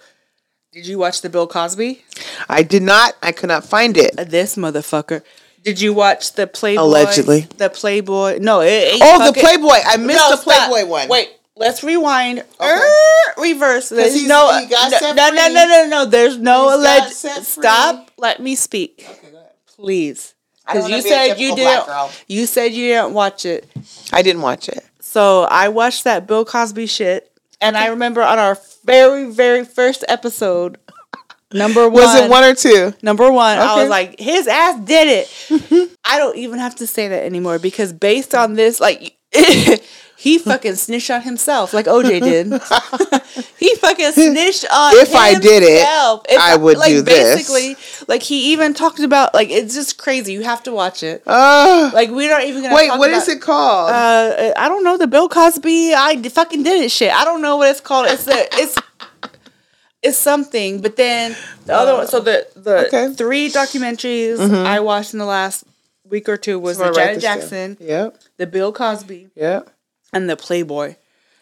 did 0.72 0.86
you 0.86 0.98
watch 0.98 1.20
the 1.20 1.28
Bill 1.28 1.46
Cosby? 1.48 2.02
I 2.48 2.62
did 2.62 2.82
not. 2.82 3.14
I 3.22 3.32
could 3.32 3.48
not 3.48 3.64
find 3.64 3.96
it. 3.96 4.16
This 4.30 4.56
motherfucker. 4.56 5.22
Did 5.64 5.80
you 5.80 5.92
watch 5.94 6.34
the 6.34 6.46
Playboy? 6.46 6.82
Allegedly. 6.82 7.40
The 7.56 7.70
Playboy. 7.70 8.38
No, 8.40 8.60
it 8.60 8.66
ain't 8.68 9.02
Oh, 9.02 9.32
the 9.32 9.38
Playboy! 9.40 9.78
I 9.86 9.96
missed 9.96 10.18
No, 10.18 10.30
the 10.30 10.36
stop. 10.36 10.68
Playboy 10.70 10.86
one. 10.88 11.08
Wait, 11.08 11.30
let's 11.56 11.82
rewind. 11.82 12.40
Okay. 12.60 12.70
Er, 12.70 13.40
reverse 13.42 13.88
this. 13.88 14.26
No, 14.28 14.56
he 14.60 14.66
got 14.66 14.92
no, 14.92 14.98
set 14.98 15.16
no, 15.16 15.30
no, 15.30 15.42
free. 15.46 15.54
no, 15.54 15.66
no, 15.66 15.88
no. 15.88 16.04
There's 16.04 16.36
no 16.38 16.76
alleged. 16.76 17.14
Stop. 17.14 18.10
Let 18.18 18.40
me 18.42 18.54
speak, 18.54 19.06
Okay, 19.08 19.30
go 19.32 19.38
ahead. 19.38 19.50
please. 19.74 20.34
Because 20.66 20.88
you 20.88 20.96
be 20.96 21.02
said 21.02 21.34
you 21.38 21.54
didn't. 21.54 22.24
You 22.26 22.46
said 22.46 22.72
you 22.72 22.88
didn't 22.88 23.12
watch 23.14 23.44
it. 23.44 23.68
I 24.12 24.22
didn't 24.22 24.42
watch 24.42 24.68
it. 24.68 24.84
So 25.00 25.42
I 25.44 25.68
watched 25.68 26.04
that 26.04 26.26
Bill 26.26 26.44
Cosby 26.44 26.86
shit, 26.86 27.30
and 27.60 27.76
I 27.76 27.88
remember 27.88 28.22
on 28.22 28.38
our 28.38 28.58
very, 28.84 29.30
very 29.30 29.64
first 29.64 30.04
episode, 30.08 30.78
number 31.52 31.88
one, 31.88 31.92
Was 32.02 32.20
it 32.20 32.30
one 32.30 32.44
or 32.44 32.54
two? 32.54 32.94
number 33.02 33.30
one, 33.30 33.58
I 33.58 33.80
was 33.80 33.88
like, 33.88 34.18
his 34.18 34.46
ass 34.46 34.80
did 34.80 35.26
it. 35.26 35.90
I 36.04 36.18
don't 36.18 36.36
even 36.36 36.58
have 36.58 36.74
to 36.76 36.86
say 36.86 37.08
that 37.08 37.24
anymore 37.24 37.58
because 37.58 37.92
based 37.92 38.34
on 38.34 38.54
this, 38.54 38.80
like, 38.80 39.16
he 40.24 40.38
fucking 40.38 40.74
snitched 40.76 41.10
on 41.10 41.20
himself, 41.20 41.74
like 41.74 41.84
OJ 41.86 42.20
did. 42.22 42.46
he 43.58 43.74
fucking 43.76 44.12
snitched 44.12 44.64
on. 44.72 44.94
If 44.96 45.14
I 45.14 45.38
did 45.38 45.62
it. 45.62 45.86
If 46.30 46.40
I 46.40 46.56
would 46.56 46.78
like, 46.78 46.88
do 46.90 47.02
this. 47.02 47.36
Basically, 47.48 47.76
like 48.08 48.22
he 48.22 48.52
even 48.52 48.72
talked 48.74 49.00
about, 49.00 49.34
like, 49.34 49.50
it's 49.50 49.74
just 49.74 49.98
crazy. 49.98 50.32
You 50.32 50.42
have 50.42 50.62
to 50.62 50.72
watch 50.72 51.02
it. 51.02 51.22
Uh, 51.26 51.90
Like 51.92 52.10
we're 52.10 52.30
not 52.30 52.44
even 52.44 52.62
gonna. 52.62 52.74
wait, 52.74 52.88
talk 52.88 52.98
what 52.98 53.10
about, 53.10 53.22
is 53.22 53.28
it 53.28 53.40
called? 53.42 53.90
uh, 53.90 54.52
I 54.56 54.68
don't 54.68 54.82
know 54.82 54.96
the 54.96 55.06
Bill 55.06 55.28
Cosby. 55.28 55.94
I 55.94 56.20
fucking 56.22 56.62
did 56.62 56.84
it. 56.84 56.90
Shit, 56.90 57.12
I 57.12 57.24
don't 57.24 57.42
know 57.42 57.56
what 57.58 57.70
it's 57.70 57.80
called. 57.80 58.06
It's 58.08 58.24
the 58.24 58.48
it's 58.54 58.76
it's 60.02 60.16
something. 60.18 60.80
But 60.80 60.96
then 60.96 61.36
the 61.66 61.74
other 61.74 61.94
one. 61.94 62.06
So 62.08 62.20
the 62.20 62.46
the 62.56 62.86
Okay. 62.86 62.96
Mm-hmm. 63.04 63.14
three 63.14 63.50
documentaries 63.50 64.40
I 64.64 64.80
watched 64.80 65.12
in 65.12 65.18
the 65.18 65.26
last 65.26 65.64
week 66.08 66.28
or 66.28 66.36
two 66.36 66.58
was 66.58 66.76
So 66.78 66.88
the 66.88 66.92
Janet 66.94 67.14
this 67.16 67.24
down. 67.24 67.38
Jackson, 67.40 67.76
Yep. 67.80 68.18
the 68.36 68.46
Bill 68.46 68.72
Cosby, 68.72 69.30
Yep. 69.34 69.70
And 70.14 70.30
the 70.30 70.36
Playboy. 70.36 70.96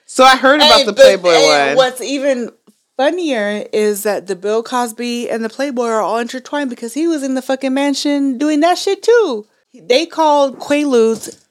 So 0.07 0.25
I 0.25 0.37
heard 0.37 0.57
about 0.57 0.81
Hey, 0.81 0.87
the 0.87 0.93
Playboy 0.93 1.31
and 1.31 1.77
one. 1.77 1.77
What's 1.77 2.01
even 2.01 2.51
funnier 2.97 3.66
is 3.73 4.03
that 4.03 4.27
the 4.27 4.37
Bill 4.37 4.62
Cosby 4.62 5.31
and 5.31 5.45
the 5.45 5.49
Playboy 5.49 5.87
are 5.87 6.01
all 6.01 6.18
intertwined 6.18 6.70
because 6.70 6.95
he 6.95 7.07
was 7.07 7.23
in 7.23 7.35
the 7.35 7.43
fucking 7.43 7.73
mansion 7.73 8.39
doing 8.39 8.61
that 8.61 8.79
shit 8.79 9.03
too. 9.03 9.47
They 9.75 10.07
called 10.07 10.59
Quaaludes 10.59 11.43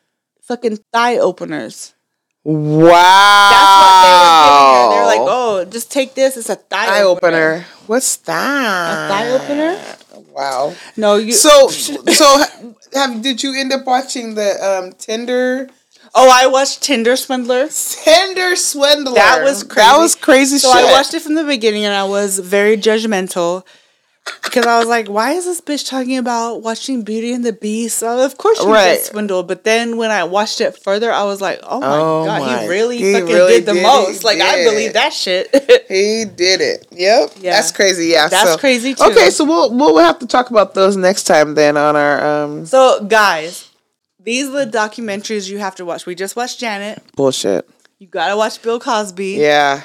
fucking 0.42 0.78
thigh 0.94 1.18
openers. 1.18 1.94
Wow. 2.44 3.50
That's 3.52 3.78
what 3.82 4.02
they 4.04 4.88
were. 4.88 4.96
They're 4.96 5.20
like, 5.20 5.30
oh, 5.32 5.66
just 5.66 5.92
take 5.92 6.16
this. 6.16 6.38
It's 6.38 6.50
a 6.50 6.56
thigh, 6.56 7.00
eye 7.00 7.04
opener. 7.04 7.28
opener. 7.28 7.66
What's 7.88 8.18
that? 8.18 9.06
A 9.06 9.10
thigh 9.10 9.30
opener? 9.30 10.32
Wow. 10.32 10.76
No, 10.98 11.18
you. 11.18 11.34
So 11.34 11.68
so 11.70 12.44
have 12.94 13.22
did 13.22 13.44
you 13.44 13.54
end 13.60 13.74
up 13.74 13.86
watching 13.86 14.36
the 14.36 14.52
um 14.64 14.94
Tinder 14.94 15.70
oh, 16.16 16.30
I 16.32 16.48
watched 16.48 16.82
Tinder 16.84 17.16
Swindler. 17.16 17.70
Tinder 17.70 18.56
Swindler? 18.56 19.16
That 19.16 19.44
was 19.44 19.64
That 19.64 19.70
crazy. 19.70 19.98
was 20.00 20.16
crazy 20.16 20.58
So 20.58 20.72
shit. 20.74 20.86
I 20.86 20.92
watched 20.92 21.14
it 21.14 21.22
from 21.22 21.36
the 21.36 21.44
beginning, 21.44 21.86
and 21.86 21.94
I 21.94 22.04
was 22.06 22.40
very 22.40 22.78
judgmental 22.78 23.64
because 24.44 24.68
I 24.68 24.78
was 24.78 24.88
like, 24.88 25.08
"Why 25.08 25.32
is 25.32 25.46
this 25.46 25.62
bitch 25.62 25.90
talking 25.90 26.16
about 26.18 26.62
watching 26.62 27.02
Beauty 27.02 27.34
and 27.34 27.44
the 27.44 27.54
Beast?" 27.54 28.04
Of 28.04 28.38
course 28.38 28.60
she 28.60 28.68
Right. 28.68 28.94
gets 28.94 29.10
swindled. 29.10 29.48
But 29.48 29.64
then 29.64 29.98
when 29.98 30.12
I 30.12 30.24
watched 30.26 30.62
it 30.62 30.78
further, 30.78 31.12
I 31.12 31.24
was 31.24 31.42
like, 31.42 31.60
"Oh 31.64 31.80
my 31.80 31.88
Oh 31.88 32.26
god, 32.26 32.42
my- 32.42 32.62
he 32.62 32.68
really 32.68 32.98
he 33.00 33.14
fucking 33.14 33.28
really 33.28 33.54
did 33.56 33.66
the 33.66 33.74
did, 33.74 33.80
he 33.82 33.88
most." 33.88 34.24
Like 34.24 34.40
I 34.40 34.64
believe 34.64 34.94
that 34.94 35.12
shit. 35.14 35.50
He 35.90 36.24
did 36.26 36.62
it. 36.62 36.88
Yep. 36.92 37.32
Yeah. 37.42 37.52
That's 37.56 37.72
crazy. 37.72 38.08
Yeah. 38.08 38.28
That's 38.30 38.52
so- 38.52 38.58
crazy, 38.58 38.94
too. 38.94 39.04
Okay, 39.06 39.30
so 39.32 39.44
we'll 39.44 39.74
we'll 39.74 39.98
have 39.98 40.20
to 40.20 40.28
talk 40.28 40.50
about 40.52 40.74
those 40.76 40.96
next 40.96 41.24
time 41.24 41.56
then 41.56 41.76
on 41.76 41.96
our 41.96 42.24
um 42.44 42.66
so 42.68 43.04
guys, 43.04 43.66
these 44.24 44.48
are 44.50 44.66
the 44.66 44.72
documentaries 44.78 45.50
you 45.50 45.58
have 45.60 45.76
to 45.76 45.86
watch. 45.86 46.06
We 46.06 46.16
just 46.16 46.36
watched 46.36 46.60
Janet. 46.60 47.02
bullshit. 47.16 47.70
You 48.00 48.08
gotta 48.08 48.36
watch 48.36 48.62
Bill 48.62 48.80
Cosby. 48.80 49.34
Yeah. 49.40 49.84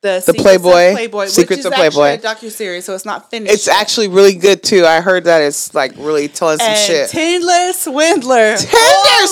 The, 0.00 0.22
The 0.24 0.32
Playboy. 0.34 0.90
of 0.90 0.94
Playboy, 0.94 1.26
Secrets 1.26 1.64
of 1.64 1.72
Playboy. 1.72 2.14
a 2.14 2.18
docu 2.18 2.50
series, 2.50 2.84
so 2.84 2.94
it's 2.94 3.04
not 3.04 3.30
finished. 3.30 3.52
It's 3.52 3.66
actually 3.66 4.06
really 4.06 4.34
good 4.36 4.62
too. 4.62 4.86
I 4.86 5.00
heard 5.00 5.24
that 5.24 5.42
it's 5.42 5.74
like 5.74 5.92
really 5.96 6.28
telling 6.28 6.58
some 6.58 6.68
and 6.68 6.78
shit. 6.78 7.10
Tindler 7.10 7.72
Swindler. 7.72 8.54
Tindler 8.54 9.26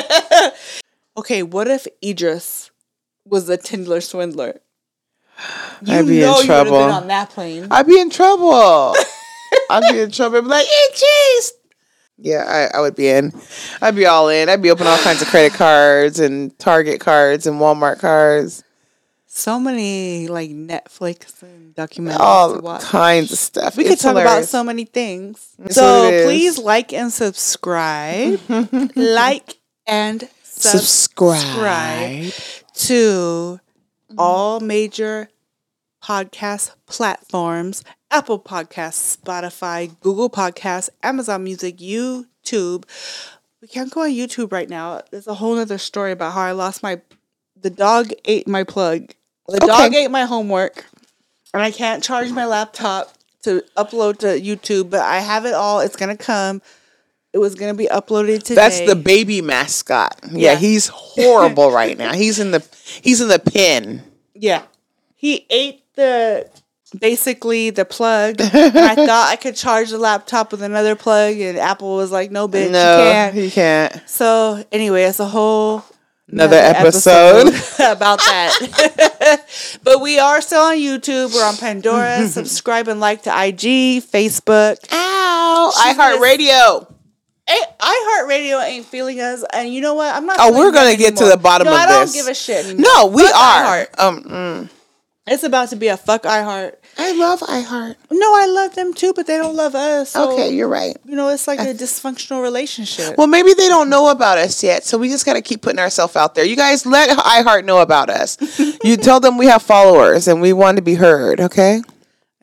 Swindler! 0.00 0.52
okay, 1.18 1.42
what 1.42 1.68
if 1.68 1.86
Idris 2.02 2.70
was 3.26 3.48
a 3.50 3.58
Tindler 3.58 4.02
swindler? 4.02 4.60
You 5.82 5.94
I'd 5.94 6.06
be 6.06 6.22
in 6.22 6.44
trouble. 6.46 6.70
been 6.70 6.90
on 6.90 7.08
that 7.08 7.28
plane. 7.28 7.68
I'd 7.70 7.86
be 7.86 8.00
in 8.00 8.08
trouble. 8.08 8.94
I'd 9.70 9.92
be 9.92 10.00
in 10.00 10.10
trouble. 10.10 10.38
I'd 10.38 10.44
be 10.44 10.48
like, 10.48 10.66
hey, 10.66 10.94
jeez. 10.94 11.50
Yeah, 12.18 12.44
I, 12.72 12.78
I 12.78 12.80
would 12.80 12.96
be 12.96 13.08
in. 13.08 13.32
I'd 13.82 13.94
be 13.94 14.06
all 14.06 14.28
in. 14.28 14.48
I'd 14.48 14.62
be 14.62 14.70
opening 14.70 14.88
all 14.90 14.98
kinds 14.98 15.20
of 15.22 15.28
credit 15.28 15.52
cards 15.52 16.18
and 16.18 16.58
Target 16.58 17.00
cards 17.00 17.46
and 17.46 17.60
Walmart 17.60 17.98
cards. 18.00 18.62
So 19.26 19.60
many 19.60 20.28
like 20.28 20.48
Netflix 20.50 21.42
and 21.42 21.74
documentaries 21.74 22.18
All 22.18 22.54
to 22.54 22.60
watch. 22.60 22.80
kinds 22.80 23.32
of 23.32 23.38
stuff. 23.38 23.76
We 23.76 23.82
could 23.84 23.92
It's 23.94 24.02
talk 24.02 24.12
about 24.12 24.44
so 24.46 24.64
many 24.64 24.86
things. 24.86 25.46
So 25.68 26.04
what 26.04 26.14
it 26.14 26.16
is. 26.20 26.26
please 26.26 26.58
like 26.58 26.94
and 26.94 27.12
subscribe. 27.12 28.40
like 28.96 29.56
and 29.86 30.26
subscribe. 30.42 32.30
subscribe 32.30 32.32
to 32.86 33.60
all 34.16 34.60
major 34.60 35.28
podcast 36.06 36.70
platforms 36.86 37.82
Apple 38.12 38.38
Podcasts, 38.38 39.18
Spotify, 39.18 39.98
Google 40.00 40.30
Podcasts, 40.30 40.88
Amazon 41.02 41.42
Music, 41.42 41.78
YouTube. 41.78 42.84
We 43.60 43.66
can't 43.66 43.90
go 43.90 44.02
on 44.02 44.10
YouTube 44.10 44.52
right 44.52 44.70
now. 44.70 45.02
There's 45.10 45.26
a 45.26 45.34
whole 45.34 45.58
other 45.58 45.78
story 45.78 46.12
about 46.12 46.32
how 46.32 46.42
I 46.42 46.52
lost 46.52 46.82
my. 46.84 47.00
The 47.60 47.70
dog 47.70 48.12
ate 48.24 48.46
my 48.46 48.62
plug. 48.62 49.12
The 49.48 49.58
dog 49.58 49.94
ate 49.94 50.10
my 50.10 50.24
homework, 50.24 50.84
and 51.52 51.62
I 51.62 51.72
can't 51.72 52.02
charge 52.02 52.30
my 52.30 52.46
laptop 52.46 53.12
to 53.42 53.64
upload 53.76 54.18
to 54.18 54.26
YouTube. 54.40 54.90
But 54.90 55.00
I 55.00 55.18
have 55.18 55.44
it 55.44 55.54
all. 55.54 55.80
It's 55.80 55.96
gonna 55.96 56.16
come. 56.16 56.62
It 57.32 57.38
was 57.38 57.56
gonna 57.56 57.74
be 57.74 57.86
uploaded 57.86 58.44
today. 58.44 58.54
That's 58.54 58.80
the 58.80 58.94
baby 58.94 59.42
mascot. 59.42 60.20
Yeah, 60.30 60.52
Yeah. 60.52 60.54
he's 60.56 60.86
horrible 60.86 61.72
right 61.72 61.98
now. 61.98 62.12
He's 62.12 62.38
in 62.38 62.52
the 62.52 62.64
he's 63.02 63.20
in 63.20 63.26
the 63.28 63.40
pen. 63.40 64.04
Yeah. 64.32 64.62
He 65.16 65.44
ate 65.50 65.82
the 65.96 66.48
basically 66.98 67.70
the 67.70 67.84
plug. 67.84 68.36
I 68.40 68.94
thought 68.94 69.28
I 69.30 69.36
could 69.36 69.56
charge 69.56 69.90
the 69.90 69.98
laptop 69.98 70.52
with 70.52 70.62
another 70.62 70.94
plug 70.94 71.36
and 71.36 71.58
Apple 71.58 71.96
was 71.96 72.12
like, 72.12 72.30
No 72.30 72.48
bitch, 72.48 72.70
no, 72.70 72.98
you 72.98 73.12
can't. 73.12 73.36
You 73.36 73.50
can't. 73.50 74.02
So 74.08 74.64
anyway, 74.70 75.04
it's 75.04 75.20
a 75.20 75.26
whole 75.26 75.84
Another 76.28 76.56
episode. 76.56 77.48
about 77.78 78.18
that. 78.18 79.44
but 79.84 80.00
we 80.00 80.18
are 80.18 80.40
still 80.40 80.62
on 80.62 80.76
YouTube. 80.76 81.32
We're 81.32 81.46
on 81.46 81.56
Pandora. 81.56 82.26
Subscribe 82.26 82.88
and 82.88 82.98
like 82.98 83.22
to 83.22 83.30
IG, 83.30 84.02
Facebook. 84.02 84.84
Ow! 84.90 85.72
iHeartRadio. 85.76 86.92
Hey, 87.48 87.60
iHeartRadio 87.78 88.66
ain't 88.66 88.86
feeling 88.86 89.20
us, 89.20 89.44
and 89.52 89.72
you 89.72 89.80
know 89.80 89.94
what? 89.94 90.12
I'm 90.12 90.26
not. 90.26 90.38
Oh, 90.40 90.58
we're 90.58 90.72
gonna 90.72 90.96
get 90.96 91.16
to 91.18 91.26
the 91.26 91.36
bottom 91.36 91.66
no, 91.66 91.74
of 91.74 91.78
I 91.78 91.86
don't 91.86 92.00
this. 92.06 92.14
give 92.14 92.26
a 92.26 92.34
shit. 92.34 92.66
Anymore. 92.66 92.86
No, 92.92 93.06
we 93.06 93.22
Fuck 93.22 93.36
are. 93.36 93.88
Um, 93.96 94.24
mm. 94.24 94.70
It's 95.28 95.42
about 95.42 95.70
to 95.70 95.76
be 95.76 95.88
a 95.88 95.96
fuck 95.96 96.22
iHeart. 96.22 96.74
I 96.96 97.12
love 97.12 97.40
iHeart. 97.40 97.96
No, 98.12 98.34
I 98.34 98.46
love 98.46 98.76
them 98.76 98.94
too, 98.94 99.12
but 99.12 99.26
they 99.26 99.36
don't 99.36 99.56
love 99.56 99.74
us. 99.74 100.10
So, 100.10 100.32
Okay, 100.32 100.54
you're 100.54 100.68
right. 100.68 100.96
You 101.04 101.16
know, 101.16 101.28
it's 101.30 101.48
like 101.48 101.58
a 101.58 101.74
dysfunctional 101.74 102.42
relationship. 102.42 103.18
Well, 103.18 103.26
maybe 103.26 103.52
they 103.52 103.66
don't 103.66 103.90
know 103.90 104.08
about 104.10 104.38
us 104.38 104.62
yet, 104.62 104.84
so 104.84 104.98
we 104.98 105.08
just 105.08 105.26
gotta 105.26 105.42
keep 105.42 105.62
putting 105.62 105.80
ourselves 105.80 106.14
out 106.14 106.36
there. 106.36 106.44
You 106.44 106.54
guys 106.54 106.86
let 106.86 107.10
iHeart 107.18 107.64
know 107.64 107.80
about 107.80 108.08
us. 108.08 108.38
you 108.84 108.96
tell 108.96 109.18
them 109.18 109.36
we 109.36 109.46
have 109.46 109.62
followers 109.62 110.28
and 110.28 110.40
we 110.40 110.52
want 110.52 110.76
to 110.76 110.82
be 110.82 110.94
heard. 110.94 111.40
Okay, 111.40 111.82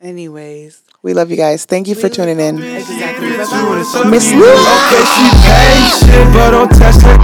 Anyways, 0.00 0.82
we 1.04 1.12
love 1.12 1.28
you 1.30 1.36
guys. 1.36 1.66
Thank 1.66 1.86
you 1.86 1.94
for 1.94 2.08
tuning 2.08 2.40
in. 2.40 2.56
Miss 2.56 4.32
Lou. 4.32 4.40
Okay, 4.40 5.04
she 5.12 5.28
patient, 5.44 6.32
but 6.32 6.56
don't 6.56 6.72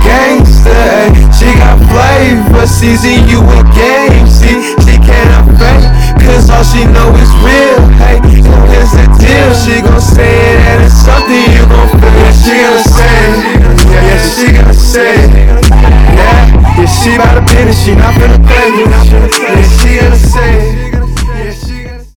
gangster. 0.04 1.08
She 1.32 1.48
got 1.56 1.80
flavor, 1.88 2.66
season 2.68 3.24
you 3.24 3.40
a 3.40 3.64
game. 3.72 4.28
See, 4.28 4.60
she 4.84 5.00
can't 5.00 5.32
cause 6.20 6.52
all 6.52 6.60
she 6.60 6.84
know 6.92 7.08
is 7.16 7.32
real. 7.40 7.80
Hey, 7.96 8.20
deal. 9.16 9.48
She 9.56 9.80
gon' 9.80 9.96
say 9.96 10.28
it, 10.28 10.60
and 10.60 10.84
it's 10.84 11.00
something 11.00 11.40
you 11.56 11.64
gon' 11.64 11.88
feel. 11.88 12.12
Yeah, 12.20 12.36
she 12.36 12.52
gonna 12.60 12.84
say 12.84 13.16
it. 13.16 13.40
Yeah, 13.88 14.20
she 14.28 14.46
gonna 14.52 14.76
say 14.76 15.24
it. 15.24 15.32
Yeah, 16.20 16.52
yeah, 16.76 16.84
she 16.84 17.16
to. 17.16 17.72
She 17.72 17.96
not 17.96 18.12
finna 18.12 18.36
play. 18.44 18.76
Yeah, 18.76 19.64
she 19.80 19.96
gonna 19.96 20.16
say 20.20 20.84
it. 20.84 20.89